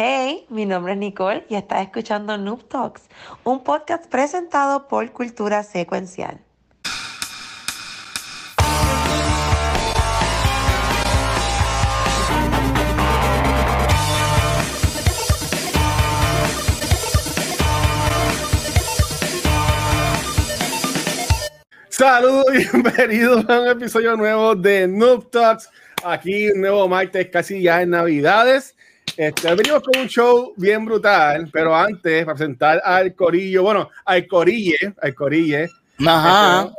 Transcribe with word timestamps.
Hey, 0.00 0.46
mi 0.48 0.64
nombre 0.64 0.92
es 0.92 0.98
Nicole 1.00 1.44
y 1.48 1.56
estás 1.56 1.82
escuchando 1.82 2.38
Noob 2.38 2.68
Talks, 2.68 3.08
un 3.42 3.64
podcast 3.64 4.06
presentado 4.06 4.86
por 4.86 5.10
Cultura 5.10 5.64
Secuencial. 5.64 6.38
Saludos 21.88 22.46
y 22.54 22.58
bienvenidos 22.72 23.48
a 23.48 23.62
un 23.62 23.66
episodio 23.66 24.16
nuevo 24.16 24.54
de 24.54 24.86
Noob 24.86 25.28
Talks. 25.32 25.68
Aquí 26.04 26.52
un 26.52 26.60
nuevo 26.60 26.86
martes, 26.86 27.30
casi 27.30 27.60
ya 27.62 27.82
en 27.82 27.90
Navidades. 27.90 28.77
Este, 29.18 29.52
venimos 29.52 29.82
con 29.82 30.00
un 30.00 30.06
show 30.06 30.52
bien 30.56 30.84
brutal, 30.84 31.48
pero 31.52 31.74
antes, 31.74 32.24
para 32.24 32.36
presentar 32.36 32.80
al 32.84 33.16
Corillo, 33.16 33.64
bueno, 33.64 33.90
al 34.04 34.24
Corille, 34.28 34.94
al 35.02 35.12
Corille. 35.12 35.68
Ajá. 36.06 36.70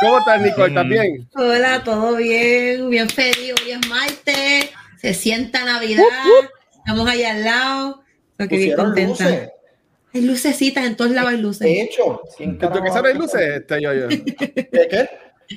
¿Cómo 0.00 0.18
estás, 0.20 0.40
Nicole? 0.40 0.68
¿Estás 0.68 0.88
bien? 0.88 1.28
Hola, 1.34 1.82
todo 1.82 2.14
bien, 2.14 2.88
bien 2.88 3.10
feliz, 3.10 3.54
hoy 3.60 3.72
es 3.72 3.88
martes, 3.88 4.70
se 4.98 5.14
sienta 5.14 5.64
Navidad, 5.64 6.04
estamos 6.78 7.08
allá 7.08 7.32
al 7.32 7.42
lado, 7.42 8.04
lo 8.38 8.46
que 8.46 8.56
bien 8.58 8.76
contenta. 8.76 9.24
luces. 9.24 9.50
Hay 10.14 10.20
lucecitas, 10.20 10.86
en 10.86 10.96
todos 10.96 11.10
lados 11.10 11.32
hay 11.32 11.38
luces. 11.38 11.66
De 11.66 11.82
hecho, 11.82 12.20
¿quién 12.36 12.50
¿En 12.50 12.58
tu 12.60 12.68
casa 12.70 13.02
no 13.02 13.08
hay 13.08 13.14
luces, 13.14 13.40
este, 13.40 13.82
yo, 13.82 13.92
yo? 13.92 14.06
¿De 14.06 14.88
qué? 14.88 15.08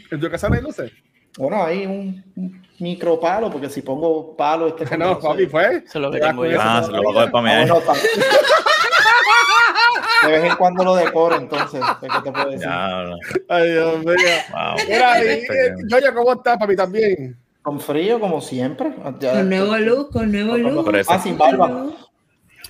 ¿En 0.09 0.20
tu 0.20 0.31
casa 0.31 0.49
no 0.49 0.55
hay 0.55 0.62
luces? 0.63 0.91
Bueno, 1.38 1.63
hay 1.63 1.85
un, 1.85 2.23
un 2.35 2.62
micro 2.80 3.20
palo, 3.20 3.49
porque 3.52 3.70
si 3.70 3.81
pongo 3.81 4.35
palo, 4.38 4.67
este 4.67 4.85
No, 4.98 5.20
papi, 5.20 5.48
fue. 5.48 5.84
Es 5.85 5.95
lo 5.95 6.12
que 6.12 6.20
tengo 6.20 6.45
yo. 6.45 6.57
Ah, 6.62 6.81
se 6.84 6.91
lo 6.91 7.02
va 7.03 7.23
a 7.23 7.27
coger 7.27 7.27
vida. 7.27 7.31
para 7.31 7.52
Ah, 7.52 7.63
mí. 7.63 7.70
bueno, 7.70 7.77
está- 7.80 7.93
De 10.26 10.32
vez 10.32 10.43
en 10.51 10.55
cuando 10.55 10.84
lo 10.84 10.96
decoro, 10.96 11.35
entonces. 11.35 11.84
¿Qué 12.01 12.07
te 12.24 12.32
puedo 12.32 12.49
decir? 12.49 12.68
Ya, 12.68 13.04
no. 13.04 13.15
Ay, 13.49 13.71
Dios 13.71 13.99
mío. 13.99 14.15
Wow. 14.51 14.76
Mira, 14.90 15.24
y, 15.24 15.27
eh, 15.27 15.46
Yoyo, 15.87 16.13
¿cómo 16.15 16.34
estás, 16.34 16.57
papi? 16.57 16.76
¿También? 16.76 17.37
Con 17.62 17.79
frío, 17.79 18.20
como 18.20 18.41
siempre. 18.41 18.91
Ya- 19.20 19.34
Con 19.34 19.49
nuevo 19.49 19.77
look, 19.77 20.12
con 20.12 20.31
nuevo 20.31 20.57
look. 20.57 20.85
Por 20.85 20.96
eso. 20.96 21.12
Ah, 21.13 21.20
sin 21.20 21.37
barba. 21.37 21.90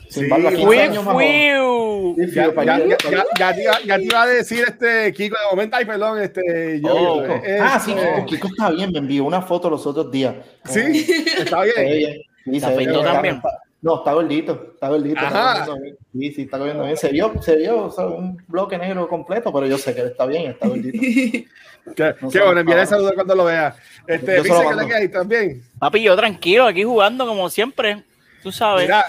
Sin 0.09 0.23
Sí, 0.25 0.30
barba, 0.30 0.50
15 0.50 0.66
fui- 0.66 0.78
años 0.80 1.03
más 1.03 1.14
joven. 1.14 1.28
Fiu. 1.28 2.16
Sí, 2.28 2.36
Ya, 2.36 3.98
te 3.98 4.03
iba, 4.03 4.22
a 4.22 4.28
decir 4.28 4.64
este 4.67 5.11
Kiko 5.14 5.36
de 5.36 5.56
momento. 5.56 5.75
Ay, 5.78 5.86
perdón, 5.86 6.22
este. 6.22 6.80
Yo, 6.81 6.94
Oh. 6.95 7.23
eh, 7.23 7.58
Ah, 7.61 7.80
sí, 7.80 7.92
este, 7.92 8.14
Kiko, 8.14 8.26
Kiko 8.26 8.48
está 8.48 8.70
bien, 8.72 8.92
me 8.92 9.00
envió 9.00 9.23
una 9.26 9.42
foto 9.42 9.70
los 9.70 9.86
otros 9.86 10.11
días. 10.11 10.36
Sí, 10.66 11.06
está 11.39 11.64
bien. 11.64 12.22
Sí, 12.45 12.59
¿Se 12.59 12.66
también? 12.66 13.36
está- 13.36 13.50
No, 13.81 13.98
está 13.98 14.14
gordito, 14.14 14.72
está 14.73 14.89
gordito. 14.89 15.20
Ajá. 15.20 15.53
está 15.59 15.66
comiendo 15.67 15.83
bien. 15.83 15.98
Sí, 16.14 16.31
sí, 16.36 16.42
está 16.44 16.58
comiendo 16.58 16.83
bien. 16.86 16.98
Se 16.98 17.09
vio, 17.09 17.33
se 17.42 17.56
vio 17.56 17.83
o 17.86 17.92
sea, 17.92 18.06
un 18.08 18.36
bloque 18.48 18.78
negro 18.80 19.08
completo, 19.08 19.53
pero 19.53 19.67
yo 19.67 19.78
sé 19.78 19.94
que 19.94 20.02
él 20.02 20.08
está 20.08 20.26
bien, 20.26 20.52
está 20.52 20.67
gordito. 20.67 20.98
Qué, 21.95 22.16
No 22.20 22.30
qué 22.31 22.39
se 22.39 22.44
bueno, 22.44 22.61
enviaré 22.61 22.88
saludos 22.88 23.11
cuando 23.14 23.36
lo 23.36 23.45
vea. 23.45 23.76
Este, 24.08 24.42
dice 24.42 24.50
que 24.70 24.86
le 24.88 24.95
hay 24.95 25.08
también. 25.09 25.61
Papi, 25.78 26.02
yo 26.02 26.16
tranquilo, 26.16 26.66
aquí 26.66 26.83
jugando 26.83 27.28
como 27.28 27.48
siempre. 27.48 28.03
Tú 28.42 28.52
sabes. 28.52 28.86
Mira, 28.86 29.06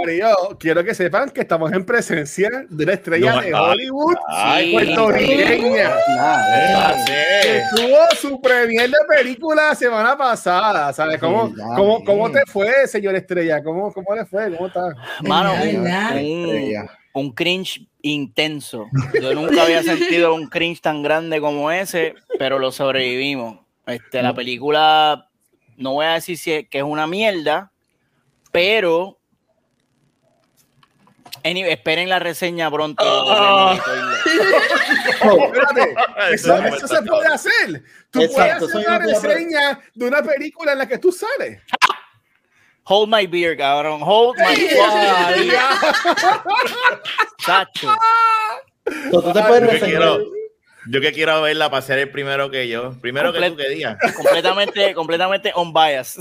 Corillo, 0.00 0.56
quiero 0.58 0.82
que 0.82 0.94
sepan 0.94 1.28
que 1.30 1.42
estamos 1.42 1.70
en 1.72 1.84
presencia 1.84 2.48
de 2.68 2.84
una 2.84 2.94
estrella 2.94 3.34
No, 3.34 3.40
de 3.42 3.52
ah, 3.54 3.62
Hollywood 3.70 4.14
Ay, 4.28 4.72
puertorriqueña. 4.72 5.90
Ah, 6.18 6.94
que 7.06 7.62
tuvo 7.76 7.98
su 8.18 8.40
premier 8.40 8.88
de 8.88 8.96
película 9.08 9.68
la 9.68 9.74
semana 9.74 10.16
pasada. 10.16 10.92
¿Sabes 10.94 11.18
cómo, 11.20 11.48
Sí, 11.48 11.54
ya, 11.58 11.64
cómo, 11.76 12.02
cómo 12.04 12.30
te 12.30 12.40
fue, 12.46 12.86
señor 12.86 13.14
Estrella? 13.16 13.62
¿Cómo, 13.62 13.92
cómo 13.92 14.14
le 14.14 14.24
fue? 14.24 14.50
¿Cómo 14.56 14.68
está? 14.68 14.94
Mano, 15.20 15.52
¿Verdad, 15.52 16.16
un, 16.16 16.88
un 17.12 17.32
cringe 17.32 17.86
intenso. 18.00 18.88
Yo 19.20 19.34
nunca 19.34 19.62
había 19.62 19.82
sentido 19.82 20.34
un 20.34 20.48
cringe 20.48 20.80
tan 20.80 21.02
grande 21.02 21.40
como 21.40 21.70
ese, 21.70 22.14
pero 22.38 22.58
lo 22.58 22.72
sobrevivimos. 22.72 23.58
Este, 23.86 24.22
la 24.22 24.32
película, 24.34 25.28
no 25.76 25.92
voy 25.92 26.06
a 26.06 26.14
decir 26.14 26.38
si 26.38 26.52
es- 26.52 26.68
que 26.68 26.78
es 26.78 26.84
una 26.84 27.06
mierda, 27.06 27.72
pero 28.50 29.18
anyway, 31.44 31.72
esperen 31.72 32.08
la 32.08 32.18
reseña 32.18 32.70
pronto. 32.70 33.04
Oh, 35.24 35.44
Espérate, 35.44 35.94
eso, 36.32 36.56
Eso 36.56 36.76
eso 36.76 36.88
se 36.88 37.02
puede 37.02 37.26
hacer. 37.28 37.82
Tú 38.10 38.22
Exacto, 38.22 38.66
puedes 38.66 38.76
hacer 38.76 38.88
una 38.88 38.98
reseña 38.98 39.80
de 39.94 40.06
una 40.06 40.20
película 40.22 40.72
en 40.72 40.78
la 40.78 40.88
que 40.88 40.98
tú 40.98 41.12
sales. 41.12 41.60
Hold 42.84 43.08
my 43.14 43.26
beer, 43.28 43.56
cabrón. 43.56 44.00
Hold 44.02 44.36
my 44.38 44.56
beer. 44.56 45.60
Tú 49.10 49.22
te 49.32 49.42
puedes 49.42 49.60
Yo 49.62 49.66
que 49.68 49.72
reseñar. 49.72 49.80
quiero, 49.80 50.18
yo 50.88 51.00
que 51.00 51.12
quiero 51.12 51.42
verla 51.42 51.70
para 51.70 51.82
ser 51.82 51.98
el 52.00 52.10
primero 52.10 52.50
que 52.50 52.66
yo. 52.68 52.94
Primero 53.00 53.32
que 53.32 53.38
tú 53.38 53.44
Comple- 53.44 53.56
que 53.56 53.68
digas. 53.70 53.98
completamente, 54.16 54.94
completamente 54.94 55.52
on 55.54 55.72
bias. 55.72 56.18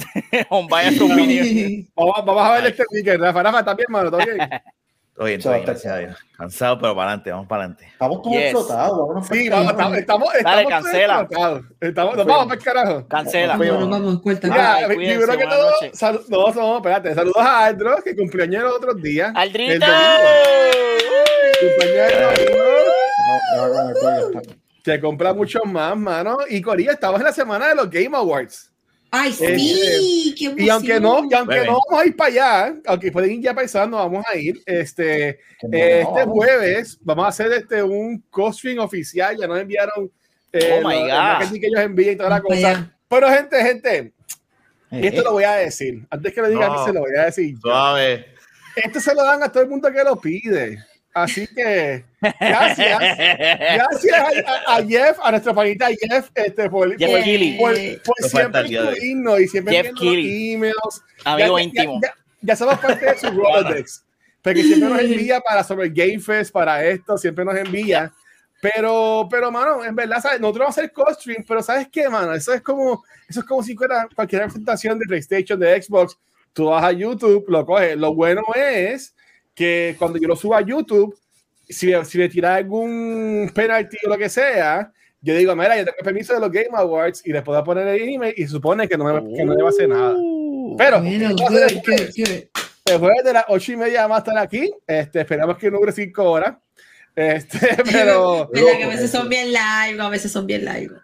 on 0.50 0.68
bias 0.68 1.00
opinion. 1.02 1.88
Vamos, 1.96 2.16
vamos 2.26 2.44
a 2.46 2.54
ver 2.56 2.68
este 2.68 2.84
weekend. 2.92 3.22
Rafa, 3.22 3.42
Rafa, 3.44 3.60
¿estás 3.60 3.76
bien, 3.78 3.88
mano? 3.90 4.12
¿Todo 4.12 4.20
bien? 4.24 4.38
Todo 5.22 5.28
bien, 5.28 5.40
todo 5.40 5.54
bien, 5.54 5.66
gracias 5.66 5.94
a 5.94 5.98
Dios. 6.00 6.18
Cansado, 6.36 6.80
pero 6.80 6.96
para 6.96 7.10
adelante, 7.10 7.30
vamos 7.30 7.48
para 7.48 7.64
adelante. 7.66 7.86
Estamos 7.92 8.22
como 8.22 8.36
Yes. 8.36 8.44
explotados. 8.46 9.28
Sí, 9.28 9.50
vamos, 9.50 9.66
el 9.66 9.72
estamos, 9.72 9.98
estamos, 10.00 10.30
Dale, 10.34 10.62
estamos 10.64 10.72
cancela. 10.84 11.28
Estamos, 11.80 12.16
nos 12.18 12.26
vamos 12.26 12.46
para 12.46 12.56
el 12.58 12.64
carajo. 12.64 13.08
Cancela. 13.08 13.56
Fui- 13.58 13.70
Vamos, 13.70 13.90
vamos, 13.92 14.22
corta. 14.24 14.48
Mira, 14.48 14.74
Ay, 14.78 14.86
primero 14.88 15.38
que 15.38 15.46
todo, 15.46 15.72
sal- 15.94 16.22
no, 16.28 16.52
no, 16.56 16.78
espérate, 16.78 17.14
saludos 17.14 17.38
a 17.38 17.66
Aldro, 17.66 17.98
que 18.04 18.16
cumplió 18.16 18.46
años 18.46 18.64
los 18.64 18.74
otros 18.78 18.96
días. 19.00 19.32
Domingo. 19.32 19.86
Cumpleaños 21.60 22.40
el 22.40 22.46
domingo, 22.46 22.64
No, 23.58 23.90
el 23.90 23.94
cuello 23.94 24.40
está. 24.40 24.56
que 24.84 25.00
compra 25.00 25.34
muchos 25.36 25.62
más, 25.66 25.96
mano. 25.98 26.40
Y 26.50 26.64
Corilla, 26.64 26.94
estamos 26.94 27.20
en 27.20 27.26
la 27.28 27.32
semana 27.32 27.68
de 27.68 27.76
los 27.76 27.92
Game 27.92 28.18
Awards. 28.18 28.71
Ay, 29.14 29.34
sí, 29.34 30.34
qué 30.38 30.46
emoción. 30.46 30.66
Y 30.66 30.70
aunque 30.70 31.00
no, 31.02 31.26
y 31.30 31.34
aunque 31.34 31.66
no 31.66 31.80
vamos 31.90 32.02
a 32.02 32.06
ir 32.06 32.16
para 32.16 32.30
allá, 32.30 32.76
aunque 32.86 33.12
pueden 33.12 33.32
ir 33.32 33.42
ya 33.42 33.54
pensando, 33.54 33.98
vamos 33.98 34.26
a 34.26 34.38
ir. 34.38 34.62
Este, 34.66 35.30
eh, 35.72 36.02
este 36.02 36.24
jueves 36.26 36.98
vamos 37.02 37.26
a 37.26 37.28
hacer 37.28 37.52
este 37.52 37.84
un 37.84 38.24
co-stream 38.30 38.80
oficial. 38.80 39.36
Ya 39.38 39.48
nos 39.48 39.60
enviaron 39.60 40.10
eh, 40.54 40.82
Oh 40.82 40.88
my 40.88 40.96
God. 40.96 41.60
que 41.60 41.68
ellos 41.68 41.82
envían 41.82 42.14
y 42.14 42.16
toda 42.16 42.30
la 42.30 42.42
cosa. 42.42 42.98
Pero, 43.10 43.30
gente, 43.30 43.62
gente, 43.62 44.14
y 44.92 44.98
Eh, 44.98 45.08
esto 45.08 45.24
lo 45.24 45.34
voy 45.34 45.44
a 45.44 45.54
decir. 45.54 46.06
Antes 46.10 46.34
que 46.34 46.42
lo 46.42 46.50
diga, 46.50 46.86
se 46.86 46.94
lo 46.94 47.02
voy 47.02 47.16
a 47.18 47.26
decir. 47.26 47.58
Suave. 47.60 48.26
Esto 48.76 49.00
se 49.00 49.14
lo 49.14 49.24
dan 49.24 49.44
a 49.44 49.52
todo 49.52 49.64
el 49.64 49.70
mundo 49.70 49.92
que 49.92 50.04
lo 50.04 50.16
pide. 50.20 50.84
Así 51.14 51.46
que, 51.48 52.06
gracias. 52.40 53.00
Gracias 53.00 54.46
a, 54.68 54.76
a- 54.78 54.84
Jeff, 54.86 55.18
a 55.22 55.32
nuestro 55.32 55.54
panita 55.54 55.88
Jeff, 55.88 56.30
este, 56.36 56.70
por, 56.70 56.98
Jeff 56.98 57.10
por- 57.60 57.74
por- 57.74 58.02
por 58.04 58.30
siempre 58.30 58.62
incluirnos 58.68 59.40
y 59.42 59.48
siempre 59.48 59.76
Jeff 59.76 59.86
enviando 59.88 60.14
los 60.14 60.26
emails. 60.26 61.04
Amigo 61.26 61.58
ya, 61.58 61.64
íntimo. 61.64 62.00
Ya, 62.02 62.08
ya- 62.10 62.16
ya 62.42 62.56
somos 62.56 62.80
parte 62.80 63.06
de 63.06 63.18
su 63.18 63.28
Rolodex. 63.30 64.04
Porque 64.42 64.64
siempre 64.64 64.90
nos 64.90 65.00
envía 65.02 65.40
para 65.42 65.64
sobre 65.64 65.90
Game 65.90 66.20
Fest, 66.20 66.52
para 66.52 66.84
esto, 66.86 67.18
siempre 67.18 67.46
nos 67.46 67.56
envía. 67.56 68.12
Pero, 68.62 69.28
pero, 69.30 69.52
mano, 69.52 69.84
en 69.84 69.96
verdad, 69.96 70.22
¿sabes? 70.22 70.40
Nosotros 70.40 70.60
vamos 70.66 70.78
a 70.78 70.82
hacer 70.82 70.92
co-stream, 70.94 71.44
pero 71.48 71.62
¿sabes 71.64 71.88
qué, 71.92 72.08
mano? 72.10 72.34
Eso 72.34 72.54
es 72.54 72.62
como, 72.62 73.04
eso 73.28 73.40
es 73.42 73.46
como 73.46 73.62
si 73.64 73.76
fuera 73.76 74.08
cualquier 74.16 74.44
presentación 74.44 74.98
de 75.00 75.06
PlayStation, 75.08 75.60
de 75.60 75.82
Xbox. 75.82 76.18
Tú 76.54 76.66
vas 76.68 76.84
a 76.84 76.92
YouTube, 76.92 77.46
lo 77.50 77.66
coges. 77.66 77.98
Lo 77.98 78.14
bueno 78.14 78.42
es 78.56 79.14
que 79.62 79.96
cuando 80.00 80.18
yo 80.20 80.28
lo 80.28 80.36
subo 80.36 80.56
a 80.56 80.62
YouTube, 80.62 81.16
si, 81.70 81.88
me- 81.88 82.04
si 82.06 82.18
me 82.18 82.28
tira 82.30 82.56
algún 82.56 83.52
penalty 83.54 83.98
o 84.06 84.10
lo 84.10 84.18
que 84.18 84.28
sea, 84.30 84.92
yo 85.22 85.36
digo, 85.36 85.56
mira, 85.56 85.78
yo 85.78 85.86
tengo 85.86 85.98
el 86.00 86.04
permiso 86.06 86.34
de 86.34 86.40
los 86.40 86.52
Game 86.52 86.70
Awards 86.74 87.22
y 87.26 87.32
les 87.32 87.44
puedo 87.44 87.64
poner 87.64 87.88
el 87.88 88.10
email 88.10 88.34
y 88.36 88.42
se 88.44 88.50
supone 88.50 88.88
que 88.88 88.98
no 88.98 89.04
me, 89.06 89.38
que 89.38 89.46
no 89.46 89.54
me 89.56 89.62
va 89.62 89.70
a 89.70 89.72
hacer 89.72 89.88
nada. 89.88 90.16
Pero, 90.78 91.00
Bueno, 91.02 91.30
esto 91.30 91.44
va 91.44 91.66
a 91.66 91.70
ser 91.70 91.74
good, 91.76 91.84
good, 91.86 92.10
good. 92.16 92.44
el 92.86 92.98
jueves 92.98 93.24
de 93.24 93.34
las 93.34 93.46
ocho 93.48 93.72
y 93.72 93.78
media 93.78 94.02
vamos 94.02 94.16
a 94.16 94.20
estar 94.20 94.38
aquí. 94.38 94.72
Este, 94.88 95.22
esperamos 95.22 95.58
que 95.58 95.70
no 95.70 95.78
dure 95.80 95.92
cinco 95.92 96.24
horas. 96.24 96.56
Este, 97.16 97.60
pero. 97.92 98.50
¿Verdad 98.52 98.78
que 98.78 98.84
a 98.84 98.88
veces 98.88 99.12
son 99.12 99.30
bien 99.30 99.54
largos, 99.54 100.06
a 100.06 100.10
veces 100.10 100.32
son 100.32 100.48
bien 100.48 100.66
largos. 100.66 101.00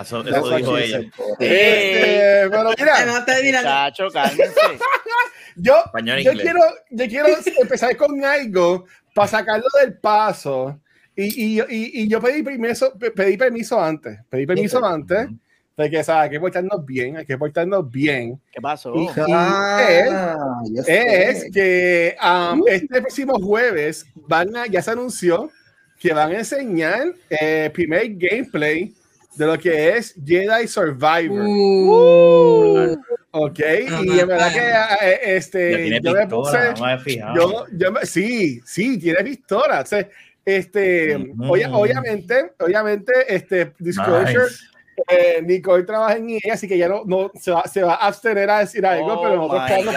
Eso, 0.00 0.24
eso 0.24 0.56
dijo 0.56 0.78
ella. 0.78 1.00
Este, 1.40 2.48
pero 2.50 2.70
mira, 2.78 3.04
No 3.06 3.24
te 3.24 3.52
Chacho, 3.52 4.08
cálmense. 4.12 4.54
yo, 5.56 5.74
Español 5.86 6.20
yo, 6.20 6.32
quiero, 6.32 6.60
yo 6.90 7.06
quiero 7.06 7.28
empezar 7.60 7.96
con 7.96 8.24
algo 8.24 8.86
para 9.14 9.28
sacarlo 9.28 9.66
del 9.80 9.94
paso. 9.94 10.80
Y, 11.16 11.58
y, 11.58 11.60
y, 11.60 12.02
y 12.02 12.08
yo 12.08 12.20
pedí 12.20 12.42
permiso, 12.42 12.92
pedí 13.14 13.36
permiso 13.36 13.82
antes. 13.82 14.18
Pedí 14.28 14.46
permiso 14.46 14.84
antes. 14.84 15.28
De 15.76 15.90
que, 15.90 16.04
¿sabes? 16.04 16.24
Hay 16.24 16.30
que 16.30 16.40
portarnos 16.40 16.84
bien, 16.84 17.16
hay 17.16 17.24
que 17.26 17.38
portarnos 17.38 17.90
bien. 17.90 18.38
¿Qué 18.52 18.60
pasó? 18.60 18.94
Y- 18.94 19.08
Ah, 19.32 20.60
es 20.86 21.40
sé. 21.40 21.50
que 21.52 22.16
um, 22.22 22.62
este 22.66 23.00
próximo 23.00 23.38
jueves 23.40 24.06
van 24.14 24.54
a, 24.56 24.66
ya 24.66 24.82
se 24.82 24.90
anunció 24.90 25.50
que 25.98 26.12
van 26.12 26.32
a 26.32 26.38
enseñar 26.38 27.14
el 27.30 27.70
primer 27.72 28.14
gameplay 28.14 28.94
de 29.36 29.46
lo 29.46 29.58
que 29.58 29.96
es 29.96 30.14
Jedi 30.24 30.66
Survivor. 30.68 31.40
Uh, 31.46 32.96
Ok, 33.32 33.60
Ah, 33.88 34.00
y 34.04 34.18
en 34.18 34.26
verdad 34.26 34.52
que 34.52 34.58
eh, 34.58 35.20
Ya 35.22 35.32
este, 35.36 36.00
yo 36.02 36.12
me 36.12 36.26
pistola, 36.26 36.28
puse, 36.28 36.58
no 36.80 36.86
me 37.32 37.38
yo, 37.38 37.66
yo 37.70 37.92
me- 37.92 38.04
sí, 38.04 38.60
sí, 38.64 38.98
tiene 38.98 39.22
pistola. 39.22 39.80
O 39.82 39.86
sea, 39.86 40.08
este, 40.44 41.16
Mm. 41.16 41.40
obvia- 41.48 41.70
obviamente, 41.72 42.52
obviamente, 42.58 43.12
este, 43.28 43.72
Disclosure, 43.78 44.46
Nice. 44.46 44.64
eh, 45.08 45.42
Nicole 45.42 45.84
trabaja 45.84 46.16
en 46.16 46.30
ella, 46.30 46.54
así 46.54 46.66
que 46.66 46.76
ya 46.76 46.88
no, 46.88 47.04
no 47.06 47.30
se, 47.40 47.52
va, 47.52 47.62
se 47.68 47.84
va 47.84 47.94
a 47.94 48.08
abstener 48.08 48.50
a 48.50 48.58
decir 48.60 48.84
algo, 48.84 49.12
Oh 49.12 49.22
pero 49.22 49.36
nosotros 49.36 49.62
podemos 49.68 49.94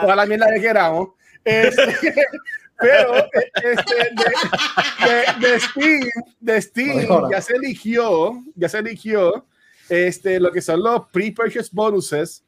toda 0.00 0.16
la 0.16 0.24
mierda 0.26 0.46
que 0.54 0.60
queramos. 0.62 1.08
Este, 1.44 1.84
pero 2.80 3.16
eh, 3.18 3.52
este, 3.64 3.94
de, 3.94 5.40
de, 5.40 5.48
de 5.48 5.60
Steam, 5.60 6.00
de 6.40 6.62
Steam 6.62 7.30
ya 7.30 7.40
se 7.40 7.54
eligió, 7.54 8.42
ya 8.54 8.68
se 8.68 8.78
eligió 8.78 9.46
este, 9.88 10.40
lo 10.40 10.50
que 10.52 10.60
son 10.62 10.82
los 10.82 11.06
pre-purchase 11.08 11.70
bonuses. 11.72 12.44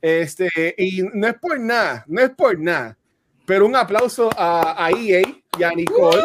Este, 0.00 0.74
y 0.76 1.02
no 1.14 1.26
es 1.26 1.34
por 1.34 1.58
nada, 1.58 2.04
no 2.06 2.20
es 2.20 2.30
por 2.30 2.58
nada, 2.58 2.96
pero 3.46 3.66
un 3.66 3.74
aplauso 3.74 4.30
a, 4.36 4.84
a 4.84 4.90
EA 4.90 5.22
y 5.58 5.62
a 5.62 5.70
Nicole, 5.70 6.22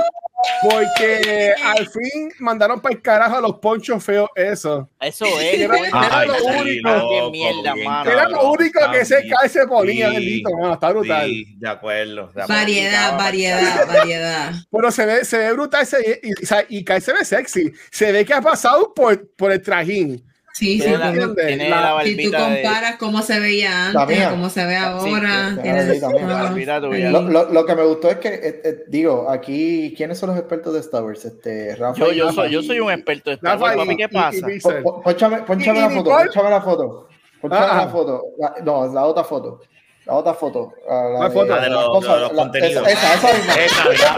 porque 0.63 1.53
al 1.63 1.87
fin 1.89 2.31
mandaron 2.39 2.79
para 2.81 2.95
el 2.95 3.01
carajo 3.01 3.37
a 3.37 3.41
los 3.41 3.59
ponchos 3.59 4.03
feos 4.03 4.29
eso. 4.35 4.89
Eso 4.99 5.25
es. 5.39 5.59
Era- 5.59 5.77
era 5.77 5.89
Ay, 6.19 6.27
lo 6.27 6.35
sí, 6.35 6.45
único. 6.59 6.89
loco, 6.89 7.09
Qué 7.09 7.31
mierda, 7.31 7.73
bien 7.73 7.87
mano. 7.87 8.11
Era 8.11 8.29
lo 8.29 8.51
único 8.51 8.79
que 8.91 8.99
ese 8.99 9.15
también. 9.15 9.35
cae 9.39 9.49
se 9.49 9.67
ponía, 9.67 10.09
Sí. 10.09 10.15
bendito, 10.15 10.49
mano, 10.57 10.73
está 10.73 10.89
brutal. 10.89 11.25
Sí, 11.27 11.45
de 11.57 11.69
acuerdo. 11.69 12.13
de 12.33 12.41
acuerdo. 12.41 12.47
variedad, 12.53 13.17
variedad, 13.17 13.87
variedad. 13.87 14.51
Pero 14.71 14.91
se 14.91 15.05
ve, 15.05 15.25
se 15.25 15.37
ve 15.37 15.53
brutal 15.53 15.85
se- 15.85 16.21
y, 16.23 16.29
y, 16.79 16.83
se 17.01 17.13
ve 17.13 17.25
sexy. 17.25 17.71
Se 17.91 18.11
ve 18.11 18.25
que 18.25 18.33
ha 18.33 18.41
pasado 18.41 18.93
por, 18.93 19.29
por 19.35 19.51
el 19.51 19.61
trajín. 19.61 20.23
Sí, 20.53 20.77
sí, 20.77 20.81
Tiene 20.81 20.97
la, 20.97 21.11
tiene 21.33 21.69
La- 21.69 21.95
la 21.95 22.03
si 22.03 22.15
tú 22.25 22.31
barbita 22.31 22.49
de... 22.49 22.61
comparas 22.61 22.95
cómo 22.97 23.21
se 23.21 23.39
veía 23.39 23.87
antes, 23.89 24.27
cómo 24.27 24.49
se 24.49 24.65
ve 24.65 24.75
ahora, 24.75 25.55
sí. 25.55 26.65
La 26.65 26.75
ah, 26.75 26.81
tuya. 26.81 27.09
Lo, 27.09 27.21
lo- 27.21 27.49
lo 27.49 27.65
que 27.65 27.75
me 27.75 27.83
gustó 27.83 28.09
es 28.09 28.17
que, 28.17 28.27
eh, 28.29 28.61
eh, 28.63 28.83
digo, 28.87 29.29
aquí, 29.29 29.93
¿quiénes 29.95 30.19
son 30.19 30.29
los 30.29 30.37
expertos 30.37 30.73
de 30.73 30.79
Star 30.81 31.03
Wars? 31.03 31.23
Este, 31.25 31.75
Rafa 31.77 31.97
Yo, 31.99 32.11
yo, 32.11 32.25
Rafa 32.27 32.41
soy, 32.43 32.51
yo 32.51 32.61
soy 32.63 32.79
un 32.79 32.91
experto 32.91 33.29
de 33.29 33.35
Star 33.37 33.57
Wars, 33.59 33.77
papi, 33.77 33.95
¿qué 33.95 34.09
pasa? 34.09 34.37
y 34.37 34.41
Po- 34.41 34.47
Pixel. 34.47 34.83
po- 34.83 35.01
Pónchame, 35.01 35.37
pónchame 35.43 35.79
¿Y- 35.79 35.81
la 35.81 35.89
foto, 35.89 36.03
Nicole? 36.03 36.25
pónchame 36.25 36.49
la 36.49 36.61
foto. 36.61 37.07
Pónchame 37.41 37.65
Ajá. 37.65 37.85
la 37.85 37.87
foto. 37.87 38.21
La- 38.37 38.55
no, 38.63 38.93
la 38.93 39.05
otra 39.05 39.23
foto. 39.23 39.61
La 40.05 40.13
otra 40.15 40.33
foto. 40.33 40.73
ah, 40.89 41.09
La, 41.13 41.17
¿Cuál 41.17 41.31
foto? 41.31 41.55
La 41.55 41.61
de 41.61 41.69
los, 41.69 41.85
cosas, 41.89 42.15
de 42.15 42.21
los 42.21 42.33
la- 42.33 42.43
contenidos. 42.43 42.87
Esa, 42.87 43.13
esa, 43.13 43.29
esa 43.31 43.37
misma. 43.37 43.53
Esa 43.55 43.89
misma, 43.89 44.15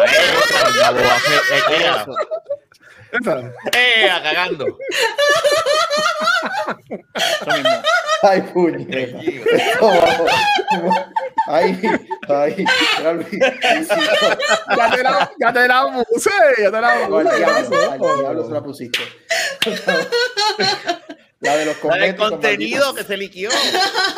esa. 3.22 3.52
¡Eh, 3.76 4.10
a 4.10 4.22
cagando! 4.24 4.78
Ay, 8.22 8.42
puñeta. 8.42 9.20
Ay, 11.48 11.82
ay. 12.30 12.66
Ya 14.78 14.92
te 14.96 15.04
la, 15.04 15.32
ya 15.40 15.54
te 15.54 15.68
la 15.68 16.06
puse, 16.10 16.30
ya 16.62 16.72
te 16.72 16.82
la 16.82 16.92
Al 16.92 17.10
puse. 17.10 17.36
diablo, 17.36 17.92
al 17.92 18.00
diablo 18.00 18.48
se 18.48 18.54
la 18.54 18.64
pusiste. 18.64 19.00
La 21.44 21.58
de 21.58 21.66
los 21.66 21.84
La 21.84 21.98
del 21.98 22.16
contenido 22.16 22.94
que 22.96 23.04
se 23.04 23.18
liquió. 23.18 23.50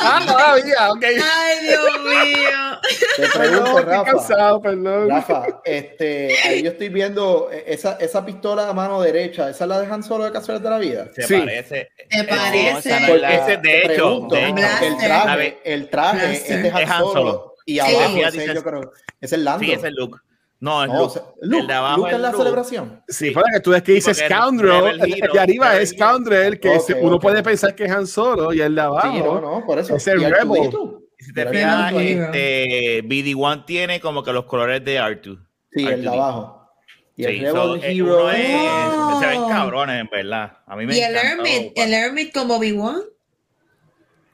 Ah, 0.07 0.21
todavía, 0.23 0.91
ok. 0.91 1.03
Ay, 1.03 1.57
Dios 1.67 1.81
mío. 2.03 2.79
Te 3.17 3.27
pregunto, 3.39 3.81
Rafa. 3.81 4.11
cansado, 4.11 4.61
perdón. 4.61 5.09
Rafa, 5.09 5.45
este, 5.63 6.35
ahí 6.45 6.61
yo 6.61 6.69
estoy 6.71 6.89
viendo 6.89 7.49
eh, 7.51 7.63
esa, 7.67 7.93
esa 7.99 8.23
pistola 8.23 8.69
a 8.69 8.73
mano 8.73 9.01
derecha, 9.01 9.49
¿esa 9.49 9.65
la 9.65 9.79
dejan 9.79 10.03
solo 10.03 10.25
de 10.25 10.31
casualidad 10.31 10.63
de 10.63 10.69
la 10.69 10.77
vida? 10.77 11.07
Se 11.15 11.23
Sí. 11.23 11.37
parece. 11.39 11.89
¿Te 12.07 12.17
esa 12.19 12.27
parece? 12.27 12.99
no 12.99 13.15
la- 13.15 13.33
Ese, 13.33 13.51
de 13.51 13.57
te 13.57 13.77
hecho, 13.79 13.87
pregunto, 13.87 14.35
de 14.35 14.43
hecho, 14.43 14.53
Blaster. 14.53 14.87
el 14.91 14.97
traje, 14.99 15.57
el 15.63 15.89
traje 15.89 16.33
es 16.35 16.47
de 16.63 16.69
Han 16.69 16.91
Han 16.91 16.99
Solo. 16.99 17.55
Y 17.65 17.73
Sí. 17.73 17.79
abajo, 17.79 18.17
ese- 18.27 18.53
yo 18.53 18.63
creo, 18.63 18.91
es 19.21 19.33
el 19.33 19.43
Lando. 19.43 19.65
Sí, 19.65 19.71
es 19.71 19.83
el 19.83 19.93
look. 19.95 20.21
No, 20.59 20.83
es 20.83 20.89
No, 20.89 21.03
o 21.03 21.09
sea, 21.09 21.21
Luke, 21.41 21.61
el 21.61 21.67
de 21.67 21.73
abajo 21.73 21.97
Luke 21.97 22.09
es 22.09 22.15
en 22.15 22.21
la 22.21 22.31
Luke. 22.31 22.37
celebración. 22.43 23.03
Sí, 23.07 23.31
para 23.31 23.47
que 23.53 23.59
tú 23.59 23.71
ves 23.71 23.83
que 23.83 23.91
dice 23.91 24.11
porque 24.11 24.25
el 24.25 24.29
Scoundrel, 24.31 25.01
el 25.01 25.31
de 25.31 25.39
arriba 25.39 25.77
es. 25.79 25.89
Scoundrel, 25.89 26.59
que 26.59 26.69
Ok, 26.69 26.81
se- 26.87 26.93
uno 26.95 27.15
ok. 27.17 27.21
puede 27.21 27.43
pensar 27.43 27.75
que 27.75 27.85
es 27.85 27.91
Han 27.91 28.07
Solo, 28.07 28.53
y 28.53 28.61
el 28.61 28.73
de 28.73 28.81
abajo. 28.81 29.11
Sí, 29.13 29.19
no, 29.19 29.41
no, 29.41 29.65
por 29.65 29.79
eso. 29.79 29.95
Es 29.95 30.07
el 30.07 30.21
Y 30.21 30.25
Rebel. 30.25 30.71
Si 31.19 31.33
te 31.33 31.45
Mira, 31.45 31.87
fijas, 31.89 31.93
este, 31.93 33.01
BD1 33.03 33.65
tiene 33.65 33.99
como 33.99 34.23
que 34.23 34.31
los 34.33 34.45
colores 34.45 34.83
de 34.83 34.97
R2. 34.99 35.37
Sí, 35.71 35.85
el 35.85 36.01
de 36.01 36.07
R2D. 36.09 36.13
abajo. 36.13 36.69
Y 37.17 37.23
el 37.25 37.31
Sí, 37.31 37.39
Rebel 37.39 37.53
so, 37.55 37.75
eh, 37.77 37.79
Hero. 37.83 38.05
uno 38.05 38.29
es- 38.31 39.19
se 39.19 39.27
ven 39.27 39.41
Oh. 39.41 39.47
cabrones, 39.49 40.01
en 40.01 40.09
verdad. 40.09 40.57
A 40.65 40.75
mí 40.75 40.85
me 40.85 40.95
Y 40.97 41.01
el 41.01 41.15
Hermit, 41.15 41.73
pa- 41.75 41.83
el 41.83 41.93
Hermit 41.93 42.33
como 42.33 42.55
Obi-Wan. 42.57 43.01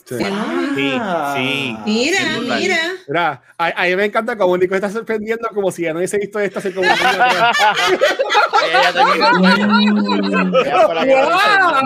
Sí. 0.05 0.15
Ah. 0.99 1.35
sí. 1.37 1.77
Mira, 1.85 2.17
Sí, 2.17 2.39
brutal. 2.39 2.59
mira. 2.59 2.77
Mira, 3.11 3.41
a, 3.57 3.65
a 3.83 3.85
mí 3.87 3.95
me 3.97 4.05
encanta 4.05 4.37
como 4.37 4.55
Nico 4.57 4.73
está 4.73 4.89
sorprendiendo 4.89 5.49
como 5.53 5.69
si 5.69 5.81
ya 5.81 5.91
no 5.91 5.97
hubiese 5.99 6.17
visto 6.17 6.39
esto 6.39 6.59
hace 6.59 6.73
como 6.73 6.87
un 6.87 6.93
año 6.93 7.21
atrás. 7.21 7.57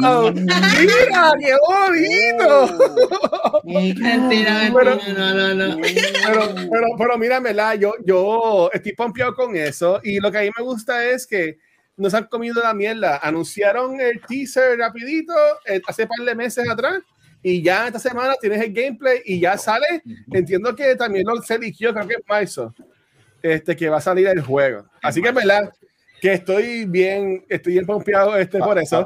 ¡Wow! 0.01 0.31
¡Mira, 0.33 1.33
qué 1.39 1.53
bonito! 1.67 2.77
Mentira, 3.63 4.71
Pero- 4.71 4.91
mentira, 4.97 5.33
no, 5.33 5.53
no, 5.55 5.65
no. 5.75 5.81
Pero, 5.81 6.55
pero, 6.71 6.87
pero 6.97 7.17
mira, 7.17 7.39
¿verdad? 7.39 7.73
Yo, 7.79 7.93
yo 8.05 8.69
estoy 8.71 8.93
pompeado 8.93 9.33
con 9.33 9.55
eso 9.55 9.99
y 10.03 10.19
lo 10.19 10.31
que 10.31 10.37
a 10.37 10.41
mí 10.41 10.49
me 10.57 10.63
gusta 10.63 11.03
es 11.05 11.25
que 11.25 11.57
nos 11.97 12.13
han 12.13 12.25
comido 12.25 12.61
la 12.61 12.73
mierda. 12.75 13.17
Anunciaron 13.17 13.99
el 13.99 14.21
teaser 14.21 14.77
rapidito 14.77 15.33
eh, 15.65 15.81
hace 15.87 16.05
par 16.05 16.23
de 16.25 16.35
meses 16.35 16.69
atrás 16.69 16.99
y 17.47 17.61
ya 17.61 17.85
esta 17.85 17.99
semana 17.99 18.33
tienes 18.41 18.59
el 18.59 18.73
gameplay 18.73 19.19
y 19.23 19.39
ya 19.39 19.55
sale. 19.55 20.01
Entiendo 20.33 20.75
que 20.75 20.95
también 20.95 21.27
lo 21.27 21.39
se 21.43 21.53
eligió, 21.53 21.93
creo 21.93 22.07
que 22.07 22.15
es 22.15 22.23
marzo, 22.27 22.73
este, 23.39 23.75
que 23.75 23.87
va 23.87 23.97
a 23.97 24.01
salir 24.01 24.25
el 24.25 24.41
juego. 24.41 24.87
Así 25.03 25.21
que, 25.21 25.31
¿verdad? 25.31 25.71
Que 26.19 26.33
estoy 26.33 26.85
bien, 26.85 27.45
estoy 27.47 27.73
bien 27.73 27.85
pompeado 27.85 28.35
este, 28.35 28.57
por 28.57 28.79
eso. 28.79 29.03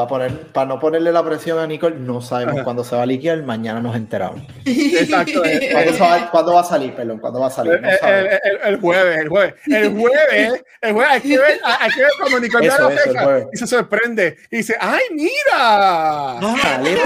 Para 0.00 0.08
poner, 0.08 0.32
para 0.52 0.66
no 0.66 0.78
ponerle 0.80 1.12
la 1.12 1.22
presión 1.22 1.58
a 1.58 1.66
Nicole, 1.66 1.96
no 1.98 2.22
sabemos 2.22 2.54
Ajá. 2.54 2.64
cuándo 2.64 2.84
se 2.84 2.96
va 2.96 3.02
a 3.02 3.06
liquear, 3.06 3.42
mañana 3.42 3.80
nos 3.80 3.94
enteramos. 3.96 4.40
Exacto. 4.64 5.44
eh, 5.44 5.68
¿Cuándo, 5.72 5.90
eh, 5.92 5.98
va, 6.00 6.30
cuándo 6.30 6.54
va 6.54 6.60
a 6.60 6.64
salir? 6.64 6.94
Perdón, 6.94 7.18
¿cuándo 7.18 7.38
va 7.40 7.48
a 7.48 7.50
salir? 7.50 7.74
El, 7.74 7.82
No 7.82 7.88
el- 7.90 7.98
sabemos. 7.98 8.32
el- 8.42 8.60
el 8.74 8.80
jueves, 8.80 9.18
el 9.18 9.28
jueves, 9.28 9.54
el 9.66 9.90
jueves, 9.98 10.64
el 10.80 10.92
jueves, 10.94 11.10
hay 11.12 11.20
que 11.20 11.38
ver, 11.38 11.60
hay 11.62 11.90
que 11.90 12.00
ver 12.00 12.10
cuando 12.18 12.40
Nicole 12.40 12.66
Eso, 12.66 12.76
da 12.76 12.82
la 12.88 12.90
el 12.94 12.98
fecha 12.98 13.48
y 13.52 13.56
se 13.58 13.66
sorprende 13.66 14.36
y 14.50 14.56
dice, 14.58 14.76
¡ay, 14.80 15.00
mira! 15.12 16.38
Sale 16.62 16.98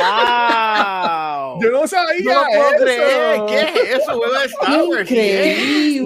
¡Ah, 0.00 1.54
¡Wow! 1.54 1.62
Yo 1.62 1.70
no 1.70 1.86
sabía 1.86 2.34
No 2.34 2.44
puedo 2.46 2.70
eso. 2.74 2.84
creer. 2.84 3.40
¿Qué 3.46 3.60
es 3.60 3.98
eso? 3.98 4.12
Juego 4.14 4.32
de 4.38 4.46
Star 4.46 4.82
Wars. 4.84 5.10
Increíble. 5.10 6.02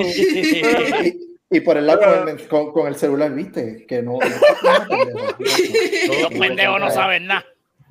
Y, 0.00 1.18
y 1.52 1.60
por 1.60 1.76
el 1.76 1.86
lado 1.86 2.00
con 2.00 2.28
el, 2.28 2.48
con, 2.48 2.72
con 2.72 2.88
el 2.88 2.96
celular, 2.96 3.32
viste, 3.34 3.84
que 3.86 4.02
no. 4.02 4.18
Los 5.38 6.30
pendejos 6.38 6.80
no 6.80 6.90
saben 6.90 7.26
nada. 7.26 7.44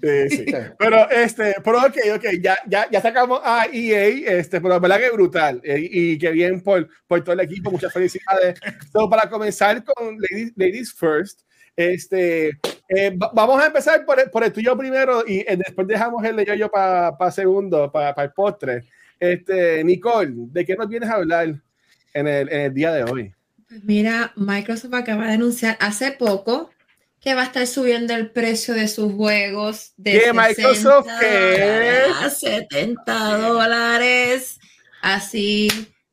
Sí, 0.04 0.30
sí. 0.30 0.46
Pero, 0.80 1.10
este, 1.12 1.56
pero 1.64 1.78
ok, 1.78 1.96
ok, 2.16 2.26
ya, 2.42 2.58
ya, 2.68 2.88
ya 2.90 3.02
sacamos 3.02 3.40
a 3.44 3.68
EA, 3.72 4.40
este, 4.40 4.60
pero 4.60 4.74
la 4.74 4.80
verdad 4.80 5.00
que 5.00 5.12
brutal 5.12 5.62
eh, 5.64 5.88
y 5.92 6.18
que 6.18 6.32
bien 6.32 6.60
por, 6.62 6.90
por 7.08 7.24
todo 7.24 7.34
el 7.34 7.42
equipo, 7.42 7.70
muchas 7.70 7.94
felicidades. 7.94 8.60
So, 8.92 9.08
para 9.08 9.30
comenzar 9.30 9.84
con 9.84 10.18
Ladies, 10.20 10.54
Ladies 10.56 10.92
First, 10.94 11.42
este, 11.76 12.48
eh, 12.90 13.12
va- 13.16 13.30
vamos 13.32 13.62
a 13.62 13.68
empezar 13.68 14.04
por 14.04 14.20
el, 14.20 14.32
por 14.32 14.44
el 14.44 14.52
tuyo 14.52 14.76
primero 14.76 15.24
y 15.28 15.42
eh, 15.42 15.56
después 15.56 15.88
dejamos 15.88 16.24
el 16.26 16.36
de 16.36 16.46
yo, 16.46 16.56
yo 16.56 16.70
para 16.72 17.30
segundo, 17.32 17.92
para 17.92 18.24
el 18.24 18.32
postre. 18.32 18.82
Este, 19.20 19.84
Nicole, 19.84 20.32
¿de 20.36 20.66
qué 20.66 20.76
nos 20.76 20.90
vienes 20.90 21.10
a 21.12 21.14
hablar 21.14 21.54
en 22.16 22.28
el, 22.28 22.52
en 22.52 22.62
el 22.62 22.74
día 22.74 22.92
de 22.92 23.04
hoy? 23.04 23.32
Mira, 23.84 24.34
Microsoft 24.36 24.94
acaba 24.94 25.28
de 25.28 25.34
anunciar 25.34 25.78
hace 25.80 26.12
poco 26.12 26.72
que 27.20 27.36
va 27.36 27.42
a 27.44 27.46
estar 27.46 27.66
subiendo 27.68 28.14
el 28.16 28.32
precio 28.32 28.74
de 28.74 28.88
sus 28.88 29.14
juegos 29.14 29.94
de 29.98 30.20
¿Qué, 30.20 30.34
Microsoft, 30.34 31.06
60 31.08 31.20
qué? 31.20 32.04
a 32.26 32.30
70 32.30 33.38
dólares. 33.38 34.58
Así, 35.02 35.68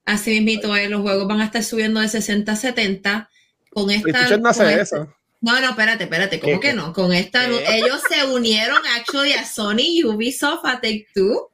así 0.04 0.30
mismito, 0.32 0.74
eh, 0.76 0.88
los 0.88 1.00
juegos 1.02 1.26
van 1.26 1.40
a 1.40 1.46
estar 1.46 1.64
subiendo 1.64 2.00
de 2.00 2.08
60 2.08 2.52
a 2.52 2.56
70 2.56 3.30
con 3.70 3.90
esta. 3.90 4.22
No 4.22 4.36
con 4.36 4.46
hace 4.46 4.70
esta- 4.70 4.82
eso. 4.82 5.14
No, 5.40 5.60
no, 5.60 5.70
espérate, 5.70 6.04
espérate, 6.04 6.40
¿cómo 6.40 6.58
¿Qué, 6.58 6.68
que 6.70 6.74
no? 6.74 6.92
Con 6.92 7.12
esta, 7.12 7.46
¿Qué? 7.46 7.76
ellos 7.76 8.02
se 8.08 8.24
unieron 8.26 8.78
actually 8.96 9.32
a 9.34 9.46
Sony 9.46 9.82
y 9.82 10.04
Ubisoft, 10.04 10.64
a 10.64 10.74
Take 10.80 11.06
Two. 11.14 11.48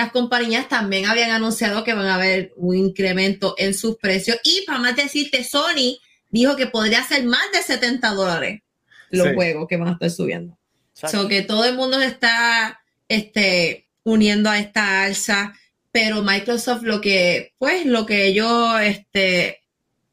Las 0.00 0.12
compañías 0.12 0.66
también 0.66 1.04
habían 1.04 1.30
anunciado 1.30 1.84
que 1.84 1.92
van 1.92 2.06
a 2.06 2.14
haber 2.14 2.54
un 2.56 2.74
incremento 2.74 3.54
en 3.58 3.74
sus 3.74 3.98
precios. 3.98 4.38
Y 4.42 4.64
para 4.66 4.78
más 4.78 4.96
decirte, 4.96 5.44
Sony 5.44 5.98
dijo 6.30 6.56
que 6.56 6.66
podría 6.66 7.04
ser 7.04 7.24
más 7.24 7.52
de 7.52 7.60
70 7.60 8.14
dólares 8.14 8.62
los 9.10 9.28
Sí. 9.28 9.34
juegos 9.34 9.68
que 9.68 9.76
van 9.76 9.88
a 9.88 9.92
estar 9.92 10.10
subiendo. 10.10 10.56
So 10.94 11.28
que 11.28 11.42
todo 11.42 11.66
el 11.66 11.76
mundo 11.76 11.98
se 12.00 12.06
está 12.06 12.80
este, 13.08 13.88
uniendo 14.02 14.48
a 14.48 14.58
esta 14.58 15.02
alza, 15.02 15.52
pero 15.92 16.22
Microsoft 16.22 16.82
lo 16.82 17.02
que, 17.02 17.52
pues, 17.58 17.84
lo 17.84 18.06
que 18.06 18.24
ellos 18.24 18.80
este, 18.80 19.60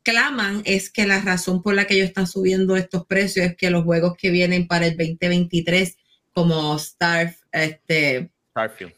claman 0.03 0.63
es 0.65 0.89
que 0.89 1.07
la 1.07 1.21
razón 1.21 1.63
por 1.63 1.75
la 1.75 1.87
que 1.87 1.93
ellos 1.93 2.09
están 2.09 2.27
subiendo 2.27 2.75
estos 2.75 3.05
precios 3.05 3.45
es 3.45 3.55
que 3.55 3.69
los 3.69 3.85
juegos 3.85 4.17
que 4.17 4.31
vienen 4.31 4.67
para 4.67 4.87
el 4.87 4.97
2023, 4.97 5.95
como 6.33 6.75
Star, 6.75 7.33
este, 7.53 8.31
Starfield. 8.51 8.93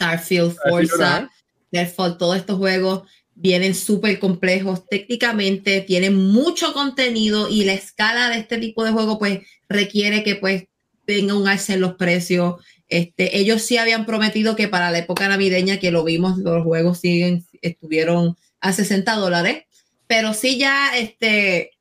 Starfield, 0.00 0.56
Forza, 0.66 1.30
Redfall, 1.70 2.16
todos 2.16 2.38
estos 2.38 2.56
juegos 2.56 3.02
vienen 3.34 3.74
súper 3.74 4.18
complejos 4.18 4.86
técnicamente, 4.88 5.82
tienen 5.82 6.14
mucho 6.14 6.72
contenido 6.72 7.48
y 7.48 7.64
la 7.64 7.74
escala 7.74 8.30
de 8.30 8.38
este 8.38 8.58
tipo 8.58 8.82
de 8.82 8.92
juego 8.92 9.18
pues 9.18 9.40
requiere 9.68 10.22
que 10.22 10.36
pues 10.36 10.64
tenga 11.04 11.34
un 11.34 11.48
alce 11.48 11.74
en 11.74 11.82
los 11.82 11.94
precios. 11.94 12.56
Este, 12.88 13.38
ellos 13.38 13.62
sí 13.62 13.76
habían 13.76 14.06
prometido 14.06 14.56
que 14.56 14.68
para 14.68 14.90
la 14.90 14.98
época 14.98 15.28
navideña 15.28 15.78
que 15.78 15.90
lo 15.90 16.02
vimos, 16.02 16.38
los 16.38 16.64
juegos 16.64 17.00
siguen, 17.00 17.44
estuvieron 17.62 18.36
a 18.60 18.72
60 18.72 19.14
dólares, 19.14 19.64
pero 20.06 20.34
sí 20.34 20.58
ya 20.58 20.96
este, 20.96 21.72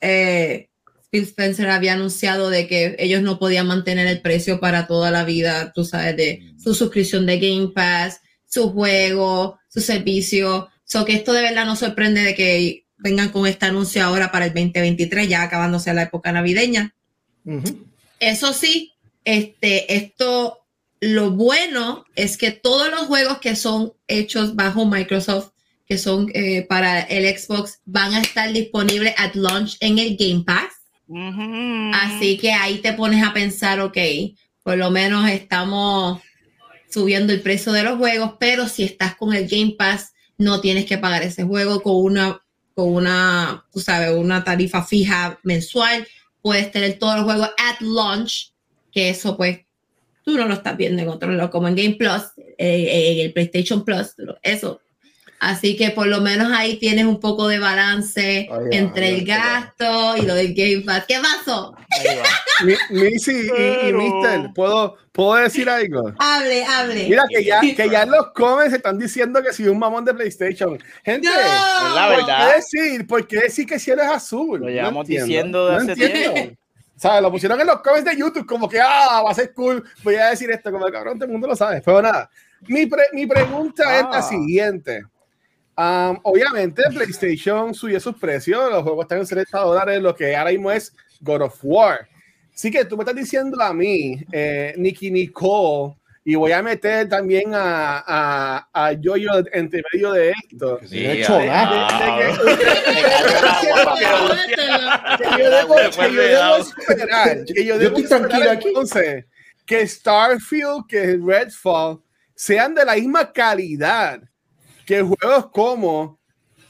eh, 0.00 0.67
Phil 1.10 1.22
Spencer 1.22 1.70
había 1.70 1.94
anunciado 1.94 2.50
de 2.50 2.66
que 2.66 2.96
ellos 2.98 3.22
no 3.22 3.38
podían 3.38 3.66
mantener 3.66 4.06
el 4.06 4.20
precio 4.20 4.60
para 4.60 4.86
toda 4.86 5.10
la 5.10 5.24
vida, 5.24 5.72
tú 5.72 5.84
sabes, 5.84 6.16
de 6.16 6.52
su 6.62 6.74
suscripción 6.74 7.24
de 7.26 7.38
Game 7.38 7.68
Pass, 7.68 8.20
su 8.46 8.70
juego, 8.70 9.58
su 9.68 9.80
servicio. 9.80 10.68
So 10.84 11.04
que 11.04 11.14
esto 11.14 11.32
de 11.32 11.42
verdad 11.42 11.66
no 11.66 11.76
sorprende 11.76 12.22
de 12.22 12.34
que 12.34 12.86
vengan 12.98 13.30
con 13.30 13.46
este 13.46 13.66
anuncio 13.66 14.04
ahora 14.04 14.30
para 14.30 14.46
el 14.46 14.54
2023, 14.54 15.28
ya 15.28 15.42
acabándose 15.42 15.94
la 15.94 16.02
época 16.02 16.32
navideña. 16.32 16.94
Eso 18.20 18.52
sí, 18.52 18.92
este, 19.24 19.94
esto, 19.94 20.58
lo 21.00 21.30
bueno 21.30 22.04
es 22.16 22.36
que 22.36 22.50
todos 22.50 22.90
los 22.90 23.06
juegos 23.06 23.38
que 23.38 23.56
son 23.56 23.94
hechos 24.08 24.56
bajo 24.56 24.84
Microsoft, 24.84 25.52
que 25.86 25.96
son 25.96 26.30
eh, 26.34 26.66
para 26.68 27.00
el 27.00 27.24
Xbox, 27.38 27.80
van 27.86 28.12
a 28.14 28.20
estar 28.20 28.52
disponibles 28.52 29.14
at 29.16 29.34
launch 29.34 29.76
en 29.80 29.98
el 29.98 30.16
Game 30.16 30.44
Pass. 30.44 30.77
Así 31.94 32.36
que 32.38 32.52
ahí 32.52 32.78
te 32.78 32.92
pones 32.92 33.24
a 33.26 33.32
pensar, 33.32 33.80
ok, 33.80 33.96
por 34.62 34.76
lo 34.76 34.90
menos 34.90 35.28
estamos 35.30 36.20
subiendo 36.90 37.32
el 37.32 37.40
precio 37.40 37.72
de 37.72 37.82
los 37.82 37.96
juegos, 37.96 38.34
pero 38.38 38.68
si 38.68 38.82
estás 38.84 39.14
con 39.16 39.34
el 39.34 39.48
Game 39.48 39.74
Pass, 39.78 40.12
no 40.36 40.60
tienes 40.60 40.84
que 40.84 40.98
pagar 40.98 41.22
ese 41.22 41.44
juego 41.44 41.82
con 41.82 41.96
una, 41.96 42.40
con 42.74 42.94
una, 42.94 43.64
sabes, 43.74 44.10
una 44.16 44.44
tarifa 44.44 44.84
fija 44.84 45.38
mensual. 45.42 46.06
Puedes 46.42 46.70
tener 46.70 46.98
todos 46.98 47.16
los 47.16 47.24
juegos 47.24 47.50
at 47.58 47.80
launch, 47.80 48.52
que 48.92 49.10
eso 49.10 49.36
pues 49.36 49.60
tú 50.24 50.36
no 50.36 50.46
lo 50.46 50.54
estás 50.54 50.76
viendo 50.76 51.02
en 51.02 51.08
otro 51.08 51.32
lado, 51.32 51.50
como 51.50 51.68
en 51.68 51.74
Game 51.74 51.94
Plus, 51.94 52.22
eh, 52.36 53.12
en 53.12 53.26
el 53.26 53.32
PlayStation 53.32 53.84
Plus, 53.84 54.14
eso. 54.42 54.80
Así 55.40 55.76
que 55.76 55.90
por 55.90 56.06
lo 56.08 56.20
menos 56.20 56.52
ahí 56.52 56.78
tienes 56.78 57.04
un 57.04 57.20
poco 57.20 57.46
de 57.46 57.60
balance 57.60 58.48
va, 58.50 58.58
entre 58.72 59.08
el 59.10 59.24
gasto 59.24 60.16
y 60.16 60.22
lo 60.22 60.34
del 60.34 60.52
Game 60.52 60.82
Pass. 60.84 61.04
¿Qué 61.06 61.16
pasó? 61.20 61.76
Missy 62.90 63.48
y, 63.56 63.88
y 63.88 63.92
Mister, 63.92 64.50
¿puedo, 64.54 64.96
¿puedo 65.12 65.34
decir 65.36 65.68
algo? 65.70 66.12
Hable, 66.18 66.64
hable. 66.64 67.08
Mira 67.08 67.24
que 67.28 67.44
ya, 67.44 67.60
que 67.60 67.88
ya 67.88 68.02
en 68.02 68.10
los 68.10 68.32
comments 68.32 68.74
están 68.74 68.98
diciendo 68.98 69.42
que 69.42 69.52
soy 69.52 69.68
un 69.68 69.78
mamón 69.78 70.04
de 70.04 70.14
PlayStation. 70.14 70.78
Gente, 71.04 71.28
No. 71.28 71.34
Es 71.34 71.94
la 71.94 72.06
¿por 72.08 72.16
verdad. 72.16 72.48
qué 72.50 72.56
decir, 72.56 73.06
por 73.06 73.26
qué 73.26 73.36
decir 73.42 73.66
que 73.66 73.78
si 73.78 73.90
eres 73.92 74.06
azul? 74.06 74.58
Lo 74.60 74.66
No 74.66 74.70
llevamos 74.72 75.02
entiendo, 75.08 75.26
diciendo 75.26 75.66
de 75.66 75.72
no 75.72 75.78
hace 75.78 75.92
entiendo. 75.92 76.34
tiempo. 76.34 76.56
¿Sabes? 76.96 77.22
Lo 77.22 77.30
pusieron 77.30 77.60
en 77.60 77.66
los 77.68 77.80
comments 77.80 78.10
de 78.10 78.16
YouTube 78.18 78.44
como 78.44 78.68
que, 78.68 78.80
ah, 78.80 79.22
va 79.24 79.30
a 79.30 79.34
ser 79.34 79.52
cool. 79.52 79.84
Voy 80.02 80.16
a 80.16 80.30
decir 80.30 80.50
esto, 80.50 80.72
como 80.72 80.90
cabrón, 80.90 81.14
todo 81.16 81.26
el 81.26 81.30
mundo 81.32 81.46
lo 81.46 81.54
sabe. 81.54 81.80
Pero 81.84 82.02
nada, 82.02 82.28
mi, 82.62 82.86
pre- 82.86 83.06
mi 83.12 83.24
pregunta 83.24 83.84
es 83.98 84.02
la 84.02 84.18
Ah. 84.18 84.22
siguiente. 84.22 85.02
Um, 85.78 86.18
obviamente, 86.24 86.82
PlayStation 86.92 87.72
subió 87.72 88.00
sus 88.00 88.16
precios, 88.16 88.68
los 88.68 88.82
juegos 88.82 89.04
están 89.04 89.18
en 89.18 89.26
70 89.26 89.58
dólares, 89.60 90.02
lo 90.02 90.12
que 90.12 90.34
ahora 90.34 90.50
mismo 90.50 90.72
es 90.72 90.92
God 91.20 91.42
of 91.42 91.56
War. 91.62 92.08
Así 92.52 92.68
que 92.72 92.84
tú 92.84 92.96
me 92.96 93.02
estás 93.04 93.14
diciendo 93.14 93.62
a 93.62 93.72
mí, 93.72 94.18
eh, 94.32 94.74
Nicky 94.76 95.12
Nicole, 95.12 95.94
y 96.24 96.34
voy 96.34 96.50
a 96.50 96.60
meter 96.62 97.08
también 97.08 97.54
a, 97.54 98.02
a, 98.04 98.68
a 98.72 98.92
Yoyo 98.92 99.30
entre 99.52 99.82
medio 99.92 100.10
de 100.12 100.32
esto. 100.50 100.80
Sí, 100.84 101.06
he 101.06 101.20
hecho 101.20 101.38
De 101.38 101.44
que- 101.46 101.54
que 105.18 105.42
yo 105.42 105.50
debo, 105.50 105.76
que 107.54 107.64
yo 107.64 107.78
debo 107.78 107.98
esperar, 107.98 108.48
aquí. 108.50 108.68
entonces 108.68 109.24
que 109.64 109.86
Starfield, 109.86 110.86
que 110.88 111.18
Redfall 111.24 112.00
sean 112.34 112.74
de 112.74 112.84
la 112.84 112.94
misma 112.94 113.32
calidad 113.32 114.20
que 114.88 115.02
juegos 115.02 115.50
como 115.52 116.18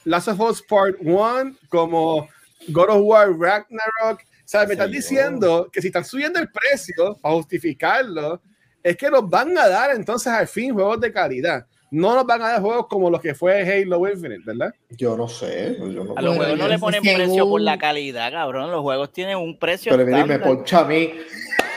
Last 0.04 0.26
of 0.26 0.40
Us 0.40 0.60
Part 0.62 0.96
1, 1.00 1.54
como 1.68 2.28
God 2.68 2.90
of 2.90 3.00
War 3.02 3.28
Ragnarok. 3.30 4.20
¿Sabes? 4.44 4.68
Me 4.68 4.74
están 4.74 4.90
diciendo 4.90 5.68
que 5.72 5.80
si 5.80 5.86
están 5.86 6.04
subiendo 6.04 6.40
el 6.40 6.48
precio 6.50 7.16
para 7.22 7.34
justificarlo, 7.36 8.42
es 8.82 8.96
que 8.96 9.08
nos 9.08 9.28
van 9.30 9.56
a 9.56 9.68
dar 9.68 9.92
entonces 9.94 10.32
al 10.32 10.48
fin 10.48 10.72
juegos 10.74 11.00
de 11.00 11.12
calidad. 11.12 11.64
No 11.92 12.14
nos 12.16 12.26
van 12.26 12.42
a 12.42 12.48
dar 12.48 12.60
juegos 12.60 12.86
como 12.88 13.08
los 13.08 13.20
que 13.20 13.34
fue 13.36 13.62
Halo 13.62 14.08
Infinite, 14.08 14.42
¿verdad? 14.44 14.74
Yo 14.90 15.16
no 15.16 15.28
sé. 15.28 15.76
Yo 15.78 15.86
no, 16.04 16.14
A 16.16 16.22
los 16.22 16.36
juegos 16.36 16.58
no 16.58 16.66
le 16.66 16.78
ponen 16.78 17.02
según- 17.02 17.16
precio 17.18 17.48
por 17.48 17.60
la 17.60 17.78
calidad, 17.78 18.32
cabrón. 18.32 18.70
Los 18.72 18.80
juegos 18.82 19.12
tienen 19.12 19.36
un 19.36 19.58
precio 19.58 19.96
pero 19.96 20.26
me 20.26 20.38
poncha 20.40 20.80
a 20.80 20.84
mí. 20.84 21.12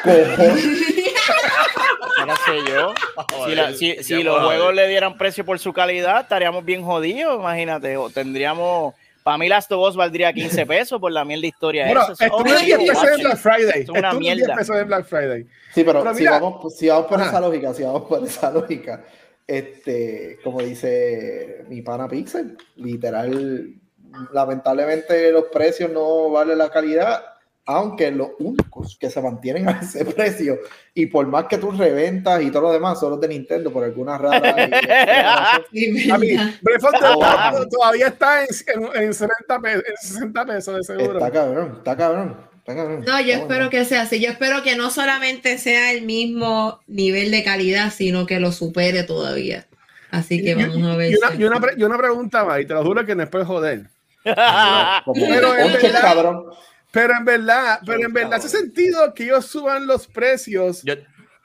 Cojones. 0.03 0.97
Ahora 2.21 2.35
sé 2.45 2.71
yo. 2.71 2.93
Si, 3.45 3.55
la- 3.55 3.73
si- 3.73 4.03
si 4.03 4.23
los 4.23 4.43
juegos 4.43 4.73
le 4.73 4.87
dieran 4.87 5.17
precio 5.17 5.45
por 5.45 5.59
su 5.59 5.73
calidad, 5.73 6.21
estaríamos 6.21 6.63
bien 6.65 6.83
jodidos, 6.83 7.39
imagínate. 7.39 7.97
O 7.97 8.09
tendríamos. 8.09 8.93
Para 9.23 9.37
mí, 9.37 9.47
Last 9.47 9.71
of 9.71 9.87
Us 9.87 9.95
valdría 9.95 10.33
15 10.33 10.65
pesos 10.65 10.99
por 10.99 11.11
la 11.11 11.23
mierda 11.23 11.45
historia. 11.45 11.85
Bueno, 11.85 12.01
esa. 12.11 12.25
estuvo 12.25 12.37
Oh, 12.41 12.47
en 12.47 12.65
10 12.65 12.79
pesos 12.79 13.07
en. 13.11 13.19
Black 13.23 13.37
Friday. 13.37 13.81
Es 13.83 13.89
una 13.89 14.11
en 14.11 14.19
10 14.19 14.35
mierda. 14.37 14.55
pesos 14.55 14.75
en 14.77 14.87
Black 14.87 15.05
Friday. 15.05 15.43
Sí, 15.73 15.83
pero, 15.83 16.01
Pero 16.01 16.13
si, 16.15 16.19
mira- 16.21 16.39
vamos, 16.39 16.75
si 16.75 16.87
vamos 16.89 17.05
por 17.05 17.19
Ajá. 17.21 17.29
esa 17.29 17.39
lógica, 17.39 17.73
si 17.75 17.83
vamos 17.83 18.03
por 18.03 18.23
esa 18.23 18.49
lógica, 18.51 19.03
este, 19.45 20.39
como 20.43 20.61
dice 20.63 21.65
mi 21.69 21.81
pana 21.83 22.07
Pixel, 22.07 22.57
literal, 22.77 23.75
lamentablemente 24.33 25.31
los 25.31 25.45
precios 25.45 25.91
no 25.91 26.29
valen 26.31 26.57
la 26.57 26.69
calidad, 26.69 27.23
aunque 27.65 28.11
los 28.11 28.29
únicos 28.39 28.97
que 28.99 29.09
se 29.09 29.21
mantienen 29.21 29.67
a 29.69 29.79
ese 29.81 30.03
precio, 30.05 30.59
y 30.93 31.05
por 31.05 31.27
más 31.27 31.45
que 31.45 31.57
tú 31.57 31.71
reventas 31.71 32.41
y 32.41 32.51
todo 32.51 32.63
lo 32.63 32.71
demás, 32.73 32.99
son 32.99 33.11
los 33.11 33.21
de 33.21 33.27
Nintendo, 33.29 33.71
por 33.71 33.83
alguna 33.83 34.17
rara 34.17 34.55
y- 35.71 35.99
Sí, 35.99 36.11
A 36.11 36.17
mí, 36.17 36.31
¿verdad? 36.35 36.53
Breath 36.61 36.83
of 36.83 36.91
the 36.91 37.05
Ah, 37.23 37.51
Wild 37.55 37.69
todavía 37.69 38.07
está 38.07 38.43
en, 38.43 38.49
en, 38.95 39.03
en 39.03 39.13
70 39.13 39.59
pesos, 39.59 39.83
en 39.87 39.97
60 39.97 40.45
pesos 40.45 40.75
de 40.75 40.83
seguro. 40.83 41.13
Está 41.19 41.31
cabrón, 41.31 41.75
está 41.77 41.95
cabrón, 41.97 42.37
está 42.57 42.75
cabrón. 42.75 43.03
No, 43.07 43.21
yo 43.21 43.33
espero 43.33 43.69
que 43.69 43.85
sea 43.85 44.01
así. 44.01 44.19
Yo 44.19 44.29
espero 44.31 44.63
que 44.63 44.75
no 44.75 44.89
solamente 44.89 45.57
sea 45.57 45.91
el 45.93 46.01
mismo 46.03 46.79
nivel 46.87 47.31
de 47.31 47.43
calidad, 47.43 47.91
sino 47.91 48.25
que 48.25 48.39
lo 48.39 48.51
supere 48.51 49.03
todavía. 49.03 49.67
Así 50.09 50.43
que 50.43 50.51
Y- 50.51 50.55
vamos 50.55 50.83
a 50.83 50.95
ver. 50.97 51.11
Y 51.11 51.15
una, 51.15 51.35
y 51.35 51.43
una, 51.45 51.59
pre- 51.61 51.73
y 51.77 51.83
una 51.83 51.97
pregunta 51.97 52.43
más, 52.43 52.59
y 52.59 52.65
te 52.65 52.73
lo 52.73 52.83
juro 52.83 53.05
que 53.05 53.15
no 53.15 53.23
es 53.23 53.29
por 53.29 53.45
joder. 53.45 53.89
Pero 54.25 55.55
en 55.55 55.65
once, 55.65 55.77
verdad- 55.87 56.01
cabrón. 56.01 56.45
Pero 56.91 57.15
en 57.15 57.25
verdad, 57.25 57.79
pero 57.85 58.05
en 58.05 58.13
verdad 58.13 58.33
hace 58.35 58.49
sentido 58.49 59.13
que 59.13 59.23
ellos 59.23 59.45
suban 59.45 59.87
los 59.87 60.07
precios 60.07 60.81
Yo, 60.83 60.95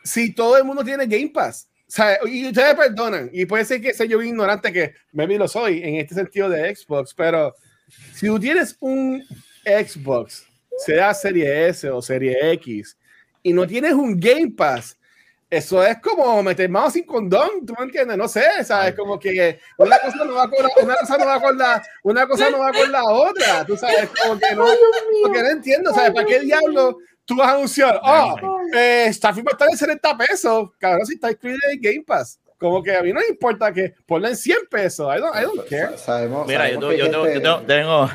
si 0.03 0.35
todo 0.35 0.57
el 0.57 0.65
mundo 0.65 0.85
tiene 0.85 1.07
Game 1.07 1.31
Pass. 1.33 1.69
O 1.89 1.91
sea, 1.91 2.19
y 2.27 2.49
ustedes 2.49 2.75
perdonan, 2.75 3.31
y 3.33 3.47
puede 3.47 3.65
ser 3.65 3.81
que 3.81 3.95
sea 3.95 4.07
yo 4.07 4.21
ignorante, 4.21 4.73
que 4.73 4.95
maybe 5.13 5.39
lo 5.39 5.47
soy 5.47 5.83
en 5.85 5.97
este 5.97 6.17
sentido 6.17 6.49
de 6.49 6.75
Xbox, 6.75 7.15
pero 7.15 7.55
si 8.13 8.27
tú 8.27 8.41
tienes 8.41 8.77
un 8.81 9.23
Xbox, 9.65 10.45
sea 10.85 11.15
Serie 11.15 11.69
S 11.69 11.89
o 11.89 12.03
Serie 12.03 12.37
X, 12.55 12.97
y 13.41 13.53
no 13.53 13.65
tienes 13.69 13.93
un 13.93 14.19
Game 14.19 14.51
Pass, 14.57 14.96
eso 15.49 15.83
es 15.85 15.99
como 16.01 16.43
meter 16.43 16.69
mano 16.69 16.91
sin 16.91 17.05
condón, 17.05 17.65
¿tú 17.65 17.75
me 17.79 17.85
entiendes? 17.85 18.17
No 18.17 18.27
sé, 18.29 18.43
¿sabes? 18.65 18.95
Como 18.95 19.19
que 19.19 19.61
una 19.79 19.99
cosa 20.01 20.25
no 20.25 20.35
va 20.35 20.49
con 20.51 20.59
la, 20.63 20.73
una 20.83 20.97
cosa 20.97 21.19
no 21.19 21.27
va 21.27 21.41
con 21.41 21.59
la, 21.59 21.83
una 22.03 22.27
cosa 22.27 22.51
no 22.51 22.59
va 22.59 22.73
con 22.73 22.91
la 22.93 23.05
otra, 23.05 23.65
tú 23.65 23.77
sabes, 23.77 24.11
como 24.23 24.39
que 24.41 24.55
no, 24.55 24.65
porque 25.23 25.43
no 25.43 25.49
entiendo, 25.51 25.93
¿sabes? 25.95 26.11
¿Para 26.13 26.27
qué 26.27 26.41
diablo 26.41 26.99
tú 27.25 27.37
vas 27.37 27.49
a 27.49 27.55
anunciar? 27.55 28.01
Oh, 28.03 28.37
eh, 28.75 29.09
Starfield 29.13 29.47
va 29.47 29.51
a 29.53 29.55
estar 29.55 29.69
en 29.71 29.77
70 29.77 30.19
pesos, 30.19 30.71
cabrón, 30.79 31.07
si 31.07 31.15
está 31.15 31.31
incluido 31.31 31.59
en 31.71 31.81
Game 31.81 32.05
Pass. 32.07 32.41
Como 32.59 32.83
que 32.83 32.97
a 32.97 33.03
mí 33.03 33.13
no 33.13 33.21
me 33.21 33.27
importa 33.29 33.71
que 33.73 33.95
ponle 34.07 34.29
en 34.31 34.37
100 34.37 34.57
pesos, 34.71 35.15
I 35.15 35.21
don't, 35.21 35.37
I 35.37 35.43
don't 35.43 35.69
care. 35.69 35.91
Sa- 35.91 35.99
Sabemos, 35.99 36.47
mira, 36.47 36.69
yo, 36.71 36.81
sabemos 36.81 36.99
yo, 36.99 37.05
hay 37.05 37.11
tengo- 37.11 37.61
yo 37.61 37.67
tengo, 37.67 38.11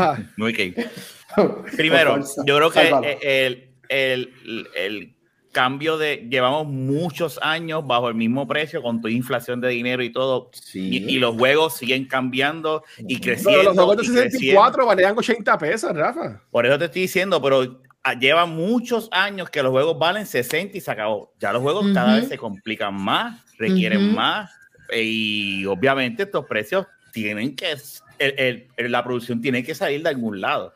Ajá. 0.00 0.22
muy 0.36 0.52
que- 0.54 0.88
Primero, 1.76 2.20
yo 2.46 2.56
creo 2.56 2.70
que 2.70 2.80
sálvalo. 2.84 3.06
el, 3.20 3.74
el, 3.88 4.68
el 4.76 5.13
cambio 5.54 5.96
de 5.96 6.26
llevamos 6.30 6.66
muchos 6.66 7.38
años 7.40 7.86
bajo 7.86 8.10
el 8.10 8.14
mismo 8.14 8.46
precio 8.46 8.82
con 8.82 9.00
tu 9.00 9.08
inflación 9.08 9.62
de 9.62 9.68
dinero 9.70 10.02
y 10.02 10.10
todo 10.12 10.50
Sí. 10.52 10.90
y, 11.06 11.14
y 11.14 11.18
los 11.18 11.34
juegos 11.36 11.78
siguen 11.78 12.04
cambiando 12.06 12.84
y 12.98 13.14
Ujú. 13.14 13.22
Pero 13.22 13.22
creciendo. 13.22 13.62
los 13.62 13.74
juegos 13.74 13.96
de 13.96 14.02
y 14.02 14.06
creciendo. 14.06 14.30
64 14.32 14.86
valían 14.86 15.16
80 15.16 15.56
pesos, 15.58 15.96
Rafa. 15.96 16.42
Por 16.50 16.66
eso 16.66 16.78
te 16.78 16.84
estoy 16.84 17.02
diciendo, 17.02 17.40
pero 17.40 17.80
ah, 18.02 18.12
lleva 18.18 18.44
muchos 18.44 19.08
años 19.12 19.48
que 19.48 19.62
los 19.62 19.70
juegos 19.72 19.98
valen 19.98 20.26
60 20.26 20.76
y 20.76 20.80
se 20.82 20.90
acabó. 20.90 21.32
Ya 21.40 21.52
los 21.54 21.62
juegos 21.62 21.86
cada 21.94 22.10
Ujú. 22.12 22.20
vez 22.20 22.28
se 22.28 22.36
complican 22.36 22.94
más, 22.94 23.40
requieren 23.56 24.08
Ujú. 24.08 24.16
más 24.16 24.50
eh, 24.90 25.02
y 25.02 25.64
obviamente 25.64 26.24
estos 26.24 26.44
precios 26.44 26.86
tienen 27.12 27.56
que, 27.56 27.74
el- 28.18 28.68
el- 28.76 28.92
la 28.92 29.02
producción 29.04 29.40
tiene 29.40 29.62
que 29.64 29.74
salir 29.74 30.02
de 30.02 30.08
algún 30.10 30.40
lado. 30.40 30.74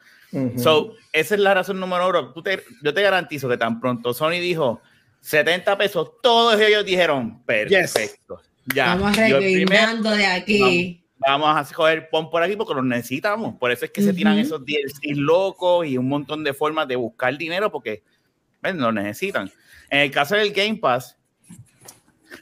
So, 0.59 0.95
esa 1.13 1.35
es 1.35 1.41
la 1.41 1.55
razón 1.55 1.81
número 1.81 2.09
uno. 2.09 2.33
Tú 2.33 2.43
te- 2.43 2.63
yo 2.83 2.93
te 2.93 3.03
garantizo 3.03 3.49
que 3.49 3.57
tan 3.57 3.81
pronto 3.81 4.13
Sony 4.13 4.33
dijo 4.41 4.81
70 5.21 5.77
pesos, 5.79 6.11
todos 6.23 6.61
ellos 6.61 6.85
dijeron 6.85 7.43
perfecto. 7.45 8.41
Ya, 8.75 8.95
Vamos 8.97 9.17
arreglando 9.19 10.11
de 10.11 10.27
aquí. 10.27 11.03
vamos 11.17 11.49
a 11.71 11.75
coger 11.75 12.11
pon 12.11 12.29
por 12.31 12.43
aquí 12.43 12.55
porque 12.57 12.75
los 12.75 12.85
necesitamos. 12.85 13.55
Por 13.59 13.71
eso 13.73 13.87
es 13.87 13.91
que 13.91 14.03
se 14.03 14.13
tiran 14.13 14.39
esos 14.39 14.63
DLC 14.65 15.15
locos 15.17 15.87
y 15.87 15.97
un 15.97 16.07
montón 16.09 16.45
de 16.45 16.53
formas 16.53 16.87
de 16.87 16.97
buscar 16.97 17.37
dinero 17.39 17.73
porque 17.73 18.03
ven, 18.61 18.79
lo 18.79 18.93
necesitan. 18.93 19.51
En 19.89 20.01
el 20.01 20.11
caso 20.11 20.35
del 20.37 20.53
Game 20.53 20.77
Pass, 20.77 21.17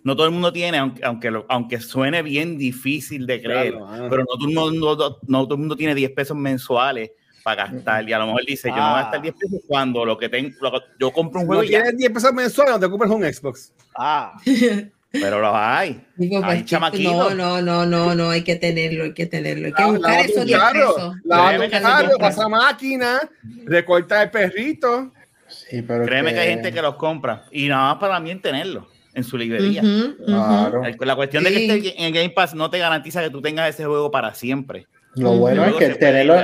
no 0.02 0.16
todo 0.16 0.26
el 0.26 0.32
mundo 0.32 0.52
tiene, 0.52 0.78
aunque, 0.78 1.04
aunque, 1.04 1.30
lo- 1.30 1.46
aunque 1.48 1.80
suene 1.80 2.22
bien 2.22 2.58
difícil 2.58 3.24
de 3.26 3.40
creer, 3.40 3.74
Claro, 3.74 4.08
pero 4.10 4.22
no 4.22 4.36
todo, 4.36 4.48
el 4.48 4.54
mundo, 4.54 4.96
no, 4.96 5.18
no 5.26 5.44
todo 5.44 5.54
el 5.54 5.60
mundo 5.60 5.76
tiene 5.76 5.94
10 5.94 6.10
pesos 6.10 6.36
mensuales 6.36 7.12
para 7.46 7.66
gastar. 7.70 8.08
Y 8.08 8.12
a 8.12 8.18
lo 8.18 8.26
mejor 8.26 8.44
dice, 8.44 8.68
yo 8.70 8.74
no 8.76 8.82
voy 8.82 8.90
a 8.90 8.98
Ah. 8.98 9.02
gastar 9.02 9.22
10 9.22 9.34
pesos 9.38 9.60
cuando 9.68 10.04
lo 10.04 10.18
que 10.18 10.28
tengo, 10.28 10.50
lo 10.60 10.72
que- 10.72 10.78
yo 10.98 11.12
compro 11.12 11.40
un 11.40 11.46
No 11.46 11.52
juego 11.54 11.62
y 11.62 11.68
ya, 11.68 11.82
tienes 11.82 11.96
10 11.98 12.10
pesos 12.12 12.32
mensuales, 12.32 12.74
no 12.74 12.80
te 12.80 12.90
compras 12.90 13.10
un 13.12 13.22
Xbox. 13.22 13.72
Ah, 13.96 14.32
pero 15.12 15.40
los 15.40 15.52
hay. 15.54 16.04
Digo, 16.16 16.44
Hay 16.44 16.64
chamaquitos. 16.64 17.12
no, 17.12 17.30
no, 17.34 17.62
no, 17.62 17.86
no, 17.86 18.14
no, 18.16 18.30
hay 18.30 18.42
que 18.42 18.56
tenerlo, 18.56 19.04
hay 19.04 19.14
que 19.14 19.26
tenerlo. 19.26 19.66
Hay 19.68 19.72
que 19.74 19.82
La- 19.82 19.88
buscar 19.88 20.20
esos 20.24 20.34
tu 20.42 20.44
10 20.44 20.58
carro, 20.58 20.94
pesos. 20.96 21.14
sí. 21.22 22.18
pasa 22.18 22.48
máquina, 22.48 23.20
recorta 23.64 24.22
el 24.24 24.30
perrito. 24.30 25.12
Sí, 25.48 25.82
pero 25.82 26.04
Créeme 26.04 26.34
que 26.34 26.40
hay 26.40 26.48
gente 26.48 26.72
que 26.72 26.82
los 26.82 26.96
compra 26.96 27.44
y 27.52 27.68
nada 27.68 27.92
más 27.92 27.98
para 28.00 28.18
mí 28.18 28.32
en 28.32 28.40
tenerlo 28.42 28.88
en 29.14 29.22
su 29.22 29.38
librería. 29.38 29.82
Claro. 30.26 30.82
La 30.98 31.14
cuestión 31.14 31.44
de 31.44 31.50
que 31.52 31.66
esté 31.76 32.04
en 32.04 32.12
Game 32.12 32.30
Pass 32.30 32.54
no 32.54 32.68
te 32.68 32.78
garantiza 32.80 33.22
que 33.22 33.30
tú 33.30 33.40
tengas 33.40 33.70
ese 33.70 33.84
juego 33.84 34.10
para 34.10 34.34
siempre. 34.34 34.88
Lo 35.16 35.36
bueno 35.38 35.64
es 35.64 35.74
que 35.74 35.88
tenerlo, 35.94 36.34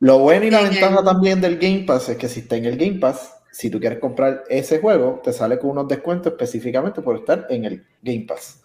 lo 0.00 0.18
bueno 0.18 0.44
y 0.46 0.50
la 0.50 0.60
En 0.60 0.70
ventaja 0.70 0.98
el- 0.98 1.04
también 1.04 1.40
del 1.40 1.58
Game 1.58 1.84
Pass 1.86 2.08
es 2.08 2.16
que 2.16 2.28
si 2.28 2.40
está 2.40 2.56
en 2.56 2.64
el 2.66 2.76
Game 2.76 2.98
Pass, 2.98 3.32
si 3.52 3.70
tú 3.70 3.80
quieres 3.80 3.98
comprar 4.00 4.44
ese 4.48 4.80
juego, 4.80 5.20
te 5.24 5.32
sale 5.32 5.58
con 5.58 5.70
unos 5.70 5.88
descuentos 5.88 6.32
específicamente 6.32 7.00
por 7.02 7.16
estar 7.16 7.46
en 7.50 7.64
el 7.64 7.84
Game 8.02 8.24
Pass. 8.28 8.62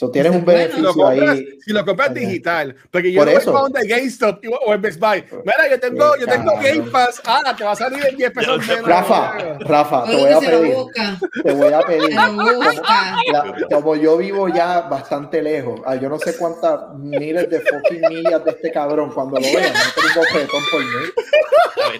So, 0.00 0.10
tienes 0.10 0.32
un. 0.32 0.38
Si 0.40 0.44
beneficio 0.46 0.94
compras, 0.94 1.28
ahí. 1.36 1.46
si 1.60 1.72
lo 1.74 1.84
compras 1.84 2.14
digital, 2.14 2.74
porque 2.90 3.12
yo 3.12 3.20
Por 3.20 3.26
no 3.26 3.32
voy 3.32 3.42
eso. 3.42 3.52
para 3.52 3.62
donde 3.64 3.86
GameStop 3.86 4.42
y- 4.44 4.48
o 4.48 4.72
en 4.72 4.80
Best 4.80 4.98
Buy. 4.98 5.24
Mira, 5.44 5.70
yo 5.70 5.78
tengo, 5.78 6.16
yo 6.16 6.26
tengo. 6.26 6.52
Game 6.56 6.90
Pass. 6.90 7.20
Ah, 7.26 7.54
te 7.54 7.64
va 7.64 7.72
a 7.72 7.76
salir 7.76 8.06
en 8.06 8.16
10 8.16 8.30
pesos 8.30 8.66
menos. 8.66 8.86
Rafa, 8.86 9.58
Rafa, 9.60 10.04
te 10.06 10.16
voy 10.16 10.30
a 10.32 10.40
pedir, 10.40 10.74
te 11.44 11.52
voy 11.52 11.72
a 11.74 11.80
pedir. 11.82 12.14
La- 12.14 13.54
como 13.70 13.94
yo 13.96 14.16
vivo 14.16 14.48
ya 14.48 14.80
bastante 14.80 15.42
lejos, 15.42 15.82
ah, 15.84 15.96
yo 15.96 16.08
no 16.08 16.18
sé 16.18 16.34
cuántas 16.38 16.80
miles 16.96 17.50
de 17.50 17.60
fucking 17.60 18.00
millas 18.08 18.42
de 18.42 18.50
este 18.52 18.72
cabrón, 18.72 19.12
cuando 19.12 19.36
lo 19.38 19.42
vean, 19.42 19.70
no 20.14 20.22
tengo 20.32 20.48
por 20.70 20.80
mí. 20.80 21.10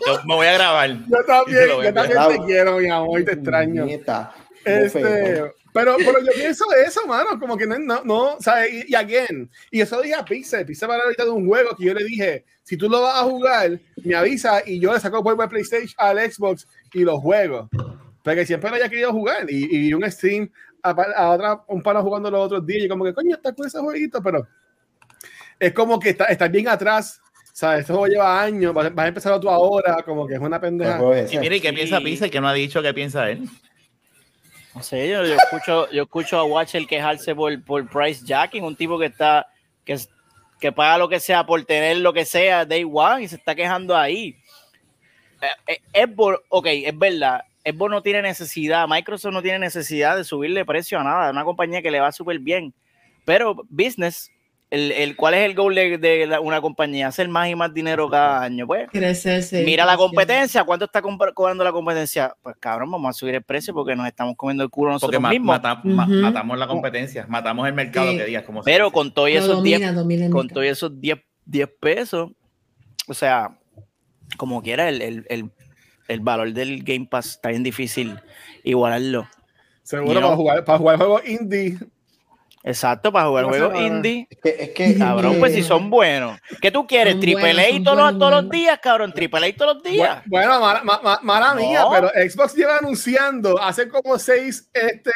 A 0.09 0.27
me 0.27 0.35
voy 0.37 0.47
a 0.47 0.53
grabar. 0.55 0.91
Yo 1.07 1.25
también, 1.27 1.69
voy 1.77 1.87
a 1.87 1.91
yo 1.91 1.95
también 1.95 2.29
te 2.29 2.47
quiero, 2.47 2.79
mi 2.79 2.89
amor, 2.89 3.21
y 3.21 3.25
te 3.27 3.33
extraño. 3.33 3.85
Nieta, 3.85 4.33
Este. 4.65 5.53
Pero, 5.73 5.97
pero 5.99 6.21
yo 6.21 6.33
pienso 6.35 6.65
eso, 6.87 7.07
mano, 7.07 7.39
como 7.39 7.57
que 7.57 7.67
no, 7.67 7.79
no, 7.79 8.03
no 8.05 8.37
¿sabes? 8.41 8.73
Y, 8.73 8.93
y 8.93 8.95
again, 8.95 9.51
y 9.71 9.81
eso 9.81 10.01
dije 10.01 10.15
a 10.15 10.25
Pixel, 10.25 10.67
Pixel 10.67 10.89
para 10.89 11.05
ahorita 11.05 11.25
de 11.25 11.31
un 11.31 11.47
juego 11.47 11.77
que 11.77 11.85
yo 11.85 11.95
le 11.95 12.05
dije, 12.05 12.45
si 12.63 12.77
tú 12.77 12.89
lo 12.89 13.03
vas 13.03 13.21
a 13.21 13.25
jugar, 13.25 13.79
me 14.05 14.15
avisa 14.15 14.63
y 14.65 14.81
yo 14.81 14.93
le 14.93 15.01
saco 15.01 15.23
juego 15.23 15.43
al 15.43 15.49
PlayStation, 15.49 15.95
al 15.99 16.19
Xbox 16.31 16.67
y 16.93 17.01
lo 17.05 17.21
juego. 17.21 17.69
Porque 18.23 18.45
siempre 18.47 18.71
lo 18.71 18.77
haya 18.77 18.89
querido 18.89 19.13
jugar 19.13 19.47
y, 19.49 19.89
y 19.89 19.95
un 19.95 20.09
stream 20.11 20.51
a, 20.83 20.91
a 20.91 21.31
otra, 21.31 21.63
un 21.69 21.83
pana 21.83 22.01
jugando 22.03 22.31
los 22.31 22.47
otros 22.47 22.67
días 22.67 22.85
y 22.85 22.89
como 22.89 23.05
que, 23.05 23.15
coño, 23.15 23.37
está 23.37 23.53
con 23.55 23.67
ese 23.67 23.79
jueguito, 23.79 24.23
pero 24.23 24.47
es 25.59 25.73
como 25.73 25.99
que 25.99 26.11
está, 26.11 26.25
estás 26.27 26.51
bien 26.51 26.69
atrás, 26.69 27.21
¿sabes? 27.53 27.81
Este 27.81 27.93
juego 27.93 28.07
lleva 28.07 28.43
años, 28.43 28.73
vas, 28.73 28.93
a 28.97 29.09
empezar 29.09 29.39
tú 29.41 29.49
ahora, 29.51 30.03
como 30.05 30.27
que 30.27 30.35
es 30.35 30.41
una 30.41 30.57
El 30.57 30.63
pendeja. 30.63 31.01
Y 31.31 31.39
mire, 31.39 31.57
¿y 31.57 31.61
qué 31.61 31.69
Sí. 31.69 31.75
piensa 31.75 32.01
Pisa? 32.01 32.29
Que 32.29 32.41
no 32.41 32.49
ha 32.49 32.55
dicho 32.55 32.83
qué 32.83 32.95
piensa 32.95 33.31
él. 33.31 33.49
Sé, 34.83 35.09
yo, 35.09 35.25
yo 35.25 35.35
escucho, 35.35 35.91
yo 35.91 36.03
escucho 36.05 36.39
a 36.39 36.45
Watcher 36.45 36.87
quejarse 36.87 37.35
por, 37.35 37.63
por 37.65 37.89
price 37.89 38.25
jacking, 38.25 38.63
un 38.63 38.77
tipo 38.77 38.99
que 38.99 39.07
está, 39.07 39.49
que, 39.85 39.99
que 40.61 40.71
paga 40.71 40.99
lo 40.99 41.09
que 41.09 41.19
sea 41.19 41.45
por 41.45 41.65
tener 41.65 41.97
lo 41.99 42.13
que 42.13 42.25
sea 42.25 42.65
day 42.65 42.85
one 42.85 43.25
y 43.25 43.29
se 43.29 43.37
está 43.37 43.55
quejando 43.55 43.97
ahí. 43.97 44.37
Eh, 45.67 45.81
eh, 45.93 46.07
Xbox, 46.07 46.39
ok, 46.49 46.67
es 46.67 46.99
verdad, 46.99 47.43
Xbox 47.65 47.91
no 47.91 48.03
tiene 48.03 48.23
necesidad, 48.23 48.87
Microsoft 48.89 49.33
no 49.33 49.43
tiene 49.43 49.59
necesidad 49.59 50.17
de 50.17 50.25
subirle 50.25 50.65
precio 50.65 51.01
a 51.01 51.05
nada, 51.05 51.27
es 51.27 51.33
una 51.33 51.45
compañía 51.45 51.83
que 51.83 51.91
le 51.91 52.01
va 52.01 52.13
súper 52.13 52.39
bien, 52.39 52.73
pero 53.25 53.57
business, 53.69 54.31
el, 54.71 54.93
el, 54.93 55.17
¿cuál 55.17 55.35
es 55.35 55.41
el 55.45 55.55
goal 55.55 55.75
de, 55.75 55.99
de 55.99 56.27
la- 56.27 56.41
una 56.41 56.61
compañía? 56.61 57.09
Hacer 57.09 57.29
más 57.29 57.49
y 57.49 57.55
más 57.57 57.75
dinero 57.75 58.09
cada 58.09 58.43
año, 58.43 58.67
pues. 58.67 58.89
Crecerse. 58.91 59.65
Mira 59.65 59.85
la 59.85 59.97
competencia, 59.97 60.63
¿cuánto 60.65 60.85
está 60.85 61.03
cobrando 61.03 61.65
la 61.65 61.73
competencia? 61.73 62.35
Pues 62.41 62.55
cabrón, 62.61 62.91
vamos 62.91 63.11
a 63.11 63.13
subir 63.19 63.35
el 63.35 63.43
precio 63.43 63.75
porque 63.75 63.97
nos 63.97 64.07
estamos 64.07 64.37
comiendo 64.37 64.63
el 64.63 64.71
culo 64.71 64.91
Porque 64.93 65.17
nosotros 65.17 65.21
ma- 65.23 65.31
mismos. 65.31 65.57
mata- 65.61 65.81
ma- 65.83 66.07
matamos 66.07 66.57
la 66.59 66.67
competencia, 66.69 67.27
matamos 67.29 67.67
el 67.67 67.75
mercado 67.75 68.11
Sí. 68.13 68.19
que 68.19 68.25
digas. 68.27 68.45
Como 68.45 68.63
Pero 68.63 68.91
con 68.93 69.13
todos 69.13 69.29
esos 69.31 69.63
10 69.63 69.81
domina, 69.81 69.93
domina 69.93 70.27
el 70.27 70.31
con 70.33 70.49
todos 70.49 70.67
esos 70.67 71.01
10, 71.01 71.19
10 71.45 71.69
pesos, 71.81 72.31
o 73.09 73.15
sea, 73.15 73.59
como 74.37 74.63
quiera, 74.63 74.89
el, 74.89 75.03
el, 75.03 75.27
el, 75.29 75.51
el 76.07 76.21
valor 76.21 76.53
del 76.53 76.85
Game 76.85 77.09
Pass 77.11 77.31
está 77.33 77.49
bien 77.49 77.65
difícil 77.65 78.21
igualarlo. 78.63 79.29
Seguro 79.83 80.13
You 80.13 80.19
know. 80.21 80.29
para 80.29 80.37
jugar, 80.37 80.65
para 80.65 80.79
jugar 80.79 80.97
juegos 80.99 81.29
indie. 81.29 81.77
Exacto, 82.63 83.11
para 83.11 83.27
jugar 83.27 83.45
No 83.45 83.49
juegos 83.51 83.75
indie. 83.81 84.27
Es 84.31 84.39
que, 84.43 84.57
es 84.65 84.69
que 84.71 84.99
Cabrón, 84.99 85.37
pues 85.39 85.55
si 85.55 85.63
son 85.63 85.89
buenos. 85.89 86.39
¿Qué 86.61 86.71
tú 86.71 86.87
quieres? 86.87 87.19
¿Triple 87.19 87.51
A 87.53 87.83
todos, 87.83 87.97
los- 87.97 88.19
todos 88.19 88.31
los 88.43 88.51
días, 88.51 88.79
cabrón? 88.83 89.13
¿Triple 89.15 89.47
A 89.49 89.57
todos 89.57 89.75
los 89.77 89.83
días? 89.83 90.19
Bu- 90.19 90.23
Bueno, 90.27 90.61
mala, 90.61 90.83
ma- 90.85 91.01
ma- 91.03 91.21
mala 91.23 91.55
No. 91.55 91.61
mía, 91.63 91.85
pero 91.91 92.09
Xbox 92.11 92.55
lleva 92.55 92.77
anunciando 92.77 93.61
hace 93.63 93.89
como 93.89 94.19
seis 94.19 94.69
este, 94.75 95.11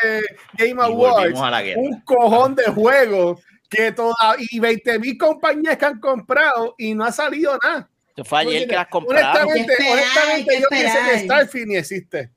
Game 0.55 0.83
Awards 0.83 1.39
un 1.77 2.01
cojón 2.01 2.55
de 2.55 2.65
juegos 2.65 3.41
que 3.69 3.93
toda, 3.93 4.15
y 4.39 4.59
20 4.59 4.99
mil 4.99 5.19
compañías 5.19 5.77
que 5.77 5.85
han 5.85 6.01
comprado 6.01 6.75
y 6.79 6.95
no 6.95 7.05
ha 7.05 7.13
salido 7.13 7.59
nada. 7.63 7.89
Eso 8.17 8.25
fue 8.25 8.41
ayer 8.41 8.67
que 8.69 8.75
las 8.77 8.87
compraron. 8.87 9.49
Honestamente, 9.49 9.75
honestamente 9.93 10.61
yo 10.61 10.67
pienso 10.71 10.99
que. 11.11 11.19
Starfield 11.19 11.67
ni 11.69 11.77
existe. 11.77 12.31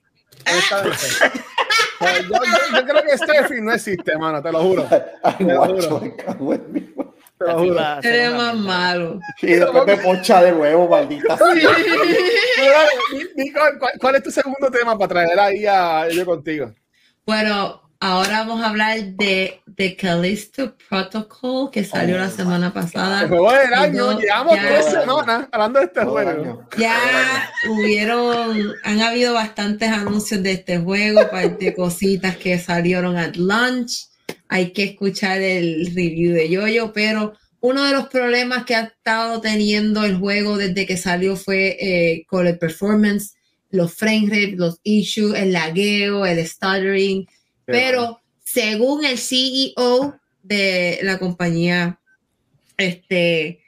Honestamente. 0.45 1.41
Sea, 1.99 2.19
yo, 2.21 2.27
yo- 2.29 2.77
yo 2.79 2.85
creo 2.85 3.03
que 3.03 3.17
Starfield 3.17 3.63
no 3.63 3.73
existe, 3.73 4.17
mano, 4.17 4.41
te 4.41 4.51
lo 4.51 4.59
juro. 4.61 4.87
Ay, 5.23 5.33
Te 5.37 5.43
lo 5.45 5.57
guacho, 5.57 5.73
juro. 5.89 5.99
me 6.01 6.15
cago 6.15 6.53
en 6.53 6.71
mi- 6.73 6.81
Te 6.81 7.45
lo 7.45 7.59
juro. 7.59 7.79
Eres 8.03 8.33
más 8.33 8.55
malo. 8.55 9.19
Y 9.41 9.47
después 9.53 9.85
me 9.85 9.97
poncha 9.97 10.41
de 10.43 10.51
nuevo, 10.51 10.87
maldita 10.87 11.37
sea. 11.37 11.47
Mira, 11.47 12.77
Ni- 13.13 13.43
Nicole, 13.43 13.77
¿cuál, 13.79 13.91
cuál 13.99 14.15
es 14.15 14.23
tu 14.23 14.31
segundo 14.31 14.69
tema 14.71 14.97
para 14.97 15.07
traer 15.09 15.39
ahí 15.39 15.65
a 15.65 16.07
yo 16.09 16.25
contigo? 16.25 16.71
Bueno, 17.25 17.81
ahora 17.99 18.39
vamos 18.39 18.61
a 18.63 18.69
hablar 18.69 19.03
de 19.15 19.61
The 19.75 19.95
Callisto 19.95 20.75
Protocol 20.89 21.71
que 21.71 21.83
salió 21.83 22.15
Oh, 22.15 22.19
la 22.19 22.29
semana 22.29 22.73
pasada. 22.73 23.21
El 23.21 23.27
juego 23.29 23.51
del 23.51 23.73
año, 23.73 24.13
Yo- 24.13 24.19
llevamos 24.19 24.55
ya- 24.55 24.67
tres 24.67 24.85
semanas 24.85 25.47
hablando 25.51 25.79
de 25.79 25.85
este 25.85 26.03
juego. 26.03 26.29
año. 26.29 26.67
Ya 26.77 27.49
hubieron, 27.69 28.73
han 28.83 29.01
habido 29.01 29.33
bastantes 29.33 29.89
anuncios 29.89 30.41
de 30.43 30.51
este 30.53 30.77
juego, 30.79 31.21
de 31.59 31.73
cositas 31.75 32.37
que 32.37 32.59
salieron 32.59 33.17
at 33.17 33.35
launch. 33.35 34.07
Hay 34.49 34.71
que 34.71 34.83
escuchar 34.83 35.41
el 35.41 35.87
review 35.95 36.33
de 36.33 36.49
Yoyo, 36.49 36.93
pero 36.93 37.33
uno 37.59 37.83
de 37.85 37.91
los 37.93 38.07
problemas 38.07 38.65
que 38.65 38.75
ha 38.75 38.81
estado 38.83 39.41
teniendo 39.41 40.03
el 40.05 40.17
juego 40.17 40.57
desde 40.57 40.85
que 40.85 40.97
salió 40.97 41.35
fue 41.35 41.77
eh, 41.79 42.25
con 42.27 42.47
el 42.47 42.57
performance, 42.57 43.33
los 43.69 43.93
frame 43.93 44.27
rate, 44.27 44.53
los 44.55 44.79
issues, 44.83 45.35
el 45.37 45.51
lagueo, 45.53 46.25
el 46.25 46.45
stuttering. 46.45 47.27
Pero 47.67 48.21
según 48.43 49.05
el 49.05 49.17
CEO 49.17 50.19
de 50.41 50.99
la 51.03 51.19
compañía, 51.19 51.99
este, 52.77 53.59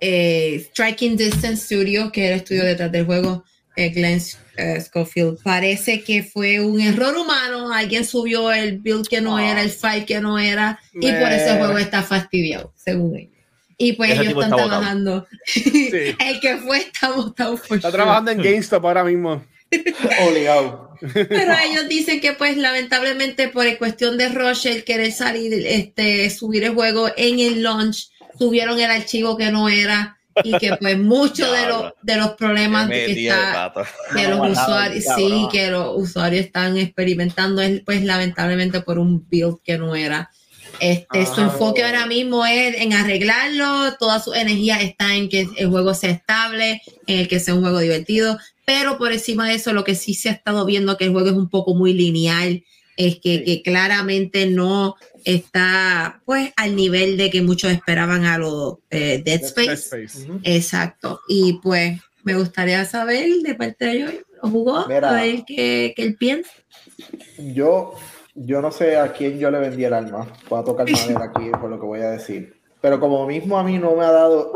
eh, 0.00 0.66
Striking 0.70 1.16
Distance 1.16 1.66
Studio, 1.66 2.10
que 2.10 2.24
es 2.24 2.30
el 2.30 2.36
estudio 2.38 2.64
detrás 2.64 2.90
del 2.90 3.04
juego, 3.04 3.44
eh, 3.76 3.90
Glenn 3.90 4.20
eh, 4.56 4.80
Schofield, 4.80 5.42
parece 5.42 6.02
que 6.02 6.22
fue 6.22 6.60
un 6.60 6.80
error 6.80 7.16
humano. 7.16 7.72
Alguien 7.72 8.06
subió 8.06 8.50
el 8.50 8.78
build 8.78 9.06
que 9.06 9.20
no 9.20 9.38
era, 9.38 9.60
el 9.60 9.70
file 9.70 10.06
que 10.06 10.20
no 10.20 10.38
era, 10.38 10.80
y 10.94 11.12
por 11.12 11.30
eso 11.30 11.52
el 11.52 11.58
juego 11.58 11.78
está 11.78 12.02
fastidiado, 12.02 12.72
según 12.76 13.16
ellos. 13.16 13.34
Y 13.76 13.92
pues 13.94 14.12
Ese 14.12 14.22
ellos 14.22 14.34
están 14.34 14.56
trabajando. 14.56 15.26
Sí. 15.44 16.14
el 16.20 16.40
que 16.40 16.56
fue 16.58 16.78
está 16.78 17.10
botado 17.10 17.56
por 17.56 17.76
Está 17.76 17.90
sure. 17.90 17.92
trabajando 17.92 18.30
en 18.30 18.38
GameStop 18.38 18.86
ahora 18.86 19.04
mismo. 19.04 19.44
Obligado. 20.28 20.96
Pero 21.12 21.54
ellos 21.64 21.88
dicen 21.88 22.20
que 22.20 22.32
pues 22.32 22.56
lamentablemente 22.56 23.48
por 23.48 23.76
cuestión 23.78 24.16
de 24.16 24.28
rush 24.28 24.66
el 24.66 24.84
querer 24.84 25.12
salir, 25.12 25.52
este, 25.66 26.30
subir 26.30 26.64
el 26.64 26.74
juego 26.74 27.08
en 27.16 27.40
el 27.40 27.62
launch, 27.62 28.10
subieron 28.38 28.78
el 28.80 28.90
archivo 28.90 29.36
que 29.36 29.50
no 29.50 29.68
era 29.68 30.18
y 30.42 30.56
que 30.58 30.76
pues 30.80 30.98
muchos 30.98 31.52
de 31.52 31.68
los, 31.68 31.92
de 32.02 32.16
los 32.16 32.30
problemas 32.32 32.88
que 32.88 33.26
está 33.26 33.72
que 34.14 34.28
los 34.28 34.50
usuarios, 34.50 35.04
sí, 35.16 35.48
que 35.52 35.70
los 35.70 35.92
usuarios 35.96 36.46
están 36.46 36.76
experimentando 36.76 37.62
es 37.62 37.82
pues 37.84 38.02
lamentablemente 38.02 38.80
por 38.80 38.98
un 38.98 39.28
build 39.28 39.58
que 39.62 39.78
no 39.78 39.94
era. 39.94 40.30
Este, 40.80 41.24
su 41.26 41.40
Ah. 41.40 41.44
enfoque 41.44 41.84
ahora 41.84 42.06
mismo 42.06 42.44
es 42.44 42.74
en 42.80 42.94
arreglarlo, 42.94 43.94
toda 43.96 44.18
su 44.18 44.34
energía 44.34 44.80
está 44.80 45.14
en 45.14 45.28
que 45.28 45.46
el 45.56 45.68
juego 45.68 45.94
sea 45.94 46.10
estable, 46.10 46.82
en 47.06 47.20
el 47.20 47.28
que 47.28 47.38
sea 47.38 47.54
un 47.54 47.60
juego 47.60 47.78
divertido, 47.78 48.38
pero 48.64 48.98
por 48.98 49.12
encima 49.12 49.48
de 49.48 49.54
eso 49.54 49.72
lo 49.72 49.84
que 49.84 49.94
sí 49.94 50.14
se 50.14 50.28
ha 50.28 50.32
estado 50.32 50.64
viendo 50.64 50.96
que 50.96 51.04
el 51.04 51.12
juego 51.12 51.28
es 51.28 51.34
un 51.34 51.48
poco 51.50 51.74
muy 51.74 51.92
lineal, 51.92 52.64
es 52.96 53.16
que, 53.20 53.38
Sí. 53.38 53.44
que 53.44 53.62
claramente 53.62 54.46
no 54.46 54.94
está 55.24 56.20
pues 56.24 56.52
al 56.56 56.76
nivel 56.76 57.16
de 57.16 57.30
que 57.30 57.42
muchos 57.42 57.72
esperaban 57.72 58.24
a 58.24 58.38
los 58.38 58.74
eh, 58.90 59.22
Dead 59.24 59.40
Dead 59.40 59.44
Space. 59.44 59.72
Space. 59.72 60.30
Ujú. 60.30 60.40
Exacto. 60.44 61.20
Y 61.28 61.54
pues 61.62 62.00
me 62.22 62.34
gustaría 62.34 62.84
saber 62.84 63.28
de 63.42 63.54
parte 63.54 63.84
de 63.86 63.92
ellos, 63.92 64.12
¿lo 64.42 64.50
jugó? 64.50 64.86
Mira. 64.86 65.10
A 65.10 65.12
ver 65.22 65.44
qué, 65.46 65.92
qué 65.96 66.02
él 66.02 66.16
piensa. 66.16 66.50
Yo, 67.38 67.94
yo 68.34 68.60
no 68.62 68.70
sé 68.70 68.96
a 68.96 69.12
quién 69.12 69.38
yo 69.38 69.50
le 69.50 69.58
vendí 69.58 69.84
el 69.84 69.94
alma. 69.94 70.26
Voy 70.48 70.60
a 70.60 70.64
tocar 70.64 70.88
madera 70.90 71.24
aquí 71.24 71.50
por 71.60 71.70
lo 71.70 71.78
que 71.80 71.86
voy 71.86 72.00
a 72.00 72.10
decir. 72.10 72.54
Pero 72.80 73.00
como 73.00 73.26
mismo 73.26 73.58
a 73.58 73.64
mí 73.64 73.78
no 73.78 73.96
me 73.96 74.04
ha 74.04 74.10
dado. 74.12 74.52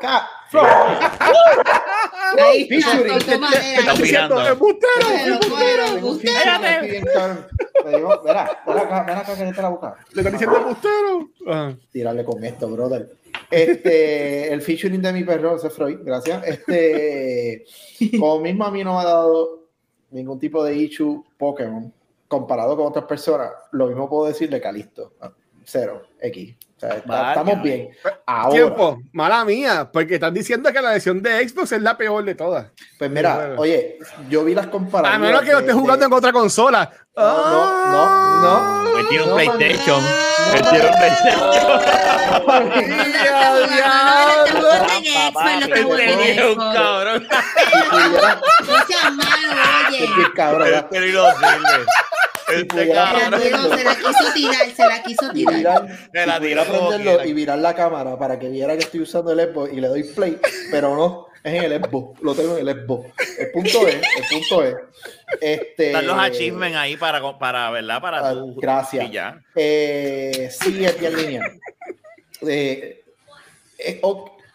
¡Ca! 0.00 0.28
Ahí 2.38 2.68
está, 2.70 3.38
madera. 3.38 3.78
Están 3.78 3.96
Diciendo, 3.96 4.34
mirando. 4.36 4.46
embustero. 4.50 5.08
Le 10.12 10.22
están 10.22 10.32
diciendo. 10.32 11.28
Ajá. 11.46 11.76
tirarle 11.90 12.24
con 12.24 12.44
esto, 12.44 12.68
brother. 12.68 13.16
Este, 13.50 14.52
el 14.52 14.62
featuring 14.62 15.02
de 15.02 15.12
mi 15.12 15.24
perro, 15.24 15.56
ese 15.56 15.66
es 15.66 15.74
Freud, 15.74 15.98
gracias. 16.02 16.42
Este, 16.46 17.64
como 18.18 18.40
mismo 18.40 18.64
a 18.64 18.70
mí 18.70 18.82
no 18.82 18.94
me 18.94 19.00
ha 19.00 19.04
dado 19.04 19.68
ningún 20.10 20.38
tipo 20.38 20.64
de 20.64 20.74
issue 20.74 21.22
Pokémon 21.36 21.92
comparado 22.28 22.76
con 22.76 22.86
otras 22.86 23.04
personas, 23.04 23.50
lo 23.72 23.88
mismo 23.88 24.08
puedo 24.08 24.26
decir 24.26 24.48
de 24.48 24.60
Calisto. 24.60 25.12
Cero, 25.64 26.02
X. 26.20 26.56
Sea, 26.82 26.96
está- 26.96 27.28
estamos 27.28 27.62
bien. 27.62 27.90
Ahora, 28.26 28.50
Tiempo, 28.54 28.98
mala 29.12 29.44
mía, 29.44 29.88
porque 29.92 30.14
están 30.14 30.34
diciendo 30.34 30.72
que 30.72 30.82
la 30.82 30.90
versión 30.90 31.22
de 31.22 31.48
Xbox 31.48 31.70
es 31.70 31.80
la 31.82 31.96
peor 31.96 32.24
de 32.24 32.34
todas. 32.34 32.66
pues 32.98 33.08
mira, 33.08 33.36
Bueno. 33.36 33.54
oye, 33.58 33.98
yo 34.28 34.44
vi 34.44 34.52
las 34.52 34.66
comparativas. 34.66 35.14
A 35.16 35.18
menos 35.20 35.42
que 35.42 35.52
lo 35.52 35.58
estés 35.60 35.74
jugando 35.74 36.00
de- 36.00 36.06
en 36.06 36.12
otra 36.12 36.32
consola. 36.32 36.90
No, 37.16 37.22
no, 37.92 38.82
no, 38.82 39.08
tiene 39.08 39.22
un 39.24 39.30
No, 39.30 39.36
PlayStation. 39.36 40.02
no, 40.02 40.54
un 40.54 40.68
PlayStation. 40.70 41.38
Este 45.62 45.84
Tenía 45.84 46.46
un 46.48 46.56
cabrón. 46.56 47.28
No 48.66 48.86
seas 48.86 49.12
malo, 49.14 49.48
oye. 49.88 49.98
Qué 50.16 50.32
cabrón, 50.34 50.62
¿verdad? 50.64 50.86
Este. 52.52 52.60
Este 52.62 52.74
pudiera 52.74 53.04
cabrón. 53.12 53.40
Se 53.78 53.84
la 53.84 53.94
quiso 53.96 54.32
tirar, 54.34 54.70
se 54.76 54.86
la 54.86 55.02
quiso 55.02 55.30
Y 55.30 55.34
tirar. 55.34 55.54
virar, 55.56 55.88
Me 56.12 56.26
la 56.26 56.40
tiró 56.40 56.64
prenderlo 56.64 57.24
y 57.24 57.32
virar 57.32 57.58
la 57.58 57.74
cámara 57.74 58.18
para 58.18 58.38
que 58.38 58.48
viera 58.48 58.74
que 58.74 58.80
estoy 58.84 59.00
usando 59.00 59.32
el 59.32 59.40
Xbox 59.52 59.72
y 59.72 59.80
le 59.80 59.88
doy 59.88 60.02
play, 60.04 60.38
pero 60.70 60.94
no, 60.96 61.26
es 61.44 61.54
en 61.54 61.64
el 61.72 61.82
Xbox, 61.84 62.20
lo 62.22 62.34
tengo 62.34 62.56
en 62.58 62.68
el 62.68 62.74
Xbox. 62.84 63.10
El 63.38 63.50
punto 63.50 63.86
es, 63.88 63.94
el 63.96 64.24
punto 64.38 64.62
es, 64.64 64.76
este... 65.40 65.86
Están 65.88 66.06
los 66.06 66.18
achievements 66.18 66.76
ahí 66.76 66.96
para, 66.96 67.38
para 67.38 67.70
¿verdad? 67.70 68.00
Para 68.00 68.28
Ah, 68.28 68.32
tu. 68.32 68.54
gracias. 68.60 69.06
Y 69.08 69.10
ya. 69.12 69.40
Eh, 69.56 70.48
sí, 70.50 70.84
es 70.84 70.98
bien 71.00 71.16
lineal. 71.16 71.60
Eh, 72.46 73.04
eh, 73.78 74.00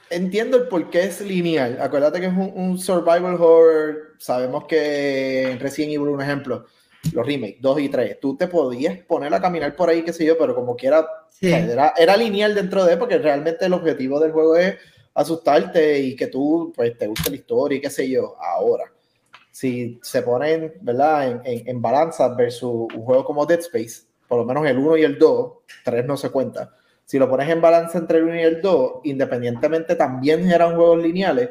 entiendo 0.10 0.58
el 0.58 0.68
por 0.68 0.90
qué 0.90 1.04
es 1.04 1.22
lineal. 1.22 1.78
Acuérdate 1.82 2.20
que 2.20 2.28
es 2.28 2.32
un, 2.34 2.52
un 2.56 2.80
survival 2.80 3.36
horror. 3.36 4.14
Sabemos 4.20 4.66
que 4.66 5.58
Resident 5.60 5.94
Evil, 5.96 6.08
un 6.10 6.22
ejemplo, 6.22 6.66
los 7.14 7.26
remakes 7.26 7.58
2 7.62 7.80
y 7.82 7.90
3, 7.90 8.20
tú 8.20 8.36
te 8.36 8.48
podías 8.48 8.98
poner 9.00 9.34
a 9.34 9.42
caminar 9.42 9.76
por 9.76 9.90
ahí, 9.90 10.04
qué 10.04 10.14
sé 10.14 10.26
yo, 10.26 10.38
pero 10.38 10.54
como 10.56 10.76
quiera, 10.76 11.08
Sí. 11.30 11.54
era, 11.54 11.94
era 11.98 12.18
lineal 12.18 12.56
dentro 12.56 12.84
de, 12.84 12.98
porque 12.98 13.18
realmente 13.20 13.66
el 13.66 13.74
objetivo 13.74 14.20
del 14.20 14.32
juego 14.32 14.56
es 14.56 14.76
asustarte 15.14 16.00
y 16.00 16.16
que 16.16 16.28
tú 16.28 16.74
pues, 16.76 16.98
te 16.98 17.08
guste 17.08 17.30
la 17.30 17.36
historia 17.36 17.78
y 17.78 17.82
qué 17.82 17.90
sé 17.90 18.10
yo. 18.10 18.36
Ahora, 18.42 18.86
si 19.52 20.00
se 20.02 20.22
ponen, 20.22 20.74
¿verdad?, 20.82 21.28
en, 21.28 21.42
en, 21.44 21.68
en 21.70 21.82
balanza 21.82 22.28
versus 22.36 22.88
un 22.94 23.04
juego 23.04 23.24
como 23.24 23.46
Dead 23.46 23.60
Space, 23.60 24.04
por 24.28 24.40
lo 24.40 24.46
menos 24.46 24.66
el 24.68 24.78
1 24.78 24.98
y 24.98 25.04
el 25.04 25.18
2, 25.18 25.52
3 25.84 26.06
no 26.06 26.18
se 26.18 26.30
cuenta. 26.30 26.74
Si 27.06 27.18
lo 27.18 27.30
pones 27.30 27.50
en 27.50 27.62
balanza 27.62 28.00
entre 28.00 28.18
el 28.18 28.26
1 28.26 28.36
y 28.36 28.42
el 28.44 28.62
2, 28.62 28.92
independientemente 29.06 29.96
también 29.96 30.52
eran 30.52 30.76
juegos 30.76 31.02
lineales, 31.02 31.50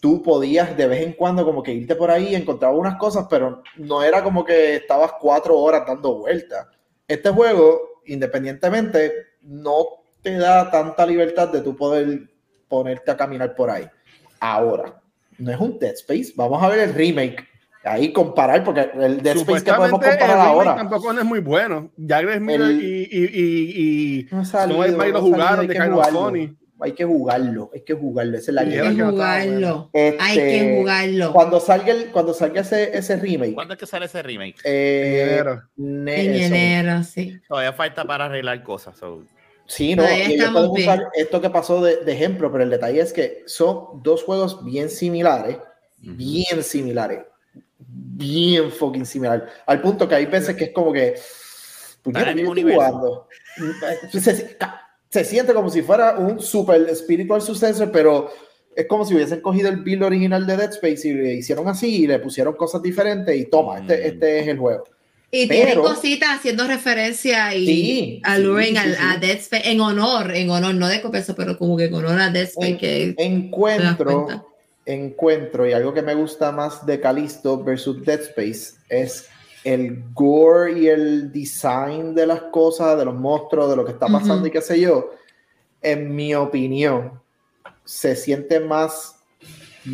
tú 0.00 0.22
podías 0.22 0.76
de 0.76 0.86
vez 0.86 1.02
en 1.06 1.12
cuando 1.12 1.44
como 1.44 1.62
que 1.62 1.72
irte 1.72 1.94
por 1.96 2.10
ahí, 2.10 2.34
encontrar 2.34 2.72
unas 2.74 2.96
cosas, 2.96 3.26
pero 3.28 3.62
no 3.76 4.02
era 4.02 4.22
como 4.22 4.44
que 4.44 4.76
estabas 4.76 5.12
cuatro 5.20 5.58
horas 5.58 5.84
dando 5.86 6.18
vueltas. 6.18 6.66
Este 7.06 7.30
juego, 7.30 8.02
independientemente, 8.06 9.12
no 9.42 9.84
te 10.22 10.36
da 10.36 10.70
tanta 10.70 11.06
libertad 11.06 11.48
de 11.48 11.60
tú 11.62 11.76
poder 11.76 12.28
ponerte 12.68 13.10
a 13.10 13.16
caminar 13.16 13.54
por 13.54 13.70
ahí. 13.70 13.88
Ahora, 14.40 15.00
no 15.38 15.50
es 15.50 15.58
un 15.58 15.78
Dead 15.78 15.94
Space. 15.94 16.32
Vamos 16.36 16.62
a 16.62 16.68
ver 16.68 16.80
el 16.80 16.94
remake. 16.94 17.46
Ahí 17.84 18.12
comparar, 18.12 18.64
porque 18.64 18.90
el 18.94 19.22
Dead 19.22 19.36
Space 19.36 19.64
que 19.64 19.72
podemos 19.72 20.02
el 20.02 20.10
comparar 20.10 20.38
ahora. 20.38 20.74
tampoco 20.76 21.12
no 21.12 21.20
es 21.20 21.24
muy 21.26 21.40
bueno. 21.40 21.90
Jagger 21.96 22.40
Miller 22.40 22.70
El- 22.70 22.82
y, 22.84 23.08
y, 23.10 23.24
y, 23.24 24.20
y 24.20 24.28
No 24.30 24.44
salido, 24.44 24.86
no 24.86 25.06
lo 25.06 25.20
jugaron 25.22 25.66
de 25.66 25.74
que 25.74 25.80
Hay 26.80 26.92
que 26.92 27.04
jugarlo, 27.04 27.70
hay 27.74 27.80
que 27.80 27.94
jugarlo. 27.94 28.38
Esa 28.38 28.50
es 28.50 28.54
la 28.54 28.60
Hay 28.60 28.70
que 28.70 28.76
que 28.82 28.88
no 28.90 29.10
jugarlo. 29.10 29.90
Este, 29.92 30.22
Hay 30.22 30.36
que 30.36 30.76
jugarlo. 30.78 31.32
Cuando 31.32 31.58
salga, 31.60 31.92
el, 31.92 32.10
cuando 32.12 32.32
salga 32.34 32.60
ese, 32.60 32.96
ese 32.96 33.16
remake, 33.16 33.54
¿Cuándo 33.54 33.74
es 33.74 33.80
que 33.80 33.86
sale 33.86 34.06
ese 34.06 34.22
remake? 34.22 34.60
eh, 34.64 35.22
Enero. 35.32 35.62
ne- 35.76 36.24
En 36.24 36.34
enero, 36.54 37.02
sí. 37.02 37.40
Todavía 37.48 37.72
falta 37.72 38.04
para 38.04 38.26
arreglar 38.26 38.62
cosas. 38.62 38.96
so. 38.96 39.24
Sí, 39.66 39.94
no, 39.94 40.06
ellos 40.06 40.50
pueden 40.50 40.70
usar 40.70 41.08
esto 41.14 41.40
que 41.42 41.50
pasó 41.50 41.82
de, 41.84 41.96
de 42.04 42.12
ejemplo, 42.12 42.50
pero 42.50 42.64
el 42.64 42.70
detalle 42.70 43.00
es 43.00 43.12
que 43.12 43.42
son 43.46 44.02
dos 44.02 44.22
juegos 44.24 44.64
bien 44.64 44.88
similares, 44.88 45.58
bien 45.98 46.62
similares, 46.62 47.20
bien 47.78 48.70
fucking 48.72 49.04
similares, 49.04 49.48
al 49.66 49.80
punto 49.82 50.08
que 50.08 50.14
hay 50.14 50.26
veces 50.26 50.56
que 50.56 50.64
es 50.64 50.70
como 50.72 50.90
que, 50.92 51.16
en 52.06 52.16
el 52.16 52.38
yo 52.44 52.50
universo. 52.50 52.80
jugando. 52.80 53.28
Se, 54.12 54.56
se 55.10 55.24
siente 55.24 55.54
como 55.54 55.70
si 55.70 55.82
fuera 55.82 56.18
un 56.18 56.40
super 56.40 56.94
spiritual 56.94 57.40
successor, 57.42 57.90
pero 57.90 58.30
es 58.76 58.86
como 58.86 59.04
si 59.04 59.14
hubiesen 59.14 59.40
cogido 59.40 59.68
el 59.68 59.78
build 59.78 60.02
original 60.04 60.46
de 60.46 60.56
Dead 60.56 60.70
Space 60.70 61.08
y 61.08 61.12
le 61.14 61.34
hicieron 61.34 61.66
así 61.68 62.04
y 62.04 62.06
le 62.06 62.18
pusieron 62.18 62.54
cosas 62.54 62.82
diferentes 62.82 63.34
y 63.36 63.46
toma, 63.46 63.78
este, 63.80 63.96
Mm. 63.96 64.06
este 64.06 64.38
es 64.40 64.48
el 64.48 64.58
juego. 64.58 64.84
Y 65.30 65.46
tiene 65.46 65.72
Pero- 65.72 65.82
cositas 65.82 66.38
haciendo 66.38 66.66
referencia 66.66 67.54
y 67.54 67.66
Sí, 67.66 68.20
alluring 68.24 68.76
sí, 68.76 68.82
sí, 68.82 68.90
sí. 68.90 68.96
a 69.00 69.16
Dead 69.18 69.36
Space 69.36 69.70
en 69.70 69.80
honor, 69.80 70.34
en 70.34 70.48
honor, 70.50 70.74
no 70.74 70.88
de 70.88 71.02
copeso, 71.02 71.34
pero 71.34 71.58
como 71.58 71.76
que 71.76 71.84
en 71.86 71.94
honor 71.94 72.18
a 72.20 72.30
Dead 72.30 72.44
Space. 72.44 72.68
En- 72.70 72.78
que, 72.78 73.14
¿te 73.16 73.22
das 73.24 73.32
encuentro, 73.32 74.46
encuentro, 74.86 75.68
y 75.68 75.72
algo 75.72 75.92
que 75.92 76.00
me 76.02 76.14
gusta 76.14 76.50
más 76.52 76.86
de 76.86 76.98
Callisto 77.00 77.62
versus 77.62 78.02
Dead 78.04 78.20
Space 78.20 78.74
es 78.88 79.26
el 79.74 80.02
gore 80.14 80.78
y 80.80 80.88
el 80.88 81.30
design 81.32 82.14
de 82.14 82.26
las 82.26 82.40
cosas, 82.52 82.96
de 82.98 83.04
los 83.04 83.14
monstruos, 83.14 83.68
de 83.70 83.76
lo 83.76 83.84
que 83.84 83.92
está 83.92 84.06
pasando 84.06 84.36
Ujú. 84.38 84.46
y 84.46 84.50
qué 84.50 84.62
sé 84.62 84.80
yo. 84.80 85.10
En 85.82 86.14
mi 86.14 86.34
opinión, 86.34 87.20
se 87.84 88.16
siente 88.16 88.60
más 88.60 89.16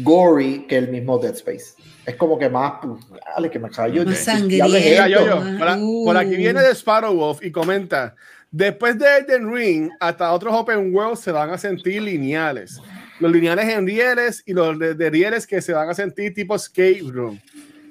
gory 0.03 0.67
que 0.67 0.77
el 0.79 0.89
mismo 0.89 1.19
Dead 1.19 1.35
Space. 1.35 1.75
Es 2.07 2.17
como 2.17 2.39
que 2.39 2.49
más, 2.49 2.75
pues, 2.83 3.05
dale, 3.35 3.51
que 3.51 3.59
me 3.59 3.71
callo. 3.71 4.05
Más 4.05 4.25
¿qué 4.25 4.33
diablo 4.47 4.77
es 4.77 4.85
Mira, 4.85 5.03
sangriento. 5.09 5.09
yo, 5.09 5.27
yo, 5.53 5.59
por, 5.59 5.69
a- 5.69 5.79
por 6.05 6.17
aquí 6.17 6.35
uh. 6.35 6.39
viene 6.39 6.63
de 6.63 6.71
Sparrow 6.75 7.15
Wolf 7.15 7.43
y 7.45 7.51
comenta: 7.51 8.15
Después 8.51 8.99
de 8.99 9.07
Elden 9.19 9.53
Ring, 9.53 9.91
hasta 10.01 10.33
otros 10.33 10.55
open 10.55 10.95
world 10.95 11.17
se 11.17 11.33
van 11.33 11.51
a 11.51 11.59
sentir 11.59 12.03
lineales. 12.03 12.81
Los 13.21 13.31
lineales 13.33 13.69
en 13.69 13.87
rieles 13.87 14.43
y 14.45 14.53
los 14.53 14.79
de, 14.79 14.95
de 14.95 15.11
rieles 15.11 15.47
que 15.47 15.63
se 15.63 15.73
van 15.73 15.89
a 15.89 15.95
sentir 15.95 16.35
tipo 16.35 16.55
escape 16.55 17.01
room. 17.11 17.41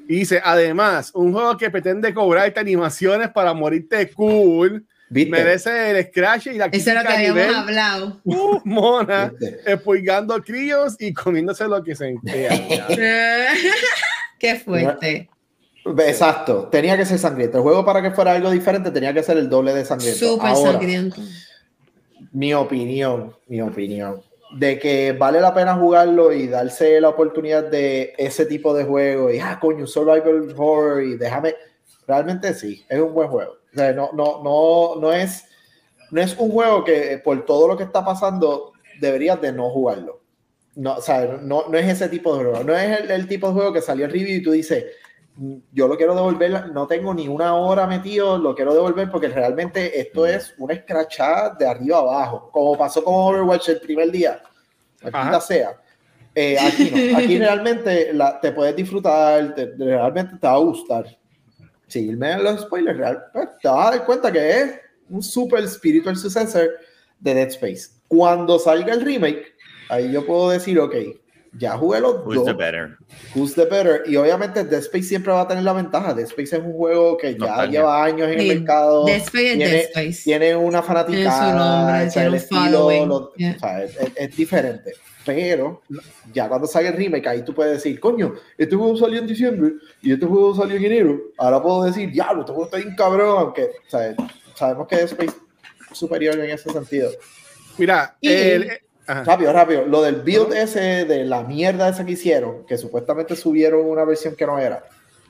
Y 0.08 0.18
dice: 0.20 0.42
Además, 0.44 1.12
un 1.14 1.32
juego 1.34 1.58
que 1.58 1.70
pretende 1.70 2.14
cobrarte 2.14 2.60
animaciones 2.60 3.30
para 3.30 3.54
morirte 3.54 4.12
cool, 4.12 4.86
¿Viste? 5.10 5.32
merece 5.32 5.92
el 5.92 6.06
scratch 6.08 6.48
y 6.48 6.54
la 6.58 6.66
Eso 6.66 6.90
es 6.90 6.96
lo 6.96 7.02
que 7.04 7.08
habíamos 7.08 7.38
nivel, 7.42 7.56
hablado. 7.56 8.22
uh, 8.24 8.60
mona, 8.66 9.32
expulgando 9.66 10.42
críos 10.42 10.96
y 11.00 11.14
comiéndose 11.14 11.68
lo 11.68 11.84
que 11.84 11.96
se 11.96 12.10
entea. 12.10 12.52
Qué 14.40 14.56
fuerte. 14.60 15.30
Exacto, 15.86 16.70
tenía 16.70 16.98
que 16.98 17.06
ser 17.06 17.20
sangriento. 17.20 17.58
El 17.58 17.64
juego 17.64 17.86
para 17.86 18.02
que 18.02 18.12
fuera 18.12 18.32
algo 18.34 18.50
diferente 18.52 18.90
tenía 18.92 19.14
que 19.14 19.22
ser 19.24 19.38
el 19.38 19.50
doble 19.50 19.74
de 19.74 19.84
sangriento. 19.86 20.20
Súper 20.20 20.50
Ahora, 20.50 20.72
sangriento. 20.74 21.22
mi 22.32 22.54
opinión, 22.54 23.36
mi 23.48 23.62
opinión, 23.62 24.22
de 24.54 24.78
que 24.78 25.14
vale 25.14 25.42
la 25.42 25.54
pena 25.54 25.76
jugarlo 25.76 26.32
y 26.32 26.48
darse 26.48 27.02
la 27.02 27.10
oportunidad 27.10 27.70
de 27.70 28.14
ese 28.18 28.46
tipo 28.46 28.74
de 28.74 28.84
juego 28.84 29.32
y, 29.32 29.40
ah, 29.40 29.58
coño, 29.60 29.88
survival 29.88 30.54
horror 30.56 31.04
y 31.04 31.18
déjame, 31.18 31.56
realmente 32.08 32.54
sí, 32.54 32.86
es 32.88 33.00
un 33.00 33.14
buen 33.14 33.30
juego. 33.30 33.58
No, 33.74 34.12
no, 34.14 34.44
no, 34.44 34.96
no 35.02 35.14
es, 35.14 35.46
no 36.12 36.22
es 36.22 36.38
un 36.38 36.52
juego 36.52 36.84
que 36.84 37.20
por 37.24 37.46
todo 37.46 37.68
lo 37.68 37.76
que 37.76 37.84
está 37.84 38.06
pasando 38.06 38.74
deberías 39.00 39.42
de 39.42 39.52
no 39.52 39.70
jugarlo. 39.72 40.22
No, 40.76 40.96
o 40.96 41.38
no, 41.42 41.68
no 41.68 41.78
es 41.78 41.88
ese 41.88 42.10
tipo 42.10 42.36
de 42.36 42.46
juego, 42.46 42.64
no 42.64 42.76
es 42.76 43.10
el, 43.10 43.28
tipo 43.28 43.48
de 43.48 43.54
juego 43.54 43.74
que 43.74 43.82
salió 43.82 44.06
el 44.06 44.12
review 44.12 44.38
y 44.38 44.44
tú 44.44 44.52
dices, 44.52 44.86
yo 45.72 45.88
lo 45.88 45.98
quiero 45.98 46.14
devolver, 46.16 46.72
no 46.72 46.86
tengo 46.86 47.14
ni 47.14 47.28
una 47.28 47.56
hora 47.56 47.88
metido, 47.88 48.38
lo 48.38 48.54
quiero 48.54 48.74
devolver 48.74 49.10
porque 49.10 49.28
realmente 49.30 50.00
esto 50.00 50.26
es 50.28 50.54
una 50.60 50.74
escrachada 50.76 51.56
de 51.58 51.66
arriba 51.66 51.98
abajo, 52.00 52.50
como 52.52 52.78
pasó 52.78 53.04
con 53.04 53.14
Overwatch 53.16 53.70
el 53.70 53.80
primer 53.80 54.12
día, 54.12 54.42
maldita 55.12 55.42
sea. 55.42 55.82
Eh, 56.36 56.58
aquí 56.60 56.92
no, 56.92 57.18
aquí 57.18 57.38
realmente 57.40 58.14
la, 58.14 58.40
te 58.40 58.52
puedes 58.52 58.76
disfrutar, 58.76 59.56
te- 59.56 59.74
realmente 59.78 60.38
te 60.40 60.48
va 60.48 60.54
a 60.54 60.58
gustar. 60.60 61.06
Seguirme 61.88 62.32
en 62.32 62.44
los 62.44 62.62
spoilers, 62.62 62.98
real, 62.98 63.24
pues, 63.34 63.50
te 63.62 63.68
vas 63.68 63.88
a 63.88 63.92
dar 63.98 64.06
cuenta 64.06 64.32
que 64.32 64.52
es 64.60 64.80
un 65.10 65.22
super 65.22 65.68
spiritual 65.68 66.16
successor 66.16 66.70
de 67.20 67.34
Dead 67.34 67.48
Space. 67.50 67.90
Cuando 68.08 68.58
salga 68.60 68.94
el 68.94 69.02
remake, 69.02 69.54
ahí 69.90 70.12
yo 70.12 70.26
puedo 70.26 70.50
decir, 70.50 70.80
ok, 70.80 70.94
ya 71.58 71.78
jugué 71.78 72.00
los 72.00 72.16
Who's 72.26 72.44
the 72.46 72.52
dos. 72.52 72.58
better? 72.58 72.98
Who's 73.36 73.54
the 73.56 73.66
better? 73.66 74.04
Y 74.08 74.16
obviamente 74.16 74.64
Dead 74.64 74.80
Space 74.80 75.04
siempre 75.04 75.32
va 75.34 75.42
a 75.42 75.48
tener 75.48 75.64
la 75.64 75.74
ventaja. 75.74 76.14
Dead 76.14 76.26
Space 76.26 76.56
es 76.58 76.64
un 76.64 76.74
juego 76.74 77.18
que 77.18 77.38
ya 77.38 77.66
lleva 77.66 78.04
años 78.04 78.28
en 78.30 78.40
Sí, 78.40 78.50
el 78.50 78.58
mercado. 78.60 79.06
Dead 79.06 79.18
Space 79.18 79.52
es 79.52 79.58
tiene, 79.58 79.72
Dead 79.72 79.82
Space. 79.86 80.22
tiene 80.24 80.56
una 80.56 80.82
fanática. 80.82 81.16
Tiene 81.18 81.32
su 81.32 81.58
nombre, 81.58 82.10
tiene 82.12 82.30
un 82.30 82.40
following, 82.40 83.28
yeah. 83.38 83.84
es, 83.84 83.98
es- 83.98 84.12
es 84.16 84.36
diferente. 84.36 84.92
Pero 85.26 85.82
ya 86.34 86.50
cuando 86.50 86.68
salga 86.68 86.90
el 86.90 86.98
remake, 86.98 87.28
ahí 87.28 87.46
tú 87.46 87.54
puedes 87.54 87.74
decir, 87.74 87.98
coño, 88.00 88.34
este 88.58 88.76
juego 88.76 88.98
salió 88.98 89.20
en 89.20 89.28
diciembre 89.28 89.72
y 90.02 90.12
este 90.12 90.26
juego 90.26 90.54
salió 90.54 90.76
en 90.76 90.84
enero. 90.84 91.18
Ahora 91.38 91.62
puedo 91.62 91.84
decir, 91.86 92.12
diablo, 92.12 92.42
este 92.42 92.52
juego 92.52 92.66
está 92.66 92.78
bien 92.78 92.94
cabrón, 92.96 93.38
aunque 93.40 93.70
¿sabes? 93.88 94.16
sabemos 94.56 94.86
que 94.88 94.96
Dead 94.98 95.06
Space 95.06 95.32
es 95.92 95.98
superior 95.98 96.38
en 96.40 96.50
ese 96.50 96.70
sentido. 96.72 97.10
Mira, 97.78 98.18
Y- 98.20 98.28
el- 98.32 98.64
eh, 98.64 98.82
ajá. 99.08 99.24
Rápido, 99.24 99.54
rápido. 99.54 99.86
Lo 99.86 100.02
del 100.02 100.16
build 100.22 100.54
ese 100.54 101.06
de 101.06 101.26
la 101.26 101.44
mierda 101.44 101.90
esa 101.90 102.06
que 102.06 102.14
hicieron, 102.14 102.66
que 102.66 102.78
supuestamente 102.78 103.36
subieron 103.36 103.86
una 103.86 104.04
versión 104.06 104.36
que 104.36 104.46
no 104.46 104.58
era. 104.60 104.84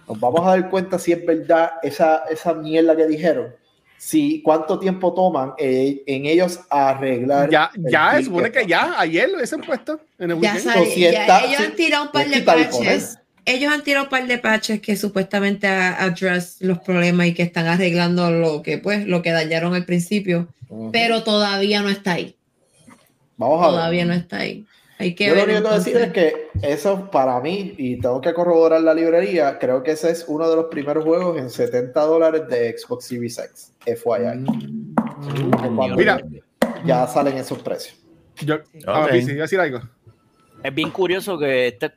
Nos 0.08 0.20
vamos 0.20 0.42
a 0.46 0.50
dar 0.52 0.70
cuenta 0.70 1.00
si 1.00 1.12
es 1.14 1.26
verdad 1.26 1.72
esa, 1.82 2.24
esa 2.30 2.54
mierda 2.54 2.96
que 2.96 3.08
dijeron. 3.08 3.56
Si 3.98 4.42
cuánto 4.42 4.78
tiempo 4.80 5.14
toman 5.14 5.54
eh, 5.58 6.04
en 6.08 6.26
ellos 6.26 6.60
arreglar. 6.70 7.50
ya, 7.50 7.72
ya, 7.78 8.18
se 8.18 8.26
supone 8.26 8.52
que 8.52 8.66
ya, 8.68 9.00
ayer 9.00 9.30
lo 9.30 9.38
hubiesen 9.38 9.62
puesto 9.62 10.00
en 10.20 10.32
el 10.32 10.42
Ya 10.42 10.54
weekend. 10.54 10.74
sale- 10.74 10.86
si 10.88 11.00
ya 11.02 11.10
está- 11.12 11.40
ellos 11.46 11.56
si- 11.58 11.64
han 11.64 11.76
tirado 11.76 12.04
un 12.06 12.12
par 12.12 12.28
de 12.28 12.42
poner. 12.42 12.70
patches. 12.70 13.20
Ellos 13.46 13.72
han 13.74 13.82
tirado 13.84 14.06
un 14.06 14.10
par 14.10 14.28
de 14.28 14.38
patches 14.40 14.82
que 14.82 14.98
supuestamente 14.98 15.68
a- 15.68 16.04
address 16.04 16.58
los 16.60 16.80
problemas 16.80 17.28
y 17.28 17.34
que 17.34 17.44
están 17.44 17.68
arreglando 17.68 18.30
lo 18.30 18.62
que 18.62 18.78
pues 18.78 19.06
lo 19.08 19.22
que 19.22 19.32
dañaron 19.32 19.74
al 19.74 19.86
principio, 19.86 20.50
Ujú. 20.68 20.92
pero 20.92 21.24
todavía 21.24 21.82
no 21.82 21.90
está 21.90 22.14
ahí. 22.14 22.36
Vamos 23.44 23.62
a 23.64 23.68
ver. 23.68 23.76
Todavía 23.76 24.06
no 24.06 24.14
está 24.14 24.38
ahí. 24.38 24.66
Hay 25.00 25.16
que 25.16 25.26
Yo 25.28 25.36
lo 25.36 25.46
ver. 25.46 25.50
único 25.58 25.64
que 25.64 25.70
que 25.70 25.76
decir 25.80 25.98
es 25.98 26.14
que 26.14 26.48
eso 26.62 27.10
para 27.12 27.40
mí, 27.42 27.74
y 27.78 28.00
tengo 28.00 28.22
que 28.22 28.34
corroborar 28.34 28.82
la 28.82 28.94
librería, 28.94 29.58
creo 29.60 29.84
que 29.84 29.92
ese 29.92 30.12
es 30.12 30.26
uno 30.28 30.50
de 30.50 30.56
los 30.56 30.66
primeros 30.66 31.04
juegos 31.04 31.38
en 31.38 31.50
70 31.50 32.00
dólares 32.02 32.44
de 32.48 32.78
Xbox 32.78 33.06
Series 33.06 33.38
X. 33.40 33.74
FYI. 33.86 34.46
Que 35.62 35.68
cuando 35.76 35.96
Mira. 35.96 36.22
ya 36.86 37.08
salen 37.08 37.38
esos 37.38 37.60
precios. 37.60 37.98
Yo, 38.46 38.56
Ok. 38.56 39.12
sí, 39.26 39.32
a 39.32 39.42
decir 39.42 39.60
algo. 39.60 39.82
Es 40.64 40.74
bien 40.74 40.92
curioso 40.92 41.38
que 41.38 41.68
este, 41.68 41.88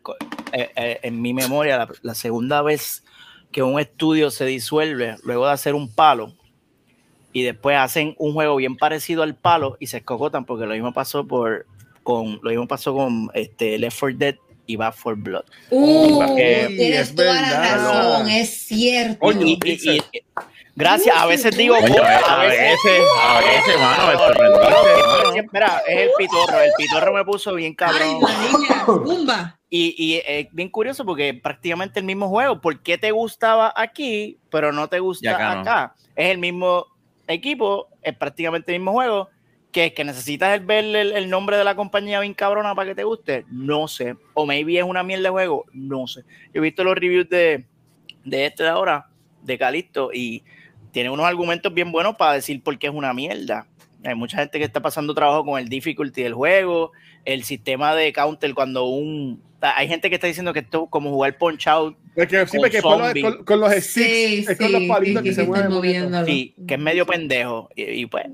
eh, 0.53 0.71
eh, 0.75 0.99
en 1.03 1.21
mi 1.23 1.33
memoria, 1.33 1.79
la, 1.79 1.89
la 2.03 2.15
segunda 2.15 2.63
vez 2.63 3.05
que 3.53 3.63
un 3.63 3.79
estudio 3.79 4.31
se 4.31 4.45
disuelve 4.45 5.17
luego 5.23 5.47
de 5.47 5.53
hacer 5.53 5.75
un 5.75 5.93
palo 5.95 6.33
y 7.37 7.43
después 7.43 7.77
hacen 7.77 8.15
un 8.17 8.33
juego 8.33 8.57
bien 8.57 8.79
parecido 8.79 9.23
al 9.23 9.35
palo 9.35 9.77
y 9.79 9.89
se 9.89 9.99
escocotan 9.99 10.47
porque 10.47 10.65
lo 10.65 10.73
mismo 10.73 10.95
pasó 10.95 11.27
por 11.27 11.67
con 12.03 12.41
lo 12.43 12.49
mismo 12.49 12.67
pasó 12.67 12.95
con 12.95 13.29
este 13.35 13.77
Left 13.79 13.99
4 14.01 14.17
Dead 14.19 14.35
y 14.65 14.77
Back 14.77 14.95
4 15.03 15.23
Blood. 15.23 15.45
Uh, 15.71 16.35
tienes 16.35 17.11
es 17.11 17.15
toda 17.15 17.35
la 17.43 17.77
razón, 17.77 18.29
es 18.31 18.67
cierto. 18.67 19.33
Y- 19.33 19.59
y- 19.63 19.97
y- 19.97 20.03
gracias, 20.75 21.15
a 21.15 21.27
veces 21.27 21.55
digo, 21.55 21.77
Coño, 21.79 22.03
a 22.03 22.17
a 22.17 22.39
veces 22.47 23.01
a 23.23 23.41
veces, 23.41 23.79
mano, 23.81 24.07
me 25.35 25.43
Mira, 25.53 25.83
es 25.87 25.99
el 25.99 26.11
pitorro, 26.17 26.61
el 26.61 26.71
pitorro 26.79 27.13
me 27.13 27.25
puso 27.25 27.55
bien 27.55 27.73
Ay, 27.73 27.77
cabrón. 27.77 28.19
la 28.23 28.59
niña, 28.59 28.85
Zumba. 28.87 29.59
Y, 29.69 29.95
y 29.99 30.23
es 30.27 30.49
bien 30.53 30.71
curioso 30.71 31.05
porque 31.05 31.35
prácticamente 31.35 31.99
el 32.01 32.07
mismo 32.07 32.29
juego. 32.29 32.61
¿Por 32.63 32.81
qué 32.83 32.97
te 32.97 33.11
gustaba 33.11 33.75
aquí, 33.77 34.39
pero 34.49 34.73
no 34.73 34.89
te 34.89 35.01
gusta 35.01 35.33
acá 35.35 35.61
acá? 35.61 35.95
no. 35.99 36.07
Es 36.17 36.31
el 36.31 36.39
mismo 36.39 36.87
equipo, 37.35 37.89
es 38.03 38.17
prácticamente 38.17 38.73
el 38.73 38.81
mismo 38.81 38.93
juego. 38.93 39.29
Que 39.73 39.93
que 39.93 40.05
necesitas 40.05 40.65
ver 40.65 40.85
el, 40.85 41.29
nombre 41.29 41.59
de 41.59 41.65
la 41.65 41.75
compañía 41.75 42.21
bien 42.21 42.33
cabrona 42.33 42.75
para 42.75 42.89
que 42.89 42.95
te 42.95 43.05
guste. 43.05 43.45
No 43.51 43.89
sé. 43.89 44.17
O 44.33 44.47
maybe 44.47 44.79
es 44.79 44.85
una 44.85 45.03
mierda 45.03 45.25
de 45.25 45.31
juego. 45.31 45.65
No 45.73 46.07
sé. 46.07 46.23
Yo 46.55 46.61
he 46.61 46.61
visto 46.61 46.83
los 46.83 46.95
reviews 46.95 47.29
de, 47.29 47.67
de 48.25 48.47
este 48.47 48.63
de 48.63 48.71
ahora, 48.71 49.09
de 49.43 49.59
Calixto, 49.59 50.11
y 50.15 50.45
tiene 50.93 51.11
unos 51.11 51.27
argumentos 51.27 51.75
bien 51.75 51.93
buenos 51.93 52.17
para 52.17 52.33
decir 52.33 52.63
por 52.63 52.79
qué 52.79 52.87
es 52.87 52.93
una 52.95 53.13
mierda. 53.13 53.67
Hay 54.03 54.15
mucha 54.15 54.39
gente 54.39 54.59
que 54.59 54.65
está 54.65 54.81
pasando 54.81 55.15
trabajo 55.15 55.45
con 55.45 55.61
el 55.61 55.69
difficulty 55.69 56.23
del 56.23 56.33
juego, 56.33 56.93
el 57.27 57.45
sistema 57.45 57.95
de 57.95 58.13
counter 58.15 58.55
cuando 58.55 58.87
un... 58.87 59.45
Hay 59.61 59.89
gente 59.89 60.09
que 60.11 60.15
está 60.17 60.27
diciendo 60.27 60.53
que 60.53 60.61
esto 60.61 60.85
es 60.85 60.91
como 60.91 61.11
jugar 61.11 61.37
punch 61.39 61.67
out, 61.67 61.97
Es 62.15 62.29
que, 62.29 62.47
sí, 62.47 62.53
Con 62.53 62.61
porque 62.61 62.83
con 62.83 63.01
con, 63.23 63.45
con 63.45 63.61
los 63.61 63.73
sticks, 63.73 63.87
Sí, 63.93 64.45
es 64.49 64.59
con 64.59 64.71
los 64.71 64.83
sí, 64.83 64.87
palitos 64.89 65.23
sí, 65.23 65.29
que 65.29 65.35
sí, 65.35 65.35
se 65.35 65.43
que 65.43 65.69
mueven. 65.69 66.27
sí, 66.27 66.55
que 66.69 66.75
es 66.75 66.81
medio 66.81 67.07
pendejo. 67.07 67.69
Y, 67.75 67.83
y 68.03 68.07
pues, 68.07 68.27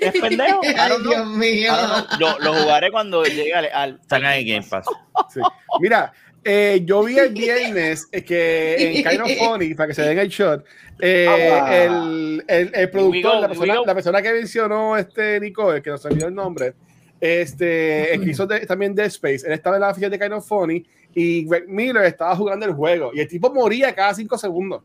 es 0.00 0.12
pendejo. 0.20 0.60
Ay. 0.62 0.92
Dios 1.02 1.26
mío. 1.28 1.72
Lo, 2.20 2.38
lo 2.38 2.54
jugaré 2.54 2.90
cuando 2.92 3.24
llegue 3.24 3.52
al... 3.54 3.68
al- 3.72 3.98
Están 4.00 4.24
ahí 4.24 4.44
Game 4.46 4.64
Pass. 4.68 4.86
Sí. 5.32 5.40
Mira, 5.80 6.12
eh, 6.44 6.82
yo 6.84 7.02
vi 7.02 7.18
el 7.18 7.30
viernes 7.32 8.06
eh, 8.12 8.22
que 8.22 8.98
en 8.98 9.02
Kind 9.08 9.20
of 9.22 9.30
Funny, 9.38 9.74
para 9.74 9.88
que 9.88 9.94
se 9.94 10.02
den 10.02 10.18
el 10.18 10.28
shot, 10.28 10.64
eh, 11.00 11.26
Ah. 11.50 11.84
el, 11.84 12.44
el, 12.46 12.70
el 12.74 12.90
productor, 12.90 13.34
go, 13.34 13.40
la, 13.40 13.48
persona, 13.48 13.74
la 13.86 13.94
persona 13.94 14.22
que 14.22 14.32
mencionó 14.34 14.96
este 14.96 15.40
Nicole, 15.40 15.82
que 15.82 15.90
nos 15.90 16.04
olvidó 16.04 16.28
el 16.28 16.34
nombre, 16.34 16.74
este, 17.20 18.14
el 18.14 18.24
que 18.24 18.30
hizo 18.30 18.46
de- 18.46 18.66
también 18.66 18.94
Dead 18.94 19.06
Space, 19.06 19.46
él 19.46 19.52
estaba 19.52 19.76
en 19.76 19.82
la 19.82 19.94
fiesta 19.94 20.16
de 20.16 20.18
Kind 20.18 20.32
of 20.32 20.46
Funny 20.46 20.84
y 21.14 21.44
Greg 21.46 21.68
Miller 21.68 22.04
estaba 22.04 22.34
jugando 22.36 22.64
el 22.66 22.72
juego 22.72 23.10
y 23.14 23.20
el 23.20 23.28
tipo 23.28 23.52
moría 23.52 23.94
cada 23.94 24.14
cinco 24.14 24.38
segundos. 24.38 24.82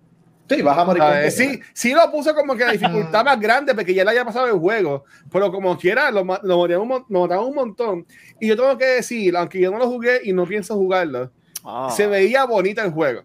Sí, 0.47 0.61
vas 0.61 0.77
a 0.77 0.85
morir. 0.85 1.01
Con 1.01 1.31
sí, 1.31 1.59
sí 1.73 1.93
lo 1.93 2.11
puso 2.11 2.35
como 2.35 2.55
que 2.55 2.65
la 2.65 2.71
dificultad 2.73 3.25
más 3.25 3.39
grande 3.39 3.73
porque 3.73 3.95
ya 3.95 4.03
le 4.03 4.11
haya 4.11 4.23
pasado 4.25 4.45
el 4.45 4.53
juego, 4.59 5.05
pero 5.31 5.51
como 5.51 5.75
quiera 5.75 6.11
lo, 6.11 6.23
lo, 6.43 6.57
morían 6.57 6.81
un, 6.81 7.03
mataban 7.09 7.51
montón. 7.53 8.05
Y 8.39 8.49
yo 8.49 8.55
tengo 8.55 8.77
que 8.77 8.85
decir, 8.85 9.35
aunque 9.35 9.59
yo 9.59 9.71
no 9.71 9.79
lo 9.79 9.87
jugué 9.87 10.21
y 10.23 10.33
no 10.33 10.45
pienso 10.45 10.75
jugarlo, 10.75 11.31
Ah. 11.67 11.91
se 11.95 12.05
veía 12.05 12.45
bonito 12.45 12.79
el 12.83 12.91
juego. 12.91 13.23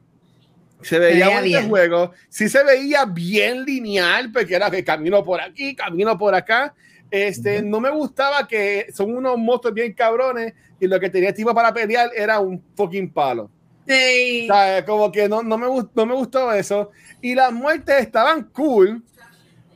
Se 0.80 0.98
veía, 0.98 1.26
veía 1.26 1.40
bonito 1.40 1.58
el 1.58 1.68
juego. 1.68 2.12
Sí 2.30 2.48
se 2.48 2.64
veía 2.64 3.04
bien 3.04 3.66
lineal, 3.66 4.32
porque 4.32 4.54
era 4.54 4.70
que 4.70 4.82
camino 4.82 5.22
por 5.22 5.42
aquí, 5.42 5.74
camino 5.74 6.16
por 6.16 6.34
acá. 6.34 6.72
Este, 7.10 7.62
No 7.62 7.80
me 7.80 7.90
gustaba 7.90 8.46
que 8.46 8.86
son 8.94 9.16
unos 9.16 9.36
monstruos 9.38 9.74
bien 9.74 9.92
cabrones 9.92 10.54
y 10.78 10.86
lo 10.86 10.98
que 11.00 11.10
tenía 11.10 11.34
tipo 11.34 11.52
para 11.54 11.72
pelear 11.74 12.10
era 12.14 12.38
un 12.40 12.62
fucking 12.76 13.12
palo. 13.12 13.50
Sí. 13.86 14.46
O 14.48 14.54
sea, 14.54 14.84
como 14.84 15.10
que 15.10 15.28
no, 15.28 15.42
no, 15.42 15.58
me, 15.58 15.66
gust- 15.66 15.90
no 15.94 16.06
me 16.06 16.14
gustó 16.14 16.52
eso. 16.52 16.90
Y 17.20 17.34
las 17.34 17.52
muertes 17.52 18.00
estaban 18.00 18.44
cool, 18.52 19.02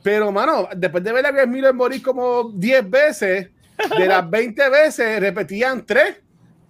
pero, 0.01 0.31
mano, 0.31 0.69
después 0.75 1.03
de 1.03 1.11
ver 1.11 1.25
a 1.25 1.31
Greg 1.31 1.49
Miller 1.49 1.73
morir 1.73 2.01
como 2.01 2.49
10 2.53 2.89
veces, 2.89 3.49
de 3.97 4.05
las 4.07 4.29
20 4.29 4.69
veces 4.69 5.19
repetían 5.19 5.85
3. 5.85 6.15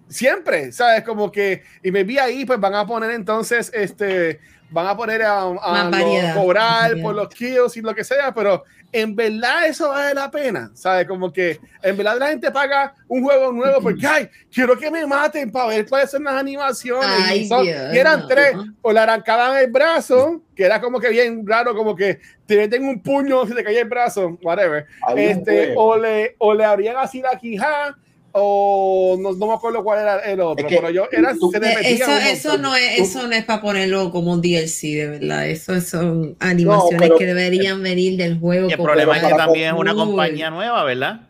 Siempre, 0.07 0.71
¿sabes? 0.71 1.03
Como 1.03 1.31
que, 1.31 1.63
y 1.83 1.91
me 1.91 2.03
vi 2.03 2.17
ahí, 2.19 2.45
pues 2.45 2.59
van 2.59 2.75
a 2.75 2.85
poner 2.85 3.11
entonces, 3.11 3.71
este, 3.73 4.39
van 4.69 4.87
a 4.87 4.95
poner 4.95 5.23
a, 5.23 5.41
a 5.43 6.33
cobrar 6.33 6.91
por 7.01 7.15
los 7.15 7.27
kills 7.29 7.75
y 7.77 7.81
lo 7.81 7.93
que 7.95 8.03
sea, 8.03 8.33
pero 8.33 8.63
en 8.91 9.15
verdad 9.15 9.67
eso 9.67 9.89
vale 9.89 10.13
la 10.13 10.31
pena, 10.31 10.71
¿sabes? 10.73 11.05
Como 11.07 11.31
que 11.33 11.59
en 11.81 11.97
verdad 11.97 12.17
la 12.17 12.27
gente 12.29 12.49
paga 12.51 12.93
un 13.07 13.23
juego 13.23 13.51
nuevo 13.51 13.81
porque, 13.81 14.07
ay, 14.07 14.29
quiero 14.53 14.77
que 14.77 14.89
me 14.89 15.05
maten 15.05 15.51
para 15.51 15.67
ver 15.67 15.85
cuáles 15.87 16.11
son 16.11 16.23
las 16.23 16.35
animaciones. 16.35 17.05
Ay, 17.09 17.41
y, 17.41 17.47
son- 17.47 17.63
Dios, 17.63 17.93
y 17.93 17.97
eran 17.97 18.21
no. 18.21 18.27
tres, 18.27 18.55
o 18.81 18.91
le 18.93 18.99
arrancaban 18.99 19.57
el 19.57 19.69
brazo, 19.69 20.41
que 20.55 20.63
era 20.63 20.79
como 20.79 20.99
que 20.99 21.09
bien 21.09 21.45
raro, 21.45 21.75
como 21.75 21.95
que 21.95 22.19
te 22.45 22.55
meten 22.57 22.87
un 22.87 23.01
puño, 23.01 23.45
se 23.45 23.53
te 23.53 23.63
cae 23.63 23.79
el 23.79 23.89
brazo, 23.89 24.37
whatever. 24.41 24.85
Un 25.11 25.19
Este, 25.19 25.73
o 25.75 25.97
le, 25.97 26.35
o 26.37 26.53
le 26.53 26.63
abrían 26.63 26.95
así 26.97 27.21
la 27.21 27.37
quijada, 27.37 27.97
o 28.37 29.15
no, 29.17 29.31
no 29.31 29.47
me 29.47 29.53
acuerdo 29.53 29.81
cuál 29.83 29.99
era 30.01 30.19
el 30.19 30.41
otro, 30.41 30.65
Es 30.65 30.69
que 30.69 30.75
pero 30.81 30.89
yo 30.89 31.07
era, 31.11 31.33
tú- 31.33 31.49
se 31.51 31.57
Eh, 31.57 31.93
Eso, 31.93 32.11
eso 32.17 32.57
no 32.57 32.75
es, 32.75 32.99
eso 32.99 33.25
no 33.27 33.33
es 33.33 33.45
para 33.45 33.61
ponerlo 33.61 34.11
como 34.11 34.33
un 34.33 34.41
DLC, 34.41 34.81
de 34.95 35.07
verdad. 35.07 35.47
Eso 35.47 35.79
son 35.79 36.35
animaciones 36.39 36.99
pero- 37.01 37.17
que 37.17 37.25
deberían 37.25 37.81
venir 37.81 38.17
del 38.17 38.37
juego. 38.39 38.69
Y 38.69 38.73
el 38.73 38.79
problema 38.79 39.17
es 39.17 39.23
que 39.23 39.33
también 39.33 39.73
es 39.73 39.79
una 39.79 39.95
compañía 39.95 40.49
nueva, 40.49 40.83
¿verdad? 40.83 41.21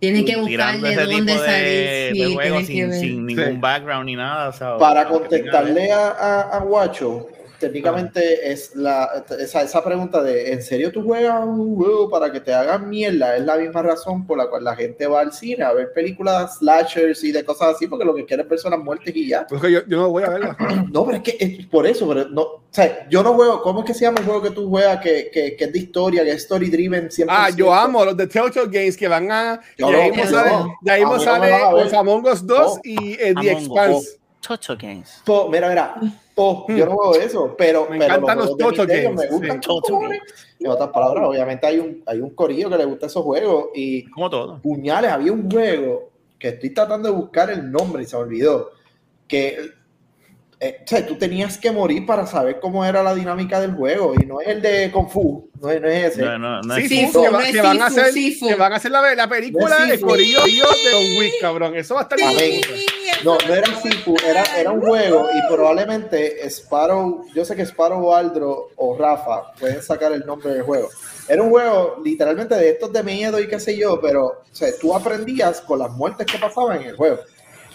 Tienes 0.00 0.24
que 0.24 0.36
buscarle 0.36 0.92
ese 0.92 1.00
dónde 1.06 1.32
tipo 1.32 1.44
salir. 1.44 1.48
de, 1.48 2.10
sí, 2.14 2.36
de 2.36 2.64
sin, 2.64 2.92
sin 2.92 3.26
ningún 3.26 3.44
Sí. 3.44 3.56
background 3.60 4.06
ni 4.06 4.16
nada. 4.16 4.48
o 4.48 4.52
sea, 4.52 4.76
Para 4.78 5.06
contestarle 5.08 5.90
a, 5.92 6.08
a, 6.10 6.40
a 6.56 6.60
Guacho, 6.60 7.28
técnicamente 7.58 8.50
es 8.50 8.74
la, 8.74 9.24
esa, 9.38 9.62
esa 9.62 9.84
pregunta 9.84 10.22
de, 10.22 10.52
¿en 10.52 10.62
serio 10.62 10.92
tú 10.92 11.02
juegas 11.02 11.44
un 11.44 11.76
juego 11.76 12.08
para 12.08 12.30
que 12.30 12.40
te 12.40 12.52
hagan 12.54 12.88
mierda? 12.88 13.36
Es 13.36 13.44
la 13.44 13.56
misma 13.56 13.82
razón 13.82 14.26
por 14.26 14.38
la 14.38 14.48
cual 14.48 14.64
la 14.64 14.76
gente 14.76 15.06
va 15.06 15.20
al 15.20 15.32
cine 15.32 15.64
a 15.64 15.72
ver 15.72 15.92
películas 15.92 16.58
slashers 16.58 17.22
y 17.24 17.32
de 17.32 17.44
cosas 17.44 17.74
así, 17.76 17.86
porque 17.86 18.04
lo 18.04 18.14
que 18.14 18.24
quiere 18.24 18.42
es 18.42 18.48
personas 18.48 18.78
muertas 18.78 19.14
y 19.14 19.28
ya. 19.28 19.46
Pues 19.46 19.60
que 19.60 19.72
yo, 19.72 19.80
yo 19.86 19.96
no 19.98 20.08
voy 20.10 20.22
a 20.24 20.30
verla. 20.30 20.56
No, 20.92 21.04
pero 21.04 21.18
es 21.18 21.22
que 21.22 21.36
es 21.38 21.66
por 21.66 21.86
eso, 21.86 22.08
pero 22.08 22.28
no, 22.28 22.42
o 22.42 22.62
sea, 22.70 23.08
yo 23.08 23.22
no 23.22 23.34
juego, 23.34 23.62
¿cómo 23.62 23.80
es 23.80 23.86
que 23.86 23.94
se 23.94 24.04
llama 24.04 24.20
el 24.20 24.26
juego 24.26 24.42
que 24.42 24.50
tú 24.50 24.68
juegas 24.68 25.00
que, 25.00 25.30
que, 25.32 25.56
que 25.56 25.64
es 25.64 25.72
de 25.72 25.78
historia, 25.78 26.22
que 26.24 26.30
es 26.30 26.36
story 26.42 26.70
driven 26.70 27.10
siempre? 27.10 27.36
Ah, 27.38 27.50
yo 27.50 27.72
amo 27.72 28.04
los 28.04 28.16
de 28.16 28.26
Telltale 28.26 28.68
Games 28.70 28.96
que 28.96 29.08
van 29.08 29.30
a. 29.30 29.60
Yo 29.76 29.90
de 29.90 29.96
ahí 29.96 30.10
no, 30.10 30.16
mismo 30.16 30.30
sale, 30.30 30.50
no. 30.50 30.74
de 30.80 30.90
ahí 30.90 31.02
A 31.02 31.08
mismo 31.08 31.18
mí 31.18 31.24
no 31.24 31.76
me 31.76 31.84
sale 31.90 31.96
Among 31.96 32.26
Us 32.26 32.46
2 32.46 32.58
No. 32.74 32.80
y 32.84 33.12
eh, 33.14 33.34
The. 33.40 33.52
Expanse. 33.52 34.18
Tocho 34.40 34.76
Games. 34.76 35.22
Mira, 35.50 35.68
mira, 35.68 35.94
to- 36.38 36.66
yo 36.68 36.86
no 36.86 36.92
juego 36.92 37.14
eso, 37.16 37.54
pero 37.58 37.82
Me 37.90 37.98
pero 37.98 38.14
encantan 38.14 38.38
los 38.38 38.56
de 38.56 38.64
Tocho 38.64 38.86
Games, 38.86 39.14
Me 39.14 39.26
gustan 39.28 39.60
sí. 39.62 39.94
En 40.60 40.70
otras 40.70 40.88
palabras, 40.90 41.24
obviamente 41.28 41.66
hay 41.66 41.78
un, 41.78 42.02
hay 42.06 42.20
un 42.20 42.30
corillo 42.30 42.68
que 42.70 42.76
le 42.78 42.84
gusta 42.84 43.06
esos 43.06 43.22
juegos 43.22 43.66
y 43.74 44.04
Como 44.10 44.28
todo. 44.30 44.60
puñales, 44.62 45.10
había 45.10 45.32
un 45.32 45.50
juego 45.50 46.10
que 46.38 46.48
estoy 46.48 46.70
tratando 46.70 47.08
de 47.10 47.14
buscar 47.14 47.50
el 47.50 47.70
nombre 47.70 48.02
y 48.02 48.06
se 48.06 48.16
me 48.16 48.22
olvidó, 48.22 48.70
que 49.26 49.58
eh, 50.60 50.80
o 50.84 50.88
sea, 50.88 51.06
tú 51.06 51.14
tenías 51.14 51.56
que 51.56 51.70
morir 51.70 52.04
para 52.04 52.26
saber 52.26 52.58
cómo 52.58 52.84
era 52.84 53.00
la 53.04 53.14
dinámica 53.14 53.60
del 53.60 53.74
juego 53.76 54.14
y 54.20 54.26
no 54.26 54.40
es 54.40 54.48
el 54.48 54.60
de 54.60 54.90
Kung 54.90 55.08
Fu, 55.08 55.48
no 55.60 55.70
es, 55.70 55.80
no 55.80 55.86
es 55.86 56.04
ese. 56.14 56.22
No, 56.22 56.36
no, 56.36 56.60
no 56.62 56.76
es 56.76 56.88
Sí, 56.88 56.96
Sifu, 57.06 57.20
que, 57.22 57.26
no 57.28 57.32
va- 57.34 57.44
es 57.46 57.52
que 57.52 57.62
van 57.62 57.80
a 57.82 57.86
hacer, 57.86 58.12
que 58.12 58.54
van 58.56 58.72
a 58.72 58.76
hacer 58.76 58.90
la, 58.90 59.14
la 59.14 59.28
película 59.28 59.78
No 59.78 59.84
es 59.84 60.00
de. 60.00 60.00
Corillo 60.00 60.40
de 60.42 60.90
Don 60.90 61.18
Wick, 61.20 61.34
cabrón. 61.40 61.76
Eso 61.76 61.94
va 61.94 62.00
a 62.00 62.02
estar 62.04 62.18
Amén. 62.20 62.60
No, 63.24 63.36
no 63.46 63.54
era 63.54 63.66
Sifu, 63.80 64.14
era, 64.26 64.44
era 64.56 64.70
un 64.70 64.80
juego 64.80 65.28
y 65.34 65.52
probablemente 65.52 66.46
Sparrow, 66.48 67.24
yo 67.34 67.44
sé 67.44 67.56
que 67.56 67.62
Sparrow, 67.62 68.14
Aldro 68.14 68.68
o 68.76 68.96
Rafa 68.96 69.52
pueden 69.58 69.82
sacar 69.82 70.12
el 70.12 70.24
nombre 70.24 70.52
del 70.54 70.62
juego. 70.62 70.88
Era 71.28 71.42
un 71.42 71.50
juego 71.50 72.00
literalmente 72.04 72.54
de 72.54 72.70
estos 72.70 72.92
de 72.92 73.02
miedo 73.02 73.40
y 73.40 73.48
qué 73.48 73.58
sé 73.58 73.76
yo, 73.76 74.00
pero 74.00 74.24
o 74.26 74.42
sea, 74.52 74.68
tú 74.80 74.94
aprendías 74.94 75.60
con 75.60 75.80
las 75.80 75.90
muertes 75.90 76.26
que 76.26 76.38
pasaban 76.38 76.80
en 76.82 76.88
el 76.90 76.96
juego. 76.96 77.18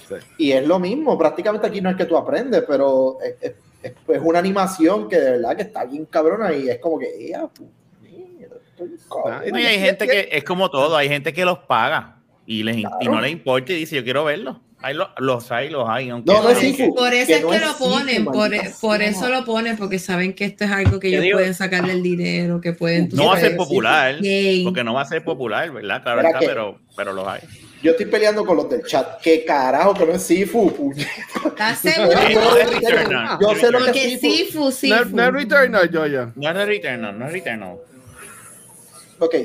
Sí. 0.08 0.16
Y 0.38 0.52
es 0.54 0.66
lo 0.66 0.80
mismo, 0.80 1.18
prácticamente 1.18 1.68
aquí 1.68 1.82
no 1.82 1.90
es 1.90 1.98
que 1.98 2.06
tú 2.06 2.16
aprendes, 2.18 2.64
pero 2.68 3.18
es, 3.22 3.36
es- 3.42 3.54
es- 3.84 4.22
una 4.22 4.40
animación 4.40 5.10
que 5.10 5.18
de 5.20 5.32
verdad 5.32 5.56
que 5.58 5.64
está 5.64 5.84
bien 5.86 6.06
cabrona 6.06 6.54
y 6.54 6.70
es 6.70 6.80
como 6.80 6.98
que, 7.00 7.08
"Ea, 7.30 7.48
puñeta, 7.48 8.56
estoy 8.72 8.98
cabrón". 9.10 9.34
Ah, 9.34 9.44
No, 9.52 9.60
y 9.60 9.66
hay 9.66 9.80
gente 9.80 10.08
que 10.08 10.30
es 10.32 10.44
como 10.46 10.70
todo, 10.72 10.96
hay 10.96 11.10
gente 11.10 11.34
que 11.34 11.44
los 11.44 11.60
paga 11.60 12.18
y, 12.46 12.64
les, 12.64 12.78
y 12.78 12.84
no 12.84 12.98
Claro. 13.00 13.22
les 13.22 13.32
importa 13.32 13.74
y 13.74 13.76
dice 13.76 13.96
yo 13.98 14.04
quiero 14.04 14.24
verlos. 14.24 14.58
Hay 14.84 14.94
lo- 14.96 15.10
los 15.18 15.52
hay, 15.52 15.70
los 15.70 15.88
hay. 15.90 16.10
Aunque 16.10 16.32
No, 16.32 16.44
no 16.44 16.50
es 16.50 16.56
Por 16.56 16.64
Sifu. 16.64 16.84
eso- 16.84 16.94
Por 16.96 17.14
eso 17.14 17.28
que 17.28 17.34
es 17.34 17.40
que 17.46 17.60
lo 17.60 17.68
Sifu, 17.74 17.90
ponen, 17.90 18.26
por, 18.26 18.36
maldita 18.50 18.64
por 18.82 19.02
eso 19.02 19.30
lo 19.30 19.46
ponen, 19.46 19.78
porque 19.78 19.98
saben 19.98 20.34
que 20.34 20.46
esto 20.46 20.66
es 20.66 20.72
algo 20.72 21.00
que 21.00 21.08
ellos 21.08 21.22
digo- 21.24 21.38
pueden 21.38 21.54
sacarle 21.54 21.94
el 21.94 22.04
dinero, 22.04 22.60
que 22.62 22.74
pueden... 22.74 23.10
no 23.14 23.28
va 23.28 23.38
a 23.38 23.40
ser 23.40 23.56
popular, 23.56 24.16
porque 24.64 24.84
no 24.84 24.94
va 24.94 25.02
a 25.02 25.06
ser 25.06 25.24
popular, 25.24 25.72
¿verdad? 25.72 26.04
Claro 26.04 26.22
está, 26.22 26.40
que- 26.40 26.46
pero, 26.48 26.80
pero 26.96 27.14
los 27.14 27.28
hay. 27.28 27.40
Yo 27.82 27.92
estoy 27.92 28.06
peleando 28.06 28.46
con 28.46 28.56
los 28.56 28.70
del 28.70 28.82
chat. 28.84 29.20
¿Qué 29.22 29.44
carajo 29.44 29.94
que 29.94 30.06
no 30.06 30.14
es 30.14 30.24
Sifu? 30.24 30.94
¿Estás 31.46 31.80
seguro? 31.82 32.14
No 32.14 32.58
es 32.58 32.82
Returnal. 32.82 33.38
Yo 33.42 33.56
sé 33.56 33.72
lo 33.72 33.80
que 33.80 33.84
Porque 33.86 34.14
es 34.14 34.22
Sifu. 34.22 34.72
Sifu, 34.72 34.90
No, 34.96 35.04
Sifu. 35.04 35.16
no 35.18 35.24
es 35.28 35.34
Returnal, 35.34 35.90
yo 35.92 36.08
ya. 36.08 36.32
No 36.36 36.50
es 36.50 36.68
Returnal, 36.68 37.20
no 37.20 37.26
es 37.26 37.32
Returnal. 37.34 37.76
Ok, 39.20 39.36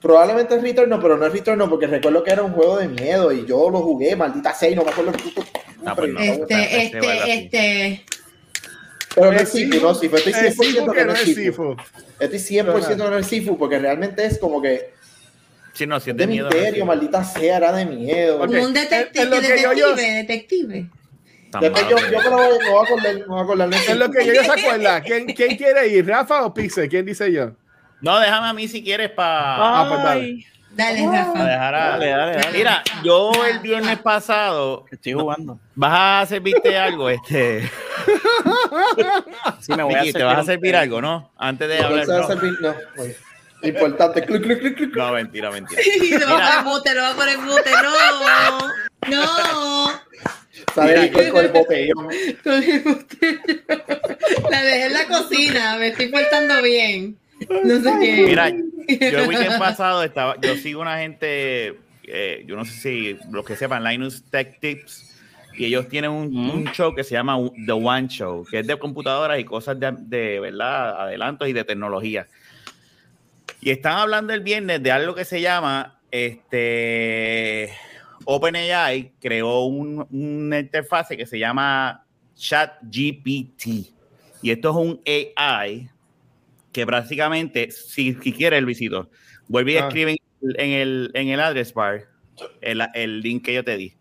probablemente 0.00 0.54
es 0.56 0.62
Return, 0.62 0.98
pero 1.00 1.16
no 1.16 1.26
es 1.26 1.32
Return 1.32 1.68
porque 1.68 1.86
recuerdo 1.86 2.22
que 2.24 2.30
era 2.30 2.42
un 2.42 2.52
juego 2.52 2.78
de 2.78 2.88
miedo 2.88 3.32
y 3.32 3.46
yo 3.46 3.70
lo 3.70 3.80
jugué, 3.80 4.14
maldita 4.16 4.54
sea, 4.54 4.68
y 4.68 4.74
no 4.74 4.84
me 4.84 4.90
acuerdo 4.90 5.10
el 5.12 5.16
puto. 5.22 5.44
Ah, 5.84 5.94
pues 5.94 6.12
no. 6.12 6.20
Este, 6.20 6.84
Este 6.84 6.98
este, 6.98 7.34
este... 7.34 8.04
Pero 9.14 9.32
no 9.32 9.38
es 9.38 9.48
Sifu, 9.48 9.80
no, 9.80 9.94
Sifu. 9.94 10.16
Estoy 10.16 10.32
Es 10.32 10.58
100% 10.58 10.62
Sifu 10.64 10.92
que 10.92 11.04
no 11.06 11.12
es 11.12 11.20
Sifu. 11.20 11.76
Estoy 12.20 12.38
100% 12.38 12.86
que 12.88 12.96
no 12.96 13.18
es 13.18 13.26
Sifu 13.26 13.56
porque 13.58 13.78
realmente 13.78 14.24
es 14.26 14.38
como 14.38 14.60
que 14.60 14.94
Sí, 15.72 15.86
no, 15.86 16.00
si 16.00 16.10
es 16.10 16.16
de 16.16 16.22
de 16.26 16.32
miedo. 16.32 16.48
no 16.48 16.54
misterio, 16.56 16.82
es- 16.82 16.86
maldita 16.86 17.22
sea, 17.24 17.56
era 17.58 17.72
de 17.72 17.84
miedo. 17.86 18.36
Ok. 18.42 18.46
Como 18.46 18.64
un 18.64 18.72
detective, 18.74 19.24
que 19.24 19.30
yo- 19.30 19.40
detective, 19.40 19.76
yo- 19.76 19.96
detective. 19.96 20.86
Después 21.60 21.84
yo, 21.88 21.96
yo 21.98 22.18
es. 22.18 22.24
me 22.24 22.30
lo 22.30 22.36
voy, 22.36 22.58
me 22.58 22.68
voy 22.70 22.78
a 22.78 22.82
acordar, 22.82 23.14
me 23.14 23.24
voy 23.24 23.38
a 23.38 23.42
acordar 23.42 23.74
Es 23.74 23.96
lo 23.96 24.10
que 24.10 24.26
yo, 24.26 24.32
yo 24.34 24.42
se 24.44 24.50
acuerda. 24.50 25.00
¿Quién, 25.02 25.26
¿Quién 25.26 25.56
quiere 25.56 25.88
ir? 25.88 26.06
¿Rafa 26.06 26.44
o 26.44 26.52
Pixel? 26.52 26.88
¿Quién 26.88 27.06
dice 27.06 27.30
yo? 27.32 27.52
No, 28.00 28.18
déjame 28.20 28.48
a 28.48 28.52
mí 28.52 28.68
si 28.68 28.82
quieres 28.84 29.10
para 29.10 29.56
Ah, 29.56 29.86
pues 29.88 30.02
dale. 30.02 30.46
Dale, 30.70 31.06
Rafa. 31.06 31.44
dejar 31.44 31.74
a... 31.74 31.88
Dale, 31.92 32.08
dale, 32.10 32.36
dale. 32.36 32.58
Mira, 32.58 32.82
yo 33.02 33.30
el 33.50 33.60
viernes 33.60 33.98
pasado, 34.00 34.84
Estoy 34.90 35.14
jugando. 35.14 35.58
¿vas 35.74 36.24
a 36.24 36.26
servirte 36.26 36.76
algo? 36.78 37.08
Este, 37.08 37.62
Sí, 39.60 39.72
me 39.74 39.82
voy 39.82 39.94
a 39.94 39.98
Miki, 39.98 40.08
hacer 40.10 40.20
¿te 40.20 40.24
vas 40.24 40.38
a 40.38 40.44
servir 40.44 40.76
algo, 40.76 41.00
no? 41.00 41.30
Antes 41.38 41.68
de 41.68 41.78
hablar. 41.82 42.08
Va 42.08 42.14
a 42.16 42.18
No, 42.20 42.28
servir- 42.28 42.58
no, 42.60 42.74
oye, 42.98 43.16
Importante. 43.62 44.22
Clic, 44.24 44.42
clic, 44.42 44.58
clic, 44.60 44.76
clic. 44.76 44.96
no 44.96 45.12
mentira, 45.12 45.50
mentira. 45.50 45.80
Lo 46.20 46.26
va 46.36 46.58
a 46.58 46.62
poner 46.62 46.64
mute, 46.74 46.94
lo 46.94 47.02
va 47.02 47.08
a 47.10 47.14
poner 47.14 47.38
mute. 47.38 47.70
No, 49.08 49.86
no. 49.86 49.90
Sale 50.74 51.00
Nicole 51.00 51.30
con 51.30 51.44
el 51.44 51.50
botellón. 51.52 52.08
Con 52.44 52.52
el 52.62 52.84
mute. 52.84 53.40
La 54.50 54.62
dejé 54.62 54.86
en 54.86 54.92
la 54.92 55.06
cocina, 55.06 55.76
me 55.76 55.88
estoy 55.88 56.08
portando 56.08 56.60
bien. 56.62 57.16
No 57.64 57.80
sé 57.80 57.92
qué. 58.00 58.24
Mira, 58.26 58.50
yo 58.50 59.18
el 59.20 59.28
weekend 59.28 59.58
pasado 59.58 60.02
estaba, 60.02 60.36
yo 60.40 60.56
sigo 60.56 60.80
una 60.80 60.98
gente, 60.98 61.78
eh, 62.04 62.44
yo 62.46 62.56
no 62.56 62.64
sé 62.64 62.72
si 62.72 63.18
los 63.30 63.44
que 63.44 63.56
sepan, 63.56 63.84
Linus 63.84 64.24
Tech 64.30 64.58
Tips, 64.60 65.14
y 65.58 65.64
ellos 65.66 65.88
tienen 65.88 66.10
un, 66.10 66.30
Mm. 66.30 66.50
un 66.50 66.64
show 66.72 66.94
que 66.94 67.02
se 67.04 67.14
llama 67.14 67.38
The 67.66 67.72
One 67.72 68.08
Show, 68.08 68.44
que 68.50 68.60
es 68.60 68.66
de 68.66 68.78
computadoras 68.78 69.38
y 69.38 69.44
cosas 69.44 69.78
de, 69.80 69.92
de 69.98 70.40
verdad, 70.40 71.00
adelantos 71.00 71.48
y 71.48 71.52
de 71.52 71.64
tecnología. 71.64 72.26
Y 73.60 73.70
están 73.70 73.98
hablando 73.98 74.32
el 74.34 74.40
viernes 74.40 74.82
de 74.82 74.92
algo 74.92 75.14
que 75.14 75.24
se 75.24 75.40
llama 75.40 75.98
este 76.10 77.72
OpenAI 78.24 79.12
creó 79.20 79.64
un, 79.64 80.06
una 80.10 80.58
interfase 80.58 81.16
que 81.16 81.26
se 81.26 81.38
llama 81.38 82.04
ChatGPT. 82.36 83.66
Y 84.42 84.50
esto 84.50 84.70
es 84.70 84.76
un 84.76 85.00
AI 85.36 85.88
que 86.76 86.84
prácticamente, 86.86 87.70
si, 87.70 88.12
si 88.22 88.32
quiere 88.34 88.58
el 88.58 88.66
visito, 88.66 89.10
vuelve 89.48 89.72
y 89.72 89.76
Ah. 89.78 89.86
escribe 89.88 90.18
en 90.42 90.70
el, 90.72 91.10
en 91.14 91.28
el 91.28 91.40
address 91.40 91.72
bar 91.72 92.02
el, 92.60 92.82
el 92.94 93.20
link 93.22 93.46
que 93.46 93.54
yo 93.54 93.64
te 93.64 93.78
di. 93.78 93.94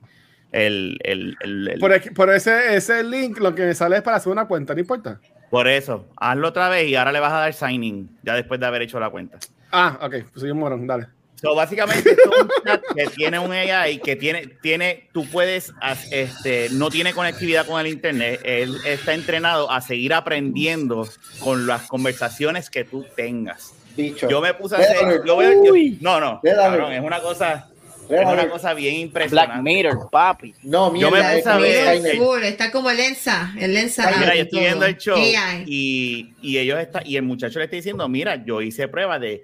El, 0.51 0.97
el, 1.03 1.37
el- 1.39 1.79
Por, 1.79 1.93
aquí- 1.93 2.09
por 2.09 2.29
ese, 2.29 2.75
ese 2.75 3.01
link, 3.05 3.39
lo 3.39 3.55
que 3.55 3.63
me 3.63 3.73
sale 3.73 3.95
es 3.95 4.01
para 4.01 4.17
hacer 4.17 4.29
una 4.29 4.45
cuenta, 4.45 4.73
no 4.73 4.81
importa. 4.81 5.21
por 5.49 5.69
eso, 5.69 6.05
hazlo 6.17 6.49
otra 6.49 6.67
vez 6.67 6.89
y 6.89 6.95
ahora 6.95 7.13
le 7.13 7.21
vas 7.21 7.31
a 7.31 7.37
dar 7.37 7.53
sign 7.53 7.81
in, 7.85 8.09
ya 8.23 8.35
después 8.35 8.59
de 8.59 8.65
haber 8.65 8.81
hecho 8.81 8.99
la 8.99 9.09
cuenta. 9.09 9.39
Ah, 9.71 9.97
ok, 10.01 10.11
pues 10.31 10.41
soy 10.41 10.51
un 10.51 10.59
morón, 10.59 10.85
dale. 10.85 11.07
So, 11.41 11.53
básicamente 11.53 12.11
esto 12.11 12.31
es 12.33 12.41
un 12.41 12.49
chat 12.65 12.81
que 12.95 13.07
tiene 13.07 13.37
un 13.39 13.51
AI 13.51 13.99
que 13.99 14.15
tiene, 14.15 14.47
tiene, 14.61 15.09
tú 15.13 15.25
puedes, 15.29 15.71
este, 16.09 16.69
no 16.71 16.89
tiene 16.89 17.13
conectividad 17.13 17.65
con 17.67 17.79
el 17.79 17.87
internet, 17.87 18.39
él 18.43 18.75
está 18.85 19.13
entrenado 19.13 19.69
a 19.69 19.81
seguir 19.81 20.13
aprendiendo 20.13 21.07
con 21.39 21.67
las 21.67 21.87
conversaciones 21.87 22.69
que 22.69 22.85
tú 22.85 23.05
tengas. 23.15 23.73
Bicho. 23.95 24.29
Yo 24.29 24.41
me 24.41 24.53
puse 24.53 24.75
a 24.75 24.79
hacer, 24.79 25.21
yo 25.25 25.35
voy 25.35 25.45
a- 25.45 25.53
yo- 25.53 25.73
no, 26.01 26.19
no, 26.19 26.41
cabrón, 26.43 26.93
es 26.93 27.01
una 27.01 27.21
cosa, 27.21 27.69
es 28.09 28.25
una 28.25 28.49
cosa 28.49 28.73
bien 28.73 28.93
Black 28.93 29.03
impresionante. 29.03 29.61
Mirror, 29.61 30.09
papi. 30.11 30.53
No, 30.63 30.93
Yo 30.95 31.11
me 31.11 31.19
mierda, 31.19 31.35
puse 31.37 31.49
a 31.49 31.57
ver-. 31.57 32.17
Full, 32.17 32.43
está 32.43 32.71
como 32.71 32.89
el 32.89 32.97
Lensa, 32.97 33.53
el 33.59 33.73
Lensa. 33.73 34.05
Mira, 34.07 34.19
Mira, 34.19 34.35
yo 34.35 34.41
estoy 34.43 34.59
viendo 34.61 34.85
el 34.85 34.97
show 34.97 35.17
AI. 35.17 35.63
y, 35.67 36.33
y 36.41 36.57
ellos 36.57 36.79
está, 36.79 37.01
y 37.05 37.17
el 37.17 37.23
muchacho 37.23 37.59
le 37.59 37.65
está 37.65 37.75
diciendo, 37.75 38.07
mira, 38.09 38.43
yo 38.45 38.61
hice 38.61 38.87
prueba 38.87 39.19
de 39.19 39.43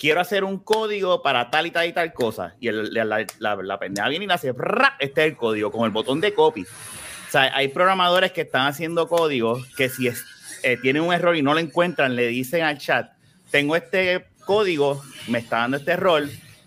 quiero 0.00 0.20
hacer 0.20 0.42
un 0.44 0.58
código 0.58 1.22
para 1.22 1.50
tal 1.50 1.66
y 1.66 1.70
tal 1.70 1.86
y 1.86 1.92
tal 1.92 2.12
cosa. 2.14 2.54
Y 2.58 2.68
el- 2.68 2.92
la, 2.94 3.04
la, 3.04 3.26
la, 3.38 3.54
la 3.56 3.78
pendeja 3.78 4.08
viene 4.08 4.24
y 4.24 4.28
le 4.28 4.34
hace, 4.34 4.52
"Ra", 4.56 4.96
este 4.98 5.20
es 5.26 5.30
el 5.32 5.36
código, 5.36 5.70
con 5.70 5.84
el 5.84 5.90
botón 5.90 6.20
de 6.22 6.32
copy. 6.32 6.62
O 6.62 7.30
sea, 7.30 7.54
hay 7.54 7.68
programadores 7.68 8.32
que 8.32 8.40
están 8.40 8.66
haciendo 8.66 9.06
códigos 9.08 9.66
que 9.76 9.88
si 9.90 10.08
es, 10.08 10.24
eh, 10.62 10.76
tienen 10.78 11.02
un 11.02 11.12
error 11.12 11.36
y 11.36 11.42
no 11.42 11.52
lo 11.52 11.60
encuentran, 11.60 12.16
le 12.16 12.26
dicen 12.28 12.62
al 12.64 12.78
chat, 12.78 13.12
tengo 13.50 13.76
este 13.76 14.26
código, 14.46 15.02
me 15.28 15.38
está 15.38 15.58
dando 15.58 15.76
este 15.76 15.92
error, 15.92 16.24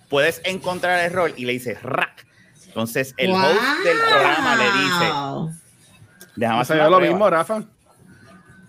puedes 0.09 0.39
encontrar 0.45 0.99
el 0.99 1.05
error 1.07 1.33
y 1.35 1.45
le 1.45 1.53
dice, 1.53 1.73
rack. 1.81 2.25
Entonces 2.67 3.13
el 3.17 3.31
host 3.31 3.61
del 3.83 3.97
programa 4.09 4.55
le 4.55 4.63
dice, 4.65 5.11
Wow. 5.11 5.51
déjame 6.35 6.55
Me 6.57 6.61
hacer 6.61 6.75
una 6.77 6.89
lo 6.89 6.97
prueba 6.97 7.11
mismo, 7.13 7.29
Rafa. 7.29 7.63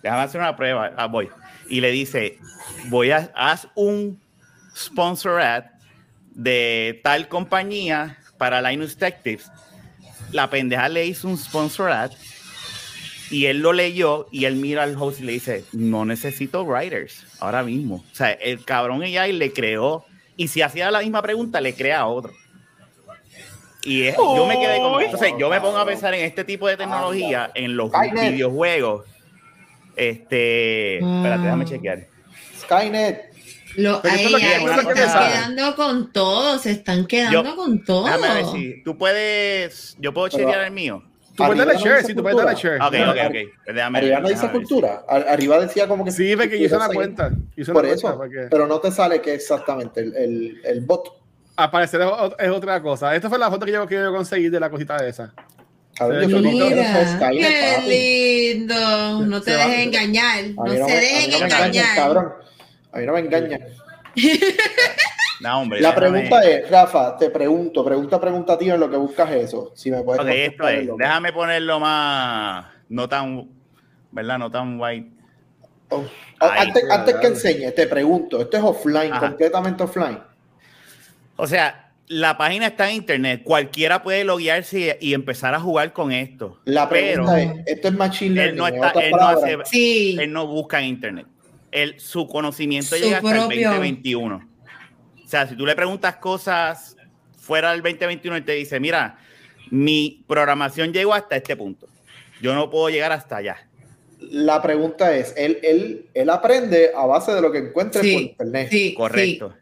déjame 0.03 0.23
hacer 0.23 0.41
una 0.41 0.57
prueba, 0.57 0.91
ah, 0.97 1.07
voy. 1.07 1.29
Y 1.69 1.81
le 1.81 1.91
dice, 1.91 2.39
voy 2.89 3.11
a, 3.13 3.31
haz 3.35 3.69
un 3.75 4.21
sponsor 4.77 5.41
ad 5.41 5.65
de 6.35 7.01
tal 7.05 7.29
compañía 7.29 8.19
para 8.39 8.61
Linus 8.63 8.97
Tech 8.97 9.23
Tips. 9.23 9.51
La 10.33 10.51
pendeja 10.51 10.89
le 10.89 11.07
hizo 11.07 11.29
un 11.29 11.39
sponsor 11.39 11.91
ad 11.93 12.11
y 13.31 13.47
él 13.47 13.61
lo 13.61 13.73
leyó 13.73 14.27
y 14.33 14.45
él 14.45 14.57
mira 14.57 14.83
al 14.83 14.97
host 15.01 15.21
y 15.21 15.25
le 15.25 15.33
dice, 15.33 15.65
no 15.73 16.05
necesito 16.05 16.65
writers 16.65 17.25
ahora 17.41 17.63
mismo. 17.63 18.05
O 18.11 18.15
sea, 18.15 18.33
el 18.33 18.65
cabrón 18.65 19.03
ella 19.03 19.27
le 19.27 19.53
creó 19.53 20.05
y 20.37 20.49
si 20.49 20.63
hacía 20.63 20.91
la 20.91 21.01
misma 21.01 21.23
pregunta 21.23 21.61
le 21.61 21.75
crea 21.75 22.01
a 22.01 22.07
otro. 22.07 22.33
Y 23.85 24.03
es- 24.05 24.17
yo 24.17 24.47
me 24.47 24.59
quedé 24.59 24.79
con... 24.79 25.01
Entonces 25.03 25.35
yo 25.39 25.49
me 25.51 25.61
pongo 25.61 25.79
a 25.79 25.87
pensar 25.87 26.15
en 26.15 26.25
este 26.25 26.43
tipo 26.45 26.67
de 26.67 26.77
tecnología, 26.77 27.51
en 27.55 27.77
los 27.77 27.91
Skynet. 27.91 28.33
videojuegos 28.33 29.05
Este, 29.95 30.97
espérate, 30.99 31.43
déjame 31.45 31.65
chequear. 31.67 32.07
Skynet. 32.61 33.34
Lo, 33.77 34.01
Pero 34.03 34.15
esto 34.15 34.19
ay, 34.19 34.25
es 34.27 34.31
lo 34.33 34.39
que- 34.39 34.45
ay, 34.45 34.53
esto 34.55 34.71
es 34.71 34.77
se 34.77 34.83
lo 34.83 34.89
que 34.89 35.01
están 35.01 35.13
sabe. 35.13 35.33
quedando 35.33 35.77
con 35.77 36.13
todo, 36.13 36.59
se 36.59 36.71
están 36.71 37.07
quedando 37.07 37.43
Yo- 37.45 37.57
con 37.57 37.85
todo. 37.85 38.05
Déjame 38.05 38.83
tú 38.85 38.97
puedes, 38.99 39.97
yo 39.99 40.15
puedo 40.15 40.29
chequear 40.29 40.65
el 40.65 40.71
mío. 40.73 41.03
Tú 41.37 41.43
puedes 41.45 41.59
darle 41.67 41.77
share, 41.83 42.05
sí, 42.05 42.15
tú 42.15 42.23
puedes 42.23 42.39
darle 42.39 42.55
share. 42.55 42.81
Ok, 42.81 42.95
ok, 43.11 43.17
ok. 43.27 43.75
Déjame 43.75 43.99
Arriba 43.99 44.21
no 44.21 44.29
dice 44.29 44.49
cultura. 44.51 45.03
Ar- 45.09 45.27
Arriba 45.29 45.59
decía 45.59 45.89
como 45.89 46.05
que. 46.05 46.13
Sí, 46.13 46.33
ve 46.37 46.49
que 46.49 46.59
yo 46.61 46.67
hice 46.67 46.77
una 46.77 46.87
cultura 46.87 47.07
cuenta. 47.27 47.37
Hice 47.57 47.73
Por 47.73 47.85
una 47.85 47.93
eso. 47.95 48.03
cuenta 48.03 48.19
porque 48.19 48.47
Pero 48.51 48.67
no 48.69 48.79
te 48.79 48.93
sale 48.93 49.21
que 49.21 49.35
exactamente 49.35 50.01
el, 50.01 50.15
el, 50.17 50.61
el 50.65 50.81
bot. 50.83 51.09
aparecer 51.57 52.03
es, 52.39 52.51
otra 52.51 52.81
cosa. 52.81 53.17
Esta 53.17 53.29
fue 53.29 53.39
la 53.39 53.51
foto 53.51 53.67
que 53.67 53.73
yo 53.73 53.85
quiero 53.87 54.13
conseguir 54.13 54.51
de 54.53 54.61
la 54.61 54.71
cosita 54.71 54.97
de 55.03 55.09
esa. 55.11 55.35
Yo 55.99 56.09
Mira, 56.09 57.07
Skynet, 57.17 57.49
qué 57.49 57.73
papi. 57.77 57.89
lindo. 57.89 59.27
No 59.27 59.41
te 59.41 59.51
dejes 59.53 59.87
engañar. 59.87 60.45
No 60.57 60.73
se 60.73 60.93
dejen 60.97 61.43
engañar. 61.43 61.97
cabrón. 61.97 62.33
A 62.95 62.99
mí 62.99 63.07
no 63.07 63.13
me 63.13 63.21
engañan. 63.21 63.61
No, 65.41 65.61
hombre. 65.61 65.81
La 65.81 65.91
déjame- 65.95 66.11
pregunta 66.13 66.41
es, 66.49 66.71
Rafa, 66.71 67.17
te 67.17 67.29
pregunto, 67.31 67.85
pregunta 67.85 68.21
preguntativa 68.21 68.75
en 68.75 68.81
lo 68.81 68.91
que 68.91 68.97
buscas 68.97 69.31
eso. 69.33 69.73
Si 69.75 69.91
me 69.91 70.03
puedes 70.03 70.23
Ok, 70.23 70.29
esto 70.31 70.69
es. 70.69 70.89
Déjame 70.97 71.33
ponerlo 71.33 71.81
más. 71.81 72.67
No 72.89 73.09
tan. 73.09 73.49
¿Verdad? 74.13 74.39
No 74.39 74.51
tan 74.51 74.81
white. 74.81 75.11
Oh, 75.91 76.05
antes, 76.41 76.85
antes 76.91 77.17
que 77.17 77.27
enseñe, 77.27 77.71
te 77.73 77.87
pregunto, 77.87 78.41
esto 78.41 78.57
es 78.57 78.63
offline, 78.63 79.13
Ajá. 79.13 79.29
completamente 79.29 79.83
offline. 79.83 80.19
O 81.37 81.47
sea, 81.47 81.91
la 82.07 82.39
página 82.39 82.69
está 82.69 82.89
en 82.89 82.97
internet. 82.97 83.43
Cualquiera 83.45 84.03
puede 84.03 84.25
loguearse 84.25 84.99
y, 85.01 85.11
y 85.11 85.15
empezar 85.15 85.53
a 85.55 85.61
jugar 85.61 85.93
con 85.93 86.13
esto. 86.13 86.61
La 86.65 86.89
Pero 86.89 87.31
es, 87.35 87.51
esto 87.67 87.89
es 87.89 87.95
machine 87.95 88.31
él 88.45 88.57
learning. 88.57 88.59
no, 88.59 88.69
en 88.69 88.75
está, 88.77 89.01
él, 89.01 89.11
no 89.11 89.29
hace- 89.29 89.59
Sí. 89.65 90.17
él 90.19 90.33
no 90.33 90.47
busca 90.47 90.79
en 90.81 90.87
internet. 90.87 91.27
Él, 91.75 91.99
su 91.99 92.27
conocimiento 92.29 92.95
Su 92.97 93.03
llega 93.03 93.17
hasta 93.19 93.29
propio. 93.31 93.59
el 93.59 93.65
2021. 93.65 94.49
O 95.25 95.29
sea, 95.29 95.49
si 95.49 95.57
tú 95.57 95.67
le 95.67 95.75
preguntas 95.75 96.17
cosas 96.17 96.97
fuera 97.37 97.73
del 97.73 97.83
2021, 97.83 98.37
él 98.37 98.45
te 98.45 98.53
dice, 98.53 98.79
mira, 98.79 99.19
mi 99.71 100.23
programación 100.29 100.93
llegó 100.93 101.15
hasta 101.15 101.37
este 101.37 101.57
punto. 101.57 101.89
Yo 102.41 102.55
no 102.55 102.71
puedo 102.71 102.89
llegar 102.91 103.11
hasta 103.13 103.37
allá. 103.39 103.57
La 104.21 104.63
pregunta 104.63 105.15
es, 105.17 105.35
él, 105.37 105.59
él, 105.63 106.07
él 106.15 106.31
aprende 106.31 106.91
a 106.97 107.05
base 107.07 107.33
de 107.33 107.41
lo 107.43 107.51
que 107.51 107.59
encuentre 107.59 108.01
por 108.01 108.09
internet. 108.09 108.69
sí, 108.71 108.95
Correcto. 108.95 109.55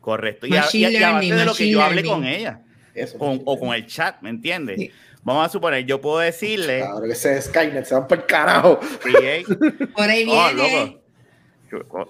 Correcto. 0.00 0.46
Y 0.46 0.54
a, 0.56 0.60
Machine 0.60 0.90
y 0.92 0.96
a- 0.96 1.00
y 1.00 1.02
a 1.02 1.12
base 1.12 1.34
de 1.34 1.44
lo 1.44 1.54
que 1.54 1.68
yo 1.70 1.82
hablé 1.82 2.02
learning. 2.02 2.12
con 2.12 2.24
ella 2.26 2.60
Eso. 2.94 3.18
con- 3.18 3.42
o 3.44 3.58
con 3.58 3.74
el 3.74 3.86
chat, 3.86 4.20
¿me 4.22 4.30
entiendes? 4.30 4.78
Sí. 4.78 4.90
Vamos 5.24 5.44
a 5.46 5.48
suponer, 5.48 5.84
yo 5.84 6.00
puedo 6.00 6.18
decirle, 6.20 6.78
Claro 6.80 7.02
que 7.02 7.12
ese 7.12 7.36
es 7.38 7.46
Skynet, 7.46 7.84
se 7.86 7.94
van 7.94 8.06
por 8.06 8.18
el 8.18 8.26
carajo. 8.26 8.78
Por 8.78 10.08
ahí 10.08 10.24
oh, 10.28 10.48
viene. 10.52 10.62
Yo- 10.70 10.84
loco, 10.86 11.00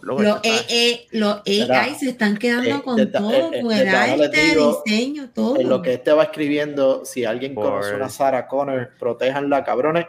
Los, 0.02 0.36
está- 0.36 0.48
EE, 0.68 1.06
los 1.12 1.42
Mira, 1.46 1.82
AI 1.82 1.94
se 1.94 2.10
están 2.10 2.36
quedando 2.36 2.76
eh, 2.76 2.82
con 2.82 2.96
de- 2.96 3.06
todo, 3.06 3.30
eh, 3.32 3.50
eh, 3.52 3.60
con 3.62 3.68
de 3.76 3.88
arte, 3.88 4.28
digo, 4.46 4.82
diseño, 4.84 5.30
todo. 5.34 5.58
En 5.60 5.68
lo 5.68 5.82
que 5.82 5.94
este 5.94 6.12
va 6.12 6.24
escribiendo, 6.24 7.04
si 7.04 7.24
alguien 7.24 7.54
Por- 7.54 7.64
conoce 7.64 7.94
una 7.94 8.08
Sarah 8.08 8.46
Connor, 8.46 8.92
protéjanla, 8.98 9.64
cabrones. 9.64 10.06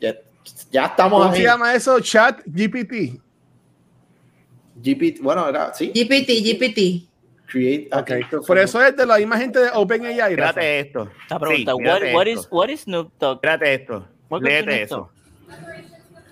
Ya, 0.00 0.14
ya 0.70 0.86
estamos 0.86 1.20
¿Cómo 1.20 1.32
ahí. 1.32 1.38
se 1.40 1.46
llama 1.46 1.74
eso? 1.74 2.00
Chat 2.00 2.40
GPT. 2.46 3.20
GPT, 4.76 5.20
bueno, 5.22 5.48
era, 5.48 5.72
sí. 5.72 5.92
GPT, 5.94 6.42
GPT. 6.42 7.08
Create 7.46 7.88
a 7.92 8.00
Ok. 8.00 8.06
character 8.08 8.40
Por 8.46 8.58
eso 8.58 8.82
es 8.82 8.96
de 8.96 9.06
la 9.06 9.18
misma 9.18 9.38
gente 9.38 9.58
de 9.60 9.70
OpenAI. 9.72 10.16
Rafa. 10.34 10.60
Mírate 10.60 10.80
esto. 10.80 11.10
Esta 11.22 11.38
pregunta, 11.38 11.72
Sí, 11.76 11.82
what, 11.84 12.02
what 12.14 12.26
esto. 12.26 12.40
is, 12.40 12.48
what 12.50 12.68
is 12.68 12.80
Snoop 12.80 13.12
Dogg? 13.20 13.40
Mírate 13.42 13.74
esto. 13.74 14.08
Léete 14.40 14.82
eso. 14.82 15.10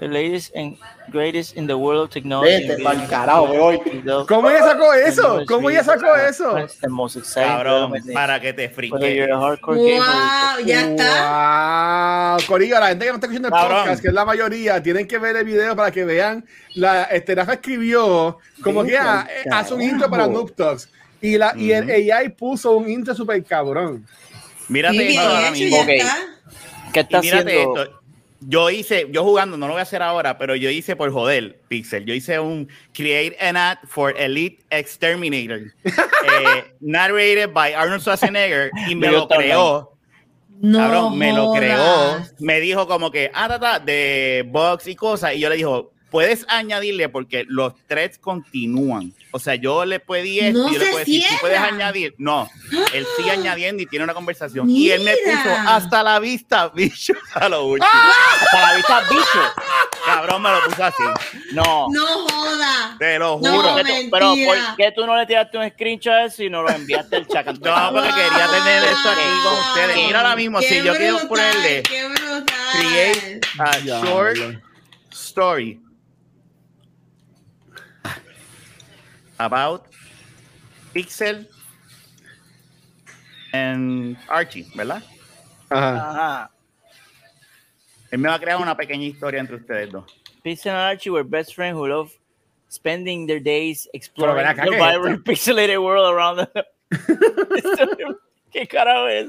The 0.03 0.09
latest 0.09 0.51
and 0.57 0.77
greatest 1.13 1.57
in 1.57 1.69
the 1.69 1.75
world 1.79 2.03
of 2.07 2.11
technology. 2.11 2.67
Vete 2.67 2.83
pa'l 2.83 3.07
carajo, 3.09 3.47
me 3.47 3.57
voy. 3.57 3.81
¿Cómo 4.27 4.51
ella 4.51 4.59
sacó 4.65 4.93
eso? 4.95 5.45
¿Cómo 5.47 5.71
ella 5.71 5.85
sacó 5.85 6.17
eso? 6.17 6.57
The 6.81 6.89
most 6.89 7.17
exciting 7.17 7.49
Cabrón, 7.49 7.93
para 8.13 8.41
que 8.41 8.53
te 8.53 8.65
a 8.65 8.71
gamer. 8.71 9.31
Wow, 9.31 10.67
ya 10.67 10.81
está. 10.81 12.37
Wow, 12.37 12.47
Corillo, 12.49 12.81
la 12.81 12.89
gente 12.89 13.05
que 13.05 13.11
no 13.13 13.15
está 13.15 13.27
escuchando 13.29 13.47
el 13.49 13.55
Cabrón. 13.55 13.79
podcast, 13.79 14.03
que 14.03 14.09
es 14.09 14.15
la 14.15 14.25
mayoría, 14.25 14.83
tienen 14.83 15.07
que 15.07 15.19
ver 15.19 15.37
el 15.37 15.45
video 15.45 15.77
para 15.77 15.93
que 15.93 16.05
vean. 16.05 16.45
La, 16.75 17.05
este, 17.05 17.37
Rafa 17.37 17.53
escribió 17.53 18.39
como 18.61 18.83
que 18.85 18.99
ah, 18.99 19.29
eh, 19.31 19.49
hace 19.53 19.73
un 19.73 19.83
intro 19.83 20.11
para 20.11 20.27
Noob 20.27 20.53
Talks. 20.57 20.89
Y, 21.21 21.39
la, 21.39 21.55
y 21.57 21.71
el 21.71 21.89
AI 22.13 22.31
puso 22.31 22.73
un 22.73 22.91
intro 22.91 23.15
super 23.15 23.41
cabrón. 23.45 24.05
Mírate 24.69 24.99
bien 24.99 25.11
esto 25.11 25.29
ahora 25.29 25.51
mismo. 25.53 25.77
ya 25.77 25.83
Ok. 25.85 25.89
está. 25.91 26.17
¿Qué 26.93 27.01
está 27.01 27.21
mírate 27.21 27.53
haciendo? 27.53 27.83
esto. 27.85 28.02
Yo 28.49 28.71
hice, 28.71 29.07
yo 29.11 29.23
jugando, 29.25 29.57
no 29.57 29.67
lo 29.67 29.75
voy 29.75 29.81
a 29.81 29.83
hacer 29.83 30.03
ahora, 30.03 30.39
pero 30.39 30.57
yo 30.57 30.71
hice 30.71 30.97
por 30.97 31.13
joder, 31.13 31.61
Pixel. 31.69 32.05
Yo 32.05 32.15
hice 32.15 32.41
un 32.41 32.69
Create 32.93 33.37
an 33.41 33.57
Ad 33.57 33.79
for 33.87 34.15
Elite 34.17 34.65
Exterminator. 34.71 35.73
eh, 35.85 36.65
narrated 36.81 37.53
by 37.53 37.75
Arnold 37.75 38.03
Schwarzenegger. 38.03 38.71
Y 38.89 38.95
me 38.95 39.11
lo 39.11 39.29
creó. 39.29 39.93
No 40.61 40.79
Cabrón, 40.79 41.19
me 41.19 41.33
lo 41.33 41.53
creó. 41.53 42.25
Me 42.39 42.61
dijo 42.61 42.87
como 42.87 43.11
que, 43.11 43.31
ah, 43.35 43.49
ta, 43.49 43.59
ta, 43.59 43.79
de 43.81 44.45
bugs 44.47 44.87
y 44.87 44.95
cosas. 44.95 45.35
Y 45.35 45.41
yo 45.41 45.49
le 45.49 45.57
dijo, 45.57 45.93
puedes 46.13 46.45
añadirle 46.49 47.09
porque 47.09 47.45
los 47.49 47.73
threads 47.89 48.19
continúan. 48.19 49.13
O 49.33 49.39
sea, 49.41 49.55
yo 49.57 49.85
le 49.85 49.99
pedí 49.99 50.39
esto 50.41 50.59
No 50.59 50.69
y 50.71 50.75
yo 50.75 50.79
le 50.79 50.85
se 50.85 50.91
puedo 50.93 51.05
decir, 51.05 51.25
tú 51.29 51.35
puedes 51.41 51.59
añadir. 51.59 52.15
No, 52.19 52.49
él 52.93 53.07
sigue 53.17 53.31
añadiendo 53.33 53.83
y 53.83 53.87
tiene 53.87 54.05
una 54.05 54.15
conversación. 54.15 54.69
Y 54.71 54.91
él 54.91 55.03
me 55.03 55.17
puso 55.17 55.37
Mira. 55.49 55.75
hasta 55.77 56.03
la 56.03 56.21
vista, 56.21 56.69
bicho, 56.75 57.15
a 57.35 57.49
lo 57.49 57.65
último. 57.65 57.91
Hasta 58.41 58.61
la 58.61 58.77
vista 58.77 59.01
bicho. 59.11 59.53
Cabrón, 60.05 60.43
me 60.43 60.51
lo 60.51 60.65
puso 60.65 60.85
así. 60.85 61.03
No. 61.53 61.87
No 61.91 62.07
joda. 62.07 62.97
Te 62.99 63.19
lo 63.19 63.39
juro. 63.39 63.53
¿Por 63.63 63.75
qué 63.77 63.83
tú- 64.05 64.09
pero 64.11 64.27
mentira. 64.35 64.53
¿por 64.67 64.77
qué 64.77 64.93
tú 64.95 65.07
no 65.07 65.17
le 65.17 65.27
tiraste 65.27 65.59
un 65.59 65.71
screenshot 65.71 66.13
a 66.13 66.25
eso 66.27 66.43
y 66.43 66.51
no 66.51 66.63
lo 66.63 66.71
enviaste 66.71 67.17
al 67.17 67.27
chat? 67.27 67.47
No, 67.63 67.91
porque 67.93 68.09
quería 68.09 68.49
tener 68.49 68.85
esto 68.85 69.09
aquí 69.09 69.21
con 69.45 69.55
ustedes. 69.55 69.97
Mira 69.97 70.21
ahora 70.21 70.37
mismo, 70.37 70.59
Qué 70.61 70.69
si 70.69 70.83
yo 70.83 70.95
quiero 70.95 71.27
ponerle 71.29 71.83
qué 71.85 72.07
brutal. 72.09 72.45
create 72.73 73.41
a 73.59 73.79
short 74.05 74.39
story 75.13 75.81
about 79.45 79.85
Pixel 80.95 81.47
and 83.53 84.17
Archie, 84.29 84.67
¿verdad? 84.75 85.03
Ajá. 85.71 86.11
Ajá. 86.11 86.51
Él 88.11 88.19
me 88.19 88.29
va 88.29 88.35
a 88.35 88.39
crear 88.41 88.59
una 88.59 88.77
pequeña 88.77 89.05
historia 89.07 89.41
entre 89.41 89.57
ustedes 89.57 89.91
dos. 89.91 90.05
Pixel 90.43 90.73
and 90.73 90.81
Archie 90.81 91.11
were 91.11 91.25
best 91.25 91.55
friends 91.55 91.77
who 91.77 91.87
love 91.87 92.11
spending 92.69 93.27
their 93.27 93.41
days 93.43 93.89
exploring 93.93 94.37
ven 94.37 94.47
acá, 94.47 94.65
the 94.65 94.71
¿qué 94.71 94.77
es 94.77 94.93
vibrant 94.95 95.25
pixelated 95.25 95.79
world 95.79 96.07
around 96.07 96.39
them. 96.39 96.65
¿Qué 98.53 98.67
carajo 98.67 99.09
es? 99.09 99.29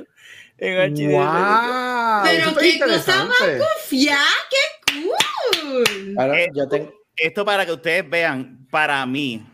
En 0.57 0.77
Archie. 0.79 1.07
Wow. 1.07 2.23
Pero 2.23 2.55
qué 2.59 2.79
cosa 2.79 3.25
más 3.25 3.37
confiada, 3.37 4.25
qué 4.49 4.93
cool. 4.93 6.15
Ahora, 6.17 6.41
Eh, 6.41 6.49
yo 6.53 6.67
tengo- 6.67 6.93
Esto 7.15 7.45
para 7.45 7.65
que 7.65 7.71
ustedes 7.73 8.09
vean, 8.09 8.67
para 8.71 9.05
mí, 9.05 9.45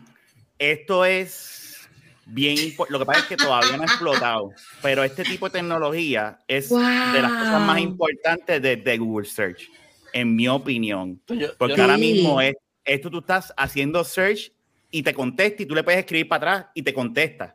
esto 0.60 1.04
es 1.04 1.88
bien 2.26 2.56
Lo 2.90 2.98
que 3.00 3.04
pasa 3.06 3.20
es 3.20 3.26
que 3.26 3.36
todavía 3.36 3.76
no 3.76 3.82
ha 3.82 3.86
explotado, 3.86 4.52
pero 4.82 5.02
este 5.02 5.24
tipo 5.24 5.46
de 5.48 5.58
tecnología 5.58 6.38
es 6.46 6.68
de 6.68 6.76
las 7.22 7.32
cosas 7.32 7.60
más 7.62 7.80
importantes 7.80 8.62
de, 8.62 8.76
de 8.76 8.98
Google 8.98 9.26
Search, 9.26 9.68
en 10.12 10.36
mi 10.36 10.46
opinión. 10.46 11.20
Yo- 11.26 11.48
Porque 11.58 11.74
yo- 11.76 11.82
ahora 11.82 11.96
Sí. 11.96 12.00
mismo 12.02 12.40
es, 12.40 12.54
esto 12.84 13.10
tú 13.10 13.18
estás 13.18 13.52
haciendo 13.56 14.04
search 14.04 14.52
y 14.92 15.02
te 15.02 15.12
contesta 15.14 15.62
y 15.62 15.66
tú 15.66 15.74
le 15.74 15.82
puedes 15.82 16.00
escribir 16.00 16.28
para 16.28 16.52
atrás 16.52 16.66
y 16.74 16.82
te 16.82 16.94
contesta. 16.94 17.54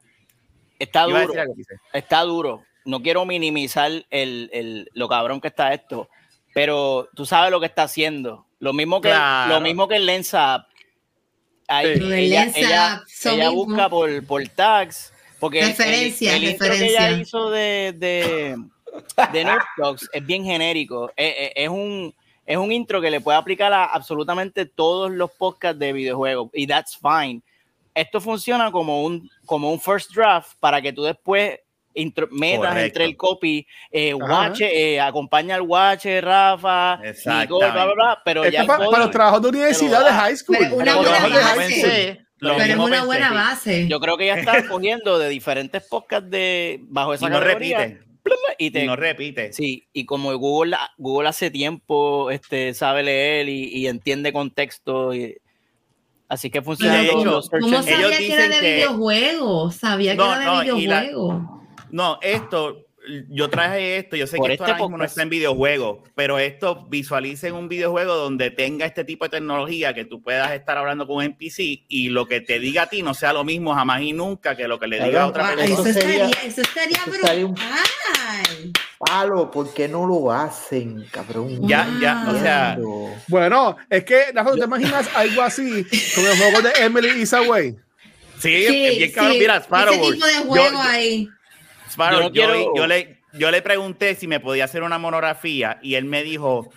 Está 0.78 1.04
duro. 1.04 1.32
está 1.94 2.22
duro. 2.24 2.64
No 2.84 3.02
quiero 3.02 3.24
minimizar 3.26 3.92
el, 4.10 4.50
el- 4.52 4.90
lo 4.94 5.08
cabrón 5.08 5.40
que 5.40 5.48
está 5.48 5.74
esto, 5.74 6.10
pero 6.54 7.08
tú 7.16 7.26
sabes 7.26 7.50
lo 7.52 7.60
que 7.62 7.66
está 7.68 7.84
haciendo. 7.84 8.46
Lo 8.60 8.74
mismo 8.74 9.00
que, 9.00 9.10
Claro. 9.10 9.54
lo 9.54 9.62
mismo 9.62 9.88
que 9.88 9.96
el 9.96 10.06
Lens 10.06 10.34
App. 10.34 10.68
Ahí, 11.68 11.96
Sí. 11.98 12.62
Ella, 12.66 13.04
ella- 13.34 13.50
busca 13.50 13.90
por, 13.90 14.26
por 14.26 14.48
tags. 14.50 15.12
Porque 15.40 15.60
el- 15.62 15.68
Referencia, 15.70 16.36
el, 16.36 16.44
el 16.44 16.50
intro 16.52 16.68
que 16.68 16.86
ella 16.86 17.12
hizo 17.22 17.50
de, 17.50 17.94
de, 17.98 18.58
de 19.34 19.44
Noob 19.44 19.62
Talks 19.78 20.10
es 20.14 20.26
bien 20.26 20.44
genérico. 20.44 21.12
Es, 21.16 21.36
es- 21.38 21.52
es 21.56 21.70
un, 21.70 22.14
es 22.46 22.58
un 22.58 22.72
intro 22.72 23.02
que 23.02 23.10
le 23.12 23.20
puede 23.22 23.38
aplicar 23.38 23.74
a 23.74 23.86
absolutamente 23.86 24.66
todos 24.66 25.12
los 25.12 25.32
podcasts 25.32 25.80
de 25.80 25.92
videojuegos. 25.94 26.50
Y 26.54 26.68
that's 26.68 26.98
fine. 26.98 27.42
Esto 27.94 28.20
funciona 28.22 28.72
como 28.72 29.04
un, 29.04 29.30
como 29.46 29.72
un 29.72 29.80
first 29.80 30.12
draft 30.14 30.54
para 30.60 30.82
que 30.82 30.94
tú 30.94 31.04
después 31.04 31.60
intro- 31.96 32.28
metas 32.32 32.60
Correcto. 32.70 32.86
entre 32.86 33.06
el 33.06 33.18
copy, 33.18 33.68
eh, 33.90 34.14
watch, 34.14 34.62
eh, 34.62 35.00
acompaña 35.02 35.56
al 35.56 35.62
watch, 35.62 36.06
Rafa, 36.22 36.98
Nicole, 37.26 37.72
bla, 37.72 37.86
bla, 37.86 37.94
bla, 37.94 38.22
pero 38.24 38.44
Esto 38.44 38.54
ya 38.54 38.60
es 38.60 38.64
el 38.64 38.68
pa- 38.68 38.78
código- 38.78 38.92
para 38.92 39.04
los 39.04 39.12
trabajos 39.12 39.42
de 39.42 39.48
universidad, 39.50 40.00
de 40.00 40.06
da. 40.06 40.14
high 40.14 40.36
school. 40.38 40.58
Pero 40.60 40.76
una 40.76 40.86
Pero 40.86 40.98
buena 40.98 41.20
base. 41.56 42.22
Pero 42.38 42.54
es 42.58 42.76
una 42.76 42.90
pensé. 42.90 43.06
buena 43.06 43.34
base. 43.34 43.88
Yo 43.88 44.00
creo 44.00 44.18
que 44.18 44.26
ya 44.28 44.36
está 44.36 44.52
cogiendo 44.80 45.18
de 45.18 45.30
diferentes 45.30 45.82
podcasts 45.84 46.30
de 46.30 46.80
bajo 46.84 47.14
esa 47.14 47.26
Y 47.28 47.30
no 47.30 47.40
categoría 47.40 47.78
repite. 47.80 48.06
y 48.60 48.72
te 48.72 48.84
Y 48.84 48.88
no 48.88 48.96
repite. 48.96 49.54
Sí, 49.54 49.88
y 49.94 50.06
como 50.06 50.36
Google, 50.38 50.76
Google 50.98 51.30
hace 51.30 51.50
tiempo 51.50 52.30
este, 52.32 52.74
sabe 52.74 53.04
leer 53.04 53.48
y, 53.50 53.70
y 53.70 53.88
entiende 53.88 54.34
contexto, 54.34 55.14
y- 55.16 55.38
así 56.28 56.50
que 56.50 56.62
funciona 56.62 57.02
de 57.02 57.08
con 57.10 57.22
hecho, 57.22 57.42
¿Cómo 57.50 57.78
engines. 57.78 57.88
Ellos 57.88 58.12
sabía 58.12 58.18
que 58.18 58.34
era 58.34 58.48
de 58.50 58.60
que- 58.60 58.76
videojuegos? 58.76 59.76
Sabía 59.76 60.12
que 60.12 60.18
No, 60.18 60.26
era 60.34 60.40
de 60.40 60.46
no, 60.46 60.64
y 60.64 60.86
videojuegos. 60.86 61.44
No, 61.96 62.20
esto, 62.22 62.88
yo 63.30 63.50
traje 63.50 63.96
esto, 63.96 64.18
yo 64.18 64.28
sé 64.28 64.36
Por 64.36 64.48
que 64.48 64.54
esto 64.56 64.66
este 64.66 64.74
ahora 64.74 64.84
mismo 64.84 64.98
no 64.98 65.06
está 65.06 65.22
en 65.22 65.30
videojuegos, 65.30 66.00
pero 66.14 66.40
esto 66.40 66.86
visualiza 66.90 67.48
en 67.48 67.54
un 67.54 67.70
videojuego 67.70 68.16
donde 68.16 68.52
tenga 68.52 68.86
este 68.86 69.06
tipo 69.06 69.24
de 69.24 69.30
tecnología 69.30 69.94
que 69.94 70.04
tú 70.04 70.22
puedas 70.22 70.52
estar 70.52 70.78
hablando 70.78 71.08
con 71.08 71.16
un 71.18 71.24
NPC 71.24 71.86
y 71.88 72.10
lo 72.10 72.26
que 72.28 72.42
te 72.42 72.60
diga 72.60 72.82
a 72.82 72.88
ti 72.88 73.02
no 73.02 73.14
sea 73.14 73.32
lo 73.32 73.46
mismo 73.46 73.74
jamás 73.74 74.02
y 74.02 74.12
nunca 74.12 74.58
que 74.58 74.68
lo 74.68 74.78
que 74.78 74.88
le 74.88 75.02
diga 75.06 75.24
a 75.24 75.28
otra 75.28 75.44
Guau, 75.44 75.56
persona. 75.56 75.90
eso, 75.90 76.00
estaría, 76.00 76.26
eso 76.44 76.62
estaría 76.62 76.98
eso 76.98 77.12
estaría 77.16 77.46
un-. 77.46 77.56
Palo, 78.98 79.50
¿por 79.52 79.74
qué 79.74 79.88
no 79.88 80.06
lo 80.06 80.34
hacen, 80.34 81.06
cabrón? 81.12 81.66
Ya, 81.66 81.88
ya, 82.02 82.26
o 82.28 82.34
sea. 82.38 82.78
Bueno, 83.30 83.78
es 83.90 84.04
que, 84.04 84.34
Rafa, 84.34 84.52
¿tú 84.52 84.58
te 84.58 84.66
imaginas 84.66 85.10
algo 85.16 85.42
así 85.42 85.86
como 86.14 86.28
los 86.28 86.38
juegos 86.40 86.64
de 86.64 86.72
Emily 86.84 87.22
Isaway? 87.22 87.76
sí, 88.38 88.66
es 88.66 88.98
bien 88.98 89.12
cabrón, 89.14 89.38
mira, 89.40 89.58
Sparrow, 89.62 89.94
Ese 89.94 90.14
tipo 90.14 90.26
de 90.26 90.34
juego 90.40 90.72
yo- 90.72 90.82
ahí. 90.82 91.30
Sparrow, 91.96 92.20
Yo 92.22 92.28
yo, 92.28 92.32
quiero- 92.32 92.76
yo 92.76 92.88
le, 92.88 93.22
yo 93.34 93.52
le 93.52 93.62
pregunté 93.62 94.16
si 94.16 94.28
me 94.28 94.40
podía 94.40 94.66
hacer 94.66 94.84
una 94.84 94.98
monografía 94.98 95.80
y 95.82 95.96
él 95.96 96.06
me 96.06 96.24
dijo, 96.24 96.70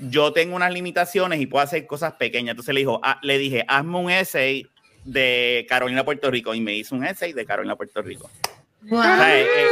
yo 0.00 0.32
tengo 0.32 0.56
unas 0.56 0.72
limitaciones 0.72 1.40
y 1.40 1.46
puedo 1.46 1.62
hacer 1.64 1.86
cosas 1.86 2.14
pequeñas. 2.14 2.52
Entonces 2.52 2.74
le, 2.74 2.80
dijo, 2.80 3.00
ah, 3.02 3.18
le 3.22 3.38
dije, 3.38 3.64
hazme 3.68 3.98
un 3.98 4.10
essay 4.10 4.66
de 5.04 5.66
Carolina, 5.68 6.04
Puerto 6.04 6.30
Rico. 6.30 6.54
Y 6.54 6.60
me 6.60 6.74
hizo 6.74 6.94
un 6.94 7.04
essay 7.04 7.32
de 7.32 7.44
Carolina, 7.44 7.76
Puerto 7.76 8.00
Rico. 8.02 8.30
Wow. 8.82 9.02
sea, 9.02 9.40
eh, 9.40 9.66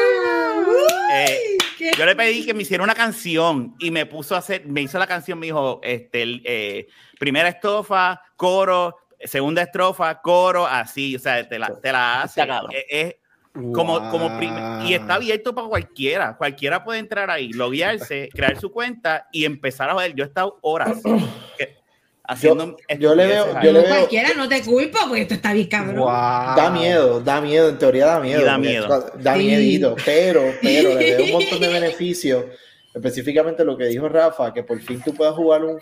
Eh, 1.15 1.39
Qué- 1.77 1.91
yo 1.99 2.07
le 2.07 2.17
pedí 2.17 2.45
que 2.47 2.55
me 2.55 2.63
hiciera 2.63 2.83
una 2.83 2.95
canción 2.95 3.75
y 3.79 3.91
me 3.91 4.07
puso 4.07 4.35
a 4.35 4.39
hacer, 4.39 4.65
me 4.67 4.81
hizo 4.81 4.99
la 4.99 5.07
canción, 5.07 5.39
me 5.39 5.47
dijo, 5.47 5.81
este, 5.83 6.41
eh, 6.45 6.87
primera 7.19 7.49
estrofa, 7.51 8.23
coro, 8.37 8.97
segunda 9.23 9.63
estrofa, 9.63 10.21
coro, 10.23 10.67
así, 10.67 11.17
o 11.17 11.19
sea, 11.19 11.47
te 11.47 11.59
la, 11.59 11.79
te 11.81 11.93
la 11.93 12.23
hace. 12.23 12.41
Está 12.41 12.55
cabrón. 12.55 12.73
Es- 12.89 13.17
es 13.55 13.63
como, 13.75 14.11
como 14.11 14.37
prim- 14.39 14.55
y 14.87 14.95
está 14.95 15.15
abierto 15.15 15.55
para 15.55 15.69
cualquiera, 15.69 16.37
cualquiera 16.37 16.83
puede 16.85 16.99
entrar 17.01 17.31
ahí, 17.31 17.53
loguearse, 17.53 18.29
crear 18.33 18.59
su 18.59 18.73
cuenta 18.73 19.29
y 19.33 19.45
empezar 19.45 19.91
a 19.91 19.95
ver. 19.95 20.15
Yo 20.15 20.25
he 20.25 20.27
estado 20.27 20.59
horas 20.63 21.01
haciendo. 22.25 22.77
yo 22.99 23.15
le 23.15 23.27
veo- 23.27 23.45
estupideces 23.47 23.63
yo 23.65 23.73
le 23.73 23.79
No 23.81 23.85
veo- 23.85 23.97
cualquiera, 23.97 24.29
no 24.37 24.49
te 24.49 24.63
culpo 24.63 24.99
porque 25.07 25.23
esto 25.23 25.35
está 25.35 25.53
bien 25.53 25.67
cabrón. 25.69 25.97
Wow. 25.97 26.07
Da 26.57 26.71
miedo, 26.71 27.21
da 27.21 27.41
miedo, 27.41 27.69
en 27.69 27.79
teoría 27.79 28.07
da 28.07 28.21
miedo. 28.21 28.41
Y 28.41 28.45
da 28.45 28.59
miedo. 28.59 29.11
Da 29.19 29.35
Sí. 29.37 29.41
miedito, 29.45 29.97
pero, 30.05 30.43
pero 30.63 30.89
le 30.99 31.17
veo 31.17 31.25
un 31.27 31.33
montón 31.33 31.61
de 31.61 31.69
beneficios. 31.81 32.45
Específicamente 32.95 33.65
lo 33.65 33.77
que 33.77 33.87
dijo 33.87 34.09
Rafa, 34.09 34.53
que 34.53 34.63
por 34.63 34.79
fin 34.81 35.01
tú 35.03 35.15
puedas 35.15 35.35
jugar 35.35 35.65
un 35.65 35.79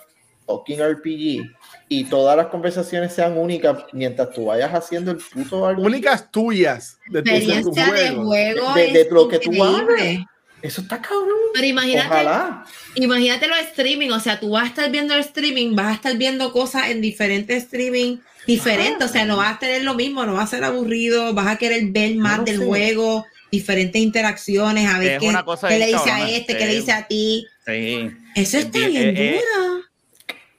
fucking 0.58 0.80
RPG 0.82 1.50
y 1.88 2.04
todas 2.04 2.36
las 2.36 2.46
conversaciones 2.46 3.12
sean 3.12 3.36
únicas 3.38 3.78
mientras 3.92 4.30
tú 4.32 4.46
vayas 4.46 4.72
haciendo 4.72 5.10
el 5.10 5.18
puto 5.18 5.70
RPG. 5.72 5.84
Únicas 5.84 6.30
tuyas 6.30 6.98
de 7.08 7.22
tu, 7.22 7.30
de 7.30 7.40
tu 7.40 7.52
Experiencia 7.52 7.84
de 7.84 7.90
juego. 8.10 8.24
juego. 8.26 8.74
De- 8.74 9.08
lo 9.10 9.28
que 9.28 9.38
tú 9.38 9.52
increíble. 9.52 10.26
Eso 10.62 10.82
está 10.82 11.00
cabrón. 11.00 11.26
Pero 11.54 11.66
imagínate, 11.66 12.08
Ojalá. 12.08 12.64
imagínate 12.94 13.48
los 13.48 13.58
streaming, 13.60 14.10
o 14.10 14.20
sea, 14.20 14.38
tú 14.38 14.50
vas 14.50 14.64
a 14.64 14.66
estar 14.66 14.90
viendo 14.90 15.14
el 15.14 15.20
streaming, 15.20 15.74
vas 15.74 15.86
a 15.88 15.94
estar 15.94 16.16
viendo 16.18 16.52
cosas 16.52 16.90
en 16.90 17.00
diferentes 17.00 17.64
streaming 17.64 18.18
diferentes, 18.46 19.08
o 19.08 19.12
sea, 19.12 19.24
no 19.24 19.36
vas 19.36 19.56
a 19.56 19.58
tener 19.58 19.82
lo 19.84 19.94
mismo, 19.94 20.24
no 20.26 20.34
va 20.34 20.42
a 20.42 20.46
ser 20.46 20.64
aburrido, 20.64 21.32
vas 21.34 21.46
a 21.46 21.56
querer 21.56 21.84
ver 21.90 22.14
más 22.16 22.38
no 22.38 22.44
del 22.44 22.58
sé. 22.58 22.66
juego, 22.66 23.24
diferentes 23.50 24.00
interacciones, 24.00 24.86
a 24.88 24.98
ver 24.98 25.12
Es 25.12 25.18
qué, 25.20 25.32
qué 25.68 25.78
le 25.78 25.86
dice 25.86 26.10
a 26.10 26.28
este, 26.30 26.56
qué 26.56 26.66
le 26.66 26.74
dice 26.74 26.92
a 26.92 27.06
ti. 27.06 27.46
Sí. 27.66 28.10
Eso 28.34 28.58
Es 28.58 28.64
está 28.66 28.78
bien- 28.86 29.14
bien 29.14 29.34
duro. 29.34 29.82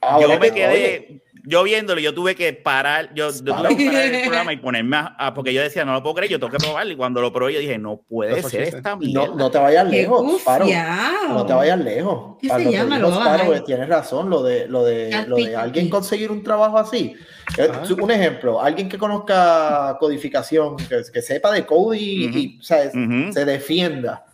Ahora 0.01 0.33
yo 0.33 0.39
me 0.39 0.51
quedé, 0.51 1.21
yo 1.45 1.63
viéndolo, 1.63 1.99
yo 2.01 2.13
tuve 2.13 2.35
que 2.35 2.53
parar, 2.53 3.13
yo, 3.13 3.29
yo 3.31 3.55
tuve 3.55 3.75
que 3.77 3.85
parar 3.85 4.05
el 4.05 4.21
programa 4.25 4.53
y 4.53 4.57
ponerme 4.57 4.97
a, 4.97 5.15
a- 5.17 5.33
porque 5.33 5.53
yo 5.53 5.61
decía, 5.61 5.85
no 5.85 5.93
lo 5.93 6.01
puedo 6.01 6.15
creer, 6.15 6.31
yo 6.31 6.39
tengo 6.39 6.51
que 6.51 6.57
probarlo. 6.57 6.91
Y 6.91 6.95
cuando 6.95 7.21
lo 7.21 7.31
probé, 7.31 7.53
yo 7.53 7.59
dije, 7.59 7.77
no 7.77 8.01
puede 8.09 8.41
Lo 8.41 8.49
ser 8.49 8.61
esta 8.63 8.95
mierda. 8.95 9.27
no, 9.27 9.35
no 9.35 9.51
te 9.51 9.57
vayas 9.59 9.87
lejos, 9.89 10.41
Faro. 10.41 10.65
gufiao. 10.65 11.29
No 11.29 11.45
te 11.45 11.53
vayas 11.53 11.79
lejos. 11.79 12.37
¿Qué 12.41 12.51
A 12.51 12.57
se 12.57 12.71
llama? 12.71 12.97
ver. 13.37 13.57
eh, 13.57 13.63
tienes 13.65 13.87
razón, 13.89 14.29
lo 14.29 14.41
de, 14.43 14.67
lo 14.67 14.83
de, 14.83 15.25
lo 15.27 15.35
de 15.37 15.55
alguien 15.55 15.89
conseguir 15.89 16.31
un 16.31 16.41
trabajo 16.43 16.77
así. 16.79 17.15
Eh, 17.57 17.67
Ajá. 17.69 17.83
Un 18.01 18.11
ejemplo, 18.11 18.61
alguien 18.61 18.87
que 18.89 18.97
conozca 18.97 19.97
codificación, 19.99 20.77
que, 20.77 21.01
que 21.13 21.21
sepa 21.21 21.51
de 21.51 21.65
code 21.65 21.97
y, 21.99 22.27
Ujú. 22.29 22.37
y, 22.37 22.57
o 22.59 22.63
sea, 22.63 22.87
Ujú. 22.87 23.31
se 23.33 23.45
defienda 23.45 24.25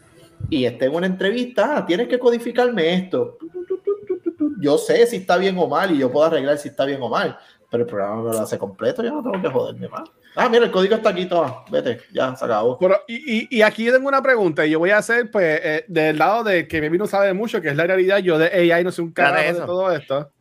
y 0.50 0.66
esté 0.66 0.86
en 0.86 0.96
una 0.96 1.08
entrevista, 1.08 1.78
ah, 1.78 1.86
tienes 1.86 2.08
que 2.08 2.20
codificarme 2.20 2.94
esto. 2.94 3.38
Tu, 3.40 3.48
tu, 3.50 3.66
tu, 3.66 3.82
tu, 4.06 4.20
tu, 4.20 4.32
tu. 4.36 4.47
Yo 4.60 4.78
sé 4.78 5.06
si 5.08 5.18
está 5.18 5.38
bien 5.38 5.58
o 5.58 5.68
mal 5.68 5.92
y 5.92 5.98
yo 6.00 6.12
puedo 6.12 6.26
arreglar 6.26 6.58
si 6.58 6.70
está 6.70 6.86
bien 6.86 7.02
o 7.02 7.10
mal, 7.10 7.38
pero 7.70 7.84
el 7.84 7.90
programa 7.90 8.24
me 8.24 8.32
lo 8.34 8.40
hace 8.42 8.58
completo, 8.58 9.04
yo 9.04 9.12
no 9.12 9.24
tengo 9.24 9.42
que 9.42 9.50
joderme 9.50 9.88
más. 9.90 10.10
Ah, 10.36 10.48
mira, 10.50 10.66
el 10.66 10.72
código 10.72 10.96
está 10.96 11.10
aquí, 11.10 11.26
toma, 11.26 11.64
vete, 11.72 12.00
ya 12.14 12.36
se 12.36 12.46
acabó. 12.46 12.78
Pero, 12.78 13.02
y, 13.08 13.40
y, 13.40 13.48
y 13.58 13.62
aquí 13.64 13.84
yo 13.86 13.94
tengo 13.94 14.08
una 14.08 14.22
pregunta 14.22 14.66
y 14.66 14.70
yo 14.70 14.78
voy 14.80 14.92
a 14.92 14.98
hacer, 15.00 15.32
pues, 15.32 15.60
eh, 15.64 15.86
del 15.88 16.18
lado 16.20 16.44
de 16.44 16.68
que 16.68 16.80
Baby 16.80 17.00
no 17.00 17.08
sabe 17.08 17.34
mucho, 17.34 17.60
que 17.60 17.70
es 17.70 17.76
la 17.76 17.88
realidad. 17.88 18.20
Yo 18.20 18.38
de 18.38 18.72
AI 18.72 18.84
no 18.84 18.92
sé 18.92 19.02
un 19.02 19.12
carajo 19.12 19.54
de 19.54 19.66
todo 19.66 19.92
esto. 19.92 20.32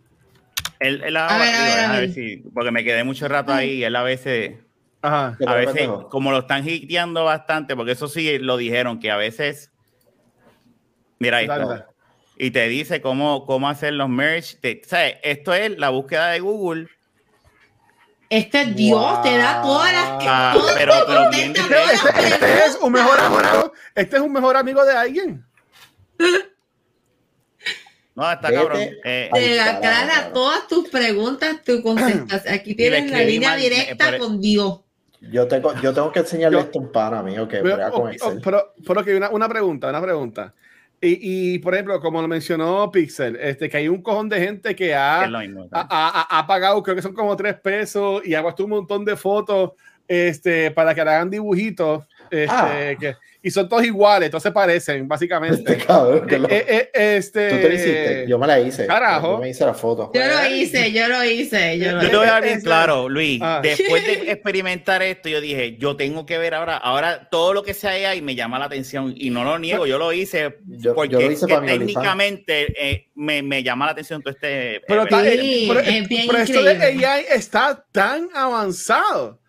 Él, 0.80 1.02
él 1.02 1.16
A 1.16 1.38
ver, 1.38 1.48
a 1.48 1.62
digo, 1.62 1.62
ver, 1.64 1.70
a 1.70 1.76
déjame 1.76 2.00
ver. 2.00 2.10
si- 2.12 2.36
porque 2.52 2.70
me 2.70 2.84
quedé 2.84 3.04
mucho 3.04 3.26
rato 3.26 3.52
ahí 3.52 3.70
y 3.76 3.84
él 3.84 3.96
a 3.96 4.02
veces, 4.02 4.52
Ajá. 5.00 5.38
A 5.46 5.54
veces, 5.54 5.74
pendejo. 5.74 6.08
como 6.10 6.30
lo 6.30 6.40
están 6.40 6.68
hiteando 6.68 7.24
bastante, 7.24 7.74
porque 7.74 7.92
eso 7.92 8.08
sí 8.08 8.38
lo 8.38 8.56
dijeron, 8.58 8.98
que 8.98 9.10
a 9.10 9.16
veces, 9.16 9.72
mira 11.18 11.42
dale. 11.46 11.84
Y 12.36 12.50
te 12.50 12.68
dice 12.68 13.00
cómo, 13.00 13.44
cómo 13.46 13.68
hacer 13.68 13.92
los 13.94 14.08
merge. 14.08 14.56
Te, 14.60 14.82
¿sabes? 14.86 15.16
Esto 15.22 15.54
es 15.54 15.78
la 15.78 15.88
búsqueda 15.90 16.28
de 16.30 16.40
Google, 16.40 16.88
Este 18.28 18.64
Dios 18.66 19.22
te 19.22 19.38
da 19.38 19.62
todas 19.62 19.92
las 19.92 20.18
que 20.18 20.26
Ah, 20.28 20.50
todo 20.54 20.68
pero- 20.76 20.92
te 20.94 21.04
pero 21.06 21.30
bien 21.30 21.54
Este, 21.56 21.74
este- 21.94 22.28
este 22.28 22.58
es 22.66 22.78
un 22.82 22.92
mejor 22.92 23.18
amigo. 23.20 23.72
Este 23.94 24.16
es 24.16 24.22
un 24.22 24.32
mejor 24.32 24.56
amigo 24.56 24.84
de 24.84 24.92
alguien. 24.92 25.46
no, 28.14 28.32
está 28.32 28.48
Vete. 28.48 28.60
cabrón. 28.62 28.80
Eh, 29.04 29.30
Te 29.32 29.60
aclara 29.60 30.32
todas 30.32 30.66
tus 30.66 30.88
preguntas, 30.88 31.62
tu 31.64 31.82
contestas. 31.82 32.44
Aquí 32.50 32.74
tienes 32.74 33.10
la 33.10 33.18
línea 33.20 33.50
mal, 33.50 33.60
directa 33.60 34.10
me- 34.12 34.18
con 34.18 34.40
Dios. 34.40 34.80
Yo 35.20 35.46
tengo, 35.48 35.74
yo 35.80 35.92
tengo 35.94 36.12
que 36.12 36.20
enseñarle 36.20 36.58
Yo- 36.58 36.64
esto 36.64 36.78
a 36.78 36.82
un 36.82 36.92
pana 36.92 37.22
mío 37.22 37.46
que 37.48 37.58
Pero, 37.58 37.74
brega 37.76 37.90
con 37.90 38.06
ok, 38.08 38.12
Excel. 38.12 38.40
pero, 38.42 38.74
pero 38.86 39.04
que 39.04 39.16
una, 39.16 39.30
una 39.30 39.48
pregunta, 39.48 39.88
una 39.88 40.00
pregunta. 40.00 40.54
Y, 41.00 41.54
y, 41.54 41.58
por 41.58 41.74
ejemplo, 41.74 42.00
como 42.00 42.22
lo 42.22 42.28
mencionó 42.28 42.90
Pixel, 42.90 43.36
este, 43.36 43.68
que 43.68 43.76
hay 43.76 43.88
un 43.88 44.00
cojón 44.02 44.28
de 44.28 44.40
gente 44.40 44.74
que 44.74 44.94
ha, 44.94 45.24
ha- 45.90 46.38
ha 46.38 46.46
pagado, 46.46 46.82
creo 46.82 46.96
que 46.96 47.02
son 47.02 47.12
como 47.14 47.36
tres 47.36 47.54
pesos, 47.60 48.22
y 48.26 48.34
ha 48.34 48.42
puesto 48.42 48.64
un 48.64 48.70
montón 48.70 49.04
de 49.04 49.14
fotos 49.16 49.72
este, 50.08 50.70
para 50.70 50.94
que 50.94 51.04
le 51.04 51.10
hagan 51.10 51.30
dibujitos. 51.30 52.04
Este, 52.30 52.46
Ah. 52.48 52.94
que, 52.98 53.14
y 53.46 53.50
son 53.52 53.68
todos 53.68 53.84
iguales, 53.84 54.28
todos 54.30 54.42
se 54.42 54.50
parecen, 54.50 55.06
básicamente. 55.06 55.72
Este 55.72 55.86
cabrón, 55.86 56.26
que 56.26 56.36
lo- 56.38 56.48
Eh, 56.50 56.64
eh, 56.66 56.90
eh, 56.92 57.16
este, 57.18 57.48
tú 57.50 57.56
te 57.56 57.68
lo 57.68 57.74
hiciste, 57.74 58.24
yo 58.28 58.38
me 58.40 58.46
la 58.48 58.58
hice. 58.58 58.86
Carajo. 58.86 59.32
Yo 59.34 59.38
me 59.38 59.50
hice 59.50 59.64
la 59.64 59.72
foto. 59.74 60.10
Yo 60.12 60.20
lo 60.26 60.54
hice, 60.56 60.90
yo 60.92 61.06
lo 61.06 61.22
hice, 61.24 61.78
yo 61.78 61.92
lo 61.92 62.02
Yo 62.02 62.10
te 62.10 62.16
voy 62.16 62.26
a 62.26 62.30
dar 62.32 62.42
bien 62.42 62.60
claro, 62.60 63.08
Luis. 63.08 63.40
Ah. 63.42 63.60
Después 63.62 64.04
de 64.04 64.12
experimentar 64.32 65.00
esto, 65.02 65.28
yo 65.28 65.40
dije, 65.40 65.76
yo 65.78 65.94
tengo 65.96 66.26
que 66.26 66.38
ver 66.38 66.54
ahora, 66.54 66.76
ahora 66.76 67.28
todo 67.30 67.54
lo 67.54 67.62
que 67.62 67.72
sea 67.72 67.90
AI 68.10 68.20
me 68.20 68.34
llama 68.34 68.58
la 68.58 68.64
atención 68.64 69.14
y 69.16 69.30
no 69.30 69.44
lo 69.44 69.58
niego, 69.60 69.86
yo 69.86 69.96
lo 69.98 70.12
hice 70.12 70.58
Yo- 70.66 70.94
porque 70.96 71.12
yo 71.12 71.20
lo 71.20 71.30
hice 71.30 71.46
para 71.46 71.64
técnicamente 71.66 72.72
eh, 72.90 73.10
me, 73.14 73.42
me 73.42 73.62
llama 73.62 73.86
la 73.86 73.92
atención 73.92 74.22
todo 74.22 74.32
este. 74.34 74.80
Pero, 74.88 75.02
eh, 75.02 75.04
está- 75.04 75.22
Sí, 75.22 75.28
eh, 75.30 75.64
pero- 75.68 75.80
es 75.80 76.08
bien 76.08 76.26
pero 76.26 76.38
esto 76.42 76.62
de. 76.62 77.06
AI 77.06 77.24
está 77.32 77.84
tan 77.92 78.28
avanzado. 78.34 79.40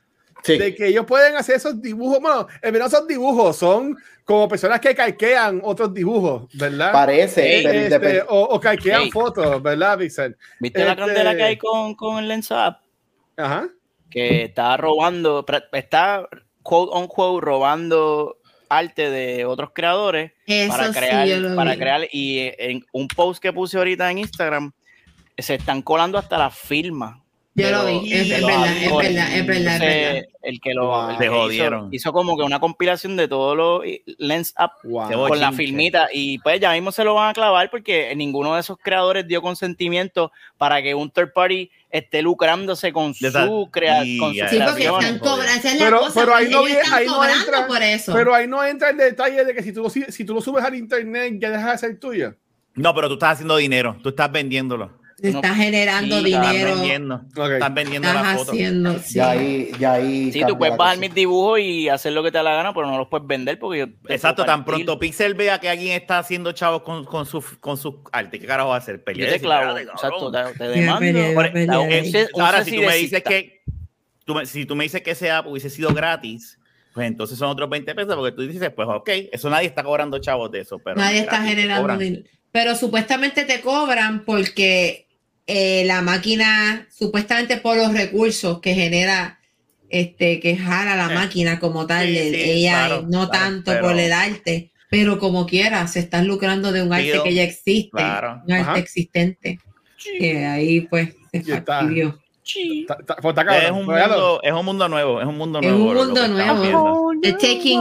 Sí. 0.47 0.57
de 0.57 0.73
que 0.75 0.87
ellos 0.87 1.05
pueden 1.05 1.35
hacer 1.35 1.55
esos 1.57 1.81
dibujos, 1.81 2.19
bueno, 2.19 2.47
en 2.61 2.73
verdad 2.73 2.89
son 2.89 3.07
dibujos, 3.07 3.55
son 3.57 3.95
como 4.25 4.47
personas 4.47 4.79
que 4.79 4.93
calquean 4.95 5.61
otros 5.63 5.93
dibujos, 5.93 6.47
¿verdad? 6.53 6.91
Parece, 6.91 7.85
Este, 7.87 8.21
o, 8.27 8.41
o 8.43 8.59
calquean 8.59 9.09
fotos, 9.11 9.61
¿verdad, 9.63 9.97
Pixel? 9.97 10.35
¿Viste 10.59 10.83
la 10.83 10.91
Este- 10.91 11.01
candela 11.03 11.35
que 11.35 11.43
hay 11.43 11.57
con, 11.57 11.95
con 11.95 12.17
el 12.19 12.27
Lens 12.27 12.51
App? 12.51 12.81
Ajá. 13.37 13.69
Que 14.09 14.43
está 14.45 14.75
robando, 14.77 15.45
está 15.73 16.27
quote 16.63 16.91
on 16.93 17.07
quote 17.07 17.45
robando 17.45 18.37
arte 18.69 19.09
de 19.09 19.45
otros 19.45 19.69
creadores 19.73 20.33
Eso 20.45 20.75
para 20.75 20.91
crear, 20.91 21.55
para 21.55 21.75
crear 21.77 22.01
y 22.11 22.51
en 22.57 22.85
un 22.91 23.07
post 23.07 23.41
que 23.41 23.53
puse 23.53 23.77
ahorita 23.77 24.11
en 24.11 24.17
Instagram 24.17 24.73
se 25.37 25.55
están 25.55 25.81
colando 25.81 26.17
hasta 26.17 26.37
las 26.37 26.53
firmas 26.57 27.19
Yo 27.59 27.71
lo 27.71 27.83
Pero- 27.85 27.99
vi, 28.01 28.13
es, 28.13 28.29
verdad, 28.29 28.67
es 28.77 28.95
verdad, 28.95 29.35
es 29.35 29.45
verdad, 29.47 29.73
es 29.75 29.79
verdad. 29.81 30.23
el 30.43 30.61
que 30.61 30.73
lo 30.75 30.85
Wow. 30.89 31.09
el 31.09 31.17
que 31.17 31.27
jodieron. 31.27 31.79
Hizo, 31.87 31.95
hizo 31.95 32.13
como 32.13 32.37
que 32.37 32.43
una 32.43 32.59
compilación 32.59 33.15
de 33.17 33.27
todos 33.27 33.57
los 33.57 33.81
lens 34.19 34.53
up 34.59 34.71
Wow. 34.87 35.27
Con 35.27 35.39
la 35.39 35.51
filmita 35.51 36.07
y 36.13 36.37
pues 36.37 36.59
ya 36.59 36.71
mismo 36.73 36.91
se 36.91 37.03
lo 37.03 37.15
van 37.15 37.29
a 37.31 37.33
clavar 37.33 37.71
porque 37.71 38.13
ninguno 38.15 38.53
de 38.53 38.59
esos 38.61 38.77
creadores 38.77 39.27
dio 39.27 39.41
consentimiento 39.41 40.31
para 40.59 40.83
que 40.83 40.93
un 40.93 41.09
third 41.09 41.33
party 41.33 41.71
esté 41.89 42.21
lucrándose 42.21 42.93
con 42.93 43.15
su, 43.15 43.69
crea 43.71 44.05
y 44.05 44.19
con 44.19 44.29
sus 44.29 44.37
ya. 44.37 44.49
Sí, 44.49 44.59
porque 44.63 44.83
están 44.83 45.17
cobrando, 45.17 45.67
es 45.67 45.75
Pero- 45.79 45.99
cosa, 45.99 46.19
pero 46.19 46.35
ahí 46.35 46.49
no 46.49 46.63
viene- 46.63 46.81
ahí 46.93 47.07
no 47.07 47.23
entra- 47.25 47.65
por 47.65 47.81
eso. 47.81 48.13
Pero 48.13 48.35
ahí 48.35 48.47
no 48.47 48.63
entra 48.63 48.91
el 48.91 48.97
detalle 48.97 49.43
de 49.43 49.53
que 49.55 49.63
si 49.63 49.73
tú, 49.73 49.81
lo 49.81 49.89
si, 49.89 50.03
si 50.11 50.23
tú 50.25 50.35
lo 50.35 50.41
subes 50.41 50.63
al 50.63 50.75
internet 50.75 51.33
ya 51.39 51.49
deja 51.49 51.71
de 51.71 51.77
ser 51.79 51.99
tuyo. 51.99 52.35
No, 52.75 52.93
pero 52.93 53.07
tú 53.07 53.15
estás 53.15 53.31
haciendo 53.33 53.57
dinero, 53.57 53.97
tú 54.03 54.09
estás 54.09 54.31
vendiéndolo. 54.31 54.91
Estás 55.19 55.55
generando 55.57 56.19
Sí, 56.21 56.31
Estás 56.31 56.51
dinero, 56.51 56.75
vendiendo, 56.75 57.15
Ok. 57.35 57.51
estás 57.53 57.73
vendiendo 57.73 58.07
la 58.13 58.19
estás 58.19 58.37
foto. 58.37 58.51
haciendo, 58.51 58.99
sí. 58.99 59.13
Ya 59.15 59.29
ahí, 59.31 59.71
ya 59.79 59.93
ahí. 59.93 60.31
Sí, 60.31 60.39
cambia 60.39 60.47
tú 60.47 60.57
puedes 60.59 60.77
bajar 60.77 60.97
mis 60.99 61.13
dibujos 61.15 61.59
y 61.59 61.89
hacer 61.89 62.13
lo 62.13 62.21
que 62.21 62.31
te 62.31 62.37
da 62.37 62.43
la 62.43 62.53
gana, 62.53 62.71
pero 62.73 62.85
no 62.85 62.97
los 62.99 63.07
puedes 63.07 63.25
vender 63.25 63.57
porque 63.57 63.79
yo 63.79 63.85
Exacto, 64.09 64.45
tan 64.45 64.63
pronto 64.63 64.99
Pixel 64.99 65.33
vea 65.33 65.59
que 65.59 65.69
alguien 65.69 65.93
está 65.99 66.19
haciendo 66.19 66.51
chavos 66.51 66.83
con, 66.83 67.03
con 67.03 67.25
sus 67.25 67.43
con 67.59 67.77
sus 67.77 67.95
arte, 68.11 68.39
¿qué 68.39 68.45
carajo 68.45 68.69
va 68.69 68.75
a 68.75 68.77
hacer? 68.77 68.97
Yo 68.97 69.03
Pelear, 69.05 69.27
te 69.27 69.33
decir, 69.33 69.41
clavo, 69.47 69.77
"Espérate, 69.77 69.91
exacto, 69.91 70.31
cabrón". 70.31 70.53
te, 70.53 70.59
te 70.59 70.69
demando. 70.69 71.81
un 71.81 72.27
un 72.33 72.41
Ahora, 72.41 72.63
si 72.63 72.75
tú 72.75 72.81
me 72.83 72.95
dices 72.95 73.23
que 73.23 73.61
tú 74.23 74.35
si 74.45 74.65
tú 74.67 74.75
me 74.75 74.83
dices 74.83 75.01
que 75.01 75.11
esa 75.11 75.39
app 75.39 75.47
hubiese 75.47 75.71
sido 75.71 75.93
gratis, 75.95 76.59
pues 76.93 77.07
entonces 77.07 77.39
son 77.39 77.49
otros 77.49 77.67
20 77.71 77.95
pesos, 77.95 78.15
porque 78.15 78.35
tú 78.35 78.43
dices, 78.43 78.71
pues 78.75 78.87
ok, 78.87 79.09
eso 79.31 79.49
nadie 79.49 79.67
está 79.67 79.83
cobrando 79.83 80.19
chavos 80.19 80.51
de 80.51 80.59
eso, 80.59 80.77
pero 80.77 80.95
Nadie 80.97 81.21
está 81.21 81.41
generando 81.41 81.97
dinero. 81.97 82.23
Pero 82.51 82.75
supuestamente 82.75 83.45
te 83.45 83.61
cobran 83.61 84.23
porque 84.25 85.06
eh, 85.47 85.83
la 85.85 86.01
máquina, 86.01 86.87
supuestamente 86.95 87.57
por 87.57 87.77
los 87.77 87.93
recursos 87.93 88.59
que 88.59 88.73
genera, 88.75 89.39
este, 89.89 90.39
que 90.41 90.57
jala 90.57 90.95
la 90.97 91.11
Eh, 91.11 91.15
máquina 91.15 91.59
como 91.59 91.87
tal, 91.87 92.05
sí, 92.07 92.17
el 92.17 92.35
sí, 92.35 92.41
AI, 92.41 92.61
claro, 92.69 93.01
no 93.03 93.29
claro, 93.29 93.31
tanto 93.31 93.71
pero- 93.71 93.81
por 93.87 93.97
el 93.97 94.11
arte, 94.11 94.71
pero 94.89 95.17
como 95.19 95.45
quiera, 95.45 95.87
se 95.87 95.99
están 95.99 96.27
lucrando 96.27 96.71
de 96.71 96.81
un 96.83 96.91
arte 96.93 97.11
Pido- 97.11 97.23
que 97.23 97.33
ya 97.33 97.43
existe, 97.43 97.89
claro. 97.91 98.41
un 98.45 98.51
arte 98.53 98.69
Ajá. 98.71 98.77
existente, 98.79 99.59
que 100.19 100.45
ahí 100.45 100.81
pues 100.81 101.09
se 101.31 101.61
fastidió. 101.61 102.19
Es 102.45 103.71
un, 103.71 103.85
mundo, 103.85 104.39
es 104.41 104.53
un 104.53 104.65
mundo 104.65 104.87
nuevo, 104.87 105.19
es 105.21 105.27
un 105.27 105.37
mundo 105.37 105.59
Es 105.59 105.67
nuevo. 105.69 105.89
un 105.91 105.95
mundo 105.97 106.27
nuevo. 106.29 106.61
viendo. 106.61 107.11
The 107.21 107.33
taking, 107.33 107.79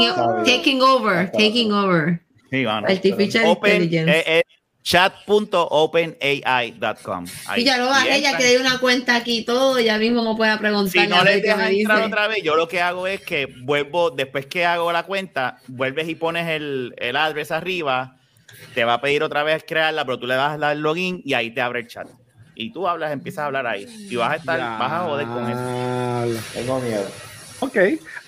over, 0.81 1.31
taking 1.31 1.73
over. 1.73 2.21
Sí, 2.51 2.65
mano. 2.65 2.87
Artificial 2.89 3.45
Open, 3.47 3.83
intelligence. 3.83 4.19
eh, 4.19 4.25
eh, 4.39 4.43
chat.openai.com. 4.87 7.27
Y 7.57 7.65
ya 7.65 7.77
lo 7.77 7.87
bajé, 7.87 8.21
ya 8.21 8.37
creé 8.37 8.61
una 8.61 8.79
cuenta 8.79 9.17
aquí 9.17 9.39
y 9.39 9.45
todo, 9.45 9.81
ya 9.81 9.99
mismo 9.99 10.23
me 10.23 10.37
puede 10.37 10.57
preguntar. 10.59 11.03
Si 11.03 11.09
no 11.09 11.25
les 11.25 11.43
dejas 11.43 11.71
entrar 11.71 12.05
otra 12.05 12.29
vez, 12.29 12.45
yo 12.45 12.55
lo 12.55 12.69
que 12.69 12.81
hago 12.81 13.09
es 13.09 13.21
que 13.21 13.53
vuelvo, 13.63 14.11
después 14.11 14.47
que 14.47 14.65
hago 14.65 14.93
la 14.93 15.03
cuenta, 15.03 15.59
vuelves 15.67 16.09
y 16.09 16.15
pones 16.15 16.49
el, 16.49 16.95
el 16.99 17.17
address 17.17 17.51
arriba, 17.51 18.17
te 18.77 18.85
va 18.85 18.95
a 18.95 19.01
pedir 19.01 19.25
otra 19.25 19.43
vez 19.43 19.65
crearla, 19.67 20.05
pero 20.05 20.21
tú 20.21 20.29
le 20.29 20.37
das 20.37 20.63
al 20.63 20.81
login 20.81 21.21
y 21.25 21.35
ahí 21.35 21.51
te 21.51 21.61
abre 21.61 21.81
el 21.81 21.89
chat. 21.89 22.07
Y 22.55 22.73
tú 22.73 22.87
hablas, 22.87 23.11
empiezas 23.11 23.41
a 23.41 23.47
hablar 23.47 23.67
ahí. 23.67 23.89
Y 24.09 24.15
vas 24.15 24.35
a 24.35 24.37
estar, 24.37 24.61
vas 24.61 24.93
a 24.93 25.01
joder 25.01 25.27
con 25.27 25.51
eso. 25.51 25.59
Tengo 26.55 26.79
miedo. 26.79 27.09
Ok. 27.59 27.77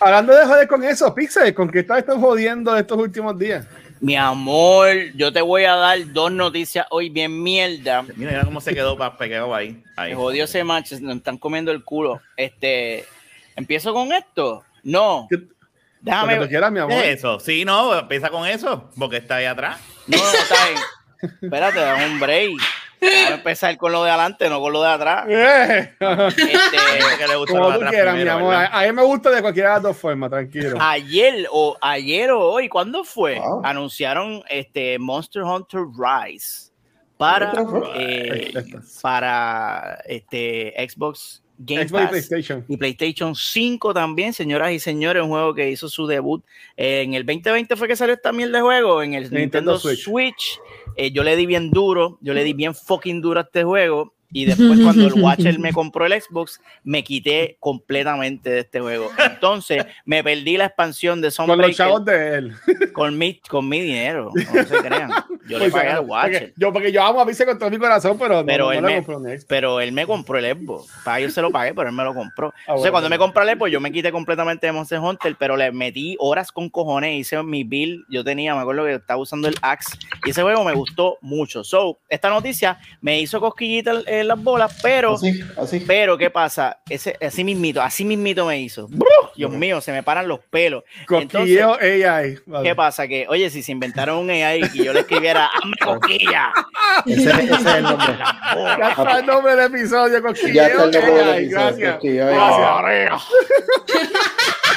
Hablando 0.00 0.34
de 0.34 0.44
joder 0.44 0.66
con 0.66 0.82
eso, 0.82 1.14
Pixel, 1.14 1.54
¿con 1.54 1.70
qué 1.70 1.78
estás 1.78 1.98
estás 1.98 2.16
jodiendo 2.16 2.76
estos 2.76 2.98
últimos 2.98 3.38
días? 3.38 3.64
Mi 4.00 4.16
amor, 4.16 4.88
yo 5.14 5.32
te 5.32 5.40
voy 5.40 5.64
a 5.64 5.74
dar 5.74 6.12
dos 6.12 6.30
noticias 6.30 6.86
hoy 6.90 7.08
bien 7.08 7.42
mierda. 7.42 8.02
Mira, 8.02 8.30
mira 8.32 8.44
cómo 8.44 8.60
se 8.60 8.74
quedó 8.74 8.96
pegado 9.16 9.54
ahí. 9.54 9.82
ahí. 9.96 10.14
Jodió 10.14 10.44
ese 10.44 10.62
match, 10.64 10.92
nos 10.92 11.16
están 11.16 11.38
comiendo 11.38 11.72
el 11.72 11.82
culo. 11.84 12.20
Este, 12.36 13.04
¿empiezo 13.56 13.92
con 13.92 14.12
esto? 14.12 14.64
No. 14.82 15.26
¿Qué- 15.28 15.36
Lo 15.36 15.42
que 15.48 15.54
Déjame. 16.00 16.36
tú 16.36 16.48
quieras, 16.48 16.70
mi 16.70 16.78
amor. 16.78 16.92
¿Qué 16.92 17.10
es 17.12 17.18
eso? 17.18 17.40
Sí, 17.40 17.64
no, 17.64 17.98
empieza 17.98 18.30
con 18.30 18.46
eso, 18.46 18.88
porque 18.96 19.16
está 19.16 19.36
ahí 19.36 19.46
atrás. 19.46 19.80
No, 20.06 20.16
no, 20.16 20.24
está 20.32 20.68
bien. 20.68 20.80
Espérate, 21.42 21.80
dame 21.80 22.06
un 22.06 22.20
break. 22.20 22.50
Déjame 23.00 23.34
empezar 23.36 23.76
con 23.76 23.92
lo 23.92 24.04
de 24.04 24.10
adelante, 24.10 24.48
no 24.48 24.60
con 24.60 24.72
lo 24.72 24.82
de 24.82 24.88
atrás. 24.88 25.26
Este, 25.28 26.78
Gente 26.78 27.16
que 27.18 27.26
le 27.28 27.36
gusta 27.36 27.52
Como 27.52 27.64
lo 27.64 27.70
de 27.70 27.78
tú 27.78 27.84
atrás 27.84 27.90
quieras, 27.92 28.14
mi 28.14 28.20
primero, 28.20 28.36
amor. 28.38 28.50
¿verdad? 28.50 28.70
A, 28.72 28.80
a 28.80 28.86
mí 28.86 28.92
me 28.92 29.02
gusta 29.02 29.30
de 29.30 29.40
cualquiera 29.42 29.68
de 29.70 29.74
las 29.76 29.82
dos 29.82 29.96
formas, 29.96 30.30
tranquilo. 30.30 30.78
ayer 30.80 31.46
o 31.50 31.76
ayer 31.80 32.30
o 32.30 32.40
hoy, 32.40 32.68
¿cuándo 32.68 33.04
fue? 33.04 33.38
Wow. 33.38 33.62
Anunciaron 33.64 34.42
este 34.48 34.98
Monster 34.98 35.42
Hunter 35.42 35.82
Rise 35.96 36.70
para, 37.16 37.52
eh, 37.96 38.52
para 39.02 39.98
este 40.06 40.74
Xbox 40.88 41.42
Game 41.58 41.88
Xbox 41.88 42.00
y 42.00 42.04
Pass. 42.04 42.10
PlayStation. 42.10 42.64
y 42.68 42.76
PlayStation 42.76 43.34
5 43.34 43.92
también, 43.92 44.32
señoras 44.32 44.70
y 44.70 44.78
señores, 44.78 45.24
un 45.24 45.30
juego 45.30 45.54
que 45.54 45.68
hizo 45.68 45.88
su 45.88 46.06
debut 46.06 46.44
en 46.76 47.14
el 47.14 47.26
2020 47.26 47.74
fue 47.74 47.88
que 47.88 47.96
salió 47.96 48.14
esta 48.14 48.30
mierda 48.32 48.58
de 48.58 48.62
juego, 48.62 49.02
en 49.02 49.14
el 49.14 49.22
Nintendo 49.24 49.72
Nintendo, 49.72 49.78
Switch. 49.80 50.04
Switch. 50.04 50.60
Eh, 50.96 51.12
yo 51.12 51.22
le 51.22 51.36
di 51.36 51.46
bien 51.46 51.70
duro, 51.70 52.18
yo 52.20 52.34
le 52.34 52.44
di 52.44 52.54
bien 52.54 52.74
fucking 52.74 53.20
duro 53.20 53.40
a 53.40 53.44
este 53.44 53.64
juego 53.64 54.17
y 54.30 54.44
después 54.44 54.78
cuando 54.80 55.06
el 55.06 55.12
Watcher 55.22 55.58
me 55.58 55.72
compró 55.72 56.06
el 56.06 56.20
Xbox, 56.20 56.60
me 56.84 57.02
quité 57.04 57.56
completamente 57.60 58.50
de 58.50 58.60
este 58.60 58.80
juego. 58.80 59.10
Entonces, 59.24 59.86
me 60.04 60.22
perdí 60.22 60.56
la 60.56 60.66
expansión 60.66 61.20
de 61.20 61.28
Con 61.34 61.46
los 61.48 61.56
Sunbreaker 61.74 61.74
chavos 61.76 62.04
de 62.04 62.34
él. 62.36 62.52
con 62.92 63.16
mi, 63.16 63.40
con 63.48 63.68
mi 63.68 63.80
dinero, 63.80 64.30
no 64.34 64.64
se 64.64 64.76
crean. 64.82 65.10
Yo 65.48 65.58
le 65.58 65.70
pagué 65.70 65.88
al 65.88 65.98
porque, 65.98 66.10
Watcher. 66.12 66.52
yo, 66.56 66.72
porque 66.72 66.92
yo 66.92 67.02
amo 67.02 67.20
a 67.20 67.26
Pixel 67.26 67.46
con 67.46 67.58
todo 67.58 67.70
mi 67.70 67.78
corazón, 67.78 68.18
pero, 68.18 68.44
Pero 68.44 68.66
no, 68.66 68.72
él 68.72 68.82
no 68.82 68.88
me- 68.88 68.98
un 68.98 69.04
Xbox. 69.04 69.44
Pero 69.46 69.80
él 69.80 69.92
me 69.92 70.06
compró 70.06 70.38
el 70.38 70.56
Xbox. 70.56 70.92
Para 71.04 71.20
yo 71.20 71.30
se 71.30 71.40
lo 71.40 71.50
pagué, 71.50 71.72
pero 71.74 71.88
él 71.88 71.94
me 71.94 72.04
lo 72.04 72.12
compró. 72.14 72.48
Entonces, 72.48 72.64
Ah, 72.66 72.72
bueno, 72.74 72.92
cuando 72.92 73.08
bueno. 73.08 73.10
me 73.10 73.18
compré 73.18 73.42
el 73.50 73.56
Xbox, 73.58 73.70
yo 73.72 73.80
me 73.80 73.92
quité 73.92 74.12
completamente 74.12 74.66
de 74.66 74.72
Monster 74.72 74.98
Hunter, 75.00 75.36
pero 75.38 75.56
le 75.56 75.72
metí 75.72 76.16
horas 76.18 76.52
con 76.52 76.68
cojones. 76.68 77.14
Hice 77.18 77.42
mi 77.42 77.64
build. 77.64 78.04
Yo 78.10 78.22
tenía, 78.24 78.54
me 78.54 78.60
acuerdo 78.60 78.84
que 78.84 78.94
estaba 78.94 79.20
usando 79.20 79.48
el 79.48 79.54
Axe. 79.62 79.96
Y 80.26 80.30
ese 80.30 80.42
juego 80.42 80.64
me 80.64 80.74
gustó 80.74 81.16
mucho. 81.22 81.64
So, 81.64 81.98
esta 82.08 82.28
noticia 82.28 82.78
me 83.00 83.18
hizo 83.20 83.40
cosquillitas 83.40 84.04
en, 84.06 84.17
en 84.20 84.28
las 84.28 84.42
bolas, 84.42 84.78
pero. 84.82 85.14
Así, 85.14 85.40
así. 85.56 85.80
Pero, 85.86 86.18
¿qué 86.18 86.30
pasa? 86.30 86.80
Ese, 86.88 87.16
así 87.20 87.44
mismito, 87.44 87.80
así 87.82 88.04
mismito 88.04 88.46
me 88.46 88.60
hizo. 88.60 88.88
¡Bruh! 88.88 89.08
Dios 89.36 89.50
mío, 89.50 89.80
se 89.80 89.92
me 89.92 90.02
paran 90.02 90.28
los 90.28 90.40
pelos. 90.40 90.84
Cosquilleo 91.06 91.74
AI. 91.80 92.38
Vale. 92.46 92.68
¿Qué 92.68 92.74
pasa? 92.74 93.06
Que, 93.06 93.26
oye, 93.28 93.50
si 93.50 93.62
se 93.62 93.72
inventaron 93.72 94.18
un 94.18 94.30
AI 94.30 94.62
y 94.74 94.84
yo 94.84 94.92
le 94.92 95.00
escribiera 95.00 95.48
¡Hambre 95.62 95.78
cosquilla! 95.84 96.52
Ese, 97.06 97.30
ese 97.30 97.54
es 97.54 97.66
el 97.66 97.82
nombre. 97.82 98.16
Ya 98.78 98.88
está 98.90 99.18
el 99.18 99.26
nombre 99.26 99.56
del 99.56 99.66
episodio, 99.74 100.14
Ya 100.14 100.22
Cosquilleo 100.22 100.62
está 100.66 100.84
el 100.84 100.90
nombre 100.90 101.12
del 101.12 101.28
AI. 101.28 101.44
episodio, 101.44 101.98
Gracias. 101.98 102.02
Gracias. 102.02 103.22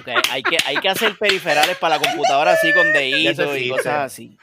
Ok, 0.00 0.08
hay, 0.30 0.42
que, 0.42 0.56
hay 0.64 0.76
que 0.76 0.88
hacer 0.88 1.16
periferales 1.18 1.76
para 1.76 1.98
la 1.98 2.02
computadora 2.02 2.52
así 2.52 2.72
con 2.72 2.92
deditos 2.92 3.56
y 3.58 3.68
cosas 3.68 4.12
así. 4.12 4.38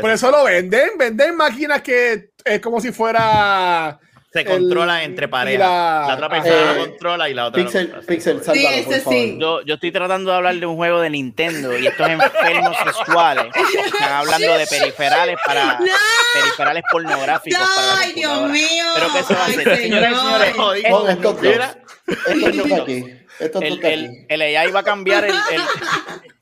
Por 0.00 0.10
eso 0.10 0.30
lo 0.30 0.44
venden. 0.44 0.90
Venden 0.98 1.36
máquinas 1.36 1.82
que 1.82 2.29
es 2.44 2.60
como 2.60 2.80
si 2.80 2.92
fuera. 2.92 3.98
se 4.32 4.40
el- 4.42 4.46
controla 4.46 5.02
entre 5.02 5.26
parejas. 5.26 5.60
la- 5.68 6.04
La, 6.08 6.14
otra 6.14 6.28
persona 6.28 6.54
eh, 6.54 6.74
lo 6.76 6.86
controla 6.86 7.28
y 7.28 7.34
la 7.34 7.46
otra 7.46 7.62
Pixel, 7.64 7.86
controla. 7.90 8.06
Pixel, 8.06 8.38
Sí, 8.38 8.44
sálvalo, 8.44 8.68
por 8.84 8.92
ese 8.94 9.00
favor. 9.02 9.18
sí. 9.18 9.38
Yo, 9.40 9.62
yo 9.62 9.74
estoy 9.74 9.90
tratando 9.92 10.30
de 10.30 10.36
hablar 10.36 10.54
de 10.54 10.66
un 10.66 10.76
juego 10.76 11.00
de 11.00 11.10
Nintendo 11.10 11.76
y 11.76 11.86
estos 11.88 12.08
enfermos 12.08 12.76
sexuales 12.84 13.46
están 13.86 14.12
hablando 14.12 14.56
de 14.56 14.66
periferales 14.68 15.36
para 15.44 15.64
No. 15.80 15.86
periferales 16.34 16.82
pornográficos 16.92 17.68
para 17.74 17.86
la 17.88 17.98
Ay, 17.98 18.12
Dios 18.12 18.48
mío. 18.50 18.84
Pero 18.94 19.06
¿qué 19.14 19.22
se 19.24 19.34
va 19.34 19.40
a 19.40 19.46
Ay, 19.46 19.52
hacer? 19.54 19.76
Señoras 19.78 20.10
y 20.12 20.14
señores, 20.14 20.52
señor. 20.52 20.76
esto- 20.76 21.16
toca 22.62 22.82
aquí. 22.82 23.04
Esto 23.40 23.60
el, 23.62 23.84
el, 23.84 24.04
aquí. 24.04 24.26
el 24.28 24.42
AI 24.42 24.70
va 24.70 24.80
a 24.80 24.84
cambiar 24.84 25.24
el, 25.24 25.30
el, 25.34 25.62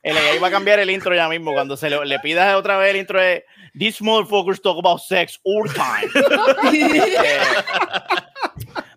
el 0.03 0.17
AI 0.17 0.37
va 0.39 0.49
a 0.49 0.51
cambiar 0.51 0.79
el 0.79 0.89
intro 0.89 1.15
ya 1.15 1.27
mismo. 1.29 1.53
Cuando 1.53 1.77
se 1.77 1.89
le, 1.89 2.05
le 2.05 2.19
pidas 2.19 2.53
otra 2.55 2.77
vez 2.77 2.91
el 2.91 2.97
intro 2.97 3.19
de 3.21 3.45
These 3.77 3.99
motherfuckers 4.01 4.61
talk 4.61 4.77
about 4.77 5.01
sex 5.01 5.39
all 5.43 5.67
time. 5.67 6.09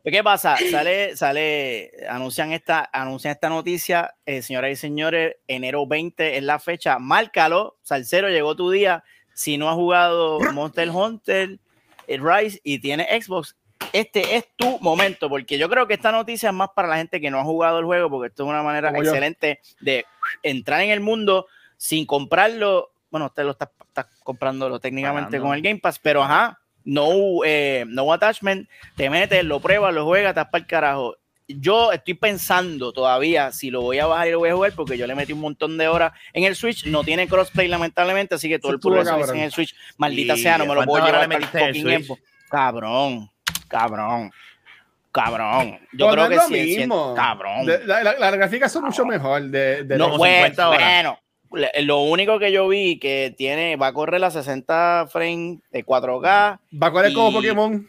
Eh, 0.04 0.10
¿Qué 0.10 0.24
pasa? 0.24 0.56
Sale, 0.70 1.16
sale, 1.16 1.92
anuncian 2.08 2.52
esta, 2.52 2.90
anuncian 2.92 3.32
esta 3.32 3.48
noticia, 3.48 4.14
eh, 4.26 4.42
señoras 4.42 4.72
y 4.72 4.76
señores, 4.76 5.36
enero 5.46 5.86
20 5.86 6.36
es 6.36 6.42
la 6.42 6.58
fecha, 6.58 6.98
márcalo, 6.98 7.78
Salcero, 7.82 8.28
llegó 8.28 8.56
tu 8.56 8.70
día, 8.72 9.04
si 9.32 9.58
no 9.58 9.68
has 9.68 9.76
jugado 9.76 10.40
Monster 10.52 10.90
Hunter, 10.90 11.60
eh, 12.08 12.18
Rise 12.20 12.60
y 12.64 12.80
tiene 12.80 13.06
Xbox, 13.22 13.56
este 13.92 14.36
es 14.36 14.48
tu 14.56 14.78
momento, 14.80 15.28
porque 15.28 15.56
yo 15.56 15.68
creo 15.68 15.86
que 15.86 15.94
esta 15.94 16.10
noticia 16.10 16.48
es 16.48 16.54
más 16.54 16.70
para 16.74 16.88
la 16.88 16.96
gente 16.96 17.20
que 17.20 17.30
no 17.30 17.38
ha 17.38 17.44
jugado 17.44 17.78
el 17.78 17.84
juego, 17.84 18.10
porque 18.10 18.28
esto 18.28 18.42
es 18.42 18.48
una 18.48 18.62
manera 18.62 18.90
Como 18.90 19.04
yo. 19.04 19.10
excelente 19.10 19.60
de 19.80 20.04
entrar 20.42 20.80
en 20.80 20.90
el 20.90 21.00
mundo 21.00 21.46
sin 21.76 22.06
comprarlo, 22.06 22.92
bueno, 23.10 23.26
usted 23.26 23.44
lo 23.44 23.52
está, 23.52 23.70
está 23.92 24.08
comprándolo 24.24 24.80
técnicamente 24.80 25.38
con 25.38 25.54
el 25.54 25.60
Game 25.62 25.78
Pass, 25.78 25.98
pero 25.98 26.22
ajá, 26.22 26.58
no, 26.84 27.10
eh, 27.44 27.84
no 27.86 28.12
attachment, 28.12 28.68
te 28.96 29.08
metes, 29.10 29.44
lo 29.44 29.60
pruebas, 29.60 29.92
lo 29.94 30.04
juegas, 30.04 30.30
estás 30.30 30.46
para 30.46 30.62
el 30.62 30.66
carajo. 30.66 31.16
Yo 31.46 31.92
estoy 31.92 32.14
pensando 32.14 32.92
todavía 32.92 33.52
si 33.52 33.70
lo 33.70 33.82
voy 33.82 33.98
a 33.98 34.06
bajar 34.06 34.28
y 34.28 34.30
lo 34.30 34.38
voy 34.38 34.48
a 34.48 34.54
jugar 34.54 34.72
porque 34.74 34.96
yo 34.96 35.06
le 35.06 35.14
metí 35.14 35.32
un 35.34 35.40
montón 35.40 35.76
de 35.76 35.86
horas 35.88 36.12
en 36.32 36.44
el 36.44 36.56
Switch. 36.56 36.86
No 36.86 37.04
tiene 37.04 37.28
crossplay, 37.28 37.68
lamentablemente, 37.68 38.34
así 38.36 38.48
que 38.48 38.58
todo 38.58 38.72
el 38.72 38.80
progreso 38.80 39.10
cabrón. 39.10 39.36
en 39.36 39.42
el 39.42 39.52
Switch, 39.52 39.74
maldita 39.98 40.34
¿Y 40.34 40.38
sea, 40.42 40.56
no 40.56 40.64
me 40.66 40.74
lo 40.74 40.84
puedo 40.84 41.04
llevar 41.04 41.20
para 41.20 41.24
el 41.24 41.28
metiste 41.40 41.58
en 41.58 41.64
el 41.66 41.74
fucking 41.74 41.82
Switch? 41.82 42.06
Xbox. 42.06 42.22
Cabrón, 42.48 43.30
cabrón. 43.68 44.30
Cabrón. 45.10 45.78
Yo 45.92 46.08
Pero 46.08 46.12
creo 46.12 46.24
no 46.24 46.28
que 46.30 46.34
es 46.36 46.42
lo 46.42 46.48
sí, 46.48 46.72
sí, 46.74 46.78
mismo. 46.78 47.14
cabrón. 47.14 47.66
De- 47.66 47.84
la- 47.86 48.02
la- 48.02 48.18
Las 48.18 48.32
gráficas 48.32 48.72
son 48.72 48.84
mucho 48.84 49.04
mejor. 49.04 49.42
De, 49.42 49.84
de 49.84 49.98
No, 49.98 50.06
como 50.06 50.18
pues, 50.18 50.34
50 50.36 50.68
horas. 50.70 50.80
bueno, 50.80 51.10
le- 51.12 51.31
lo 51.82 51.98
único 52.00 52.38
que 52.38 52.52
yo 52.52 52.68
vi 52.68 52.98
que 52.98 53.34
tiene, 53.36 53.76
va 53.76 53.88
a 53.88 53.92
correr 53.92 54.22
a 54.24 54.30
60 54.30 55.08
frames 55.10 55.58
de 55.70 55.84
4K, 55.84 56.22
va 56.24 56.86
a 56.86 56.90
correr 56.92 57.12
como 57.12 57.32
Pokémon. 57.32 57.88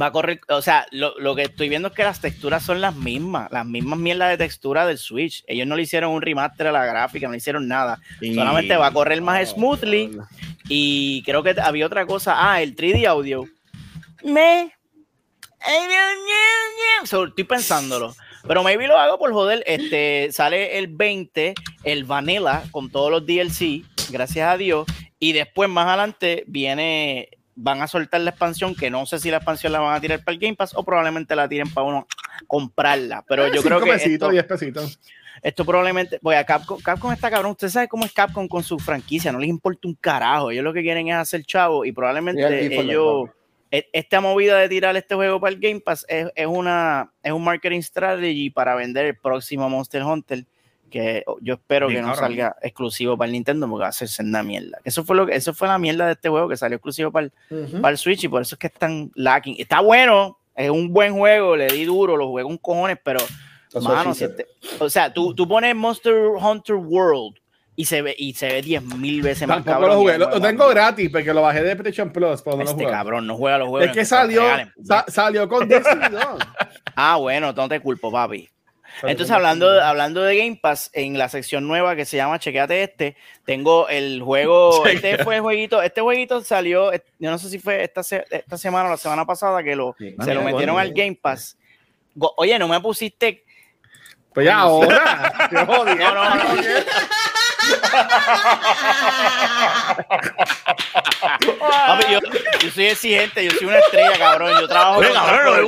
va 0.00 0.06
a 0.06 0.12
correr, 0.12 0.40
o 0.48 0.60
sea, 0.62 0.86
lo, 0.90 1.18
lo 1.18 1.34
que 1.34 1.42
estoy 1.42 1.68
viendo 1.68 1.88
es 1.88 1.94
que 1.94 2.02
las 2.04 2.20
texturas 2.20 2.62
son 2.64 2.80
las 2.80 2.96
mismas, 2.96 3.50
las 3.52 3.64
mismas 3.66 3.98
mierdas 3.98 4.30
de 4.30 4.38
textura 4.38 4.86
del 4.86 4.98
Switch. 4.98 5.44
Ellos 5.46 5.66
no 5.66 5.76
le 5.76 5.82
hicieron 5.82 6.10
un 6.12 6.22
remaster 6.22 6.66
a 6.68 6.72
la 6.72 6.84
gráfica, 6.84 7.26
no 7.26 7.32
le 7.32 7.38
hicieron 7.38 7.68
nada. 7.68 8.00
Y- 8.20 8.34
Solamente 8.34 8.76
va 8.76 8.88
a 8.88 8.92
correr 8.92 9.20
más 9.22 9.50
Oh, 9.52 9.54
smoothly 9.54 10.18
y 10.68 11.22
creo 11.24 11.42
que 11.42 11.54
había 11.60 11.86
otra 11.86 12.06
cosa. 12.06 12.34
Ah, 12.36 12.60
el 12.62 12.74
3D 12.74 13.06
audio. 13.06 13.44
Me. 14.24 14.72
So, 17.04 17.24
estoy 17.26 17.44
pensándolo. 17.44 18.14
Pero 18.46 18.62
maybe 18.62 18.86
lo 18.86 18.98
hago 18.98 19.18
por 19.18 19.32
joder. 19.32 19.62
Este 19.66 20.28
sale 20.32 20.78
el 20.78 20.88
20, 20.88 21.54
el 21.84 22.04
Vanilla 22.04 22.62
con 22.70 22.90
todos 22.90 23.10
los 23.10 23.26
DLC, 23.26 23.82
gracias 24.10 24.48
a 24.48 24.56
Dios. 24.56 24.86
Y 25.18 25.32
después 25.32 25.68
más 25.68 25.86
adelante 25.86 26.44
viene. 26.46 27.30
Van 27.56 27.80
a 27.82 27.86
soltar 27.86 28.20
la 28.20 28.30
expansión, 28.30 28.74
que 28.74 28.90
no 28.90 29.06
sé 29.06 29.20
si 29.20 29.30
la 29.30 29.36
expansión 29.36 29.72
la 29.72 29.78
van 29.78 29.94
a 29.94 30.00
tirar 30.00 30.24
para 30.24 30.34
el 30.34 30.40
Game 30.40 30.56
Pass 30.56 30.72
o 30.74 30.82
probablemente 30.82 31.36
la 31.36 31.48
tiren 31.48 31.72
para 31.72 31.86
uno 31.86 32.08
comprarla. 32.48 33.24
Pero 33.28 33.46
yo 33.46 33.62
creo 33.62 33.80
que 33.80 33.92
pesitos, 33.92 34.28
esto, 34.28 34.30
10 34.30 34.44
pesitos. 34.44 35.00
esto 35.40 35.64
probablemente, 35.64 36.18
voy 36.20 36.34
a 36.34 36.44
Capcom, 36.44 36.80
Capcom 36.80 37.12
está 37.12 37.30
cabrón, 37.30 37.52
usted 37.52 37.68
sabe 37.68 37.86
cómo 37.86 38.04
es 38.04 38.12
Capcom 38.12 38.48
con 38.48 38.64
su 38.64 38.78
franquicia, 38.80 39.30
no 39.30 39.38
les 39.38 39.48
importa 39.48 39.86
un 39.86 39.94
carajo, 39.94 40.50
ellos 40.50 40.64
lo 40.64 40.72
que 40.72 40.82
quieren 40.82 41.06
es 41.06 41.14
hacer 41.14 41.44
chavo 41.44 41.84
y 41.84 41.92
probablemente 41.92 42.64
Y 42.64 42.74
ellos, 42.74 43.28
esta 43.92 44.20
movida 44.20 44.58
de 44.58 44.68
tirar 44.68 44.96
este 44.96 45.14
juego 45.14 45.40
para 45.40 45.52
el 45.54 45.60
Game 45.60 45.80
Pass 45.80 46.04
es, 46.08 46.28
es 46.34 46.46
una, 46.46 47.12
es 47.22 47.32
un 47.32 47.42
marketing 47.42 47.80
strategy 47.80 48.50
para 48.50 48.74
vender 48.74 49.06
el 49.06 49.16
próximo 49.16 49.68
Monster 49.68 50.02
Hunter, 50.02 50.44
que 50.90 51.24
yo 51.40 51.54
espero 51.54 51.88
Bien 51.88 52.02
que 52.02 52.06
no 52.06 52.12
cabrón. 52.14 52.28
salga 52.30 52.56
exclusivo 52.62 53.16
para 53.18 53.26
el 53.26 53.32
Nintendo 53.32 53.68
porque 53.68 53.82
va 53.82 53.88
a 53.88 53.92
ser 53.92 54.08
una 54.24 54.42
mierda. 54.42 54.78
Eso 54.84 55.02
fue 55.04 55.16
lo 55.16 55.26
que, 55.26 55.34
eso 55.34 55.52
fue 55.54 55.66
la 55.68 55.78
mierda 55.78 56.06
de 56.06 56.12
este 56.12 56.28
juego 56.28 56.48
que 56.48 56.56
salió 56.56 56.76
exclusivo 56.76 57.10
para 57.10 57.26
el, 57.26 57.32
Ujú. 57.50 57.80
para 57.80 57.92
el 57.92 57.98
Switch 57.98 58.22
y 58.24 58.28
por 58.28 58.42
eso 58.42 58.54
es 58.54 58.58
que 58.60 58.68
están 58.68 59.10
lacking. 59.14 59.56
Está 59.58 59.80
bueno, 59.80 60.38
es 60.54 60.70
un 60.70 60.92
buen 60.92 61.14
juego, 61.14 61.56
le 61.56 61.66
di 61.66 61.84
duro, 61.84 62.16
lo 62.16 62.28
jugué 62.28 62.44
con 62.44 62.58
cojones, 62.58 62.98
pero 63.02 63.18
Mano, 63.82 64.14
si 64.14 64.22
este- 64.22 64.46
o 64.78 64.88
sea, 64.88 65.12
tú, 65.12 65.34
tú 65.34 65.48
pones 65.48 65.74
Monster 65.74 66.14
Hunter 66.40 66.76
World 66.76 67.34
y 67.76 67.84
se 67.86 68.02
ve 68.02 68.14
y 68.16 68.34
se 68.34 68.46
ve 68.48 68.62
10 68.62 68.82
mil 68.84 69.20
veces 69.22 69.48
más 69.48 69.64
Tampoco 69.64 69.88
cabrón. 69.88 70.18
lo 70.20 70.26
jugué. 70.28 70.40
tengo 70.40 70.68
gratis 70.68 71.10
porque 71.10 71.34
lo 71.34 71.42
bajé 71.42 71.62
de 71.62 71.74
PlayStation 71.76 72.12
Plus. 72.12 72.42
Pero 72.42 72.56
no 72.58 72.64
lo 72.64 72.70
Este 72.70 72.86
cabrón 72.86 73.26
no 73.26 73.36
juega 73.36 73.58
los 73.58 73.68
juegos. 73.68 73.88
Es 73.90 73.96
que 73.96 74.04
salió, 74.04 74.42
sa- 74.84 75.04
salió 75.08 75.48
con 75.48 75.66
Destiny 75.68 76.08
2. 76.10 76.22
Ah, 76.94 77.16
bueno, 77.16 77.52
no 77.52 77.68
te 77.68 77.80
culpo, 77.80 78.12
papi. 78.12 78.48
Entonces, 79.02 79.32
hablando, 79.32 79.66
Destiny 79.66 79.80
2. 79.82 79.88
hablando 79.90 80.22
de 80.22 80.36
Game 80.36 80.58
Pass, 80.62 80.88
en 80.92 81.18
la 81.18 81.28
sección 81.28 81.66
nueva 81.66 81.96
que 81.96 82.04
se 82.04 82.16
llama 82.16 82.38
Chequeate 82.38 82.84
este, 82.84 83.16
tengo 83.44 83.88
el 83.88 84.22
juego, 84.22 84.86
este 84.86 85.18
fue 85.24 85.34
el 85.36 85.40
jueguito, 85.40 85.82
este 85.82 86.00
jueguito 86.00 86.40
salió, 86.42 86.92
eh, 86.92 87.02
yo 87.18 87.28
no 87.32 87.38
sé 87.38 87.48
si 87.48 87.58
fue 87.58 87.82
esta, 87.82 88.04
se- 88.04 88.24
esta 88.30 88.56
semana 88.56 88.86
o 88.86 88.92
la 88.92 88.96
semana 88.96 89.24
pasada 89.26 89.64
que 89.64 89.74
lo, 89.74 89.96
Sí. 89.98 90.14
se 90.24 90.32
lo 90.32 90.42
metieron 90.42 90.76
bueno. 90.76 90.78
al 90.78 90.92
Game 90.92 91.18
Pass. 91.20 91.58
Oye, 92.36 92.56
no 92.60 92.68
me 92.68 92.78
pusiste 92.78 93.42
Pues 94.32 94.46
ya 94.46 94.58
ahora. 94.60 95.48
No, 95.50 95.64
no, 95.64 96.34
no. 96.36 96.44
Yo, 102.10 102.18
yo 102.60 102.70
soy 102.70 102.84
exigente, 102.86 103.44
yo 103.44 103.50
soy 103.52 103.66
una 103.66 103.78
estrella, 103.78 104.18
cabrón. 104.18 104.52
Yo 104.60 104.68
trabajo 104.68 105.00
con 105.02 105.12
cabrón, 105.12 105.44
no. 105.44 105.60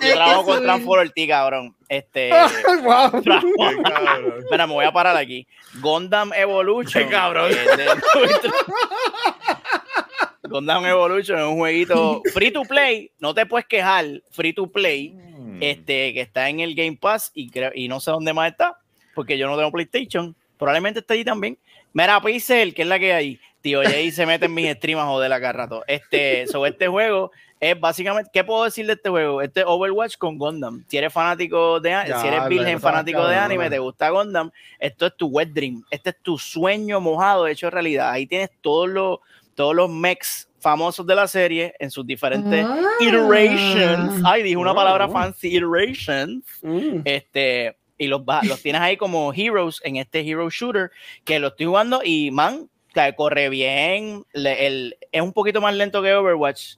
Yo 0.00 0.14
trabajo 0.14 0.44
con 0.44 0.62
Transformer 0.62 1.10
T, 1.10 1.28
cabrón. 1.28 1.76
Este, 1.88 2.30
Wow. 2.82 3.22
espera, 4.38 4.66
me 4.66 4.72
voy 4.72 4.84
a 4.84 4.92
parar 4.92 5.16
aquí. 5.16 5.46
Gundam 5.80 6.32
Evolution. 6.34 7.04
Qué 7.04 7.10
cabrón. 7.10 7.50
eh, 7.52 7.86
Gundam 10.44 10.84
Evolution 10.86 11.38
es 11.38 11.44
un 11.44 11.56
jueguito 11.56 12.22
free 12.32 12.50
to 12.50 12.62
play. 12.62 13.10
No 13.18 13.34
te 13.34 13.46
puedes 13.46 13.66
quejar, 13.66 14.06
free 14.30 14.52
to 14.52 14.66
play. 14.70 15.14
Este, 15.60 16.12
que 16.12 16.20
está 16.22 16.48
en 16.48 16.60
el 16.60 16.74
Game 16.74 16.96
Pass 17.00 17.30
y, 17.34 17.48
creo, 17.50 17.70
y 17.74 17.86
no 17.88 18.00
sé 18.00 18.10
dónde 18.10 18.32
más 18.32 18.50
está, 18.50 18.78
porque 19.14 19.38
yo 19.38 19.46
no 19.46 19.56
tengo 19.56 19.70
PlayStation. 19.70 20.34
Probablemente 20.62 21.00
está 21.00 21.14
allí 21.14 21.24
también. 21.24 21.58
Mira, 21.92 22.20
Pixel, 22.20 22.72
que 22.74 22.82
es 22.82 22.88
la 22.88 22.98
que 22.98 23.12
hay. 23.12 23.40
Tío 23.60 23.80
Jay 23.84 24.10
se 24.10 24.26
mete 24.26 24.46
en 24.46 24.54
mis 24.54 24.72
streams 24.74 25.02
a 25.02 25.06
joder 25.06 25.32
acá 25.32 25.52
rato. 25.52 25.84
Este, 25.86 26.46
sobre 26.48 26.70
este 26.70 26.88
juego 26.88 27.30
es 27.60 27.78
básicamente, 27.78 28.28
¿qué 28.32 28.42
puedo 28.42 28.64
decir 28.64 28.86
de 28.86 28.94
este 28.94 29.08
juego? 29.08 29.40
Este 29.40 29.60
es 29.60 29.66
Overwatch 29.68 30.16
con 30.16 30.36
Gundam. 30.36 30.84
Si 30.88 30.96
eres 30.96 31.12
fanático 31.12 31.78
de, 31.78 31.90
Ya, 31.90 32.20
si 32.20 32.26
eres 32.26 32.48
virgen 32.48 32.80
fanático 32.80 33.24
de 33.28 33.36
anime, 33.36 33.70
te 33.70 33.78
gusta 33.78 34.10
Gundam, 34.10 34.50
esto 34.80 35.06
es 35.06 35.16
tu 35.16 35.28
wet 35.28 35.50
dream. 35.50 35.84
Este 35.90 36.10
es 36.10 36.16
tu 36.22 36.36
sueño 36.38 37.00
mojado 37.00 37.46
hecho 37.46 37.70
realidad. 37.70 38.10
Ahí 38.10 38.26
tienes 38.26 38.50
todos 38.60 38.88
los, 38.88 39.18
todos 39.54 39.76
los 39.76 39.88
mechs 39.88 40.48
famosos 40.58 41.06
de 41.06 41.14
la 41.14 41.28
serie 41.28 41.74
en 41.78 41.90
sus 41.92 42.04
diferentes 42.04 42.64
Ah. 42.68 42.80
iterations. 43.00 44.22
Ay, 44.24 44.42
dije 44.42 44.56
una 44.56 44.72
Wow. 44.72 44.76
palabra 44.80 45.08
fancy, 45.08 45.56
iterations. 45.56 46.44
Mm. 46.62 47.00
Este, 47.04 47.76
y 48.02 48.06
los, 48.08 48.22
los 48.44 48.60
tienes 48.62 48.80
ahí 48.82 48.96
como 48.96 49.32
heroes 49.32 49.80
en 49.84 49.96
este 49.96 50.20
hero 50.20 50.50
shooter 50.50 50.90
que 51.24 51.38
lo 51.38 51.48
estoy 51.48 51.66
jugando 51.66 52.00
y 52.04 52.30
man, 52.30 52.68
corre 53.16 53.48
bien. 53.48 54.24
le- 54.32 54.66
el, 54.66 54.96
es 55.10 55.22
un 55.22 55.32
poquito 55.32 55.60
más 55.60 55.74
lento 55.74 56.02
que 56.02 56.12
Overwatch, 56.12 56.74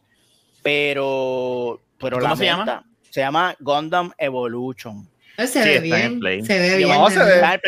pero, 0.62 1.80
pero 1.98 2.18
¿Cómo 2.18 2.30
la 2.30 2.36
se 2.36 2.44
llama? 2.46 2.84
Se 3.10 3.20
llama 3.20 3.54
Gundam 3.60 4.10
Evolution. 4.18 5.08
Se 5.36 5.46
Sí, 5.48 5.58
ve 5.58 5.80
bien. 5.80 6.20
Se 6.44 6.58
ve 6.58 6.76
bien. 6.76 6.88
No, 6.88 7.10
se 7.10 7.18
ve, 7.18 7.36
dale 7.38 7.60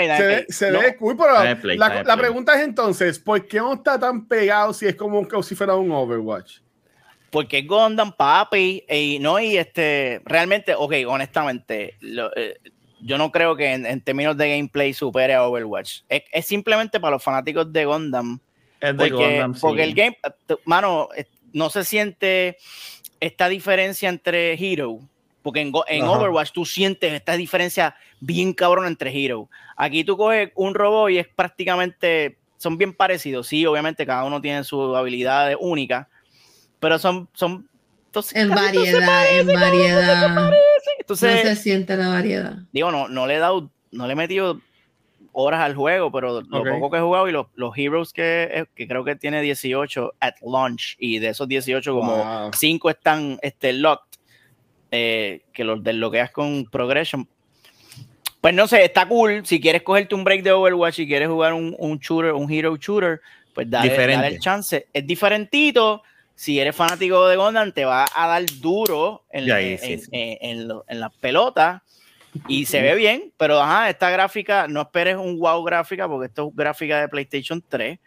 se 0.49 0.71
ve, 0.71 0.97
cool, 0.97 1.17
pero 1.17 1.35
Dale 1.35 1.57
play, 1.57 1.77
la, 1.77 2.03
la 2.03 2.17
pregunta 2.17 2.55
es 2.55 2.61
entonces, 2.67 3.19
¿por 3.19 3.47
qué 3.47 3.59
no 3.59 3.75
está 3.75 3.99
tan 3.99 4.27
pegado 4.27 4.73
si 4.73 4.87
es 4.87 4.95
como, 4.95 5.19
un- 5.19 5.25
como 5.27 5.43
si 5.43 5.55
fuera 5.55 5.75
un 5.75 5.91
Overwatch? 5.91 6.59
Porque 7.31 7.59
es 7.59 7.67
Gundam, 7.67 8.13
papi, 8.17 8.85
y 8.89 9.19
no, 9.19 9.39
y 9.41 9.57
este, 9.59 10.21
realmente, 10.25 10.75
ok, 10.77 10.95
honestamente, 11.09 11.97
lo- 12.01 12.35
eh, 12.37 12.59
yo 13.01 13.19
no 13.19 13.31
creo 13.31 13.57
que 13.57 13.73
en, 13.73 13.87
en 13.87 14.01
términos 14.01 14.37
de 14.37 14.51
gameplay 14.51 14.93
supere 14.93 15.35
a 15.35 15.45
Overwatch. 15.45 16.01
Es, 16.09 16.23
es 16.33 16.47
simplemente 16.47 17.01
para 17.01 17.13
los 17.13 17.23
fanáticos 17.23 17.73
de 17.73 17.85
Gundam, 17.85 18.41
Es 18.81 18.97
de 18.97 19.09
porque, 19.09 19.13
Gundam, 19.15 19.55
sí. 19.55 19.61
porque 19.61 19.83
el 19.85 19.95
game, 19.95 20.17
mano, 20.65 21.09
no 21.53 21.71
se 21.71 21.85
siente 21.85 22.57
esta 23.21 23.49
diferencia 23.49 24.09
entre 24.09 24.55
Hero, 24.55 25.01
porque 25.43 25.61
en. 25.61 26.03
Overwatch 26.05 26.53
tú 26.53 26.65
sientes 26.65 27.13
esta 27.13 27.35
diferencia 27.37 27.95
bien 28.21 28.53
cabrón 28.53 28.87
entre 28.87 29.11
Hero. 29.11 29.49
Aquí 29.77 30.05
tú 30.05 30.17
coges 30.17 30.51
un 30.55 30.75
robot 30.75 31.11
y 31.11 31.19
es 31.19 31.29
prácticamente, 31.29 32.39
son 32.57 32.79
bien 32.79 32.93
parecidos, 32.95 33.47
sí, 33.47 33.65
obviamente 33.67 34.07
cada 34.07 34.25
uno 34.25 34.41
tiene 34.41 34.65
sus 34.65 34.97
habilidades 34.97 35.57
únicas, 35.61 36.07
pero 36.81 36.99
son, 36.99 37.29
son 37.33 37.69
entonces, 38.07 38.37
En 38.37 38.49
variedad, 38.49 39.39
en 39.39 39.47
variedad. 39.47 40.51
No 41.09 41.17
se 41.17 41.57
siente 41.57 41.97
la 41.97 42.09
variedad. 42.09 42.59
digo, 42.73 42.91
no, 42.91 43.09
no 43.09 43.27
le 43.27 43.37
he 43.37 43.39
dado, 43.39 43.71
no 43.93 44.07
le 44.07 44.13
he 44.13 44.17
metido 44.17 44.61
horas 45.39 45.61
al 45.61 45.75
juego, 45.75 46.11
pero 46.11 46.41
lo 46.41 46.65
poco 46.65 46.91
que 46.91 46.97
he 46.97 47.01
jugado 47.01 47.29
y 47.29 47.33
los, 47.33 47.47
los 47.57 47.77
heroes 47.77 48.13
que, 48.13 48.49
eh, 48.51 48.65
que 48.75 48.89
creo 48.89 49.05
que 49.05 49.17
tiene 49.17 49.43
18 49.43 50.15
at 50.19 50.35
launch, 50.41 50.97
y 50.99 51.19
de 51.19 51.29
esos 51.29 51.47
18 51.47 51.93
como 51.93 52.17
Wow. 52.17 52.51
5 52.55 52.91
están 52.91 53.39
este, 53.43 53.75
locked, 53.75 54.19
eh, 54.91 55.43
que 55.53 55.65
los 55.65 55.83
desbloqueas 55.83 56.31
con 56.31 56.65
progression. 56.65 57.29
Pues 58.41 58.55
no 58.55 58.67
sé, 58.67 58.85
está 58.85 59.07
cool. 59.07 59.45
Si 59.45 59.61
quieres 59.61 59.83
cogerte 59.83 60.15
un 60.15 60.25
break 60.25 60.43
de 60.43 60.53
Overwatch 60.53 61.01
y 61.01 61.07
quieres 61.07 61.29
jugar 61.29 61.53
un, 61.53 61.75
un 61.79 61.99
shooter, 61.99 62.33
un 62.33 62.51
hero 62.51 62.77
shooter, 62.77 63.21
pues 63.53 63.69
dale, 63.69 63.95
dale 63.95 64.29
el 64.29 64.39
chance. 64.39 64.87
Es 64.93 65.07
diferentito. 65.07 66.03
Si 66.37 66.61
eres 66.61 66.77
fanático 66.77 67.27
de 67.27 67.37
Gundam, 67.37 67.73
te 67.73 67.85
va 67.85 68.05
a 68.15 68.29
dar 68.29 68.45
duro 68.61 69.25
en, 69.31 69.51
ahí, 69.51 69.73
en- 69.73 69.79
sí, 69.79 69.93
en- 69.95 70.01
sí. 70.01 70.09
en- 70.13 70.39
en 70.41 70.69
lo- 70.69 70.85
en 70.87 71.01
las 71.01 71.13
pelotas. 71.17 71.83
Y 72.47 72.67
se 72.67 72.83
ve 72.83 72.95
bien, 72.95 73.33
pero 73.39 73.59
ajá, 73.61 73.89
esta 73.89 74.11
gráfica, 74.11 74.69
no 74.69 74.83
esperes 74.83 75.17
un 75.17 75.39
wow 75.39 75.65
gráfica, 75.65 76.07
porque 76.07 76.27
esto 76.27 76.49
es 76.51 76.55
gráfica 76.57 77.01
de 77.01 77.09
PlayStation 77.09 77.65
3. 77.67 77.99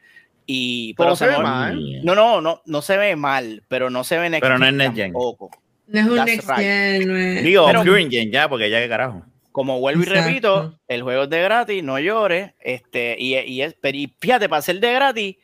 Y, 0.45 0.93
pero 0.95 1.15
se 1.15 1.27
ve 1.27 1.37
mal. 1.39 2.03
no, 2.03 2.15
no, 2.15 2.39
no, 2.39 2.61
no 2.65 2.81
se 2.83 2.97
ve 2.97 3.15
mal, 3.15 3.63
pero 3.67 3.89
no 3.89 4.03
se 4.03 4.17
ve 4.19 4.29
next 4.29 4.41
Pero 4.43 4.57
no 4.59 4.65
es 4.65 4.69
gen 4.69 4.77
next 4.77 4.95
gen. 4.95 5.11
tampoco. 5.11 5.49
No 5.87 5.99
es 5.99 6.05
un 6.07 6.15
That's 6.17 6.25
next 6.31 6.47
right. 6.49 6.57
gen, 6.59 7.07
no 7.07 7.17
es- 7.17 7.43
Digo, 7.43 7.65
Pero- 7.65 7.83
Gen 7.83 8.31
ya, 8.31 8.47
porque 8.47 8.69
ya 8.69 8.79
que 8.79 8.87
carajo. 8.89 9.23
Como 9.51 9.79
vuelvo 9.79 10.03
y 10.03 10.05
repito, 10.05 10.79
el 10.87 11.01
juego 11.01 11.23
es 11.23 11.29
de 11.31 11.41
gratis, 11.41 11.83
no 11.83 11.97
llores. 11.99 12.53
Este, 12.59 13.15
y, 13.19 13.35
y 13.35 13.61
es, 13.63 13.75
pero 13.81 13.97
y 13.97 14.13
fíjate, 14.19 14.47
para 14.47 14.61
ser 14.61 14.79
de 14.79 14.93
gratis, 14.93 15.35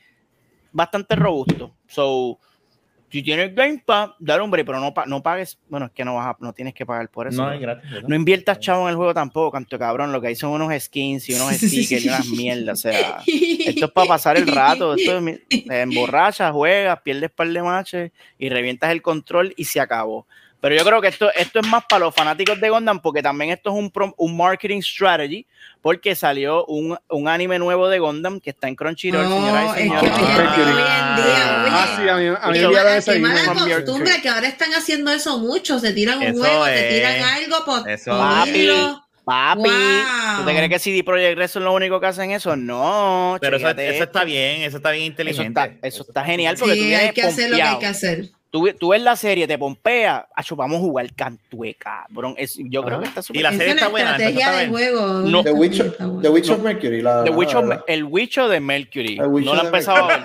bastante 0.72 1.16
robusto. 1.16 1.76
So, 1.88 2.40
si 3.16 3.24
tienes 3.24 3.56
Game 3.56 3.82
Pass, 3.86 4.10
dale 4.20 4.46
break, 4.48 4.66
pero 4.66 4.80
no, 4.82 4.94
no 5.08 5.24
pagues. 5.24 5.58
Bueno, 5.70 5.86
es 5.86 5.94
que 5.94 6.04
no 6.04 6.16
vas 6.16 6.28
a- 6.28 6.38
no 6.42 6.52
tienes 6.52 6.74
que 6.74 6.86
pagar 6.86 7.08
por 7.10 7.28
eso. 7.28 7.42
No 7.44 7.52
es 7.54 7.62
gratis. 7.62 7.90
¿verdad? 7.90 8.10
no 8.10 8.16
inviertas 8.16 8.60
chavo 8.60 8.84
en 8.84 8.90
el 8.90 8.96
juego 8.98 9.14
tampoco, 9.14 9.52
canto 9.52 9.80
cabrón. 9.80 10.12
Lo 10.12 10.20
que 10.20 10.28
hay 10.28 10.36
son 10.36 10.52
unos 10.52 10.74
skins 10.84 11.30
y 11.30 11.34
unos 11.34 11.54
stickers 11.56 12.04
y 12.04 12.08
unas 12.10 12.28
mierdas. 12.28 12.80
O 12.80 12.82
sea, 12.82 13.20
esto 13.28 13.86
es 13.86 13.92
para 13.92 14.08
pasar 14.08 14.36
el 14.36 14.48
rato. 14.48 14.94
Esto 14.96 15.18
es, 15.20 15.40
emborrachas, 15.70 16.52
juegas, 16.52 17.00
pierdes 17.04 17.32
par 17.32 17.48
de 17.48 17.64
matches 17.64 18.12
y 18.38 18.50
revientas 18.50 18.92
el 18.92 19.02
control 19.02 19.54
y 19.56 19.64
se 19.64 19.80
acabó. 19.80 20.28
Pero 20.66 20.78
yo 20.78 20.84
creo 20.84 21.00
que 21.00 21.10
esto, 21.10 21.32
esto 21.36 21.60
es 21.60 21.68
más 21.68 21.86
para 21.86 22.06
los 22.06 22.16
fanáticos 22.16 22.60
de 22.60 22.72
Gundam, 22.72 23.00
porque 23.00 23.22
también 23.22 23.52
esto 23.52 23.70
es 23.70 23.76
un, 23.76 23.92
prom- 23.94 24.16
un 24.18 24.36
marketing 24.36 24.82
strategy, 24.82 25.46
porque 25.80 26.16
salió 26.16 26.66
un, 26.66 26.98
un 27.10 27.28
anime 27.28 27.60
nuevo 27.60 27.88
de 27.88 28.00
Gundam 28.00 28.40
que 28.40 28.50
está 28.50 28.68
en 28.68 28.76
Crunchyroll, 28.76 29.30
No, 29.30 29.36
señoras 29.36 29.64
y 29.64 29.68
es 29.68 29.74
que 29.76 29.82
señores. 29.82 30.12
Ah, 30.12 31.16
hoy 31.16 31.22
en 31.22 31.24
día, 31.24 31.62
oye. 31.62 31.70
Ah, 31.72 31.96
sí, 31.96 32.10
a 32.10 32.16
mí, 32.16 32.28
a 32.42 32.50
mí 32.50 33.20
me 33.22 33.28
mala, 33.30 33.76
costumbre 33.76 34.12
que 34.24 34.28
ahora 34.30 34.48
están 34.48 34.74
haciendo 34.74 35.12
eso 35.12 35.38
mucho. 35.38 35.78
Se 35.78 35.94
tiran 35.94 36.18
un 36.18 36.24
Eso 36.24 36.40
juego, 36.40 36.66
es. 36.66 36.90
tiran 36.90 37.22
algo 37.22 37.64
por 37.64 37.88
Eso 37.88 38.12
ponerlo. 38.18 39.06
Papi, 39.24 39.62
Wow. 39.70 40.38
¿tú 40.40 40.46
te 40.46 40.52
crees 40.56 40.70
que 40.70 40.80
CD 40.80 41.04
Projekt 41.04 41.38
Red 41.38 41.48
son 41.48 41.64
los 41.64 41.76
únicos 41.76 42.00
que 42.02 42.08
hacen 42.08 42.32
eso? 42.32 42.56
No, 42.56 43.38
Pero 43.40 43.58
eso, 43.58 43.70
eso 43.70 44.04
está 44.04 44.24
bien, 44.24 44.62
eso 44.64 44.78
está 44.78 44.90
bien 44.92 45.04
Eso 45.04 45.12
inteligente. 45.12 45.62
está, 45.62 45.88
eso 45.88 46.06
está 46.08 46.24
genial 46.24 46.56
porque 46.60 46.76
tú 46.76 46.82
Sí, 46.82 46.88
vienes 46.88 47.08
hay 47.10 47.14
que 47.14 47.22
hacer 47.24 47.50
lo 47.52 47.56
que 47.56 47.62
hay 47.62 47.70
pompeado. 47.74 47.80
que 47.80 47.86
hacer. 47.86 48.30
Tú, 48.56 48.72
tú 48.80 48.88
ves 48.92 49.02
la 49.02 49.18
serie, 49.18 49.48
te 49.50 49.58
pompea, 49.58 50.30
acho, 50.34 50.56
vamos 50.56 50.78
a 50.78 50.80
jugar 50.80 51.14
cantueca, 51.14 52.06
cabrón. 52.08 52.36
Es, 52.38 52.56
yo 52.58 52.84
creo 52.86 53.02
que 53.02 53.08
está 53.10 53.22
súper 53.22 53.42
Y 53.42 53.44
la 53.44 53.50
Esa 53.50 53.58
serie 53.58 53.72
es 53.74 53.76
está 53.80 53.90
buena, 53.90 54.12
estrategia 54.12 54.46
está 54.48 54.60
de 54.62 54.68
juego. 54.70 55.08
No. 55.08 55.44
The. 55.44 55.52
The 56.22 56.30
Witcher 56.30 56.58
Mercury. 56.60 57.02
La, 57.02 57.24
The 57.26 57.32
la- 57.32 57.36
Witcher, 57.36 57.64
la- 57.66 57.84
el 57.86 58.04
Witcher 58.06 58.48
de 58.48 58.60
Mercury. 58.62 59.18
No 59.18 59.28
lo 59.28 59.54
he 59.56 59.58
de 59.60 59.66
empezado 59.66 60.06
a 60.06 60.08
ver. 60.08 60.20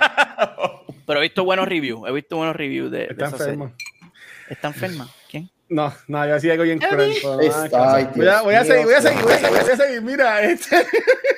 Pero 1.09 1.19
he 1.19 1.23
visto 1.23 1.43
buenos 1.45 1.67
reviews. 1.67 2.09
He 2.09 2.13
visto 2.13 2.37
buenos 2.37 2.55
reviews 2.55 2.89
de, 2.93 2.99
de 2.99 3.05
Está 3.07 3.27
esa 3.27 3.37
serie. 3.39 3.53
enfermo. 3.55 3.75
¿Está 4.49 4.69
enferma? 4.69 5.09
¿Quién? 5.29 5.51
No, 5.69 5.93
no, 6.07 6.29
yo 6.29 6.39
sí 6.39 6.51
algo 6.51 6.63
bien 6.63 6.79
cruel. 6.79 7.13
voy, 7.25 7.47
a, 7.49 8.43
voy 8.43 8.55
seguir, 8.65 8.85
voy 8.85 8.95
a 8.95 9.03
seguir, 9.03 9.23
voy 9.25 9.33
a 9.33 9.39
seguir, 9.39 9.51
voy 9.51 9.71
a 9.73 9.77
seguir. 9.77 10.03
Mira, 10.03 10.43
este, 10.45 10.87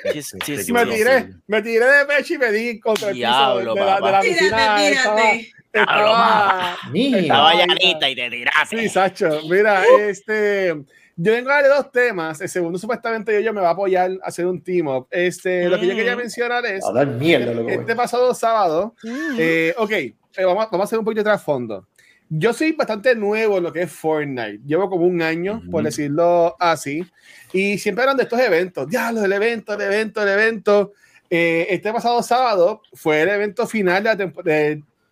me 0.73 0.85
tiré, 0.87 1.29
me 1.47 1.63
tiré 1.63 1.87
de 1.87 2.05
pecho 2.05 2.35
y 2.35 2.39
me 2.39 2.53
di 2.53 2.81
contra 2.81 3.09
el 3.09 3.15
piso 3.15 3.29
Diablo, 3.29 3.75
de 3.75 3.81
la, 3.81 3.87
de 3.87 3.91
la 3.91 3.99
papá. 4.01 4.21
piscina. 4.21 4.77
Tírate, 4.77 4.89
Estaba, 4.93 5.17
tírate. 5.17 5.53
Estaba, 5.73 6.77
Mira. 6.91 7.19
Estaba 7.19 7.55
llanita 7.55 8.09
y 8.11 8.15
te 8.15 8.31
tiraste. 8.31 8.79
Sí, 8.79 8.89
Sacho. 8.89 9.41
Mira, 9.49 9.83
este. 10.01 10.75
Yo 11.17 11.33
vengo 11.33 11.51
a 11.51 11.55
darle 11.55 11.69
dos 11.69 11.93
temas. 11.93 12.41
El 12.41 12.49
segundo, 12.49 12.79
supuestamente, 12.79 13.33
yo, 13.35 13.41
yo 13.41 13.53
me 13.53 13.61
va 13.61 13.69
a 13.69 13.73
apoyar 13.73 14.11
a 14.23 14.29
hacer 14.29 14.47
un 14.47 14.63
team 14.63 14.87
up. 14.89 15.07
Este, 15.11 15.69
Lo 15.69 15.79
que 15.79 15.87
yo 15.87 15.95
quería 15.95 16.15
Mm. 16.15 16.19
mencionar 16.19 16.65
es. 16.67 16.85
A 16.85 16.93
dar 16.93 17.07
mierda, 17.07 17.53
loco. 17.53 17.69
Este 17.69 17.95
pasado 17.95 18.35
sábado, 18.35 18.95
eh, 19.39 19.75
ok, 19.77 19.91
eh, 19.93 20.15
vamos, 20.39 20.67
vamos 20.71 20.81
a 20.81 20.85
hacer 20.85 20.99
un 20.99 21.05
poquito 21.05 21.21
de 21.21 21.25
trasfondo. 21.25 21.87
Yo 22.31 22.55
soy 22.55 22.73
bastante 22.73 23.15
nuevo 23.15 23.59
en 23.59 23.63
lo 23.65 23.73
que 23.75 23.83
es 23.83 23.93
Fortnite. 23.93 24.61
Llevo 24.65 24.89
como 24.89 25.05
un 25.07 25.21
año, 25.21 25.61
por 25.71 25.81
Ujú. 25.83 25.85
decirlo 25.85 26.57
así. 26.59 27.05
Y 27.53 27.77
siempre 27.77 28.05
eran 28.05 28.17
de 28.17 28.23
estos 28.23 28.41
eventos. 28.41 28.89
Diablo, 28.89 29.23
el 29.23 29.33
evento, 29.33 29.75
el 29.75 29.83
evento, 29.83 30.23
el 30.23 30.29
evento. 30.31 30.93
Eh, 31.29 31.67
este 31.69 31.93
pasado 31.93 32.23
sábado 32.23 32.81
fue 32.95 33.21
el 33.21 33.29
evento 33.29 33.67
final 33.67 34.03
de, 34.03 34.09
la 34.09 34.17
tempo- 34.17 34.43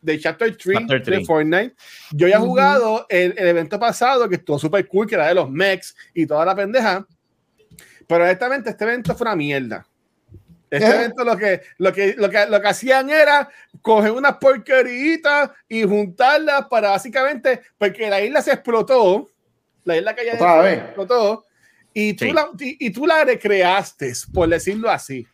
de, 0.01 0.19
Chapter 0.19 0.57
3 0.57 0.79
Chapter 0.79 0.99
de 0.99 1.05
3. 1.05 1.27
Fortnite. 1.27 1.75
Yo 2.13 2.27
ya 2.29 2.37
he 2.37 2.39
Ujú. 2.39 2.49
jugado 2.49 3.07
el, 3.09 3.35
el 3.37 3.49
evento 3.49 3.79
pasado, 3.79 4.29
que 4.29 4.37
estuvo 4.37 4.59
súper 4.59 4.87
cool, 4.89 5.07
que 5.07 5.15
era 5.15 5.29
de 5.29 5.35
los 5.35 5.51
mechs 5.51 5.95
y 6.15 6.27
toda 6.27 6.45
la 6.45 6.55
pendeja. 6.55 7.07
Pero 8.07 8.25
honestamente, 8.25 8.71
este 8.71 8.85
evento 8.85 9.15
fue 9.15 9.27
una 9.27 9.37
mierda. 9.37 9.87
Este 10.71 10.87
¿Eh? 10.87 10.95
evento 10.95 11.25
lo 11.25 11.37
que, 11.37 11.61
lo, 11.79 11.93
que, 11.93 12.15
lo, 12.17 12.31
que, 12.31 12.47
lo 12.47 12.61
que 12.61 12.69
hacían 12.69 13.11
era 13.11 13.49
coger 13.83 14.13
unas 14.13 14.37
porqueritas 14.37 15.51
y 15.69 15.83
juntarlas 15.83 16.67
para 16.69 16.91
básicamente, 16.91 17.61
porque 17.77 18.09
la 18.09 18.21
isla 18.21 18.41
se 18.41 18.53
explotó, 18.53 19.29
la 19.85 19.97
isla 19.97 20.15
que 20.15 20.31
Otra 20.33 20.63
vez. 20.63 20.79
explotó, 20.79 21.45
y 21.93 22.15
tú, 22.15 22.25
Sí. 22.27 22.33
la, 22.33 22.49
y, 22.59 22.87
y 22.87 22.91
tú 22.91 23.05
la 23.07 23.25
recreaste, 23.25 24.13
por 24.33 24.49
decirlo 24.49 24.89
así. 24.91 25.27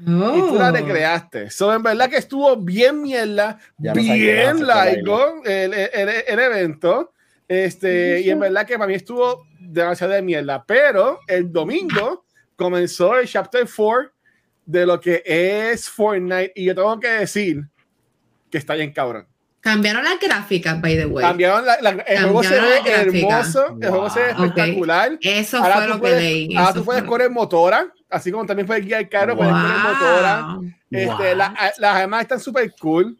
Y 0.00 0.04
tú 0.04 0.54
la 0.58 0.68
Oh. 0.68 0.72
recreaste. 0.72 1.50
So, 1.50 1.74
en 1.74 1.82
verdad 1.82 2.08
que 2.08 2.16
estuvo 2.18 2.56
bien 2.56 3.02
mierda, 3.02 3.58
Ya 3.78 3.92
no 3.94 4.00
bien 4.00 4.64
la 4.66 4.84
laico 4.84 5.42
el, 5.44 5.74
el, 5.74 6.08
el 6.26 6.38
evento. 6.38 7.12
Este, 7.48 8.20
y 8.20 8.30
en 8.30 8.38
verdad 8.40 8.66
que 8.66 8.74
para 8.78 8.86
mí 8.88 8.94
estuvo 8.94 9.46
demasiado 9.58 10.12
de 10.12 10.22
mierda. 10.22 10.62
Pero 10.66 11.20
el 11.26 11.50
domingo 11.52 12.24
comenzó 12.56 13.18
el 13.18 13.26
chapter 13.26 13.66
4 13.74 14.12
de 14.66 14.86
lo 14.86 15.00
que 15.00 15.22
es 15.24 15.88
Fortnite. 15.88 16.52
Y 16.54 16.64
yo 16.66 16.74
tengo 16.74 17.00
que 17.00 17.08
decir 17.08 17.62
que 18.50 18.58
está 18.58 18.74
bien 18.74 18.92
cabrón. 18.92 19.26
Cambiaron 19.60 20.04
las 20.04 20.20
gráficas, 20.20 20.80
by 20.80 20.96
the 20.96 21.06
way. 21.06 21.24
Cambiaron 21.24 21.66
la- 21.66 21.78
la- 21.80 21.90
el 21.90 22.22
juego 22.24 22.42
se 22.44 22.54
Cambiaron 22.54 22.84
ve 22.84 23.18
hermoso, 23.18 23.78
el 23.80 23.88
juego 23.88 24.10
se 24.10 24.20
ve 24.20 24.32
Wow. 24.34 24.44
espectacular. 24.44 25.18
Eso 25.20 25.56
Ahora 25.58 25.74
fue 25.74 25.82
tú 25.82 25.88
lo 25.88 25.94
que 25.96 26.00
puedes- 26.00 26.22
leí. 26.22 26.56
Ahora 26.56 26.72
tú 26.74 26.84
puedes 26.84 27.02
correr 27.02 27.30
motora, 27.30 27.92
así 28.10 28.30
como 28.30 28.46
también 28.46 28.66
puedes 28.66 28.84
guiar 28.84 29.08
carro, 29.08 29.36
puedes 29.36 29.52
correr 29.52 29.78
motora. 29.82 30.42
Wow. 30.56 30.64
Este, 30.90 31.34
la- 31.36 31.72
las 31.78 31.98
demás 32.00 32.22
están 32.22 32.40
súper 32.40 32.72
cool. 32.80 33.16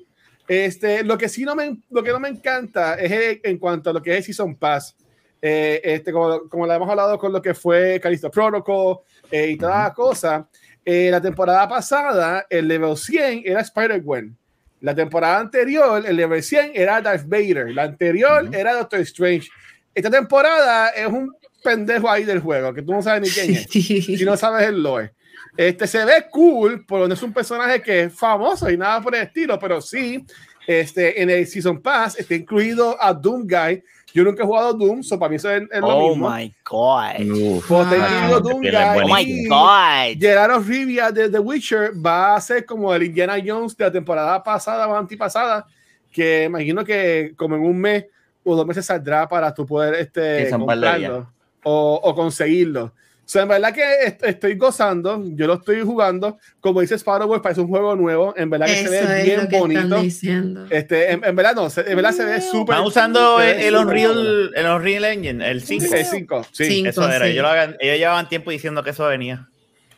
Este, 0.47 1.05
lo 1.05 1.19
que 1.19 1.29
sí 1.29 1.45
no 1.45 1.55
me, 1.55 1.77
lo 1.91 2.03
que 2.03 2.11
no 2.11 2.19
me 2.21 2.29
encanta 2.29 2.95
es 2.95 3.13
el- 3.13 3.41
en 3.45 3.59
cuanto 3.59 3.91
a 3.91 3.93
lo 3.93 4.03
que 4.03 4.17
es 4.17 4.25
Season 4.25 4.55
Pass. 4.57 4.97
Eh, 5.41 5.81
este, 5.85 6.13
como, 6.13 6.49
como 6.49 6.67
lo 6.67 6.73
hemos 6.73 6.89
hablado 6.91 7.17
con 7.19 7.33
lo 7.33 7.41
que 7.41 7.55
fue 7.55 8.01
Callisto 8.03 8.31
Protocol 8.31 8.99
eh, 9.31 9.51
y 9.51 9.57
todas 9.57 9.85
las 9.85 9.93
cosas. 9.95 10.45
eh, 10.85 11.09
la 11.11 11.21
temporada 11.21 11.69
pasada, 11.69 12.47
el 12.49 12.67
level 12.67 12.97
100 12.97 13.43
era 13.45 13.61
Spider-Gwen. 13.61 14.35
La 14.81 14.95
temporada 14.95 15.39
anterior, 15.39 16.03
el 16.07 16.17
level 16.17 16.43
100 16.43 16.71
era 16.75 17.01
Darth 17.03 17.27
Vader. 17.27 17.75
La 17.75 17.83
anterior 17.83 18.45
Ujú. 18.45 18.55
era 18.55 18.73
Doctor 18.75 19.01
Strange. 19.01 19.49
Esta 19.95 20.11
temporada 20.11 20.89
es 20.91 21.07
un 21.07 21.37
pendejo 21.63 22.09
ahí 22.11 22.25
del 22.25 22.41
juego, 22.41 22.73
que 22.73 22.83
tú 22.83 22.93
no 22.93 23.03
sabes 23.03 23.23
ni 23.23 23.29
quién 23.31 23.55
es 23.55 23.67
si 23.71 24.25
no 24.25 24.37
sabes 24.37 24.69
el 24.69 24.83
lore. 24.83 25.13
Este 25.57 25.87
se 25.87 26.05
ve 26.05 26.27
cool, 26.31 26.85
pero 26.87 27.09
no 27.09 27.15
es 27.15 27.23
un 27.23 27.33
personaje 27.33 27.83
que 27.83 28.05
es 28.05 28.15
famoso 28.15 28.71
y 28.71 28.77
nada 28.77 29.01
por 29.01 29.15
el 29.15 29.23
estilo, 29.23 29.59
pero 29.59 29.81
sí, 29.81 30.25
este, 30.67 31.21
en 31.21 31.31
el 31.31 31.47
Season 31.47 31.81
Pass 31.81 32.19
está 32.19 32.35
incluido 32.35 32.97
a 33.03 33.13
Doom 33.13 33.47
Guy. 33.47 33.83
Yo 34.15 34.25
nunca 34.25 34.43
he 34.43 34.47
jugado 34.47 34.73
Doom, 34.73 35.03
so 35.03 35.19
para 35.19 35.31
mí 35.31 35.37
eso 35.37 35.51
es, 35.51 35.63
es 35.71 35.81
lo 35.81 35.89
Oh 35.89 36.11
mismo. 36.11 36.31
my 36.31 36.55
God. 36.65 37.63
Pues 37.67 37.87
incluido 37.93 38.41
Doom 38.41 38.61
Guy. 38.61 39.03
Oh 39.03 39.15
my 39.15 39.49
God. 39.49 40.21
Gerardo 40.21 40.61
Rivia 40.61 41.11
de 41.11 41.29
The 41.29 41.39
Witcher 41.39 41.93
va 41.95 42.37
a 42.37 42.41
ser 42.41 42.65
como 42.65 42.95
el 42.95 43.03
Indiana 43.03 43.37
Jones 43.45 43.77
de 43.77 43.85
la 43.85 43.93
temporada 43.93 44.43
pasada 44.43 44.87
o 44.87 44.95
antipasada, 44.95 45.67
que 46.13 46.45
imagino 46.45 46.85
que 46.85 47.33
como 47.37 47.57
en 47.57 47.63
un 47.63 47.79
mes 47.79 48.07
o 48.45 48.55
dos 48.55 48.67
meses 48.67 48.87
saldrá 48.87 49.29
para 49.29 49.53
tú 49.53 49.67
poder 49.67 49.95
este, 49.95 50.49
comprarlo 50.51 51.38
o, 51.69 52.01
o 52.03 52.15
conseguirlo. 52.15 52.85
O 52.85 53.31
sea, 53.31 53.43
en 53.43 53.49
verdad 53.49 53.75
que 53.75 53.83
est- 54.07 54.25
estoy 54.25 54.55
gozando, 54.57 55.23
yo 55.35 55.47
lo 55.47 55.55
estoy 55.55 55.83
jugando, 55.83 56.39
como 56.61 56.81
dice 56.81 56.95
Sparrow, 56.95 57.43
parece 57.43 57.61
un 57.61 57.69
juego 57.69 57.95
nuevo, 57.95 58.33
en 58.39 58.49
verdad 58.49 58.65
que 58.67 58.81
Eso 58.81 58.91
se 58.91 59.05
ve 59.07 59.19
es 59.19 59.25
bien 59.27 59.41
lo 59.43 59.49
que 59.49 59.59
bonito. 59.59 59.81
están 59.83 60.03
diciendo. 60.03 60.67
Este, 60.71 61.13
en, 61.13 61.23
en 61.23 61.37
verdad 61.37 61.55
no, 61.55 61.69
se- 61.69 61.83
en 61.91 61.95
verdad 61.95 62.13
se 62.13 62.25
ve 62.25 62.41
súper. 62.41 62.77
Están 62.77 62.87
usando 62.87 63.39
el, 63.43 63.61
el 63.61 63.77
Unreal, 63.77 64.51
el 64.55 64.67
Unreal 64.67 65.05
Engine, 65.05 65.47
el 65.51 65.63
5. 65.63 65.95
El 65.95 66.07
5, 66.07 66.47
sí. 66.53 66.65
Sí. 66.65 66.85
Eso 66.87 67.03
era. 67.03 67.13
Cinco, 67.13 67.25
sí. 67.27 67.31
Ellos, 67.33 67.43
lo 67.45 67.77
ellos 67.81 67.99
llevaban 67.99 68.29
tiempo 68.31 68.51
diciendo 68.51 68.83
que 68.83 68.91
eso 68.91 69.07
venía. 69.07 69.47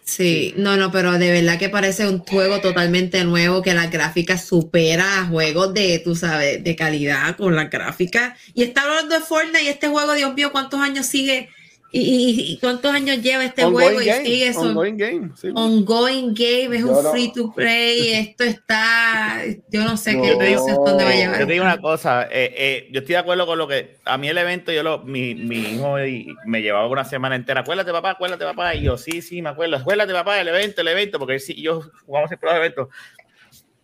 Sí, 0.02 0.52
no, 0.56 0.76
no, 0.76 0.90
pero 0.90 1.12
de 1.12 1.30
verdad 1.30 1.56
que 1.56 1.68
parece 1.68 2.08
un 2.08 2.18
juego 2.18 2.60
totalmente 2.60 3.22
nuevo, 3.24 3.62
que 3.62 3.74
la 3.74 3.86
gráfica 3.86 4.38
supera 4.38 5.20
a 5.20 5.26
juegos 5.26 5.72
de, 5.72 6.00
tú 6.00 6.16
sabes, 6.16 6.64
de 6.64 6.74
calidad 6.74 7.36
con 7.36 7.54
la 7.54 7.66
gráfica. 7.66 8.36
Y 8.54 8.64
está 8.64 8.82
hablando 8.82 9.14
de 9.14 9.20
Fortnite 9.20 9.62
y 9.62 9.68
este 9.68 9.86
juego, 9.86 10.14
Dios 10.14 10.34
mío, 10.34 10.50
¿cuántos 10.50 10.80
años 10.80 11.06
sigue? 11.06 11.48
¿Y, 11.92 12.00
y- 12.00 12.52
y 12.52 12.58
cuántos 12.58 12.92
años 12.92 13.20
lleva 13.20 13.44
este 13.44 13.64
juego? 13.64 13.88
Ongoing 13.88 14.02
Y 14.02 14.06
game, 14.10 14.24
sigue 14.24 14.46
eso. 14.48 14.60
ongoing 14.60 14.96
game, 14.96 15.30
sí. 15.36 15.48
Ongoing 15.52 16.34
game, 16.34 16.76
es 16.76 16.82
Yo 16.82 16.88
un 16.96 17.02
no- 17.04 17.10
free 17.10 17.32
to 17.32 17.52
play, 17.52 18.12
esto 18.12 18.44
está, 18.44 19.40
yo 19.70 19.82
no 19.82 19.96
sé 19.96 20.12
qué 20.12 20.36
No. 20.54 20.64
sé 20.64 20.72
dónde 20.74 21.02
va 21.04 21.10
a 21.10 21.14
llevar. 21.14 21.40
Yo 21.40 21.46
te 21.48 21.52
digo 21.52 21.64
una 21.64 21.80
cosa, 21.80 22.28
eh, 22.30 22.54
eh, 22.56 22.88
yo 22.92 23.00
estoy 23.00 23.14
de 23.14 23.18
acuerdo 23.18 23.44
con 23.46 23.58
lo 23.58 23.66
que 23.66 23.96
a 24.04 24.16
mí 24.18 24.28
el 24.28 24.38
evento, 24.38 24.70
yo 24.70 24.84
lo, 24.84 25.00
mi, 25.02 25.34
mi 25.34 25.56
hijo 25.58 25.98
y- 26.06 26.34
me 26.46 26.62
llevaba 26.62 26.86
una 26.86 27.04
semana 27.04 27.34
entera, 27.34 27.62
acuérdate 27.62 27.90
papá, 27.90 28.10
acuérdate 28.10 28.44
papá, 28.44 28.74
y 28.76 28.82
yo 28.82 28.96
sí, 28.96 29.20
sí, 29.20 29.42
me 29.42 29.48
acuerdo, 29.48 29.76
acuérdate 29.76 30.12
papá, 30.12 30.40
el 30.40 30.46
evento, 30.46 30.82
el 30.82 30.88
evento, 30.88 31.18
porque 31.18 31.40
sí, 31.40 31.60
yo 31.60 31.82
jugamos 32.06 32.28
siempre 32.30 32.50
los 32.50 32.56
eventos. 32.58 32.88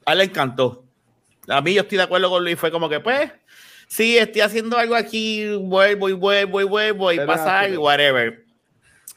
A 0.04 0.12
él 0.12 0.18
le 0.18 0.24
encantó. 0.24 0.84
A 1.48 1.61
mí 1.61 1.74
yo 1.74 1.82
estoy 1.82 1.98
de 1.98 2.04
acuerdo 2.04 2.30
con 2.30 2.44
Luis, 2.44 2.57
fue 2.59 2.70
como 2.70 2.88
que 2.88 3.00
pues, 3.00 3.32
sí, 3.87 4.18
estoy 4.18 4.41
haciendo 4.43 4.76
algo 4.78 4.95
aquí, 4.95 5.47
vuelvo 5.57 6.09
y 6.09 6.12
vuelvo 6.12 6.61
y 6.61 6.64
vuelvo 6.64 7.12
y 7.12 7.16
Pero 7.16 7.26
pasa 7.26 7.61
algo, 7.61 7.84
whatever. 7.84 8.45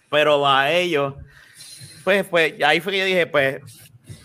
Pero 0.10 0.48
a 0.48 0.72
ellos, 0.72 1.14
pues, 2.04 2.26
pues, 2.26 2.54
ahí 2.64 2.80
fue 2.80 2.94
que 2.94 3.00
yo 3.00 3.06
dije, 3.06 3.28
pues, 3.28 3.62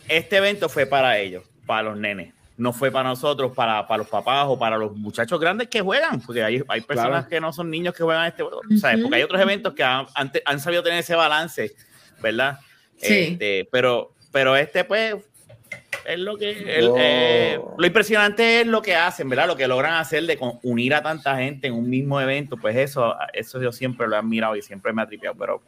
este 0.09 0.37
evento 0.37 0.69
fue 0.69 0.87
para 0.87 1.19
ellos, 1.19 1.45
para 1.67 1.83
los 1.83 1.97
nenes. 1.97 2.33
No 2.57 2.73
fue 2.73 2.91
para 2.93 3.09
nosotros, 3.09 3.53
para, 3.53 3.87
para 3.89 3.99
los 3.99 4.09
papás 4.09 4.47
o 4.49 4.57
para 4.59 4.79
los 4.79 4.95
muchachos 4.97 5.41
grandes 5.41 5.69
que 5.69 5.81
juegan, 5.81 6.21
porque 6.21 6.43
hay, 6.45 6.63
hay 6.69 6.81
personas 6.83 7.11
Claro. 7.25 7.29
que 7.29 7.41
no 7.41 7.53
son 7.53 7.69
niños 7.69 7.95
que 7.95 8.05
juegan 8.05 8.27
este 8.27 8.45
juego. 8.45 8.61
Porque 8.63 9.17
hay 9.17 9.23
otros 9.23 9.41
eventos 9.41 9.75
que 9.75 9.83
han, 9.83 10.07
han 10.15 10.61
sabido 10.61 10.83
tener 10.83 11.01
ese 11.01 11.17
balance, 11.17 11.75
¿verdad? 12.23 12.61
Sí. 12.97 13.31
Este, 13.33 13.69
pero, 13.73 14.15
pero 14.31 14.57
este, 14.57 14.85
pues, 14.85 15.17
es 16.07 16.19
lo 16.19 16.37
que. 16.37 16.51
el- 16.79 16.89
No. 16.89 16.95
eh, 16.99 17.61
lo 17.79 17.87
impresionante 17.87 18.61
es 18.61 18.67
lo 18.67 18.83
que 18.83 18.95
hacen, 18.95 19.29
¿verdad? 19.29 19.47
Lo 19.47 19.57
que 19.57 19.67
logran 19.69 19.95
hacer 19.95 20.25
de 20.25 20.37
con- 20.39 20.59
unir 20.63 20.95
a 20.95 21.03
tanta 21.03 21.37
gente 21.37 21.67
en 21.69 21.75
un 21.75 21.89
mismo 21.89 22.21
evento, 22.21 22.57
pues 22.57 22.77
eso, 22.77 23.15
eso 23.33 23.61
yo 23.61 23.73
siempre 23.73 24.07
lo 24.07 24.15
he 24.17 24.19
admirado 24.19 24.57
y 24.57 24.63
siempre 24.63 24.93
me 24.93 25.03
ha 25.03 25.07
tripeado, 25.07 25.37
pero 25.39 25.63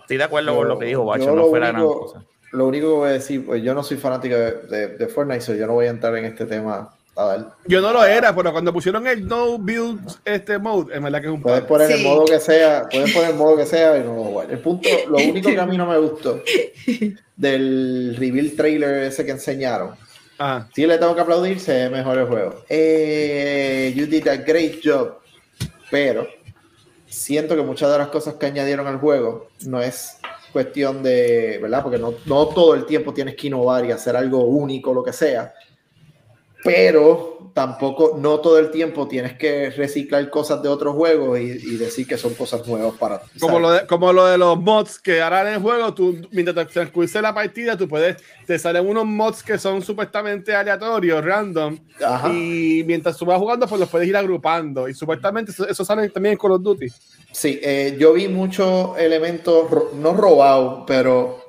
estoy 0.00 0.16
de 0.16 0.24
acuerdo 0.24 0.54
con 0.56 0.68
lo 0.68 0.78
que 0.78 0.86
dijo 0.86 1.04
Bacho, 1.04 1.34
no 1.34 1.46
fue 1.46 1.60
la 1.60 1.68
gran 1.68 1.82
cosa. 1.86 2.24
Lo 2.52 2.66
único 2.68 2.86
que 2.88 2.92
voy 2.94 3.08
a 3.08 3.12
decir, 3.12 3.44
pues 3.44 3.62
yo 3.62 3.74
no 3.74 3.82
soy 3.82 3.96
fanático 3.96 4.36
de, 4.36 4.52
de, 4.68 4.88
de 4.96 5.06
Fortnite, 5.08 5.40
so 5.40 5.54
yo 5.54 5.66
no 5.66 5.72
voy 5.72 5.86
a 5.86 5.90
entrar 5.90 6.14
en 6.16 6.24
este 6.26 6.46
tema 6.46 6.88
A 7.16 7.26
ver, 7.26 7.46
Yo 7.66 7.80
no 7.80 7.92
lo 7.92 8.04
era, 8.04 8.34
pero 8.34 8.50
cuando 8.50 8.72
pusieron 8.72 9.06
el 9.06 9.26
no 9.26 9.56
build 9.58 10.00
este 10.24 10.58
mode, 10.58 10.96
en 10.96 11.02
verdad 11.04 11.20
que 11.20 11.26
es 11.28 11.32
un 11.32 11.42
puedes 11.42 11.62
poner 11.62 11.90
el 11.92 12.02
modo 12.02 12.24
que 12.24 12.40
sea, 12.40 12.88
puedes 12.90 13.12
poner 13.12 13.30
el 13.30 13.36
modo 13.36 13.56
que 13.56 13.66
sea 13.66 13.96
y 13.98 14.02
no 14.02 14.14
bueno. 14.14 14.52
El 14.52 14.58
punto, 14.58 14.88
lo 15.08 15.18
único 15.18 15.48
que 15.48 15.60
a 15.60 15.66
mí 15.66 15.76
no 15.76 15.86
me 15.86 15.96
gustó 15.98 16.42
del 17.36 18.16
reveal 18.18 18.52
trailer 18.56 19.04
ese 19.04 19.24
que 19.24 19.30
enseñaron. 19.30 19.94
Ajá. 20.38 20.68
Sí 20.74 20.84
le 20.86 20.98
tengo 20.98 21.14
que 21.14 21.20
aplaudir, 21.20 21.60
se 21.60 21.74
ve 21.74 21.90
mejor 21.90 22.18
el 22.18 22.26
juego. 22.26 22.64
Eh, 22.68 23.92
you 23.94 24.06
did 24.06 24.26
a 24.26 24.36
great 24.38 24.80
job, 24.84 25.20
pero 25.92 26.26
siento 27.06 27.54
que 27.54 27.62
muchas 27.62 27.92
de 27.92 27.98
las 27.98 28.08
cosas 28.08 28.34
que 28.34 28.46
añadieron 28.46 28.88
al 28.88 28.98
juego 28.98 29.50
no 29.66 29.80
es 29.80 30.18
cuestión 30.52 31.02
de, 31.02 31.58
¿verdad? 31.62 31.82
Porque 31.82 31.98
no, 31.98 32.14
no 32.26 32.46
todo 32.48 32.74
el 32.74 32.86
tiempo 32.86 33.14
tienes 33.14 33.36
que 33.36 33.46
innovar 33.48 33.84
y 33.84 33.92
hacer 33.92 34.16
algo 34.16 34.44
único, 34.44 34.92
lo 34.92 35.02
que 35.02 35.12
sea. 35.12 35.52
Pero 36.64 37.34
tampoco, 37.54 38.16
no 38.18 38.40
todo 38.40 38.58
el 38.58 38.70
tiempo 38.72 39.06
tienes 39.06 39.34
que 39.34 39.70
reciclar 39.70 40.28
cosas 40.28 40.60
de 40.60 40.68
otros 40.68 40.94
juegos 40.94 41.38
y, 41.38 41.42
y 41.42 41.76
decir 41.76 42.06
que 42.06 42.18
son 42.18 42.34
cosas 42.34 42.66
nuevas 42.66 42.94
para 42.98 43.20
ti. 43.20 43.38
Como 43.38 43.60
lo, 43.60 43.70
de, 43.70 43.86
como 43.86 44.12
lo 44.12 44.26
de 44.26 44.36
los 44.36 44.60
mods 44.60 44.98
que 44.98 45.22
ahora 45.22 45.42
en 45.42 45.54
el 45.54 45.62
juego, 45.62 45.94
tú, 45.94 46.26
mientras 46.32 46.66
te 46.66 46.72
transcurre 46.72 47.22
la 47.22 47.32
partida, 47.32 47.76
tú 47.76 47.88
puedes, 47.88 48.16
te 48.44 48.58
salen 48.58 48.86
unos 48.86 49.06
mods 49.06 49.42
que 49.42 49.56
son 49.56 49.82
supuestamente 49.82 50.52
aleatorios, 50.52 51.24
random, 51.24 51.78
Ajá. 52.04 52.28
y 52.28 52.82
mientras 52.86 53.16
tú 53.16 53.24
vas 53.24 53.38
jugando, 53.38 53.68
pues 53.68 53.80
los 53.80 53.88
puedes 53.88 54.08
ir 54.08 54.16
agrupando. 54.16 54.88
Y 54.88 54.94
supuestamente 54.94 55.52
eso, 55.52 55.68
eso 55.68 55.84
sale 55.84 56.08
también 56.08 56.32
en 56.32 56.38
Call 56.38 56.52
of 56.52 56.62
Duty. 56.62 56.88
Sí, 57.30 57.60
eh, 57.62 57.96
yo 57.98 58.14
vi 58.14 58.26
muchos 58.26 58.98
elementos, 58.98 59.66
no 59.94 60.12
robados, 60.12 60.84
pero 60.88 61.43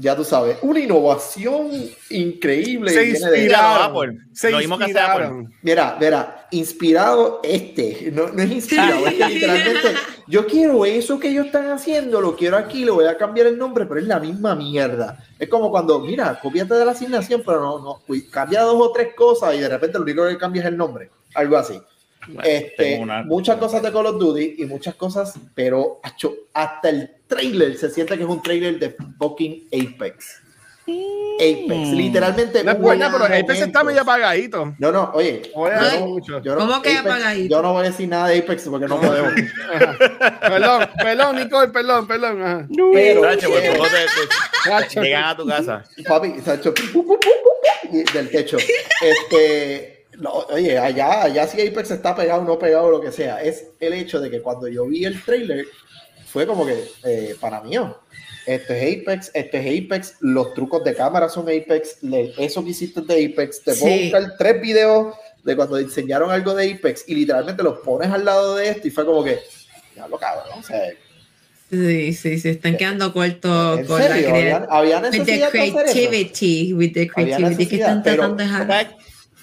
ya 0.00 0.16
tú 0.16 0.24
sabes, 0.24 0.56
una 0.62 0.80
innovación 0.80 1.70
increíble. 2.08 2.90
Se 2.90 3.10
inspiraron. 3.10 3.96
Apple. 3.96 4.18
Se 4.32 4.50
Lo 4.50 4.58
mismo 4.58 4.78
que 4.78 4.84
Apple. 4.84 4.94
inspiraron. 4.94 5.54
Mira, 5.62 5.96
mira, 6.00 6.48
inspirado 6.50 7.40
este, 7.42 8.10
no, 8.12 8.28
no 8.28 8.42
es 8.42 8.50
inspirado, 8.50 9.06
es 9.06 9.14
que 9.14 9.28
literalmente 9.28 9.94
yo 10.26 10.46
quiero 10.46 10.84
eso 10.84 11.18
que 11.18 11.28
ellos 11.28 11.46
están 11.46 11.70
haciendo, 11.70 12.20
lo 12.20 12.36
quiero 12.36 12.56
aquí, 12.56 12.84
le 12.84 12.90
voy 12.90 13.06
a 13.06 13.16
cambiar 13.16 13.46
el 13.46 13.58
nombre, 13.58 13.86
pero 13.86 14.00
es 14.00 14.06
la 14.06 14.18
misma 14.18 14.54
mierda. 14.54 15.22
Es 15.38 15.48
como 15.48 15.70
cuando, 15.70 16.00
mira, 16.00 16.38
copiate 16.40 16.74
de 16.74 16.84
la 16.84 16.92
asignación, 16.92 17.42
pero 17.44 17.60
no, 17.60 17.78
no, 17.78 18.02
cambia 18.30 18.62
dos 18.62 18.76
o 18.80 18.92
tres 18.92 19.14
cosas 19.14 19.54
y 19.54 19.58
de 19.58 19.68
repente 19.68 19.98
lo 19.98 20.04
único 20.04 20.26
que 20.26 20.38
cambia 20.38 20.62
es 20.62 20.68
el 20.68 20.76
nombre, 20.76 21.10
algo 21.34 21.56
así. 21.56 21.80
Bueno, 22.26 22.42
Este, 22.44 22.98
una- 22.98 23.22
muchas 23.22 23.56
cosas 23.56 23.82
de 23.82 23.90
Call 23.92 24.06
of 24.06 24.18
Duty 24.18 24.56
y 24.58 24.64
muchas 24.66 24.94
cosas, 24.94 25.34
pero 25.54 26.00
hasta 26.52 26.88
el 26.90 27.10
trailer 27.26 27.76
se 27.76 27.90
siente 27.90 28.16
que 28.16 28.24
es 28.24 28.28
un 28.28 28.42
trailer 28.42 28.78
de 28.78 28.94
fucking 29.18 29.68
Apex. 29.72 30.42
Apex, 30.86 31.68
Mm. 31.88 31.94
literalmente. 31.94 32.64
No 32.64 32.72
es 32.72 32.78
buena, 32.78 33.10
pero 33.12 33.24
PC 33.46 33.64
está 33.64 33.84
medio 33.84 34.00
apagadito. 34.02 34.74
No, 34.78 34.90
no, 34.90 35.12
oye, 35.14 35.42
Oye, 35.54 35.74
yo 35.74 35.80
no 35.80 36.00
no- 36.00 36.06
mucho. 36.08 36.42
yo 36.42 36.54
no- 36.54 36.60
¿Cómo 36.60 36.82
que 36.82 36.90
Apex- 36.96 37.00
apagadito? 37.00 37.54
Yo 37.56 37.62
no 37.62 37.72
voy 37.72 37.86
a 37.86 37.90
decir 37.90 38.08
nada 38.08 38.28
de 38.28 38.38
Apex 38.40 38.62
porque 38.68 38.86
no 38.86 39.00
podemos. 39.00 39.32
Perdón, 40.40 40.88
perdón, 41.00 41.36
Nicole, 41.36 41.68
perdón, 41.68 42.06
perdón. 42.08 42.42
ajá. 42.42 42.66
Pero, 42.92 43.20
pues, 43.22 43.38
Tacho. 44.64 45.02
llegan 45.02 45.24
a 45.24 45.36
tu 45.36 45.46
casa. 45.46 45.84
papi, 46.06 46.34
y 47.92 48.02
del 48.12 48.30
techo. 48.30 48.56
Este, 49.00 49.99
no, 50.20 50.32
oye, 50.50 50.78
allá, 50.78 51.22
allá 51.24 51.46
si 51.46 51.60
Apex 51.60 51.90
está 51.90 52.14
pegado 52.14 52.42
o 52.42 52.44
no 52.44 52.58
pegado, 52.58 52.90
lo 52.90 53.00
que 53.00 53.10
sea. 53.12 53.42
Es 53.42 53.66
el 53.80 53.92
hecho 53.94 54.20
de 54.20 54.30
que 54.30 54.40
cuando 54.40 54.68
yo 54.68 54.86
vi 54.86 55.04
el 55.04 55.22
trailer, 55.22 55.66
fue 56.26 56.46
como 56.46 56.64
que, 56.66 56.84
eh, 57.04 57.34
para 57.40 57.60
mí, 57.62 57.76
oh, 57.78 57.96
esto 58.46 58.72
es 58.72 59.00
Apex, 59.02 59.30
esto 59.34 59.56
es 59.56 59.84
Apex, 59.84 60.14
los 60.20 60.54
trucos 60.54 60.84
de 60.84 60.94
cámara 60.94 61.28
son 61.28 61.44
Apex, 61.44 62.02
le- 62.02 62.32
eso 62.38 62.62
que 62.64 62.70
hiciste 62.70 63.00
de 63.00 63.26
Apex, 63.26 63.62
te 63.64 63.74
puedo 63.74 63.94
Sí. 63.96 64.02
buscar 64.10 64.34
tres 64.38 64.60
videos 64.62 65.14
de 65.42 65.56
cuando 65.56 65.78
enseñaron 65.78 66.30
algo 66.30 66.54
de 66.54 66.72
Apex 66.72 67.04
y 67.08 67.14
literalmente 67.14 67.62
los 67.62 67.78
pones 67.80 68.10
al 68.10 68.24
lado 68.24 68.56
de 68.56 68.68
esto 68.68 68.86
y 68.88 68.90
fue 68.90 69.04
como 69.06 69.24
que, 69.24 69.38
ya 69.96 70.06
lo 70.06 70.18
cabrón, 70.18 70.58
o 70.58 70.62
sea, 70.62 70.80
Sí, 71.70 72.12
sí, 72.14 72.38
se 72.40 72.50
están 72.50 72.76
quedando 72.76 73.12
cortos 73.12 73.86
con 73.86 74.00
la 74.00 74.08
serio, 74.08 74.28
había, 74.30 74.30
creatividad. 74.30 74.66
había 74.70 75.00
the 75.02 75.10
necesidad 75.18 75.52
de 75.52 75.60
hacer 75.60 75.62
eso. 75.86 75.92
creativity, 75.92 76.72
with 76.74 76.92
the 76.92 77.06
creativity 77.08 77.66
que 77.68 77.76
están 77.76 78.02
tratando 78.02 78.42
de 78.42 78.48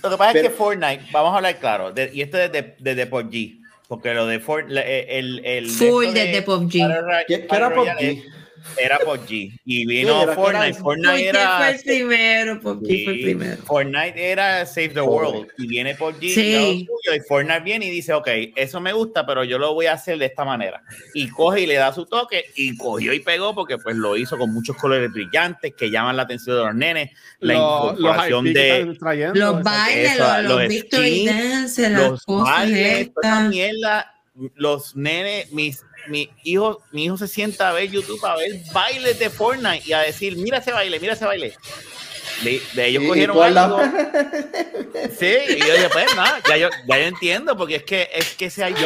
Lo 0.03 0.09
que 0.09 0.09
pasa 0.09 0.09
es- 0.09 0.09
Lo 0.09 0.09
que 0.11 0.17
pasa 0.17 0.29
es 0.31 0.33
Pero- 0.37 0.49
que 0.49 0.55
Fortnite, 0.57 1.03
vamos 1.11 1.33
a 1.33 1.35
hablar 1.37 1.59
claro, 1.59 1.91
de- 1.91 2.11
y 2.13 2.21
esto 2.21 2.37
es 2.37 2.51
de, 2.51 2.75
de, 2.79 2.95
de 2.95 3.05
PUBG, 3.07 3.57
porque 3.87 4.13
lo 4.13 4.25
de 4.27 4.39
Fortnite, 4.39 5.17
el, 5.19 5.41
el, 5.45 5.69
Full 5.69 6.05
esto 6.05 6.13
desde 6.13 6.41
PUBG. 6.43 6.79
Battle 6.81 7.01
Roy- 7.01 7.23
¿Qué, 7.27 7.47
era 7.51 7.73
PUBG? 7.73 8.23
Era 8.75 8.99
PUBG. 8.99 9.29
Y 9.31 9.59
Sí, 9.65 9.85
vino 9.85 10.21
era 10.23 10.31
que 10.31 10.35
Fortnite. 10.35 10.67
era- 10.67 10.77
Fortnite 10.79 11.09
¿Por 11.09 11.17
qué 11.21 11.29
era. 11.29 11.57
fue 11.57 11.69
el 11.71 11.81
primero? 11.83 12.59
¿Por 12.59 12.79
qué 12.83 12.85
fue 13.03 13.13
el 13.13 13.17
Sí, 13.19 13.23
primero? 13.23 13.63
Fortnite 13.63 14.31
era 14.31 14.65
Save 14.65 14.89
the 14.89 15.01
World 15.01 15.47
y 15.57 15.67
viene 15.67 15.95
PUBG 15.95 16.29
Sí. 16.29 16.87
y 16.87 16.87
y 17.15 17.19
Fortnite 17.21 17.61
viene 17.61 17.85
y 17.85 17.89
dice, 17.89 18.13
ok, 18.13 18.27
eso 18.55 18.81
me 18.81 18.91
gusta, 18.93 19.25
pero 19.25 19.43
yo 19.45 19.57
lo 19.57 19.73
voy 19.73 19.85
a 19.85 19.93
hacer 19.93 20.17
de 20.17 20.25
esta 20.25 20.43
manera. 20.43 20.83
Y 21.13 21.29
coge 21.29 21.61
y 21.61 21.65
le 21.65 21.75
da 21.75 21.93
su 21.93 22.05
toque 22.05 22.45
y 22.55 22.75
cogió 22.77 23.13
y 23.13 23.19
pegó 23.21 23.55
porque 23.55 23.77
pues 23.77 23.95
lo 23.95 24.17
hizo 24.17 24.37
con 24.37 24.53
muchos 24.53 24.75
colores 24.75 25.11
brillantes 25.11 25.73
que 25.75 25.89
llaman 25.89 26.17
la 26.17 26.23
atención 26.23 26.57
de 26.57 26.63
los 26.65 26.75
nenes, 26.75 27.11
la 27.39 27.53
Los- 27.53 27.83
los 27.83 27.99
incorporación 27.99 28.45
que 28.45 28.51
de 28.53 28.95
trayendo, 28.99 29.39
Los 29.39 29.63
bailes, 29.63 30.11
Eso, 30.13 30.23
los, 30.23 30.43
los 30.43 30.51
los 30.59 30.67
victory 30.67 31.09
skins, 31.27 31.49
dances, 31.51 31.91
las 31.91 32.01
los 32.09 32.23
cosas 32.25 32.55
bailes, 32.55 32.81
esa 32.87 32.99
estas. 33.01 33.49
mierda, 33.49 34.13
los 34.55 34.95
nenes, 34.95 35.51
mis, 35.51 35.81
mi 36.09 36.29
hijo, 36.43 36.81
mi 36.91 37.05
hijo 37.05 37.17
se 37.17 37.27
sienta 37.27 37.69
a 37.69 37.73
ver 37.73 37.89
YouTube, 37.89 38.23
a 38.25 38.35
ver 38.35 38.51
bailes 38.73 39.19
de 39.19 39.29
Fortnite 39.29 39.83
y 39.85 39.93
a 39.93 39.99
decir, 39.99 40.37
mira 40.37 40.57
ese 40.59 40.71
baile, 40.71 40.99
mira 40.99 41.13
ese 41.13 41.25
baile. 41.25 41.53
De, 42.43 42.61
de 42.73 42.87
ellos 42.87 43.03
cogieron 43.07 43.41
algo. 43.57 43.79
Sí, 45.19 45.35
y 45.49 45.59
yo 45.59 45.73
dije, 45.73 45.89
pues 45.91 46.15
nada, 46.15 46.39
ya 46.47 46.57
yo, 46.57 46.69
ya 46.87 46.97
yo 46.99 47.05
entiendo, 47.05 47.57
porque 47.57 47.75
es 47.77 47.83
que 47.83 48.09
es 48.13 48.35
que 48.35 48.45
ese 48.45 48.69
IP 48.69 48.77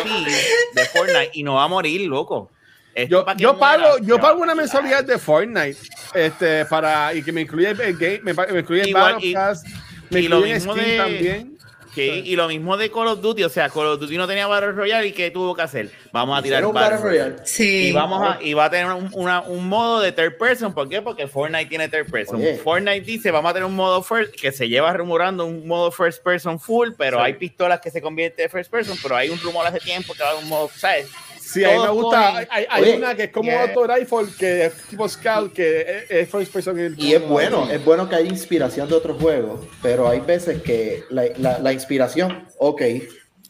de 0.73 0.85
Fortnite 0.85 1.31
y 1.33 1.43
no 1.43 1.55
va 1.55 1.63
a 1.65 1.67
morir, 1.67 2.01
loco. 2.01 2.49
Esto 2.93 3.25
Yo, 3.37 3.57
pago, 3.57 3.97
yo 4.01 4.19
pago 4.19 4.41
una 4.41 4.53
mensualidad 4.53 5.03
de 5.05 5.17
Fortnite 5.17 5.77
este, 6.13 6.65
para, 6.65 7.13
y 7.13 7.23
que 7.23 7.31
me 7.31 7.41
incluye 7.41 7.69
el 7.69 7.97
game, 7.97 8.19
me, 8.23 8.33
me 8.33 8.59
incluye 8.59 8.81
el 8.83 8.93
Battle 8.93 9.33
Pass, 9.33 9.63
me 10.09 10.19
y 10.21 10.27
lo 10.27 10.37
incluye 10.37 10.53
mismo 10.55 10.75
de- 10.75 10.97
también. 10.97 11.57
Sí, 11.93 12.21
y 12.25 12.35
lo 12.35 12.47
mismo 12.47 12.77
de 12.77 12.89
Call 12.89 13.07
of 13.07 13.21
Duty, 13.21 13.43
o 13.43 13.49
sea, 13.49 13.69
Call 13.69 13.87
of 13.87 13.99
Duty 13.99 14.17
no 14.17 14.27
tenía 14.27 14.47
Battle 14.47 14.71
Royale 14.71 15.07
y 15.07 15.11
¿qué 15.11 15.29
tuvo 15.31 15.53
que 15.55 15.61
hacer? 15.61 15.89
Vamos 16.13 16.39
a 16.39 16.41
tirar 16.41 16.65
un 16.65 16.73
Battle 16.73 16.95
Battle 16.97 17.09
Royale. 17.09 17.29
Royale. 17.31 17.47
Sí. 17.47 17.87
Y 17.87 17.91
vamos 17.91 18.21
a, 18.23 18.41
y 18.41 18.53
va 18.53 18.65
a 18.65 18.69
tener 18.69 18.87
un, 18.93 19.09
una- 19.13 19.41
un 19.41 19.67
modo 19.67 19.99
de 19.99 20.11
third 20.11 20.37
person. 20.37 20.73
¿Por 20.73 20.87
qué? 20.87 21.01
Porque 21.01 21.27
Fortnite 21.27 21.65
tiene 21.65 21.89
third 21.89 22.09
person. 22.09 22.37
Oye. 22.37 22.55
Fortnite 22.57 23.01
dice, 23.01 23.29
vamos 23.31 23.49
a 23.51 23.53
tener 23.53 23.65
un 23.67 23.75
modo 23.75 24.01
first, 24.03 24.33
que 24.35 24.51
se 24.51 24.69
lleva 24.69 24.93
rumorando 24.93 25.45
un 25.45 25.67
modo 25.67 25.91
first 25.91 26.23
person 26.23 26.59
full, 26.59 26.89
pero 26.97 27.17
Sí. 27.17 27.23
hay 27.25 27.33
pistolas 27.33 27.81
que 27.81 27.91
se 27.91 28.01
convierten 28.01 28.45
en 28.45 28.51
first 28.51 28.71
person, 28.71 28.97
pero 29.03 29.15
hay 29.17 29.29
un 29.29 29.39
rumor 29.39 29.65
hace 29.67 29.79
tiempo 29.79 30.13
que 30.13 30.23
va 30.23 30.29
a 30.29 30.31
haber 30.31 30.43
un 30.43 30.49
modo, 30.49 30.69
¿sabes? 30.75 31.07
Sí, 31.51 31.63
a 31.65 31.71
mí 31.71 31.79
me 31.83 31.89
gusta. 31.89 32.37
Hay, 32.37 32.47
hay- 32.49 32.65
hay 32.69 32.81
Oye, 32.83 32.97
una 32.97 33.15
que 33.15 33.23
es 33.23 33.31
como 33.31 33.49
yeah. 33.49 33.63
Auto 33.63 33.85
Rifle, 33.87 34.27
que 34.39 34.65
es 34.65 34.73
tipo 34.89 35.07
Scout, 35.09 35.51
que 35.53 35.81
es, 35.81 36.11
es 36.11 36.29
first 36.29 36.53
person. 36.53 36.95
Y 36.97 37.13
es 37.13 37.27
bueno, 37.27 37.69
es 37.69 37.83
bueno 37.83 38.07
que 38.07 38.15
hay 38.15 38.27
inspiración 38.27 38.87
de 38.87 38.95
otros 38.95 39.21
juegos, 39.21 39.59
pero 39.81 40.07
hay 40.07 40.19
veces 40.21 40.61
que 40.61 41.03
la, 41.09 41.25
la- 41.37 41.59
la 41.59 41.73
inspiración, 41.73 42.47
ok, 42.57 42.81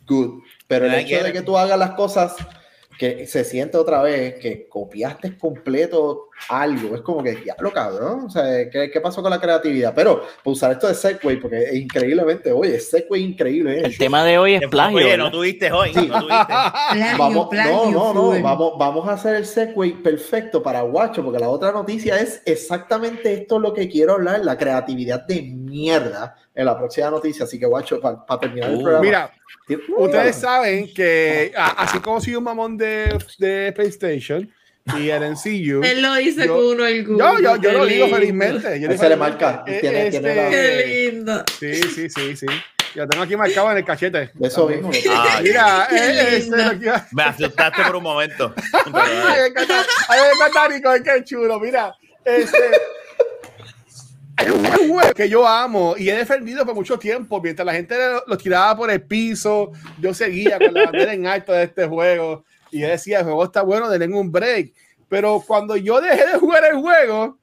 good, 0.07 0.41
pero 0.67 0.85
el 0.85 0.93
I 0.93 0.95
hecho 1.03 1.23
de 1.23 1.29
it. 1.29 1.35
que 1.35 1.41
tú 1.43 1.57
hagas 1.57 1.77
las 1.77 1.91
cosas 1.91 2.35
que 2.97 3.25
se 3.27 3.43
siente 3.43 3.77
otra 3.77 4.01
vez 4.01 4.35
que 4.39 4.67
copiaste 4.67 5.37
completo 5.37 6.29
algo, 6.49 6.95
es 6.95 7.01
como 7.01 7.23
que 7.23 7.43
ya 7.45 7.55
lo 7.59 7.71
cabrón, 7.71 8.25
o 8.25 8.29
sea, 8.29 8.69
¿qué, 8.69 8.89
qué 8.91 9.01
pasó 9.01 9.21
con 9.21 9.29
la 9.31 9.39
creatividad? 9.39 9.93
Pero 9.95 10.21
para 10.21 10.51
usar 10.51 10.71
esto 10.71 10.87
de 10.87 10.95
Segway, 10.95 11.37
porque 11.39 11.63
es 11.63 11.73
increíblemente, 11.75 12.51
oye, 12.51 12.79
Segway 12.79 13.23
increíble. 13.23 13.81
El 13.81 13.97
tema 13.97 14.23
de 14.23 14.37
hoy 14.37 14.55
es 14.55 14.67
plagio. 14.69 14.97
Oye, 14.97 15.05
¿verdad? 15.11 15.25
no 15.25 15.31
tuviste 15.31 15.71
hoy, 15.71 15.93
Sí. 15.93 16.07
no 16.07 16.19
tuviste. 16.19 16.45
Plagio, 16.45 17.17
Vamos, 17.17 17.47
plagio, 17.49 17.91
no, 17.91 18.13
no, 18.13 18.33
no, 18.33 18.41
vamos, 18.41 18.73
vamos 18.77 19.07
a 19.07 19.13
hacer 19.13 19.35
el 19.35 19.45
segue 19.45 19.93
perfecto 20.03 20.61
para 20.63 20.81
Guacho, 20.81 21.23
porque 21.23 21.39
la 21.39 21.49
otra 21.49 21.71
noticia 21.71 22.19
es 22.19 22.41
exactamente 22.45 23.33
esto 23.33 23.59
lo 23.59 23.73
que 23.73 23.89
quiero 23.89 24.13
hablar, 24.13 24.43
la 24.43 24.57
creatividad 24.57 25.25
de 25.25 25.41
mierda 25.41 26.35
en 26.53 26.65
la 26.65 26.77
próxima 26.77 27.09
noticia. 27.09 27.45
Así 27.45 27.59
que, 27.59 27.65
Guacho, 27.65 27.99
para 28.01 28.39
terminar 28.39 28.69
el 28.71 28.77
Uh, 28.77 28.81
programa. 28.83 29.01
Mira, 29.05 29.31
ustedes 29.97 30.35
saben 30.35 30.93
que 30.93 31.51
así 31.55 31.99
como 31.99 32.19
soy 32.19 32.35
un 32.35 32.43
mamón 32.43 32.77
de, 32.77 33.17
de 33.37 33.71
PlayStation 33.75 34.49
y 34.97 35.09
el 35.09 35.23
NCU, 35.23 35.81
Él 35.83 36.01
lo 36.01 36.15
dice 36.15 36.45
Yo- 36.45 36.55
con 36.55 36.65
un 36.65 36.81
orgullo. 36.81 37.17
yo, 37.17 37.39
yo, 37.39 37.55
yo 37.61 37.71
lo 37.71 37.85
digo 37.85 38.05
lindo. 38.05 38.15
felizmente. 38.17 38.79
Yo 38.79 38.87
digo 38.87 39.01
se 39.01 39.09
le 39.09 39.15
marca, 39.15 39.63
Eh, 39.67 39.77
tiene- 39.81 40.09
tiene 40.09 40.35
la- 40.35 40.49
Qué 40.49 40.79
este, 40.79 41.11
lindo. 41.11 41.43
Sí, 41.59 41.73
sí, 41.75 42.09
sí, 42.09 42.35
sí. 42.35 42.45
Yo 42.95 43.07
tengo 43.07 43.23
aquí 43.23 43.37
marcado 43.37 43.71
en 43.71 43.77
el 43.77 43.85
cachete. 43.85 44.31
Eso 44.41 44.67
mismo. 44.67 44.91
Ah, 45.09 45.39
Mira, 45.41 45.87
eh, 45.91 46.37
este, 46.37 46.57
lo 46.57 46.71
que 46.71 46.85
iba- 46.87 47.07
Me 47.11 47.23
asustaste 47.23 47.83
por 47.83 47.95
un 47.95 48.03
momento. 48.03 48.53
Ay, 48.93 49.39
me 49.41 49.47
encanta, 49.47 49.85
ay, 50.09 50.19
me 50.19 50.45
encanta, 50.45 50.75
Nico, 50.75 50.91
qué 51.03 51.23
chulo. 51.23 51.59
Mira, 51.59 51.95
este. 52.25 52.57
Hay 54.37 54.49
un 54.49 54.65
juego 54.65 55.13
que 55.15 55.29
yo 55.29 55.47
amo 55.47 55.93
y 55.97 56.09
he 56.09 56.15
defendido 56.15 56.65
por 56.65 56.73
mucho 56.73 56.97
tiempo. 56.97 57.39
Mientras 57.41 57.65
la 57.65 57.73
gente 57.73 57.95
lo, 57.95 58.23
lo 58.25 58.37
tiraba 58.37 58.75
por 58.75 58.89
el 58.89 59.01
piso, 59.01 59.71
yo 59.99 60.13
seguía 60.13 60.57
con 60.57 60.73
la 60.73 60.85
bandera 60.85 61.13
en 61.13 61.27
alto 61.27 61.53
de 61.53 61.63
este 61.63 61.85
juego. 61.85 62.43
Y 62.71 62.79
yo 62.79 62.87
decía, 62.87 63.19
el 63.19 63.25
juego 63.25 63.43
está 63.43 63.61
bueno, 63.61 63.89
denle 63.89 64.07
un 64.07 64.31
break. 64.31 64.73
Pero 65.09 65.43
cuando 65.45 65.75
yo 65.75 65.99
dejé 65.99 66.25
de 66.25 66.39
jugar 66.39 66.63
el 66.65 66.77
juego, 66.77 67.37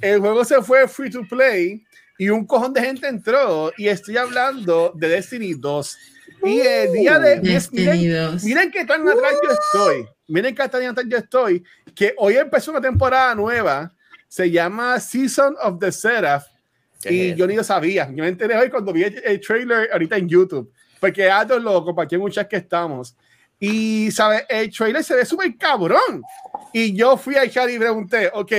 el 0.00 0.20
juego 0.20 0.44
se 0.44 0.62
fue 0.62 0.88
free 0.88 1.10
to 1.10 1.22
play. 1.28 1.84
y 2.18 2.28
un 2.30 2.46
cojón 2.46 2.72
de 2.72 2.80
gente 2.80 3.08
entró 3.08 3.72
y 3.76 3.88
estoy 3.88 4.16
hablando 4.16 4.92
de 4.94 5.08
Destiny 5.08 5.54
2. 5.54 5.98
Y 6.44 6.60
el 6.60 6.92
día 6.92 7.18
de... 7.18 7.40
Destiny 7.40 7.82
miren, 7.82 8.32
2. 8.32 8.44
miren 8.44 8.70
qué 8.70 8.84
tan 8.84 9.06
atrás 9.08 9.34
yo 9.42 9.50
estoy. 9.50 10.06
Miren 10.28 10.54
qué 10.54 10.68
tan 10.68 10.82
atrás 10.84 11.06
yo 11.08 11.18
estoy. 11.18 11.64
Que 11.94 12.14
hoy 12.16 12.36
empezó 12.36 12.70
una 12.70 12.80
temporada 12.80 13.34
nueva. 13.34 13.92
Se 14.28 14.50
llama 14.50 14.98
Season 15.00 15.56
of 15.62 15.78
the 15.78 15.92
Seraph. 15.92 16.44
¿Qué 17.02 17.12
Y 17.12 17.30
es 17.30 17.36
yo 17.36 17.46
ni 17.46 17.56
lo 17.56 17.64
sabía. 17.64 18.06
Yo 18.10 18.22
me 18.22 18.28
enteré 18.28 18.56
hoy 18.56 18.70
cuando 18.70 18.92
vi 18.92 19.04
el, 19.04 19.22
el 19.24 19.40
trailer 19.40 19.90
ahorita 19.92 20.16
en 20.16 20.28
YouTube. 20.28 20.72
Porque 21.00 21.30
Aldo 21.30 21.58
lo 21.58 21.84
compartió 21.84 22.16
en 22.16 22.24
un 22.24 22.30
chat 22.30 22.48
que 22.48 22.56
estamos. 22.56 23.16
Y, 23.60 24.10
¿sabes? 24.10 24.44
El 24.48 24.74
trailer 24.74 25.04
se 25.04 25.14
ve 25.14 25.24
súper 25.26 25.56
cabrón. 25.56 26.22
Y 26.72 26.94
yo 26.94 27.16
fui 27.16 27.36
al 27.36 27.50
chat 27.50 27.68
y 27.68 27.78
pregunté, 27.78 28.30
ok, 28.32 28.52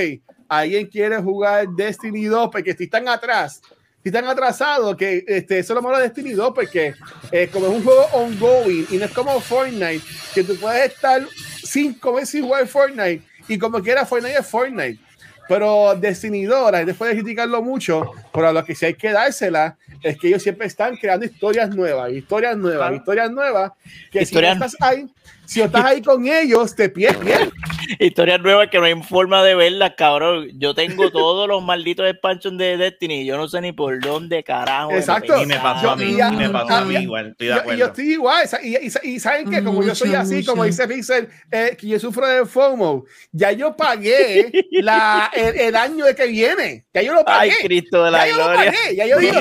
¿alguien 0.48 0.86
quiere 0.86 1.18
jugar 1.18 1.68
Destiny 1.68 2.26
2? 2.26 2.50
Porque 2.50 2.74
si 2.74 2.84
están 2.84 3.08
atrás, 3.08 3.60
si 4.02 4.08
están 4.08 4.26
atrasados, 4.26 4.96
que 4.96 5.24
este, 5.26 5.58
eso 5.58 5.72
es 5.72 5.74
lo 5.74 5.82
malo 5.82 5.98
de 5.98 6.04
Destiny 6.04 6.32
2, 6.32 6.52
porque 6.54 6.94
eh, 7.32 7.48
como 7.52 7.66
es 7.66 7.72
un 7.72 7.84
juego 7.84 8.06
ongoing 8.12 8.86
y 8.90 8.96
no 8.96 9.04
es 9.06 9.10
como 9.12 9.40
Fortnite, 9.40 10.02
que 10.34 10.44
tú 10.44 10.56
puedes 10.56 10.92
estar 10.92 11.26
cinco 11.64 12.24
sin 12.24 12.44
jugar 12.44 12.66
Fortnite 12.66 13.22
y 13.48 13.58
como 13.58 13.82
quiera 13.82 14.06
Fortnite 14.06 14.38
es 14.38 14.46
Fortnite. 14.46 14.98
Pero 15.48 15.94
Destiny 15.96 16.44
2, 16.44 16.72
la 16.72 16.78
gente 16.78 16.94
puede 16.94 17.14
criticarlo 17.14 17.60
mucho, 17.62 18.12
pero 18.32 18.48
a 18.48 18.52
lo 18.52 18.64
que 18.64 18.74
sí 18.74 18.86
hay 18.86 18.94
que 18.94 19.10
dársela 19.10 19.76
es 20.02 20.18
que 20.18 20.28
ellos 20.28 20.42
siempre 20.42 20.66
están 20.66 20.96
creando 20.96 21.24
historias 21.26 21.74
nuevas, 21.74 22.12
historias 22.12 22.56
nuevas, 22.56 22.78
Claro. 22.88 22.96
historias 22.96 23.30
nuevas, 23.30 23.72
que 24.10 24.22
Historias- 24.22 24.54
si 24.54 24.58
no 24.60 24.66
estás 24.66 24.82
ahí, 24.82 25.06
si 25.44 25.60
estás 25.60 25.84
ahí 25.84 26.00
con 26.02 26.26
ellos, 26.26 26.74
te 26.74 26.88
pierdes. 26.88 27.48
Historias 27.98 28.40
nuevas 28.40 28.68
que 28.70 28.78
no 28.78 28.84
hay 28.84 28.94
forma 29.02 29.42
de 29.42 29.54
verlas, 29.54 29.92
cabrón. 29.96 30.48
Yo 30.54 30.74
tengo 30.74 31.10
todos 31.10 31.46
los 31.48 31.62
malditos 31.62 32.08
expansions 32.08 32.56
de 32.56 32.76
Destiny 32.76 33.20
y 33.22 33.26
yo 33.26 33.36
no 33.36 33.48
sé 33.48 33.60
ni 33.60 33.72
por 33.72 33.98
dónde 34.00 34.42
carajo. 34.44 34.92
Exacto. 34.92 35.42
Y 35.42 35.46
me 35.46 35.56
pasó 35.58 35.90
a 35.90 35.96
mí, 35.96 36.16
Yo- 36.16 36.28
y 36.28 36.36
me 36.36 36.48
pasó 36.48 36.74
a 36.74 36.84
mí 36.84 36.94
yo- 36.94 37.00
igual, 37.00 37.28
estoy 37.32 37.46
de 37.48 37.52
Yo, 37.52 37.56
y 37.56 37.60
acuerdo. 37.60 37.78
yo 37.80 37.86
estoy 37.86 38.12
igual, 38.12 38.48
y, 38.62 38.76
y- 38.76 39.14
y 39.14 39.20
saben 39.20 39.50
que 39.50 39.62
como 39.64 39.82
yo 39.82 39.94
soy 39.94 40.08
Mucho, 40.10 40.20
así, 40.20 40.44
como 40.44 40.56
mucho. 40.62 40.66
dice 40.68 40.88
Pixel, 40.88 41.28
eh, 41.50 41.76
que 41.78 41.86
yo 41.88 41.98
sufro 41.98 42.26
de 42.26 42.46
FOMO, 42.46 43.04
ya 43.32 43.52
yo 43.52 43.76
pagué 43.76 44.50
la, 44.70 45.30
el, 45.34 45.58
el 45.60 45.76
año 45.76 46.04
de 46.04 46.14
que 46.14 46.26
viene, 46.26 46.84
ya 46.94 47.02
yo 47.02 47.12
lo 47.14 47.24
Ay, 47.26 47.50
pagué, 47.50 47.62
Cristo 47.66 48.04
de 48.04 48.10
la 48.10 48.18
ya 48.26 48.30
yo 48.30 48.36
lo 48.38 48.44
gloria. 48.44 48.64
pagué, 48.72 48.96
ya 48.96 49.06
yo 49.06 49.18
digo, 49.18 49.32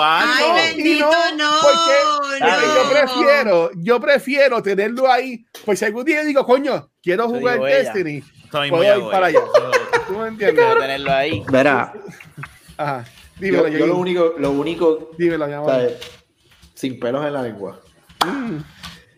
Ay, 0.00 0.74
bendito, 0.74 1.10
no, 1.36 1.50
porque, 1.62 2.40
no. 2.40 2.74
yo 2.74 2.90
prefiero, 2.90 3.70
yo 3.76 4.00
prefiero 4.00 4.45
tenerlo 4.62 5.10
ahí, 5.10 5.44
pues 5.64 5.78
si 5.78 5.84
algún 5.84 6.04
día 6.04 6.24
digo, 6.24 6.44
coño, 6.44 6.90
quiero 7.02 7.28
jugar. 7.28 7.60
Destiny, 7.60 8.22
mismo 8.22 8.68
puedo 8.70 8.82
ya 8.82 8.96
ir 8.96 9.10
para 9.10 9.26
allá. 9.26 9.40
¿tú 10.06 10.18
me 10.18 10.28
entiendes? 10.28 10.64
Quiero 10.64 10.80
tenerlo 10.80 11.12
ahí. 11.12 11.42
Verá, 11.50 11.92
Ajá, 12.76 13.04
yo, 13.04 13.40
dímelo, 13.40 13.68
yo 13.68 13.78
yo, 13.78 13.86
lo 13.86 13.96
único, 13.96 14.34
lo 14.38 14.50
único, 14.52 15.10
dímelo, 15.18 15.46
mi 15.46 15.54
amor. 15.54 15.70
¿sabes? 15.70 16.16
sin 16.76 17.00
pelos 17.00 17.26
en 17.26 17.32
la 17.32 17.42
lengua. 17.42 17.80
Mm. 18.24 18.58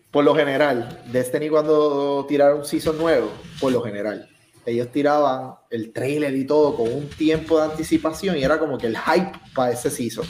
Por 0.09 0.23
lo 0.23 0.33
general, 0.33 1.03
Destiny 1.11 1.49
cuando 1.49 2.25
tiraron 2.27 2.59
un 2.59 2.65
season 2.65 2.97
nuevo, 2.97 3.31
por 3.59 3.71
lo 3.71 3.81
general, 3.81 4.27
ellos 4.65 4.91
tiraban 4.91 5.55
el 5.69 5.91
trailer 5.91 6.33
y 6.35 6.45
todo 6.45 6.75
con 6.75 6.91
un 6.91 7.09
tiempo 7.09 7.59
de 7.59 7.65
anticipación 7.65 8.37
y 8.37 8.43
era 8.43 8.57
como 8.57 8.77
que 8.77 8.87
el 8.87 8.97
hype 8.97 9.31
para 9.53 9.73
ese 9.73 9.91
season. 9.91 10.25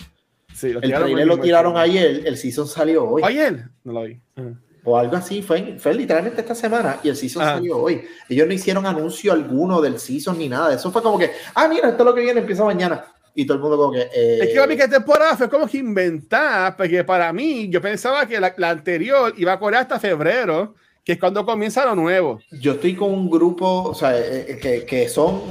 Sí, 0.53 0.73
lo 0.73 0.81
El 0.81 0.89
trailer 0.89 1.25
muy 1.25 1.25
lo 1.25 1.39
tiraron 1.39 1.73
muy 1.73 1.81
ayer, 1.81 2.23
el 2.25 2.35
season 2.35 2.67
salió 2.67 3.07
hoy. 3.07 3.21
Ayer, 3.23 3.69
no 3.83 3.93
lo 3.93 4.03
vi. 4.03 4.19
O 4.89 4.97
algo 4.97 5.15
así, 5.17 5.43
fue, 5.43 5.75
fue 5.77 5.93
literalmente 5.93 6.41
esta 6.41 6.55
semana 6.55 6.97
y 7.03 7.09
el 7.09 7.15
season 7.15 7.43
Ajá. 7.43 7.53
salió 7.55 7.77
hoy. 7.77 8.01
Ellos 8.27 8.47
no 8.47 8.53
hicieron 8.53 8.85
anuncio 8.87 9.31
alguno 9.31 9.79
del 9.81 9.99
season 9.99 10.37
ni 10.39 10.49
nada. 10.49 10.73
Eso 10.73 10.91
fue 10.91 11.03
como 11.03 11.19
que, 11.19 11.31
ah, 11.53 11.67
mira, 11.67 11.89
esto 11.89 12.01
es 12.01 12.05
lo 12.05 12.15
que 12.15 12.21
viene, 12.21 12.39
empieza 12.39 12.63
mañana. 12.63 13.05
Y 13.35 13.45
todo 13.45 13.57
el 13.57 13.61
mundo 13.61 13.77
como 13.77 13.91
que... 13.93 14.01
eh, 14.11 14.39
Es 14.41 14.47
que 14.49 14.55
para 14.55 14.67
mí 14.67 14.75
que 14.75 14.87
temporada 14.87 15.37
fue 15.37 15.47
como 15.47 15.67
que 15.67 15.77
inventada, 15.77 16.75
porque 16.75 17.03
para 17.03 17.31
mí 17.31 17.69
yo 17.69 17.79
pensaba 17.79 18.25
que 18.25 18.39
la, 18.39 18.51
la 18.57 18.71
anterior 18.71 19.31
iba 19.37 19.53
a 19.53 19.59
correr 19.59 19.81
hasta 19.81 19.99
febrero, 19.99 20.73
que 21.09 21.13
es 21.13 21.19
cuando 21.19 21.43
comienza 21.43 21.83
lo 21.85 21.95
nuevo. 21.95 22.39
Yo 22.51 22.73
estoy 22.73 22.93
con 22.95 23.11
un 23.11 23.31
grupo, 23.31 23.81
o 23.85 23.95
sea, 23.95 24.15
eh, 24.15 24.45
eh, 24.47 24.59
que, 24.61 24.85
que 24.85 25.09
son 25.09 25.41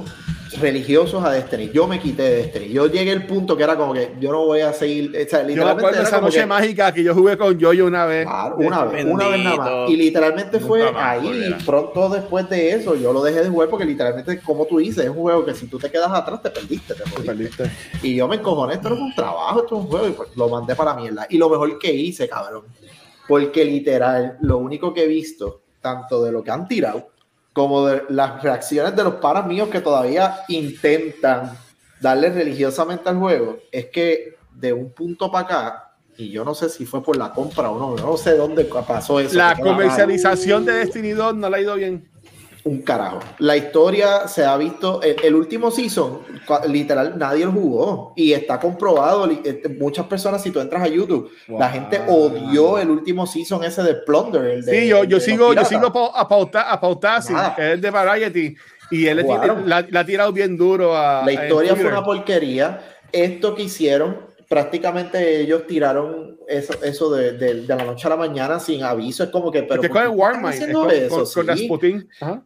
religiosos 0.60 1.22
a 1.24 1.30
Destiny. 1.32 1.70
Yo 1.74 1.86
me 1.88 1.98
quité 2.00 2.22
de 2.22 2.36
Destiny. 2.36 2.68
Yo 2.68 2.86
llegué 2.86 3.10
al 3.12 3.26
punto 3.26 3.56
que 3.56 3.64
era 3.64 3.76
como 3.76 3.92
que 3.92 4.12
yo 4.20 4.30
no 4.32 4.46
voy 4.46 4.60
a 4.60 4.72
seguir, 4.72 5.10
o 5.10 5.28
sea, 5.28 5.42
literalmente 5.42 5.90
era 5.98 6.02
esa 6.02 6.20
noche 6.20 6.40
que- 6.40 6.46
mágica 6.46 6.92
que 6.94 7.02
yo 7.02 7.12
jugué 7.12 7.36
con 7.36 7.58
Yoyo 7.58 7.86
una 7.86 8.06
vez. 8.06 8.24
Claro, 8.24 8.56
una 8.58 8.84
vez, 8.84 9.04
una 9.04 9.28
vez 9.28 9.44
nada 9.44 9.56
más. 9.56 9.90
Y 9.90 9.96
literalmente 9.96 10.60
fue 10.60 10.90
ahí, 10.94 11.24
volverá. 11.26 11.58
pronto 11.66 12.08
después 12.08 12.48
de 12.48 12.70
eso, 12.70 12.94
yo 12.94 13.12
lo 13.12 13.22
dejé 13.22 13.42
de 13.42 13.48
jugar 13.50 13.68
porque 13.68 13.84
literalmente, 13.84 14.40
como 14.40 14.64
tú 14.64 14.78
dices, 14.78 15.04
es 15.04 15.10
un 15.10 15.16
juego 15.16 15.44
que 15.44 15.54
si 15.54 15.66
tú 15.66 15.78
te 15.78 15.90
quedas 15.90 16.10
atrás, 16.12 16.40
te 16.40 16.50
perdiste, 16.50 16.94
te 16.94 17.20
perdiste. 17.22 17.70
Y 18.02 18.14
yo 18.14 18.26
me 18.28 18.36
encojoné, 18.36 18.74
esto 18.74 18.90
no 18.90 18.94
es 18.94 19.00
un 19.02 19.14
trabajo, 19.14 19.60
esto 19.62 19.76
es 19.76 19.82
un 19.82 19.88
juego, 19.88 20.06
y 20.08 20.12
pues 20.12 20.28
lo 20.36 20.48
mandé 20.48 20.74
para 20.76 20.94
la 20.94 21.00
mierda. 21.00 21.26
Y 21.28 21.36
lo 21.36 21.50
mejor 21.50 21.78
que 21.78 21.92
hice, 21.92 22.26
cabrón, 22.28 22.62
porque 23.28 23.64
literal, 23.64 24.38
lo 24.40 24.58
único 24.58 24.92
que 24.92 25.04
he 25.04 25.06
visto, 25.06 25.62
tanto 25.80 26.24
de 26.24 26.32
lo 26.32 26.42
que 26.42 26.50
han 26.50 26.66
tirado, 26.66 27.10
como 27.52 27.86
de 27.86 28.04
las 28.08 28.42
reacciones 28.42 28.96
de 28.96 29.04
los 29.04 29.14
paras 29.16 29.46
míos 29.46 29.68
que 29.68 29.80
todavía 29.80 30.40
intentan 30.48 31.52
darle 32.00 32.30
religiosamente 32.30 33.08
al 33.08 33.18
juego, 33.18 33.58
es 33.70 33.86
que 33.86 34.36
de 34.52 34.72
un 34.72 34.92
punto 34.92 35.30
para 35.30 35.44
acá, 35.44 35.92
y 36.16 36.30
yo 36.30 36.44
no 36.44 36.54
sé 36.54 36.68
si 36.68 36.86
fue 36.86 37.02
por 37.02 37.16
la 37.16 37.32
compra 37.32 37.70
o 37.70 37.78
no, 37.78 37.96
no 37.96 38.16
sé 38.16 38.36
dónde 38.36 38.64
pasó 38.64 39.20
eso. 39.20 39.36
La 39.36 39.56
comercialización 39.56 40.64
de 40.64 40.72
Destiny 40.72 41.10
2 41.10 41.36
no 41.36 41.50
le 41.50 41.56
ha 41.56 41.60
ido 41.60 41.74
bien. 41.76 42.08
Un 42.68 42.82
carajo. 42.82 43.20
La 43.38 43.56
historia 43.56 44.28
se 44.28 44.44
ha 44.44 44.56
visto, 44.56 45.00
el, 45.02 45.16
el 45.22 45.34
último 45.34 45.70
season, 45.70 46.20
literal, 46.68 47.18
nadie 47.18 47.44
lo 47.44 47.52
jugó 47.52 48.12
y 48.16 48.32
está 48.32 48.58
comprobado. 48.60 49.28
este, 49.30 49.68
Muchas 49.68 50.06
personas, 50.06 50.42
si 50.42 50.50
tú 50.50 50.60
entras 50.60 50.82
a 50.82 50.88
YouTube, 50.88 51.30
la 51.48 51.70
gente 51.70 52.00
odió 52.08 52.78
el 52.78 52.90
último 52.90 53.26
season 53.26 53.64
ese 53.64 53.82
de 53.82 53.94
Plunder. 53.94 54.44
el 54.44 54.64
de- 54.64 54.80
Sí, 54.82 54.88
yo, 54.88 55.04
yo 55.04 55.18
sigo, 55.20 55.54
yo 55.54 55.64
sigo 55.64 55.86
a 55.86 55.92
Pau- 55.92 56.12
a 56.14 56.28
Pauta, 56.28 56.70
a 56.72 56.80
Pautasi, 56.80 57.32
es 57.56 57.80
de 57.80 57.90
Variety, 57.90 58.54
y 58.90 59.06
él 59.06 59.22
Jugaron. 59.22 59.68
la, 59.68 59.86
la 59.90 60.00
ha 60.00 60.04
tirado 60.04 60.32
bien 60.32 60.56
duro 60.56 60.96
a. 60.96 61.22
La 61.24 61.32
historia 61.32 61.70
fue 61.70 61.78
Twitter. 61.84 61.92
una 61.92 62.04
porquería. 62.04 62.80
Esto 63.12 63.54
que 63.54 63.62
hicieron, 63.62 64.18
prácticamente 64.48 65.40
ellos 65.40 65.66
tiraron 65.66 66.36
eso, 66.48 66.72
eso 66.82 67.10
de, 67.10 67.32
de- 67.32 67.54
de 67.62 67.76
la 67.76 67.84
noche 67.84 68.06
a 68.06 68.10
la 68.10 68.16
mañana 68.16 68.58
sin 68.58 68.82
aviso. 68.82 69.22
Es 69.24 69.30
como 69.30 69.50
que, 69.52 69.62
pero 69.62 69.76
Porque 69.82 69.88
¿por 69.88 69.96
con 69.98 70.10
el 70.10 70.18
Warmind, 70.18 70.72
con, 70.72 70.88
con, 70.88 71.08
con 71.08 71.26
Sí. 71.26 71.42
Rasputin. 71.42 72.08
Ajá. 72.20 72.42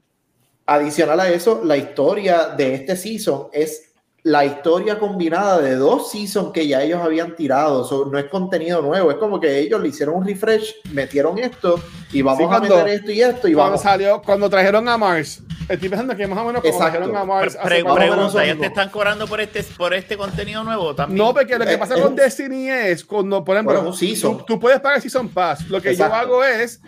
Adicional 0.66 1.18
a 1.20 1.28
eso, 1.28 1.60
la 1.64 1.76
historia 1.76 2.48
de 2.56 2.74
este 2.74 2.96
season 2.96 3.48
es 3.52 3.88
la 4.24 4.44
historia 4.44 5.00
combinada 5.00 5.60
de 5.60 5.74
dos 5.74 6.12
seasons 6.12 6.52
que 6.52 6.68
ya 6.68 6.80
ellos 6.80 7.00
habían 7.02 7.34
tirado. 7.34 7.82
So, 7.84 8.04
no 8.06 8.16
es 8.16 8.26
contenido 8.26 8.80
nuevo, 8.80 9.10
es 9.10 9.16
como 9.16 9.40
que 9.40 9.58
ellos 9.58 9.80
le 9.80 9.88
hicieron 9.88 10.14
un 10.14 10.24
refresh, 10.24 10.76
metieron 10.92 11.36
esto 11.40 11.80
y 12.12 12.22
vamos 12.22 12.38
Sí, 12.38 12.44
a 12.44 12.46
cuando- 12.46 12.76
meter 12.76 12.88
esto 12.94 13.10
y 13.10 13.20
esto 13.20 13.48
y 13.48 13.54
Cuando 13.54 13.70
vamos. 13.72 13.82
salió, 13.82 14.22
cuando 14.22 14.48
trajeron 14.48 14.88
a 14.88 14.96
Mars, 14.96 15.42
estoy 15.68 15.88
pensando 15.88 16.14
que 16.16 16.24
más 16.28 16.38
o 16.38 16.44
menos 16.44 16.64
Exacto. 16.64 16.92
trajeron 16.92 17.16
a 17.16 17.24
Mars. 17.24 17.56
Pre- 17.60 17.80
a 17.84 17.94
pregunta, 17.96 18.46
¿ya 18.46 18.56
te 18.56 18.66
están 18.66 18.90
cobrando 18.90 19.26
por 19.26 19.40
este, 19.40 19.64
por 19.76 19.92
este 19.92 20.16
contenido 20.16 20.62
nuevo 20.62 20.94
también? 20.94 21.18
No, 21.18 21.34
porque 21.34 21.58
lo 21.58 21.64
que 21.66 21.72
Eh, 21.72 21.78
pasa 21.78 21.96
es 21.96 22.00
con 22.02 22.14
Destiny 22.14 22.68
es 22.70 23.04
cuando, 23.04 23.42
por 23.42 23.56
ejemplo, 23.56 23.74
Bueno, 23.74 23.90
un 23.90 23.96
season. 23.96 24.38
tú, 24.38 24.44
tú 24.44 24.60
puedes 24.60 24.78
pagar 24.78 25.00
Season 25.00 25.28
Pass. 25.30 25.68
Lo 25.68 25.82
que 25.82 25.90
Exacto. 25.90 26.14
yo 26.14 26.20
hago 26.20 26.44
es 26.44 26.80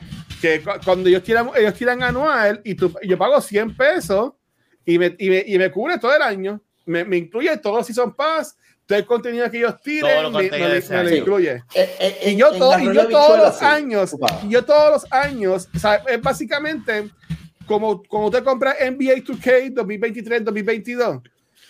que 0.45 0.63
cu- 0.63 0.79
cuando 0.85 1.09
ellos 1.09 1.23
tiran, 1.23 1.51
ellos 1.57 1.73
tiran 1.75 2.03
anual 2.03 2.61
y 2.65 2.75
tú, 2.75 2.93
yo 3.03 3.17
pago 3.17 3.41
100 3.41 3.75
pesos 3.75 4.33
y 4.85 4.99
me, 4.99 5.17
y 5.19 5.31
me, 5.31 5.43
y 5.47 5.57
me 5.59 5.71
cubre 5.71 5.97
todo 5.99 6.15
el 6.15 6.21
año. 6.21 6.61
Me, 6.85 7.03
me 7.03 7.17
incluye 7.17 7.57
todo 7.57 7.79
el 7.79 7.85
Season 7.87 8.15
Pass, 8.15 8.55
todo 8.85 8.99
el 8.99 9.07
contenido 9.07 9.51
que 9.51 9.57
ellos 9.57 9.71
Todo 9.73 9.83
tiren, 9.83 10.33
me, 10.33 11.03
lo 11.03 11.17
incluye. 11.17 11.53
Eh, 11.75 11.97
eh, 11.99 12.19
Y 12.31 12.37
yo, 12.37 12.53
en 12.53 12.59
to- 12.59 12.71
la 12.73 12.83
y 12.83 12.95
yo 12.95 13.09
todos 13.09 13.39
los 13.39 13.57
sí. 13.57 13.65
años, 13.65 14.15
y 14.43 14.51
yo 14.51 14.63
todos 14.67 14.91
los 15.03 15.13
años, 15.13 15.69
o 15.75 15.79
sea, 15.79 15.95
es 16.07 16.21
básicamente 16.21 17.09
como 17.67 18.03
cuando 18.03 18.27
usted 18.29 18.45
compra 18.45 18.75
NBA 18.79 19.15
2K 19.25 19.73
2023, 19.73 20.45
2022. 20.45 21.21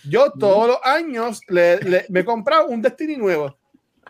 Yo 0.02 0.32
todos 0.32 0.66
los 0.66 0.78
años 0.82 1.40
le, 1.48 1.76
le- 1.78 2.06
me 2.08 2.20
he 2.20 2.24
comprado 2.24 2.66
un 2.66 2.82
Destiny 2.82 3.16
nuevo, 3.16 3.56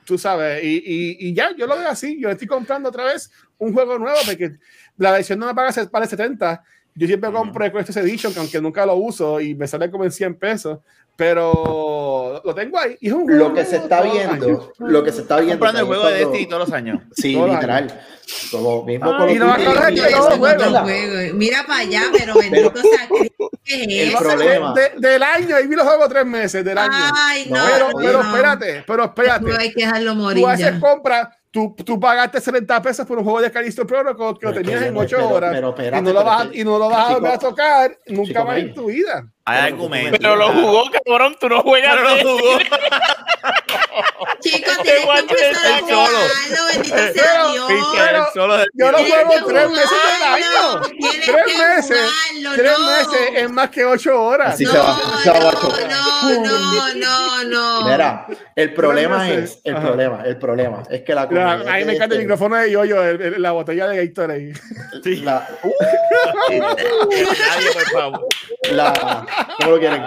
tú 0.06 0.16
sabes, 0.16 0.64
y, 0.64 0.76
y, 0.78 1.28
y 1.28 1.34
ya, 1.34 1.54
yo 1.54 1.66
lo 1.66 1.76
veo 1.78 1.88
así, 1.88 2.18
yo 2.18 2.30
estoy 2.30 2.46
comprando 2.48 2.88
otra 2.88 3.04
vez 3.04 3.30
un 3.58 3.72
juego 3.72 3.98
nuevo 3.98 4.18
porque 4.26 4.56
la 4.98 5.12
versión 5.12 5.38
no 5.38 5.46
me 5.46 5.54
paga 5.54 5.72
vale 5.90 6.06
70. 6.06 6.62
Yo 6.96 7.06
siempre 7.08 7.32
compro 7.32 7.64
Collector's 7.72 7.96
Edition, 7.96 8.32
que 8.32 8.38
aunque 8.38 8.60
nunca 8.60 8.86
lo 8.86 8.94
uso 8.94 9.40
y 9.40 9.54
me 9.56 9.66
sale 9.66 9.90
como 9.90 10.04
en 10.04 10.12
100 10.12 10.36
pesos, 10.36 10.78
pero 11.16 12.40
lo 12.44 12.54
tengo 12.54 12.78
ahí. 12.78 12.96
Y 13.00 13.08
es 13.08 13.12
un 13.12 13.24
juego 13.24 13.48
Lo 13.48 13.54
que 13.54 13.64
se 13.64 13.76
está 13.76 14.00
viendo, 14.02 14.72
lo 14.78 15.02
que 15.02 15.10
se 15.12 15.22
está 15.22 15.36
viendo. 15.36 15.54
comprando 15.54 15.80
el 15.80 15.86
juego 15.86 16.06
de 16.08 16.18
Destiny 16.18 16.46
todos 16.46 16.68
los 16.68 16.72
años. 16.72 17.00
Sí, 17.12 17.34
literal. 17.34 18.00
Como 18.50 18.84
mismo 18.84 19.10
of 19.10 19.30
y 19.30 19.34
no. 19.34 19.56
Mira 21.34 21.64
para 21.66 21.80
allá, 21.80 22.02
pero 22.16 22.34
bendito 22.34 22.72
sea 22.80 23.08
Cristo. 23.08 23.50
¿Qué 23.64 23.82
El 23.84 23.90
es 24.08 24.14
eso? 24.14 24.18
problema- 24.22 24.74
De- 24.74 24.92
del 25.08 25.22
año, 25.22 25.56
ahí 25.56 25.66
vi 25.66 25.74
los 25.76 25.86
juegos 25.86 26.08
tres 26.08 26.26
meses 26.26 26.64
del 26.64 26.78
año. 26.78 26.92
Ay, 26.92 27.46
no. 27.50 27.56
pero, 27.72 27.88
no, 27.90 27.98
pero 27.98 28.22
no. 28.22 28.28
espérate, 28.30 28.84
pero 28.86 28.98
No 28.98 29.04
espérate. 29.06 29.56
hay 29.58 29.72
que 29.72 29.84
dejarlo 29.84 30.14
morir 30.14 30.42
Tú 30.42 30.48
haces 30.48 30.72
ya. 30.72 30.80
Tú, 31.54 31.72
tú 31.84 32.00
pagaste 32.00 32.40
70 32.40 32.82
pesos 32.82 33.06
por 33.06 33.16
un 33.16 33.22
juego 33.22 33.40
de 33.40 33.50
Callisto 33.52 33.86
Protocol 33.86 34.36
que 34.40 34.46
lo 34.46 34.52
Pero 34.52 34.60
es 34.60 34.66
tenías 34.66 34.80
que 34.82 34.88
en 34.88 34.94
yo 34.94 34.98
no- 35.00 35.04
8 35.04 35.16
pero- 35.16 35.28
horas 35.36 35.52
pero 35.54 35.68
espérate, 35.68 35.98
y 35.98 36.02
no 36.02 36.12
lo 36.12 36.18
pero 36.18 36.24
vas, 36.24 36.48
y 36.52 36.64
no 36.64 36.78
lo 36.80 36.88
vas 36.90 37.10
a 37.10 37.14
volver 37.14 37.30
a 37.30 37.34
chico, 37.38 37.48
tocar 37.50 37.98
nunca 38.08 38.26
chico, 38.28 38.44
más 38.44 38.58
en 38.58 38.74
tu 38.74 38.86
vida. 38.86 39.32
Hay 39.46 39.56
Pero 39.62 39.74
argumentos. 39.74 40.18
Pero 40.22 40.36
lo 40.36 40.48
jugó, 40.52 40.84
cabrón, 41.04 41.36
tú 41.38 41.48
no 41.50 41.60
juegas. 41.62 41.96
Pero 41.96 42.08
lo 42.16 42.38
jugó. 42.38 42.58
Chicos, 44.40 44.78
tienes 44.82 45.04
que 45.04 45.18
empezar 45.18 45.72
a 45.72 45.78
jugarlo, 45.80 46.18
bendito 46.72 46.96
sea 46.96 47.10
Pero- 47.14 47.52
Dios. 47.52 47.68
Yo 48.74 48.90
lo 48.90 48.98
juego 48.98 49.46
tres 49.46 49.70
meses 49.70 49.90
del 49.90 50.22
año. 50.32 50.80
Tres 51.24 51.58
meses. 51.58 52.10
jugarlo, 52.40 52.52
Tres 52.56 52.72
no. 52.78 52.86
meses 52.86 53.30
es 53.36 53.50
más 53.50 53.70
que 53.70 53.84
ocho 53.84 54.22
horas. 54.22 54.54
Así 54.54 54.64
no, 54.64 54.72
se 54.72 54.78
va, 54.78 54.96
se 55.22 55.30
no, 55.30 56.40
no, 56.40 56.94
no, 56.94 57.44
no. 57.44 57.84
Mira, 57.88 58.26
el 58.56 58.74
problema 58.74 59.28
es, 59.30 59.60
el 59.64 59.76
Ajá. 59.76 59.86
problema, 59.86 60.22
el 60.24 60.38
problema 60.38 60.82
es 60.90 61.02
que 61.02 61.14
la 61.14 61.22
a 61.22 61.26
mí 61.78 61.84
me 61.84 61.94
encanta 61.94 62.04
el 62.06 62.12
este- 62.12 62.18
micrófono 62.18 62.56
de 62.56 62.70
Yoyo, 62.70 63.02
la 63.38 63.52
botella 63.52 63.86
de 63.88 64.06
Gatorade. 64.06 64.52
la, 65.16 65.46
uh, 65.62 65.72
por 66.50 67.90
favor. 67.92 68.26
la- 68.70 69.26
¿cómo 69.58 69.70
lo 69.72 69.78
quieren? 69.78 70.02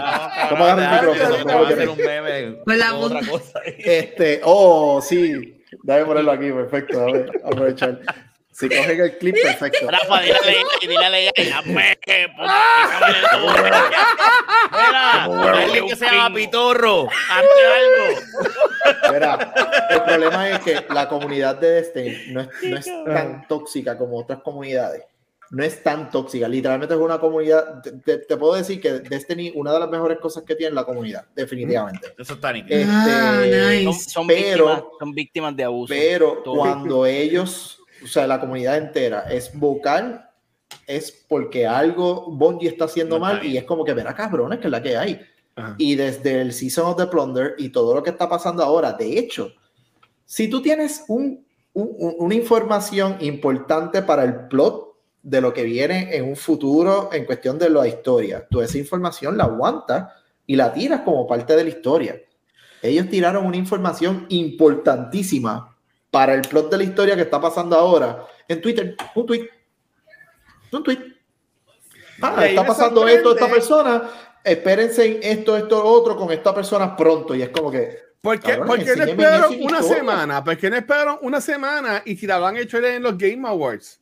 ¿Cómo 0.49 0.64
agarran 0.64 1.06
el 1.06 1.10
micrófono? 1.10 1.44
¿Cómo 1.44 1.60
lo 1.60 1.68
quieren? 1.68 1.90
un 1.90 1.98
meme 1.98 2.58
Con 2.66 2.80
la 2.80 2.95
otra 2.95 3.20
cosa. 3.28 3.62
Este, 3.66 4.41
oh, 4.44 5.02
sí. 5.02 5.64
Déjame 5.84 6.06
ponerlo 6.06 6.32
aquí, 6.32 6.52
perfecto. 6.52 7.02
A 7.02 7.06
ver, 7.12 7.32
aprovechar. 7.44 7.99
Si 8.52 8.68
cogen 8.68 8.99
el 8.99 9.18
clip, 9.20 9.36
perfecto. 9.40 9.88
Rafa, 9.88 10.22
dile 10.22 10.36
a 10.36 10.41
Leia, 10.45 10.66
dile 10.82 11.06
a 11.06 11.10
Leia, 11.12 11.32
dame, 11.38 11.64
ponme, 11.68 11.94
Mira, 14.72 15.24
alguien 15.64 15.88
que 15.88 15.95
se 15.95 16.06
llama 16.06 16.34
Pitorro, 16.34 17.08
hazte 17.08 17.62
algo. 17.78 19.14
Mira, 19.14 19.54
el 19.91 20.02
problema 20.02 20.49
es 20.49 20.60
que 20.62 20.86
la 20.90 21.08
comunidad 21.08 21.58
de 21.58 21.70
Destiny 21.70 22.34
no 22.34 22.41
es, 22.41 22.49
no 22.64 22.78
es 22.78 22.86
tan 23.06 23.48
tóxica 23.48 23.95
como 23.95 24.18
otras 24.18 24.41
comunidades. 24.41 25.04
No 25.52 25.64
es 25.64 25.82
tan 25.82 26.11
tóxica. 26.11 26.48
Literalmente 26.48 26.94
es 26.94 26.99
una 26.99 27.19
comunidad. 27.19 27.82
Te, 27.82 27.91
te- 27.94 28.18
te 28.19 28.38
puedo 28.38 28.56
decir 28.56 28.82
que 28.82 28.91
Destiny, 28.99 29.53
una 29.56 29.72
de 29.74 29.80
las 29.80 29.90
mejores 29.90 30.19
cosas 30.19 30.44
que 30.44 30.56
tiene 30.56 30.76
la 30.76 30.84
comunidad, 30.84 31.26
definitivamente. 31.36 32.14
Eso 32.18 32.34
está. 32.34 32.52
Este, 32.52 32.86
Ah, 32.88 33.41
nice. 33.45 33.84
Son, 33.86 33.94
son 33.94 34.28
Pero- 34.28 34.65
víctimas, 34.65 34.84
son 34.99 35.14
víctimas 35.14 35.56
de 35.56 35.64
abuso. 35.64 35.94
Pero 35.94 36.41
Todo. 36.44 36.57
cuando 36.57 37.06
ellos, 37.06 37.80
o 38.03 38.07
sea, 38.07 38.28
la 38.28 38.40
comunidad 38.40 38.78
entera 38.78 39.22
es 39.32 39.57
vocal, 39.57 40.30
es 40.86 41.11
porque 41.30 41.65
algo 41.65 42.30
Bungie 42.30 42.68
está 42.69 42.86
haciendo 42.86 43.18
No 43.19 43.26
está 43.26 43.38
mal 43.38 43.45
y 43.45 43.57
es 43.57 43.64
como 43.64 43.86
que, 43.86 43.94
verá, 43.94 44.14
cabrones, 44.14 44.60
que 44.60 44.68
es 44.68 44.72
la 44.72 44.82
que 44.82 44.98
hay. 44.98 45.22
Ajá. 45.56 45.76
Y 45.78 45.95
desde 45.95 46.41
el 46.41 46.52
Season 46.53 46.86
of 46.88 46.98
the 46.98 47.07
Plunder 47.07 47.56
y 47.57 47.69
todo 47.69 47.95
lo 47.95 48.03
que 48.03 48.10
está 48.10 48.28
pasando 48.30 48.64
ahora, 48.64 48.94
de 48.94 49.18
hecho, 49.18 49.52
si 50.26 50.49
tú 50.49 50.61
tienes 50.61 51.06
un, 51.07 51.45
un- 51.74 51.95
un- 51.98 52.15
una 52.19 52.36
información 52.36 53.18
importante 53.22 54.02
para 54.02 54.24
el 54.24 54.48
plot 54.48 54.86
de 55.28 55.41
lo 55.41 55.54
que 55.54 55.64
viene 55.64 56.16
en 56.16 56.24
un 56.24 56.38
futuro 56.38 57.10
en 57.12 57.26
cuestión 57.26 57.60
de 57.60 57.70
la 57.70 57.86
historia, 57.86 58.48
tú 58.49 58.62
esa 58.62 58.78
información 58.78 59.38
la 59.38 59.44
aguantas 59.44 60.14
y 60.45 60.56
la 60.56 60.72
tiras 60.72 61.02
como 61.02 61.28
parte 61.28 61.54
de 61.54 61.66
la 61.66 61.70
historia. 61.70 62.22
Ellos 62.82 63.10
tiraron 63.10 63.45
una 63.45 63.58
información 63.58 64.26
importantísima 64.30 65.76
para 66.10 66.34
el 66.34 66.44
plot 66.44 66.72
de 66.72 66.78
la 66.78 66.84
historia 66.86 67.16
que 67.18 67.24
está 67.24 67.41
pasando 67.41 67.76
ahora 67.76 68.26
en 68.48 68.62
Twitter. 68.62 68.95
Un 69.16 69.26
tweet. 69.26 69.49
Un 70.72 70.84
tweet. 70.84 70.99
Ah, 72.22 72.45
está 72.45 72.66
pasando 72.66 73.06
esto, 73.06 73.34
esta 73.34 73.49
persona. 73.49 74.10
Espérense 74.41 75.06
en 75.06 75.40
esto, 75.40 75.58
esto, 75.58 75.84
otro 75.84 76.16
con 76.16 76.32
esta 76.32 76.56
persona 76.56 76.95
pronto. 76.95 77.36
Y 77.36 77.41
es 77.41 77.49
como 77.49 77.70
que. 77.70 77.98
¿Por 78.22 78.40
qué, 78.40 78.52
Cabrón, 78.52 78.68
por 78.68 78.84
qué 78.84 78.95
no 78.95 79.04
esperaron 79.04 79.54
una 79.56 79.80
historia. 79.80 79.98
semana? 79.98 80.44
¿Por 80.44 80.58
qué 80.58 80.70
no 80.70 80.78
esperaron 80.78 81.20
una 81.22 81.41
semana 81.41 82.02
y 82.06 82.16
tiraban 82.16 82.56
el 82.56 82.66
trailer 82.66 82.94
en 82.94 83.04
los 83.04 83.18
Game 83.18 83.45
Awards? 83.45 83.99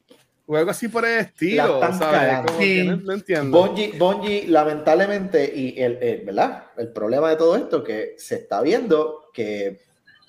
O 0.47 0.55
algo 0.55 0.69
así 0.71 0.87
por 0.87 1.05
el 1.05 1.19
estilo, 1.21 1.79
La 1.79 1.87
están 1.89 1.99
¿sabes? 1.99 2.51
Sí. 2.59 2.83
no, 2.85 2.97
no 2.97 3.13
entiendo. 3.13 3.57
Bungie, 3.57 3.93
Bungie, 3.97 4.45
lamentablemente, 4.47 5.51
y 5.55 5.81
el, 5.81 5.97
el- 6.01 6.25
¿verdad? 6.25 6.65
el 6.77 6.89
problema 6.89 7.29
de 7.31 7.35
todo 7.35 7.55
esto 7.55 7.83
que 7.83 8.13
se 8.17 8.35
está 8.35 8.61
viendo 8.61 9.29
que 9.33 9.79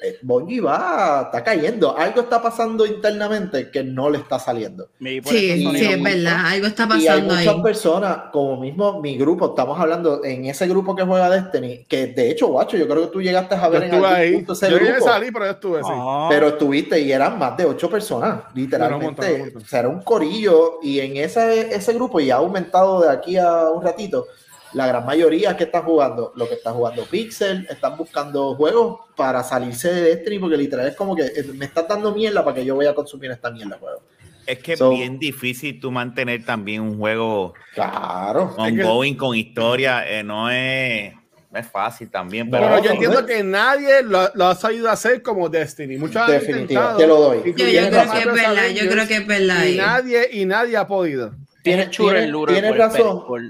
eh, 0.01 0.19
Bungie 0.23 0.61
va, 0.61 1.23
está 1.27 1.43
cayendo. 1.43 1.97
Algo 1.97 2.21
está 2.23 2.43
pasando 2.43 2.85
internamente 2.85 3.71
que 3.71 3.83
no 3.83 4.11
le 4.11 4.19
está 4.19 4.39
saliendo. 4.39 4.89
Sí, 5.01 5.21
sí, 5.25 5.85
es 5.87 6.03
verdad. 6.03 6.47
Algo 6.47 6.67
está 6.67 6.83
Y 6.85 6.93
hay 6.93 7.07
pasando 7.07 7.35
ahí. 7.35 7.47
muchas 7.47 7.63
personas, 7.63 8.19
como 8.33 8.61
mismo 8.61 9.01
mi 9.01 9.17
grupo, 9.17 9.47
estamos 9.47 9.79
hablando 9.81 10.23
en 10.25 10.45
ese 10.47 10.67
grupo 10.69 10.95
que 10.95 11.03
juega 11.03 11.31
Destiny, 11.31 11.85
que 11.89 12.09
de 12.09 12.31
hecho, 12.31 12.49
guacho, 12.49 12.77
yo 12.77 12.87
creo 12.87 13.03
que 13.07 13.13
tú 13.13 13.23
llegaste 13.23 13.55
a 13.55 13.65
Yo 13.65 13.71
ver 13.71 13.83
en 13.85 13.95
algún 13.95 14.09
ahí. 14.11 14.33
punto 14.35 14.53
ese 14.53 14.71
Yo 14.71 14.79
grupo. 14.79 15.05
salí, 15.05 15.31
pero 15.31 15.45
yo 15.47 15.51
estuve, 15.53 15.83
sí. 15.83 15.91
Ah. 15.93 16.27
Pero 16.31 16.49
estuviste 16.49 17.01
y 17.01 17.13
eran 17.13 17.39
más 17.39 17.57
de 17.57 17.65
ocho 17.65 17.89
personas, 17.89 18.43
literalmente. 18.55 19.07
montón, 19.07 19.33
un 19.33 19.41
montón. 19.41 19.63
O 19.63 19.67
sea, 19.67 19.81
era 19.81 19.89
un 19.89 20.03
corillo 20.03 20.79
y 20.83 21.01
en 21.01 21.17
ese, 21.17 21.75
ese 21.75 21.93
grupo, 21.95 22.21
y 22.21 22.31
ha 22.31 22.37
aumentado 22.37 23.01
de 23.01 23.11
aquí 23.11 23.37
a 23.39 23.71
un 23.71 23.83
ratito, 23.83 24.27
la 24.75 24.87
gran 24.87 25.07
mayoría 25.07 25.57
que 25.57 25.65
están 25.65 25.83
jugando, 25.83 26.33
lo 26.37 26.49
que 26.49 26.55
están 26.55 26.75
jugando 26.75 27.05
Pixel, 27.05 27.67
están 27.71 27.97
buscando 27.97 28.55
juegos 28.57 29.01
para 29.17 29.43
salirse 29.43 29.93
de 29.93 30.03
Destiny, 30.03 30.39
porque 30.39 30.57
literal 30.57 30.87
es 30.89 30.97
como 30.97 31.15
que 31.17 31.23
eh, 31.25 31.45
me 31.55 31.65
estás 31.67 31.87
dando 31.89 32.13
mierda 32.15 32.45
para 32.45 32.55
que 32.57 32.65
yo 32.65 32.75
voy 32.75 32.87
a 32.87 32.95
consumir 32.95 33.31
esta 33.31 33.51
mierda 33.51 33.79
juego. 33.79 34.01
Es 34.47 34.59
que 34.61 34.77
So- 34.77 34.93
es 34.93 34.99
bien 34.99 35.19
difícil 35.19 35.81
tú 35.81 35.91
mantener 35.91 36.45
también 36.45 36.83
un 36.83 36.99
juego 36.99 37.55
Claro. 37.75 38.55
ongoing 38.57 39.17
con 39.17 39.35
historia. 39.37 40.05
eh, 40.09 40.23
no, 40.23 40.49
es, 40.51 41.13
es 41.53 41.67
fácil 41.69 42.11
también. 42.11 42.49
Pero, 42.51 42.67
Pero 42.67 42.83
yo 42.85 42.91
entiendo 42.93 43.21
no. 43.23 43.27
que 43.27 43.43
nadie 43.43 44.03
lo, 44.03 44.31
lo 44.35 44.47
ha 44.47 44.55
sabido 44.55 44.89
hacer 44.91 45.23
como 45.23 45.49
Destiny. 45.49 45.97
Muchos 45.97 46.17
han 46.23 46.31
Definitivo, 46.31 46.81
te 46.97 47.07
lo 47.07 47.17
doy. 47.21 47.39
Yo, 47.39 47.55
creo 47.55 47.55
que 47.57 48.19
es 48.19 48.25
verdad. 48.27 48.69
Yo 48.75 48.89
creo 48.91 49.07
que 49.09 49.15
es 49.17 49.27
verdad. 49.27 49.65
Y 49.65 49.69
ahí. 49.69 49.77
nadie, 49.79 50.29
y 50.33 50.45
nadie 50.45 50.77
ha 50.77 50.87
podido. 50.87 51.33
Tienes, 51.63 51.91
tienes- 51.91 52.31
tienes 52.47 52.77
razón. 52.77 53.27
por- 53.27 53.41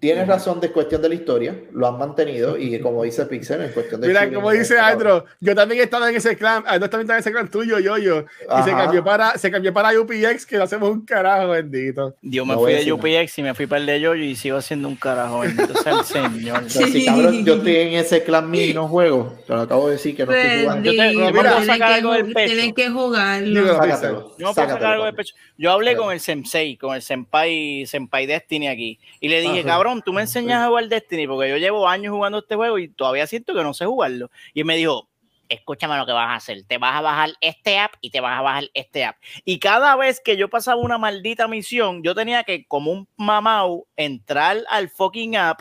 Tienes 0.00 0.28
razón 0.28 0.60
de 0.60 0.70
cuestión 0.70 1.02
de 1.02 1.08
la 1.08 1.14
historia, 1.16 1.56
lo 1.72 1.88
han 1.88 1.98
mantenido 1.98 2.56
y 2.56 2.78
como 2.78 3.02
dice 3.02 3.26
Pixel, 3.26 3.62
en 3.62 3.72
cuestión 3.72 4.00
de... 4.00 4.06
Mira, 4.06 4.32
como 4.32 4.52
dice 4.52 4.78
Andro, 4.78 5.24
yo 5.40 5.56
también 5.56 5.80
estaba 5.82 6.08
en 6.08 6.14
ese 6.14 6.36
clan, 6.36 6.62
Andro 6.68 6.88
también 6.88 7.06
estaba 7.06 7.16
en 7.16 7.20
ese 7.20 7.32
clan 7.32 7.50
tuyo, 7.50 7.80
yo, 7.80 7.98
yo, 7.98 8.20
y 8.20 8.62
se 8.62 8.70
cambió 8.70 9.02
para, 9.02 9.36
se 9.36 9.50
cambió 9.50 9.72
para 9.74 9.98
UPX, 9.98 10.46
que 10.46 10.56
lo 10.56 10.62
hacemos 10.64 10.90
un 10.90 11.04
carajo, 11.04 11.48
bendito. 11.48 12.14
Yo 12.22 12.46
me 12.46 12.54
No 12.54 12.60
fui 12.60 12.74
de 12.74 12.92
UPX 12.92 13.38
y 13.38 13.42
me 13.42 13.54
fui 13.54 13.66
para 13.66 13.80
el 13.80 13.86
de 13.86 14.00
Yoyo 14.00 14.22
y 14.22 14.36
sigo 14.36 14.56
haciendo 14.58 14.86
un 14.86 14.94
carajo. 14.94 15.40
Bendito 15.40 15.74
sea 15.82 15.98
el 15.98 16.04
Señor. 16.04 16.70
Si, 16.70 17.04
cabrón, 17.04 17.44
yo 17.44 17.54
estoy 17.54 17.76
en 17.76 17.94
ese 17.94 18.22
clan 18.22 18.48
mío 18.50 18.64
y 18.66 18.74
no 18.74 18.86
juego. 18.86 19.34
Te 19.48 19.52
lo 19.54 19.62
acabo 19.62 19.86
de 19.88 19.94
decir 19.94 20.14
que 20.14 20.24
no 20.26 20.32
estoy 20.32 20.60
jugando. 20.62 20.92
Yo 20.92 20.96
te- 21.02 21.14
yo 21.14 21.32
puedo 21.32 21.42
sacar 21.44 21.66
tienen, 21.66 21.82
algo 21.92 22.10
que, 22.12 22.22
del 22.22 22.32
pecho. 22.34 22.54
tienen 22.54 22.74
que 22.74 22.88
jugarlo. 22.90 23.46
Dímelo. 23.48 23.76
Sácatelo. 23.76 24.12
Yo 24.12 24.28
me 24.28 24.36
puedo 24.38 24.54
sácatelo, 24.54 24.74
sacar 24.78 24.92
algo 24.92 25.04
de 25.06 25.10
papi. 25.12 25.22
pecho. 25.24 25.34
Yo 25.56 25.72
hablé 25.72 25.96
con 25.96 26.12
el 26.12 26.20
Sensei, 26.20 26.76
con 26.76 26.94
el 26.94 27.02
Senpai, 27.02 27.84
Senpai 27.86 28.26
Destiny 28.26 28.68
aquí. 28.68 28.98
Y 29.20 29.28
le 29.28 29.40
dije, 29.40 29.60
Ajá. 29.60 29.68
cabrón, 29.68 29.87
tú 30.04 30.12
me 30.12 30.22
enseñas 30.22 30.62
a 30.62 30.68
jugar 30.68 30.88
Destiny 30.88 31.26
porque 31.26 31.48
yo 31.50 31.56
llevo 31.56 31.88
años 31.88 32.12
jugando 32.12 32.38
este 32.38 32.54
juego 32.56 32.78
y 32.78 32.88
todavía 32.88 33.26
siento 33.26 33.54
que 33.54 33.62
no 33.62 33.74
sé 33.74 33.86
jugarlo. 33.86 34.30
Y 34.54 34.60
él 34.60 34.66
me 34.66 34.76
dijo, 34.76 35.08
escúchame 35.48 35.96
lo 35.96 36.04
que 36.06 36.12
vas 36.12 36.28
a 36.28 36.34
hacer. 36.34 36.62
Te 36.66 36.78
vas 36.78 36.94
a 36.96 37.00
bajar 37.00 37.30
este 37.40 37.78
app 37.78 37.94
y 38.00 38.10
te 38.10 38.20
vas 38.20 38.38
a 38.38 38.42
bajar 38.42 38.64
este 38.74 39.04
app. 39.04 39.16
Y 39.44 39.58
cada 39.58 39.96
vez 39.96 40.20
que 40.22 40.36
yo 40.36 40.48
pasaba 40.48 40.80
una 40.80 40.98
maldita 40.98 41.48
misión, 41.48 42.02
yo 42.02 42.14
tenía 42.14 42.44
que, 42.44 42.66
como 42.66 42.92
un 42.92 43.08
mamau, 43.16 43.86
entrar 43.96 44.58
al 44.68 44.90
fucking 44.90 45.36
app 45.36 45.60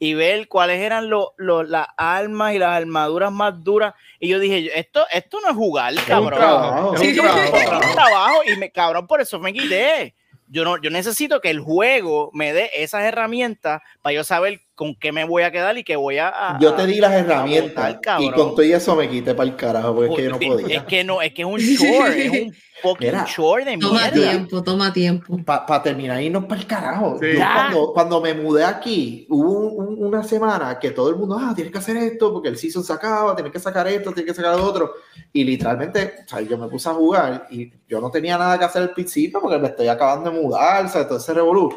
y 0.00 0.14
ver 0.14 0.46
cuáles 0.48 0.80
eran 0.80 1.08
lo- 1.10 1.34
lo- 1.38 1.64
las 1.64 1.88
armas 1.96 2.54
y 2.54 2.58
las 2.58 2.70
armaduras 2.76 3.32
más 3.32 3.62
duras. 3.64 3.94
Y 4.20 4.28
yo 4.28 4.38
dije, 4.38 4.78
esto, 4.78 5.04
esto 5.12 5.40
no 5.40 5.48
es 5.50 5.54
jugar, 5.56 5.92
Es 5.92 5.98
un 6.00 6.04
cabrón. 6.06 6.38
trabajo, 6.38 6.94
es 6.94 7.00
un 7.00 7.06
Sí. 7.06 7.16
trabajo. 7.16 7.56
Es 7.56 7.86
un 7.88 7.94
trabajo 7.94 8.40
y 8.46 8.56
me 8.56 8.70
cabrón 8.70 9.06
por 9.06 9.20
eso 9.20 9.38
me 9.40 9.52
quité. 9.52 10.14
Yo 10.50 10.64
no, 10.64 10.80
yo 10.80 10.90
necesito 10.90 11.40
que 11.40 11.50
el 11.50 11.60
juego 11.60 12.30
me 12.32 12.52
dé 12.52 12.70
esas 12.74 13.02
herramientas 13.04 13.82
para 14.02 14.14
yo 14.14 14.24
saber 14.24 14.62
con 14.78 14.94
qué 14.94 15.10
me 15.10 15.24
voy 15.24 15.42
a 15.42 15.50
quedar 15.50 15.76
y 15.76 15.82
qué 15.82 15.96
voy 15.96 16.18
a. 16.18 16.28
a- 16.28 16.58
Yo 16.60 16.72
te 16.74 16.86
di 16.86 17.00
las 17.00 17.12
herramientas 17.12 17.96
botar, 17.96 18.22
y 18.22 18.30
con 18.30 18.50
todo 18.54 18.62
eso 18.62 18.94
me 18.94 19.08
quité 19.08 19.34
para 19.34 19.50
el 19.50 19.56
carajo 19.56 19.92
porque 19.96 20.12
es 20.12 20.16
que 20.16 20.22
yo 20.24 20.30
no 20.30 20.38
podía. 20.38 20.76
Es 20.76 20.82
que 20.84 21.02
no, 21.02 21.20
es 21.20 21.34
que 21.34 21.42
es 21.42 21.48
un 21.48 21.58
chore, 21.58 22.26
es 22.26 22.30
un 22.30 22.54
fucking 22.82 23.08
Mira, 23.08 23.24
chore 23.24 23.64
de 23.64 23.76
Toma 23.78 24.02
mierda. 24.02 24.30
tiempo, 24.30 24.62
toma 24.62 24.92
tiempo. 24.92 25.36
Para 25.44 25.82
terminar, 25.82 26.22
irnos 26.22 26.44
para 26.44 26.60
el 26.60 26.66
carajo. 26.68 27.18
Sí. 27.20 27.26
Yo 27.32 27.38
cuando, 27.52 27.92
cuando 27.92 28.20
me 28.20 28.34
mudé 28.34 28.64
aquí, 28.64 29.26
hubo 29.28 29.50
un- 29.50 29.88
un- 29.98 30.04
una 30.06 30.22
semana 30.22 30.78
que 30.78 30.92
todo 30.92 31.10
el 31.10 31.16
mundo, 31.16 31.36
ah, 31.40 31.52
tienes 31.56 31.72
que 31.72 31.78
hacer 31.78 31.96
esto 31.96 32.32
porque 32.32 32.48
el 32.48 32.56
season 32.56 32.84
se 32.84 32.92
acaba, 32.92 33.34
tienes 33.34 33.52
que 33.52 33.58
sacar 33.58 33.88
esto, 33.88 34.12
tienes 34.12 34.32
que 34.32 34.40
sacar 34.40 34.56
lo 34.56 34.64
otro. 34.64 34.92
Y 35.32 35.42
literalmente, 35.42 36.14
o 36.24 36.28
sea, 36.28 36.40
yo 36.40 36.56
me 36.56 36.68
puse 36.68 36.88
a 36.88 36.94
jugar 36.94 37.48
y 37.50 37.68
yo 37.88 38.00
no 38.00 38.12
tenía 38.12 38.38
nada 38.38 38.56
que 38.56 38.64
hacer 38.66 38.82
al 38.82 38.90
principio 38.92 39.40
porque 39.40 39.58
me 39.58 39.66
estoy 39.68 39.88
acabando 39.88 40.30
de 40.30 40.40
mudar, 40.40 40.86
o 40.86 40.88
sea, 40.88 41.04
todo 41.08 41.18
ese 41.18 41.34
revolú. 41.34 41.76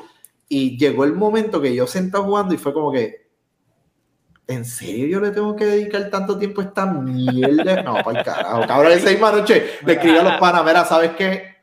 Y 0.54 0.78
llegó 0.78 1.06
el 1.06 1.14
momento 1.14 1.62
que 1.62 1.74
yo 1.74 1.88
sentado 1.88 2.26
jugando 2.26 2.54
y 2.54 2.58
fue 2.58 2.74
como 2.74 2.92
que, 2.92 3.26
¿en 4.48 4.66
serio 4.66 5.08
yo 5.08 5.22
le 5.22 5.32
tengo 5.32 5.56
que 5.56 5.66
dedicar 5.66 6.10
tanto 6.10 6.38
tiempo 6.38 6.60
a 6.60 6.66
esta 6.66 6.86
mierda? 6.86 7.82
No, 7.84 8.04
para 8.04 8.20
el 8.20 8.26
carajo. 8.26 8.68
Cabrón, 8.68 8.92
esa 8.92 9.12
misma 9.12 9.32
noche 9.32 9.66
le 9.86 9.94
escribí 9.94 10.18
a 10.18 10.24
los 10.24 10.34
panas, 10.42 10.66
mira, 10.66 10.84
¿sabes 10.84 11.12
qué? 11.18 11.56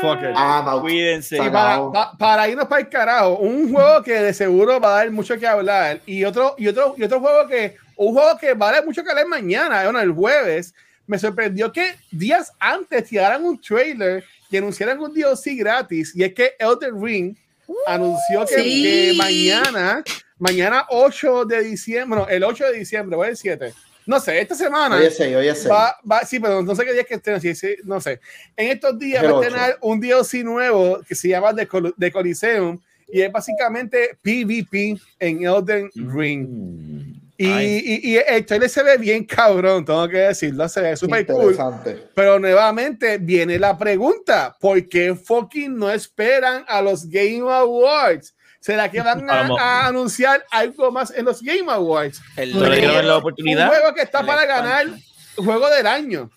Fuck 0.00 0.22
it. 0.22 0.30
Ah. 0.34 0.76
Cuídense. 0.80 1.36
Y 1.36 1.50
para, 1.50 1.92
pa- 1.92 2.18
para 2.18 2.48
irnos 2.48 2.66
para 2.66 2.80
el 2.80 2.88
carajo, 2.88 3.36
un 3.38 3.72
juego 3.72 4.02
que 4.02 4.14
de 4.14 4.34
seguro 4.34 4.80
va 4.80 4.88
a 4.88 4.96
dar 5.04 5.10
mucho 5.12 5.38
que 5.38 5.46
hablar 5.46 6.00
y 6.04 6.24
otro, 6.24 6.56
y 6.58 6.66
otro, 6.66 6.96
y 6.98 7.04
otro 7.04 7.20
juego 7.20 7.46
que, 7.46 7.76
un 7.94 8.12
juego 8.12 8.36
que 8.40 8.54
va 8.54 8.70
a 8.70 8.72
dar 8.72 8.84
mucho 8.84 9.04
que 9.04 9.10
hablar 9.10 9.28
mañana, 9.28 9.84
bueno, 9.84 10.00
el 10.00 10.10
jueves, 10.10 10.74
me 11.06 11.16
sorprendió 11.16 11.70
que 11.70 11.94
días 12.10 12.52
antes 12.58 13.04
tiraran 13.04 13.44
un 13.44 13.60
trailer 13.60 14.24
y 14.50 14.56
anunciaran 14.56 14.98
un 14.98 15.14
DLC 15.14 15.56
gratis 15.56 16.12
y 16.16 16.24
es 16.24 16.34
que 16.34 16.54
Elden 16.58 17.00
Ring 17.00 17.36
anunció 17.86 18.44
que, 18.46 18.62
Sí. 18.62 18.82
que 18.82 19.12
mañana 19.16 20.02
mañana 20.38 20.86
8 20.90 21.44
de 21.44 21.62
diciembre, 21.62 22.18
no, 22.20 22.28
el 22.28 22.42
8 22.42 22.64
de 22.66 22.78
diciembre, 22.78 23.16
voy 23.16 23.28
el 23.28 23.36
7. 23.36 23.72
No 24.04 24.18
sé, 24.18 24.40
esta 24.40 24.56
semana. 24.56 24.96
Hoy 24.96 25.06
es 25.06 25.16
6, 25.16 25.36
hoy 25.36 25.46
es 25.46 25.58
6. 25.58 25.70
Va, 25.70 25.96
va, 26.10 26.20
sí, 26.24 26.40
pero 26.40 26.60
no 26.62 26.74
sé 26.74 26.84
qué 26.84 26.92
día 26.92 27.02
es 27.02 27.06
que 27.06 27.14
estén, 27.14 27.40
sí, 27.40 27.54
sí, 27.54 27.76
no 27.84 28.00
sé. 28.00 28.18
En 28.56 28.68
estos 28.72 28.98
días 28.98 29.22
El 29.22 29.32
va 29.32 29.38
a 29.38 29.40
tener 29.40 29.78
un 29.80 30.00
DLC 30.00 30.42
nuevo 30.42 31.00
que 31.06 31.14
se 31.14 31.28
llama 31.28 31.54
The, 31.54 31.68
Col- 31.68 31.94
The 31.96 32.10
Coliseum 32.10 32.80
y 33.06 33.20
es 33.20 33.30
básicamente 33.30 34.18
PvP 34.20 34.98
en 35.20 35.44
Elden 35.46 35.90
Ring. 35.94 37.21
Y, 37.44 38.10
y, 38.10 38.10
y 38.12 38.16
el 38.18 38.46
trailer 38.46 38.68
se 38.70 38.82
ve 38.82 38.96
bien 38.98 39.24
cabrón, 39.24 39.84
tengo 39.84 40.08
que 40.08 40.18
decirlo, 40.18 40.68
se 40.68 40.80
ve 40.80 40.96
súper 40.96 41.26
cool. 41.26 41.52
Interesante. 41.52 42.08
Pero 42.14 42.38
nuevamente 42.38 43.18
viene 43.18 43.58
la 43.58 43.76
pregunta: 43.76 44.56
¿por 44.60 44.88
qué 44.88 45.14
fucking 45.14 45.76
no 45.76 45.90
esperan 45.90 46.64
a 46.68 46.80
los 46.82 47.06
Game 47.08 47.42
Awards? 47.50 48.34
¿Será 48.60 48.88
que 48.90 49.00
van 49.00 49.28
a, 49.28 49.48
a 49.58 49.86
anunciar 49.88 50.44
algo 50.52 50.92
más 50.92 51.10
en 51.10 51.24
los 51.24 51.42
Game 51.42 51.70
Awards? 51.70 52.20
El 52.36 52.56
¿No 52.56 52.68
le 52.68 52.76
dieron 52.76 53.06
la 53.08 53.14
Un 53.14 53.20
oportunidad? 53.20 53.66
juego 53.68 53.92
que 53.94 54.02
está 54.02 54.20
El 54.20 54.26
para 54.26 54.42
expansion. 54.44 54.90
ganar 54.90 55.00
juego 55.44 55.68
del 55.70 55.86
año. 55.88 56.30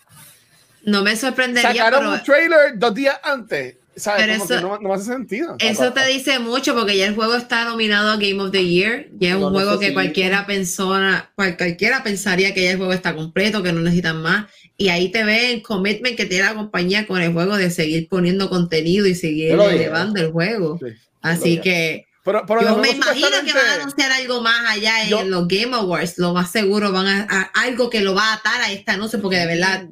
No 0.84 1.04
me 1.04 1.16
sorprendería, 1.16 1.72
Sacaron 1.72 2.00
pero 2.00 2.12
un 2.14 2.24
trailer 2.24 2.80
dos 2.80 2.94
días 2.96 3.20
antes. 3.24 3.78
¿Sabes? 3.96 4.26
Pero 4.26 4.34
Como 4.38 4.48
que 4.50 4.56
eso- 4.56 4.80
no, 4.82 4.94
hace 4.94 5.06
sentido. 5.06 5.56
eso 5.60 5.94
te 5.94 6.06
dice 6.08 6.40
mucho 6.40 6.76
porque 6.76 6.98
ya 6.98 7.06
el 7.08 7.16
juego 7.16 7.36
está 7.36 7.64
nominado 7.64 8.12
a 8.12 8.18
Game 8.18 8.42
of 8.42 8.52
the 8.52 8.66
Year. 8.68 9.08
Ya 9.20 9.30
es 9.30 9.36
un 9.36 9.42
No 9.42 9.50
juego 9.52 9.80
que 9.80 9.94
cualquiera 9.94 10.46
persona, 10.46 11.32
cual- 11.36 11.56
cualquiera 11.58 12.04
pensaría 12.04 12.54
que 12.54 12.64
ya 12.64 12.72
el 12.72 12.78
juego 12.78 12.92
está 12.94 13.16
completo, 13.16 13.64
que 13.64 13.72
no 13.72 13.80
necesitan 13.82 14.22
más. 14.22 14.48
Y 14.78 14.90
ahí 14.90 15.10
te 15.10 15.24
ve 15.24 15.54
el 15.54 15.62
commitment 15.62 16.18
que 16.18 16.26
tiene 16.26 16.44
la 16.46 16.56
compañía 16.56 17.08
con 17.08 17.22
el 17.22 17.32
juego 17.32 17.56
de 17.56 17.72
seguir 17.72 18.10
poniendo 18.10 18.50
contenido 18.50 19.06
y 19.08 19.16
seguir 19.16 19.52
elevando 19.54 20.20
el 20.20 20.32
juego. 20.32 20.78
Sí. 20.80 20.88
Así 21.22 21.62
que 21.62 22.06
Pero, 22.26 22.44
yo 22.62 22.78
me 22.78 22.90
imagino 22.90 23.28
que 23.46 23.54
van 23.54 23.66
a 23.68 23.74
anunciar 23.82 24.12
algo 24.12 24.42
más 24.42 24.60
allá 24.72 25.04
en 25.04 25.10
Yo- 25.10 25.24
los 25.24 25.48
Game 25.48 25.74
Awards. 25.76 26.18
Lo 26.18 26.34
más 26.34 26.52
seguro 26.52 26.92
van 26.92 27.08
a, 27.08 27.28
a- 27.30 27.52
algo 27.62 27.90
que 27.90 28.02
lo 28.02 28.14
va 28.14 28.32
a 28.32 28.34
atar 28.34 28.62
a 28.62 28.72
este 28.72 28.92
anuncio 28.92 29.22
porque 29.22 29.38
de 29.38 29.46
verdad 29.46 29.86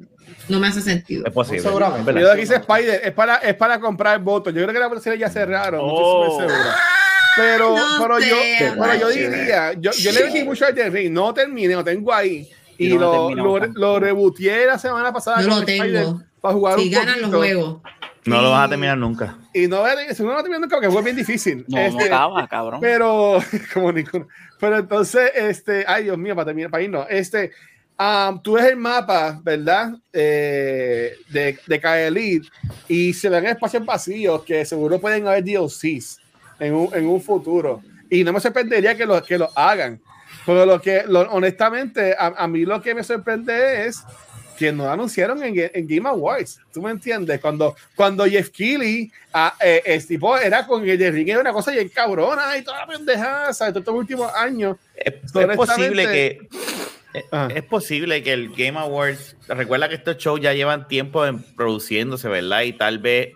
no 0.48 0.60
me 0.60 0.66
hace 0.68 0.80
sentido. 0.80 1.24
Es 1.26 1.32
posible. 1.32 1.60
Seguramente. 1.62 2.04
¿verdad? 2.04 2.20
Yo 2.22 2.28
lo 2.28 2.34
que 2.36 2.42
hice 2.42 2.54
Spider 2.56 3.00
es 3.04 3.12
para, 3.12 3.36
es 3.36 3.54
para 3.54 3.80
comprar 3.80 4.18
votos. 4.20 4.52
Yo 4.52 4.62
creo 4.62 4.72
que 4.72 4.78
la 4.80 4.88
policía 4.88 5.14
ya 5.14 5.28
cerraron. 5.30 5.80
No 5.80 5.86
Oh. 5.92 6.24
estoy 6.26 6.46
súper 6.46 6.50
seguro. 6.56 6.76
Pero, 7.36 7.76
No 7.76 7.98
pero, 8.00 8.18
yo, 8.20 8.36
pero 8.80 8.94
yo 8.94 9.08
diría, 9.08 9.72
yo, 9.72 9.90
yo 9.90 10.12
le 10.12 10.24
metí 10.26 10.44
mucho 10.44 10.66
al 10.66 10.74
Ring, 10.92 11.12
no 11.12 11.34
terminé, 11.34 11.74
lo 11.74 11.82
tengo 11.82 12.12
ahí. 12.14 12.48
Y, 12.78 12.88
no 12.90 12.98
lo 13.00 13.30
lo, 13.34 13.58
lo, 13.58 13.66
lo 13.72 14.00
reboteé 14.00 14.66
la 14.66 14.78
semana 14.78 15.12
pasada. 15.12 15.36
Con 15.38 15.46
lo 15.48 15.64
tengo. 15.64 16.22
Para 16.40 16.54
jugar 16.54 16.78
Si 16.78 16.86
un 16.86 16.90
ganan 16.92 17.20
los 17.22 17.30
poquito. 17.30 17.38
juegos. 17.38 17.80
No 18.26 18.40
lo 18.40 18.50
vas 18.50 18.66
a 18.66 18.68
terminar 18.70 18.96
nunca. 18.96 19.36
Y 19.52 19.66
no, 19.66 19.82
seguro 20.12 20.34
no 20.36 20.42
terminando 20.42 20.66
nunca, 20.66 20.76
porque 20.76 20.90
fue 20.90 21.02
bien 21.02 21.16
difícil. 21.16 21.64
No, 21.68 21.76
no 21.78 21.82
Este, 21.84 22.04
acaba, 22.04 22.46
cabrón. 22.48 22.80
pero 22.80 23.38
como 23.74 23.92
ninguno. 23.92 24.28
Pero 24.60 24.78
entonces, 24.78 25.30
este, 25.34 25.84
ay 25.86 26.04
Dios 26.04 26.16
mío, 26.16 26.34
para 26.34 26.46
terminar, 26.46 26.70
para 26.70 26.82
irnos, 26.84 27.06
este, 27.10 27.50
am, 27.96 28.42
tú 28.42 28.52
ves 28.52 28.64
el 28.66 28.76
mapa, 28.76 29.40
¿verdad? 29.42 29.92
Eh, 30.12 31.14
de, 31.28 31.58
de 31.66 31.80
Kaelit 31.80 32.44
y 32.88 33.12
se 33.12 33.28
ven 33.28 33.46
espacios 33.46 33.84
vacíos 33.84 34.42
que 34.44 34.64
seguro 34.64 34.98
pueden 35.00 35.26
haber 35.26 35.44
DLCs 35.44 36.18
en 36.60 36.74
un, 36.74 36.94
en 36.94 37.06
un 37.06 37.20
futuro. 37.22 37.82
Y 38.10 38.22
no 38.24 38.32
me 38.32 38.40
sorprendería 38.40 38.94
que 38.96 39.06
lo, 39.06 39.22
que 39.22 39.38
lo 39.38 39.48
hagan. 39.56 40.00
Pero 40.46 40.66
lo 40.66 40.80
que, 40.80 41.04
lo- 41.06 41.30
honestamente, 41.32 42.14
a, 42.18 42.26
a 42.36 42.46
mí 42.48 42.64
lo 42.64 42.80
que 42.82 42.94
me 42.94 43.02
sorprende 43.02 43.86
es 43.86 44.02
que 44.58 44.70
no 44.70 44.88
anunciaron 44.88 45.42
en, 45.42 45.54
en 45.74 45.86
Game 45.88 46.08
Awards. 46.08 46.60
¿Tú 46.72 46.80
me 46.80 46.90
entiendes? 46.92 47.40
Cuando, 47.40 47.74
cuando 47.96 48.24
Jeff 48.24 48.50
Keighley 48.50 49.10
ah, 49.32 49.52
eh, 49.60 49.82
es 49.84 50.06
tipo, 50.06 50.36
era 50.38 50.64
con 50.66 50.88
el 50.88 51.12
Ring, 51.12 51.28
era 51.28 51.40
una 51.40 51.52
cosa 51.52 51.72
bien 51.72 51.88
cabrona 51.88 52.56
y 52.56 52.62
toda 52.62 52.80
la 52.80 52.86
pendejada, 52.86 53.52
¿sabes? 53.52 53.72
Todos 53.74 53.82
estos 53.82 53.94
últimos 53.96 54.32
años. 54.32 54.76
Es, 54.94 55.14
es 55.24 55.56
posible 55.56 56.04
que 56.12 56.48
Ah. 57.32 57.48
es 57.54 57.62
posible 57.62 58.22
que 58.22 58.32
el 58.32 58.50
Game 58.50 58.78
Awards 58.78 59.36
recuerda 59.48 59.88
que 59.88 59.94
estos 59.94 60.16
shows 60.18 60.40
ya 60.40 60.52
llevan 60.52 60.88
tiempo 60.88 61.24
en 61.26 61.42
produciéndose, 61.54 62.28
¿verdad? 62.28 62.62
Y 62.62 62.72
tal 62.72 62.98
vez 62.98 63.34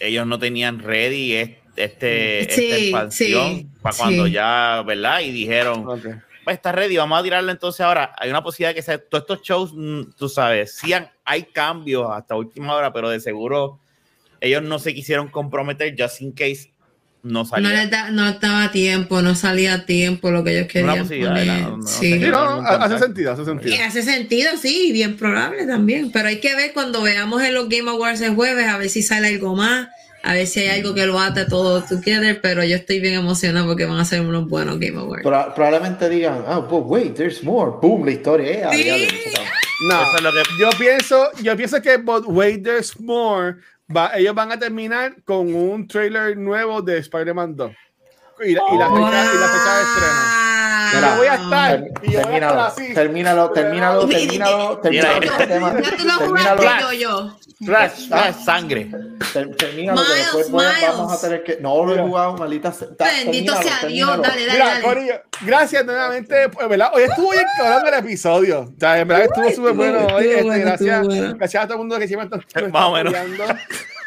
ellos 0.00 0.26
no 0.26 0.38
tenían 0.38 0.80
ready 0.80 1.34
este, 1.34 1.54
este 1.76 2.54
Sí, 2.54 2.64
esta 2.66 2.76
expansión 2.76 3.56
sí, 3.56 3.68
para 3.80 3.92
sí. 3.92 4.02
cuando 4.02 4.26
ya, 4.26 4.82
¿verdad? 4.86 5.20
Y 5.20 5.30
dijeron, 5.30 5.86
Ok. 5.88 6.06
pues 6.44 6.56
está 6.56 6.72
ready, 6.72 6.96
vamos 6.96 7.20
a 7.20 7.22
tirarlo 7.22 7.52
entonces 7.52 7.80
ahora. 7.82 8.14
Hay 8.18 8.30
una 8.30 8.42
posibilidad 8.42 8.74
que 8.74 8.82
sea, 8.82 8.98
todos 8.98 9.22
estos 9.22 9.42
shows, 9.42 9.72
mm, 9.74 10.12
tú 10.16 10.28
sabes, 10.28 10.74
sí 10.76 10.92
han- 10.92 11.10
hay 11.24 11.44
cambios 11.44 12.08
hasta 12.10 12.34
última 12.34 12.74
hora, 12.74 12.92
pero 12.92 13.10
de 13.10 13.20
seguro 13.20 13.78
ellos 14.40 14.62
no 14.62 14.78
se 14.78 14.94
quisieron 14.94 15.28
comprometer 15.28 15.94
just 15.98 16.20
in 16.20 16.32
case 16.32 16.72
no 17.22 17.40
No, 17.40 17.44
salía. 17.44 17.70
les 17.70 17.90
da- 17.90 18.10
no 18.10 18.28
estaba 18.28 18.70
tiempo, 18.70 19.20
no 19.22 19.34
salía 19.34 19.74
a 19.74 19.86
tiempo 19.86 20.30
lo 20.30 20.44
que 20.44 20.56
ellos 20.58 20.68
querían 20.72 21.06
poner. 21.06 21.46
no 21.68 21.86
sí. 21.86 22.18
no, 22.18 22.60
hace 22.62 22.98
sentido, 22.98 23.32
hace 23.32 23.44
sentido. 23.44 23.74
Y 23.74 23.78
hace 23.78 24.02
sentido, 24.02 24.50
sí, 24.60 24.92
bien 24.92 25.16
probable 25.16 25.66
también. 25.66 26.10
Pero 26.12 26.28
hay 26.28 26.40
que 26.40 26.54
ver 26.54 26.72
cuando 26.72 27.02
veamos 27.02 27.42
en 27.42 27.54
los 27.54 27.68
Game 27.68 27.90
Awards 27.90 28.20
el 28.20 28.34
jueves, 28.34 28.66
a 28.68 28.78
ver 28.78 28.88
si 28.88 29.02
sale 29.02 29.28
algo 29.28 29.54
más, 29.56 29.88
a 30.22 30.32
ver 30.34 30.46
si 30.46 30.60
hay 30.60 30.80
algo 30.80 30.94
que 30.94 31.06
lo 31.06 31.18
ate 31.18 31.44
todo 31.46 31.82
together. 31.82 32.40
Pero 32.40 32.62
yo 32.64 32.76
estoy 32.76 33.00
bien 33.00 33.14
emocionado 33.14 33.66
porque 33.66 33.84
van 33.84 33.98
a 33.98 34.04
ser 34.04 34.20
unos 34.20 34.46
buenos 34.48 34.78
Game 34.78 34.98
Awards. 34.98 35.22
Pro- 35.24 35.52
probablemente 35.54 36.08
digan, 36.08 36.42
ah, 36.46 36.60
but 36.60 36.84
wait, 36.86 37.14
there's 37.14 37.42
more. 37.42 37.72
Boom, 37.82 38.04
la 38.04 38.12
historia. 38.12 38.70
Eh, 38.72 39.08
Sí. 39.08 39.34
No, 39.88 40.02
Eso 40.02 40.16
es 40.16 40.22
lo 40.22 40.32
que 40.32 40.38
yo 40.60 40.70
pienso, 40.76 41.28
yo 41.40 41.56
pienso 41.56 41.80
que 41.80 41.98
but 41.98 42.24
wait, 42.26 42.64
there's 42.64 42.98
more. 42.98 43.56
Va, 43.94 44.10
ellos 44.16 44.34
van 44.34 44.52
a 44.52 44.58
terminar 44.58 45.22
con 45.24 45.54
un 45.54 45.86
trailer 45.88 46.36
nuevo 46.36 46.82
de 46.82 46.98
Spider-Man 46.98 47.56
2. 47.56 47.72
Y, 48.44 48.52
la- 48.54 48.62
y 48.72 48.78
la 48.78 48.88
fecha, 48.90 49.24
y 49.34 49.38
la 49.38 49.48
fecha 49.48 49.76
de 49.76 49.82
estreno. 49.82 50.47
Mira, 50.94 51.10
Yo 51.10 51.16
voy 51.16 51.26
a 51.26 51.34
estar. 51.34 51.80
Ter- 51.80 51.92
y 52.02 52.12
yo 52.12 52.12
voy 52.12 52.20
a 52.20 52.22
termínalo, 52.22 52.68
estar 52.68 52.84
así. 52.84 52.94
termínalo, 52.94 53.50
termínalo, 53.50 54.02
este 54.02 54.94
Ya 55.82 55.96
tú 55.96 56.04
lo 56.04 56.12
jugaste 56.14 56.66
yo, 56.80 56.92
yo. 56.92 57.38
Flash, 57.64 58.06
flash, 58.08 58.34
sangre. 58.44 58.90
ter- 59.32 59.56
termínalo, 59.56 60.00
que 60.04 60.14
después 60.14 60.50
Miles. 60.50 60.66
vamos 60.82 61.12
a 61.12 61.20
tener 61.20 61.42
que, 61.42 61.58
no 61.60 61.84
lo 61.84 61.94
he 61.94 61.98
jugado, 61.98 62.36
maldita 62.36 62.72
sea. 62.72 62.88
Ta- 62.96 63.06
Bendito 63.06 63.60
sea 63.62 63.88
Dios, 63.88 64.08
dale, 64.22 64.46
dale, 64.46 64.52
Mira, 64.52 64.66
dale. 64.66 64.82
Corillo, 64.82 65.14
gracias 65.40 65.84
nuevamente, 65.84 66.48
pues, 66.50 66.68
¿verdad? 66.68 66.90
Hoy 66.94 67.02
estuvo 67.02 67.30
bien 67.32 67.44
cabrón 67.56 67.88
el 67.92 67.94
episodio. 67.98 68.60
O 68.60 68.74
sea, 68.78 68.98
en 69.00 69.08
verdad 69.08 69.24
estuvo 69.26 69.50
súper 69.50 69.72
bueno 69.72 70.06
hoy. 70.14 70.26
Este, 70.28 70.42
bueno, 70.44 70.64
gracias, 70.64 70.96
estuvo 71.02 71.14
bueno. 71.16 71.34
gracias 71.36 71.62
a 71.64 71.66
todo 71.66 71.74
el 71.74 71.78
mundo 71.78 71.98
que 71.98 72.06
siempre 72.08 72.38
está 72.38 72.68
Más 72.68 72.84
o 72.84 72.92
menos. 72.92 73.14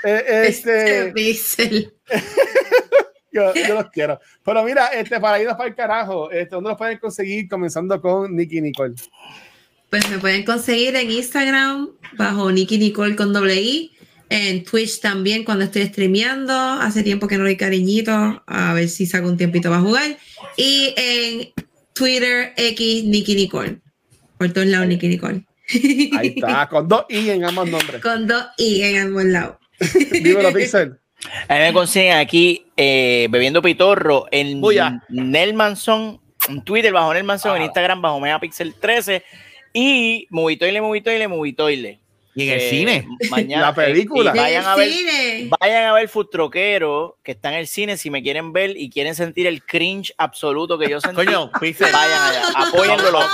Eh, 0.04 0.46
este, 0.48 1.12
Pixel. 1.14 1.94
yo, 3.32 3.54
yo 3.68 3.76
los 3.76 3.90
quiero. 3.92 4.20
Pero 4.44 4.64
mira, 4.64 4.88
este, 4.88 5.20
para 5.20 5.40
irnos 5.40 5.56
para 5.56 5.70
el 5.70 5.76
carajo, 5.76 6.32
este, 6.32 6.56
¿dónde 6.56 6.70
los 6.70 6.78
pueden 6.78 6.98
conseguir? 7.00 7.48
Comenzando 7.48 8.02
con 8.02 8.36
Nicky 8.36 8.62
Nicole. 8.62 8.96
Pues 9.90 10.10
me 10.10 10.20
pueden 10.20 10.46
conseguir 10.46 10.96
en 10.96 11.12
Instagram 11.12 11.90
bajo 12.14 12.52
Nicky 12.52 12.78
Nicole 12.78 13.16
con 13.16 13.34
doble 13.34 13.62
I. 13.62 13.92
En 14.30 14.64
Twitch 14.64 15.02
también 15.02 15.44
cuando 15.44 15.66
estoy 15.66 15.86
streameando. 15.88 16.54
Hace 16.54 17.04
tiempo 17.04 17.28
que 17.28 17.38
no 17.38 17.44
doy 17.44 17.58
cariñito. 17.58 18.42
A 18.48 18.74
ver 18.74 18.88
si 18.88 19.06
saco 19.06 19.28
un 19.28 19.36
tiempito 19.36 19.70
para 19.70 19.82
jugar. 19.82 20.18
Y 20.56 20.94
en 20.96 21.50
Twitter 21.94 22.54
X 22.56 23.04
Nicky 23.04 23.36
Nicole. 23.36 23.82
Por 24.38 24.54
todos 24.54 24.68
lados 24.68 24.88
Nicky 24.88 25.10
Nicole. 25.10 25.46
Ahí 26.18 26.34
está, 26.36 26.70
con 26.70 26.88
dos 26.88 27.06
I 27.10 27.30
en 27.30 27.44
ambos 27.44 27.70
nombres. 27.70 28.02
Con 28.04 28.28
dos 28.28 28.46
I 28.58 28.84
en 28.84 28.98
ambos 28.98 29.26
lados. 29.26 29.58
Dímelo, 30.12 30.54
Pixel. 30.54 31.01
A 31.48 31.54
mí 31.56 31.60
me 31.60 31.74
consiguen 31.74 32.14
aquí 32.18 32.66
eh, 32.78 33.28
bebiendo 33.30 33.62
pitorro 33.62 34.26
en 34.32 34.60
Buya. 34.62 35.02
Nelmanson, 35.10 36.20
en 36.50 36.64
Twitter 36.64 36.92
bajo 36.92 37.14
Nelmanson, 37.14 37.58
en. 37.58 37.64
Instagram 37.64 38.02
bajo 38.02 38.20
Megapixel 38.20 38.74
13 38.76 39.24
y 39.74 40.28
Movitoile, 40.30 40.82
Movitoile, 40.82 41.28
Movitoile. 41.28 42.00
Y 42.34 42.44
en 42.48 42.50
el 42.54 42.60
Eh, 42.62 42.70
cine. 42.70 43.08
Mañana, 43.30 43.62
La 43.68 43.76
película. 43.76 44.32
eh, 44.32 44.38
vayan 44.40 44.66
a 44.66 44.76
ver, 44.78 44.90
cine. 44.90 45.50
vayan 45.60 45.84
a 45.88 45.94
ver 45.94 46.08
Futroquero, 46.08 47.18
que 47.24 47.34
está 47.34 47.50
en 47.50 47.56
el 47.60 47.68
cine, 47.68 47.98
si 47.98 48.10
me 48.10 48.24
quieren 48.24 48.54
ver 48.54 48.76
y 48.78 48.90
quieren 48.90 49.16
sentir 49.16 49.48
el 49.48 49.62
cringe 49.66 50.14
absoluto 50.18 50.78
que 50.80 50.90
yo 50.90 51.02
sentí. 51.02 51.18
Coño, 51.18 51.52
Pixel, 51.60 51.92
vayan 51.92 52.22
allá, 52.22 52.44
apóyenlo 52.56 53.12
No, 53.12 53.20
no. 53.22 53.28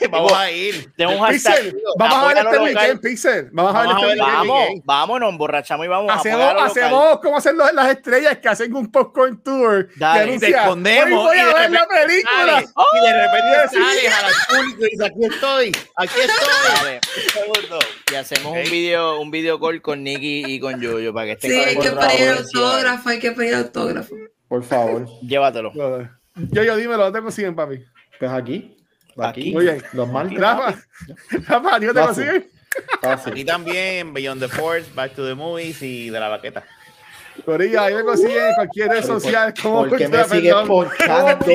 vamos 0.10 0.32
a 0.32 0.50
ir. 0.50 0.92
Tengo 0.96 1.12
un 1.12 1.18
hashtag. 1.20 1.54
Pixel, 1.62 1.82
vamos 1.98 2.16
a 2.18 2.26
ver 2.28 2.36
este 2.38 2.42
local. 2.56 2.62
weekend, 2.64 3.00
Pixel. 3.00 3.48
Vamos 3.52 3.74
a 3.74 3.80
ver 3.82 3.88
a 3.88 3.92
este 3.94 4.06
ver, 4.06 4.18
weekend. 4.18 4.36
vamos, 4.38 4.68
vamos, 4.84 5.20
nos 5.20 5.30
emborrachamos 5.30 5.86
y 5.86 5.88
vamos 5.88 6.10
a 6.10 6.14
Hacemos, 6.14 6.40
a 6.40 6.64
hacemos 6.64 7.20
como 7.20 7.36
hacen 7.36 7.56
los- 7.56 7.72
las 7.72 7.88
estrellas 7.90 8.38
que 8.38 8.48
hacen 8.48 8.74
un 8.74 8.90
popcorn 8.90 9.42
tour. 9.42 9.88
Dale, 9.96 10.34
y 10.34 10.38
Te 10.38 10.48
escondemos 10.50 11.18
"Hoy 11.20 11.26
voy 11.26 11.36
y 11.36 11.40
a 11.40 11.46
de 11.46 11.54
ver 11.54 11.70
la 11.70 11.80
repente 11.80 12.06
película. 12.06 12.46
sales, 12.46 12.70
y 12.92 13.06
de 13.06 13.26
repente 13.26 13.68
Sí. 13.70 13.76
sales 13.76 14.12
al 14.24 14.56
público 14.56 14.80
y 14.86 14.90
dices, 14.90 15.06
aquí 15.06 15.24
estoy, 15.24 15.72
aquí 15.96 16.20
estoy. 16.20 16.74
Dale, 16.74 17.00
un 17.16 17.30
segundo. 17.30 17.78
Y 18.10 18.14
hacemos 18.14 18.52
un 18.56 18.62
video, 18.70 19.20
un 19.20 19.30
video 19.30 19.60
call 19.60 19.82
con 19.82 20.02
Nicky 20.02 20.44
y 20.46 20.60
con 20.60 20.80
Yoyo 20.80 21.12
para 21.12 21.26
que 21.26 21.32
estén 21.32 21.50
Sí, 21.50 21.58
hay 21.58 21.76
que 21.76 21.90
pedir 21.90 22.28
autógrafo, 22.30 23.08
hay 23.08 23.18
que 23.18 23.32
pedir 23.32 23.54
autógrafo. 23.54 24.14
Por 24.48 24.64
favor, 24.64 25.06
Llévatelo. 25.22 25.72
Yo, 26.52 26.62
yo, 26.64 26.76
dímelo, 26.76 27.04
¿dónde 27.04 27.22
consiguen, 27.22 27.54
papi? 27.54 27.84
pues 28.18 28.30
aquí, 28.32 28.76
aquí, 29.22 29.40
Aquí. 29.40 29.52
Muy 29.52 29.64
bien. 29.64 29.82
normal, 29.92 30.34
Rafa, 30.36 30.78
Rafa, 31.48 31.76
¿a 31.76 31.80
ti 31.80 31.86
no 31.86 31.94
te 31.94 32.00
consiguen? 32.00 32.50
Aquí 33.02 33.44
también, 33.44 34.12
Beyond 34.12 34.40
the 34.42 34.48
Force, 34.48 34.88
Back 34.94 35.14
to 35.14 35.26
the 35.26 35.34
Movies 35.34 35.82
y 35.82 36.10
de 36.10 36.20
la 36.20 36.28
baqueta. 36.28 36.64
Corillo, 37.44 37.80
ahí 37.80 37.94
me 37.94 38.04
consiguen 38.04 38.48
en 38.48 38.54
cualquier 38.54 38.88
red 38.90 39.04
social 39.04 39.54
como 39.62 39.86
¿por 39.86 39.96
qué 39.96 40.04
Cultura 40.04 40.26
me 40.26 40.36
sigues 40.36 40.54
ponchando? 40.66 41.46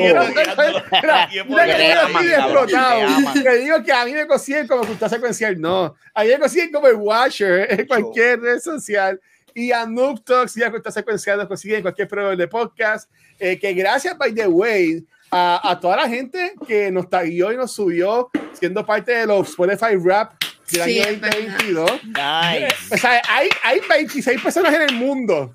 Te 3.42 3.58
digo 3.58 3.82
que 3.84 3.92
a 3.92 4.04
mí 4.04 4.12
me 4.12 4.26
consiguen 4.26 4.66
como 4.66 4.84
Cultura 4.84 5.08
Secuencial, 5.08 5.60
no. 5.60 5.94
A 6.14 6.24
mí 6.24 6.28
me 6.30 6.38
consiguen 6.38 6.72
como 6.72 6.88
el 6.88 6.96
Watcher 6.96 7.72
en 7.72 7.86
cualquier 7.86 8.40
red 8.40 8.58
social. 8.58 9.20
Y 9.54 9.72
a 9.72 9.86
Noob 9.86 10.22
Talks 10.22 10.56
y 10.58 10.62
a 10.62 10.70
Cultura 10.70 10.92
Secuencial 10.92 11.38
nos 11.38 11.48
consiguen 11.48 11.76
en 11.78 11.82
cualquier 11.82 12.08
proveedor 12.08 12.36
de 12.36 12.48
podcast. 12.48 13.10
Eh, 13.38 13.58
que 13.58 13.72
gracias, 13.72 14.16
by 14.18 14.34
the 14.34 14.46
way, 14.46 15.04
a, 15.30 15.70
a 15.70 15.80
toda 15.80 15.96
la 15.96 16.08
gente 16.08 16.54
que 16.66 16.90
nos 16.90 17.08
taguió 17.10 17.52
y 17.52 17.56
nos 17.56 17.72
subió 17.72 18.30
siendo 18.52 18.84
parte 18.86 19.12
de 19.12 19.26
los 19.26 19.48
Spotify 19.48 19.96
Rap 20.02 20.32
del 20.70 20.82
Sí, 20.82 21.00
año 21.00 21.10
es 21.10 21.20
verdad. 21.20 21.38
2022. 21.38 21.90
Nice. 22.04 22.94
O 22.94 22.96
sea, 22.98 23.22
hay, 23.28 23.48
hay 23.62 23.80
26 23.88 24.42
personas 24.42 24.74
en 24.74 24.82
el 24.82 24.94
mundo 24.94 25.54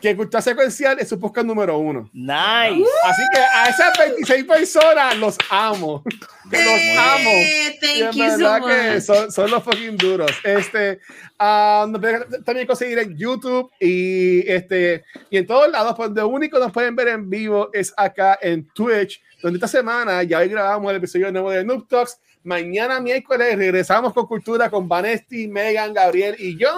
que 0.00 0.14
Cultura 0.16 0.42
Secuencial 0.42 0.98
es 1.00 1.08
su 1.08 1.18
podcast 1.18 1.46
número 1.46 1.78
uno. 1.78 2.08
Nice. 2.12 2.84
Así 3.04 3.22
que 3.32 3.40
a 3.40 3.68
esas 3.68 3.98
26 3.98 4.44
personas 4.44 5.16
los 5.18 5.36
amo. 5.50 6.02
Los 6.50 6.62
amo. 6.98 7.30
Eh, 7.30 7.78
Y 7.80 7.80
thank 7.80 7.96
en 7.96 8.12
you 8.12 8.30
so 8.30 8.38
verdad 8.38 8.60
que 8.66 8.94
much. 8.94 9.02
son, 9.02 9.32
son 9.32 9.50
los 9.50 9.62
fucking 9.64 9.96
duros. 9.96 10.30
Este, 10.44 11.00
nos 11.40 12.00
pueden 12.00 12.44
también 12.44 12.66
conseguir 12.66 12.98
en 12.98 13.16
YouTube 13.16 13.70
y, 13.80 14.48
este, 14.50 15.04
y 15.30 15.38
en 15.38 15.46
todos 15.46 15.70
lados. 15.70 15.94
Pues, 15.96 16.08
Donde 16.08 16.24
único 16.24 16.58
nos 16.58 16.72
pueden 16.72 16.94
ver 16.94 17.08
en 17.08 17.28
vivo 17.30 17.70
es 17.72 17.92
acá 17.96 18.38
en 18.42 18.66
Twitch, 18.68 19.20
donde 19.42 19.56
esta 19.56 19.68
semana 19.68 20.22
ya 20.22 20.38
hoy 20.38 20.48
grabamos 20.48 20.90
el 20.90 20.98
episodio 20.98 21.32
nuevo 21.32 21.50
de 21.50 21.64
Noob 21.64 21.88
Talks. 21.88 22.18
Mañana 22.46 23.00
miércoles 23.00 23.56
regresamos 23.58 24.12
con 24.12 24.24
Cultura 24.26 24.70
con 24.70 24.88
Vanesti, 24.88 25.48
Megan, 25.48 25.92
Gabriel 25.92 26.36
y 26.38 26.56
yo. 26.56 26.68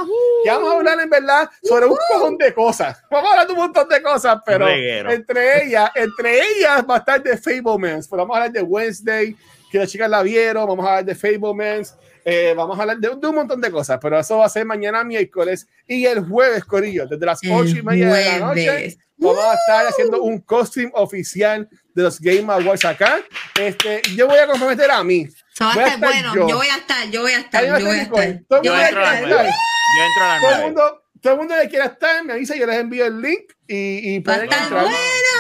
Que 0.43 0.49
vamos 0.51 0.73
a 0.73 0.77
hablar 0.79 0.99
en 0.99 1.11
verdad 1.11 1.51
sobre 1.63 1.85
un 1.85 1.97
cojón 2.11 2.39
de 2.39 2.55
cosas. 2.55 3.03
Vamos 3.11 3.29
a 3.29 3.33
hablar 3.33 3.47
de 3.47 3.53
un 3.53 3.59
montón 3.59 3.87
de 3.87 4.01
cosas, 4.03 4.39
pero 4.47 4.65
Reguero. 4.65 5.11
entre 5.13 5.65
ellas, 5.65 5.91
entre 5.95 6.39
ellas 6.41 6.83
va 6.89 6.95
a 6.95 6.99
estar 6.99 7.23
de 7.23 7.37
Fablemans. 7.37 8.09
Pero 8.09 8.23
vamos 8.23 8.35
a 8.35 8.39
hablar 8.41 8.53
de 8.53 8.63
Wednesday, 8.63 9.37
que 9.71 9.79
las 9.79 9.91
chicas 9.91 10.09
la 10.09 10.23
vieron. 10.23 10.67
Vamos 10.67 10.87
a 10.87 10.89
hablar 10.89 11.05
de 11.05 11.15
Fablemans. 11.15 11.95
eh, 12.25 12.55
vamos 12.57 12.79
a 12.79 12.81
hablar 12.83 12.97
de, 12.97 13.09
de 13.15 13.27
un 13.27 13.35
montón 13.35 13.61
de 13.61 13.71
cosas, 13.71 13.99
pero 14.01 14.19
eso 14.19 14.39
va 14.39 14.47
a 14.47 14.49
ser 14.49 14.65
mañana 14.65 15.05
miércoles 15.05 15.69
y 15.87 16.07
el 16.07 16.27
jueves, 16.27 16.65
Corillo, 16.65 17.07
desde 17.07 17.27
las 17.27 17.41
ocho 17.51 17.77
y 17.77 17.83
media 17.83 18.07
de 18.13 18.25
la 18.25 18.39
noche. 18.41 18.99
Vamos 19.19 19.45
a 19.45 19.55
estar 19.55 19.87
haciendo 19.87 20.23
un 20.23 20.41
costume 20.41 20.91
oficial 20.95 21.69
de 21.95 22.03
los 22.03 22.21
Game 22.21 22.53
Awards 22.53 22.85
acá. 22.85 23.21
Este, 23.59 24.01
yo 24.15 24.27
voy 24.29 24.39
a 24.39 24.47
comprometer 24.47 24.91
a 24.91 25.03
mí. 25.03 25.27
Voy 25.59 25.83
a 25.83 25.87
estar 25.87 25.99
bueno. 25.99 26.35
yo. 26.35 26.49
Yo. 26.49 26.57
voy 26.57 26.69
a 26.69 26.77
estar, 26.77 27.11
yo 27.11 27.23
voy 27.23 27.33
a 27.33 27.39
estar, 27.39 27.65
yo 27.65 27.73
voy 27.73 27.99
a 27.99 28.03
estar. 28.03 28.41
Todo 28.49 28.61
el 28.61 28.65
Yo 28.65 28.73
mundo 28.73 28.87
entro 28.87 29.01
a 29.01 29.05
las 29.05 29.17
quiere 29.19 29.35
nueve. 29.35 29.49
estar. 29.49 29.65
Yo 29.97 30.05
entro 30.05 30.25
a 30.25 30.29
las 30.29 30.41
Todo 30.41 30.53
el 30.53 30.63
mundo, 30.63 31.03
todo 31.21 31.33
el 31.33 31.39
mundo 31.41 31.55
que 31.63 31.69
quiera 31.69 31.85
estar, 31.87 32.25
me 32.25 32.33
avisa, 32.35 32.55
yo 32.57 32.67
les 32.67 32.77
envío 32.77 33.07
el 33.07 33.21
link 33.21 33.53
y, 33.67 34.15
y 34.15 34.21
pueden 34.21 34.43
entrar. 34.43 34.71
bueno. 34.71 34.97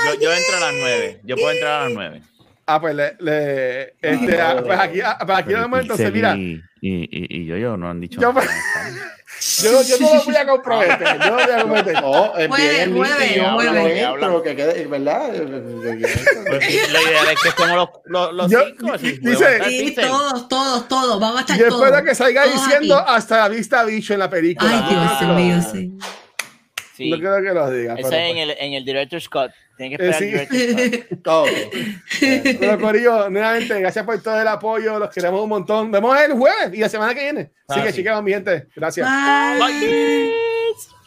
Yo, 0.07 0.15
yo 0.21 0.33
entro 0.33 0.57
a 0.57 0.61
las 0.61 0.75
nueve. 0.75 1.21
Yo 1.25 1.37
puedo 1.37 1.51
entrar 1.53 1.81
a 1.81 1.85
las 1.85 1.93
nueve. 1.93 2.23
Ah, 2.71 2.79
pues, 2.83 2.95
le, 2.95 3.17
le- 3.21 3.95
este, 4.03 4.41
ah, 4.43 4.61
pues 4.63 4.79
aquí, 4.79 5.01
ah, 5.01 5.17
pues 5.25 5.39
aquí 5.39 5.49
Pero 5.49 5.61
vamos 5.63 5.81
entonces, 5.81 6.11
Pixel 6.11 6.37
mira, 6.39 6.61
Y, 6.83 6.99
y, 7.01 7.41
y, 7.41 7.47
yo, 7.47 7.57
yo 7.57 7.77
no 7.79 7.89
han 7.89 7.99
dicho 7.99 8.21
Yo- 8.21 8.31
nada. 8.33 8.47
yo, 9.63 9.73
no- 9.73 9.83
yo 9.83 9.97
no 10.01 10.15
lo 10.15 10.23
voy 10.25 10.37
a 10.37 10.47
comprometer, 10.47 10.99
yo 11.01 11.19
no 11.19 11.27
lo 11.31 11.35
voy 11.35 11.43
a 11.43 11.59
comprometer. 11.61 11.95
No, 12.03 12.37
el 12.37 12.49
jueves, 12.49 12.87
y 13.31 13.37
yo 13.37 13.51
jueves. 13.55 13.73
no 13.73 14.15
entro, 14.15 14.43
que 14.43 14.55
quede, 14.57 14.87
¿verdad? 14.87 15.31
Pues 16.47 16.65
sí, 16.67 16.79
la 16.93 17.01
idea 17.03 17.33
es 17.33 17.41
que 17.43 17.49
estemos 17.49 17.75
los, 17.77 17.89
los, 18.05 18.33
los 18.35 18.51
Yo- 18.51 18.65
cinco. 18.67 18.93
así, 18.93 19.13
dice- 19.19 19.65
Sí, 19.65 19.95
todos, 19.99 20.49
todos, 20.49 20.89
todos. 20.89 21.21
Vamos 21.21 21.39
a 21.39 21.41
estar 21.41 21.59
Yo 21.59 21.69
todos. 21.69 21.85
espero 21.87 22.05
que 22.05 22.15
salga 22.15 22.45
Todos 22.45 22.55
diciendo 22.67 22.99
aquí. 22.99 23.11
hasta 23.15 23.39
la 23.39 23.49
vista 23.49 23.85
bicho 23.85 24.13
en 24.13 24.19
la 24.19 24.29
película. 24.29 24.71
Ay, 24.87 24.95
Dios 25.25 25.37
mío, 25.37 25.57
sí. 25.73 25.93
Sí. 26.99 27.11
No 27.11 27.17
creo 27.19 27.37
que 27.43 27.55
lo 27.55 27.71
diga. 27.71 27.95
Ese 27.95 28.03
pero, 28.11 28.17
es 28.23 28.31
en 28.33 28.37
el, 28.39 28.51
en 28.59 28.73
el 28.75 28.85
Director 28.85 29.21
Scott. 29.21 29.53
Tiene 29.77 29.97
que 29.97 30.05
Eh, 30.05 30.09
esperar 30.11 30.49
sí. 30.49 30.57
el 30.57 30.77
Director's 30.77 31.09
Cut. 31.11 31.23
Todo. 31.23 31.45
pues, 31.45 32.57
pero, 32.61 32.79
Corillo, 32.81 33.31
nuevamente, 33.31 33.81
gracias 33.81 34.05
por 34.05 34.21
todo 34.23 34.41
el 34.41 34.49
apoyo, 34.49 34.99
los 34.99 35.11
queremos 35.11 35.41
un 35.41 35.49
montón. 35.49 35.91
Nos 35.91 36.01
vemos 36.03 36.21
el 36.21 36.33
jueves 36.33 36.71
y 36.75 36.79
la 36.79 36.89
semana 36.89 37.15
que 37.15 37.21
viene. 37.23 37.51
Así 37.69 37.81
Ah, 37.81 37.83
que, 37.85 37.91
sí. 37.93 37.97
chicas, 37.99 38.23
mi 38.23 38.33
gente, 38.33 38.67
gracias. 38.75 39.09
Bye. 39.09 39.61
Bye. 39.81 40.98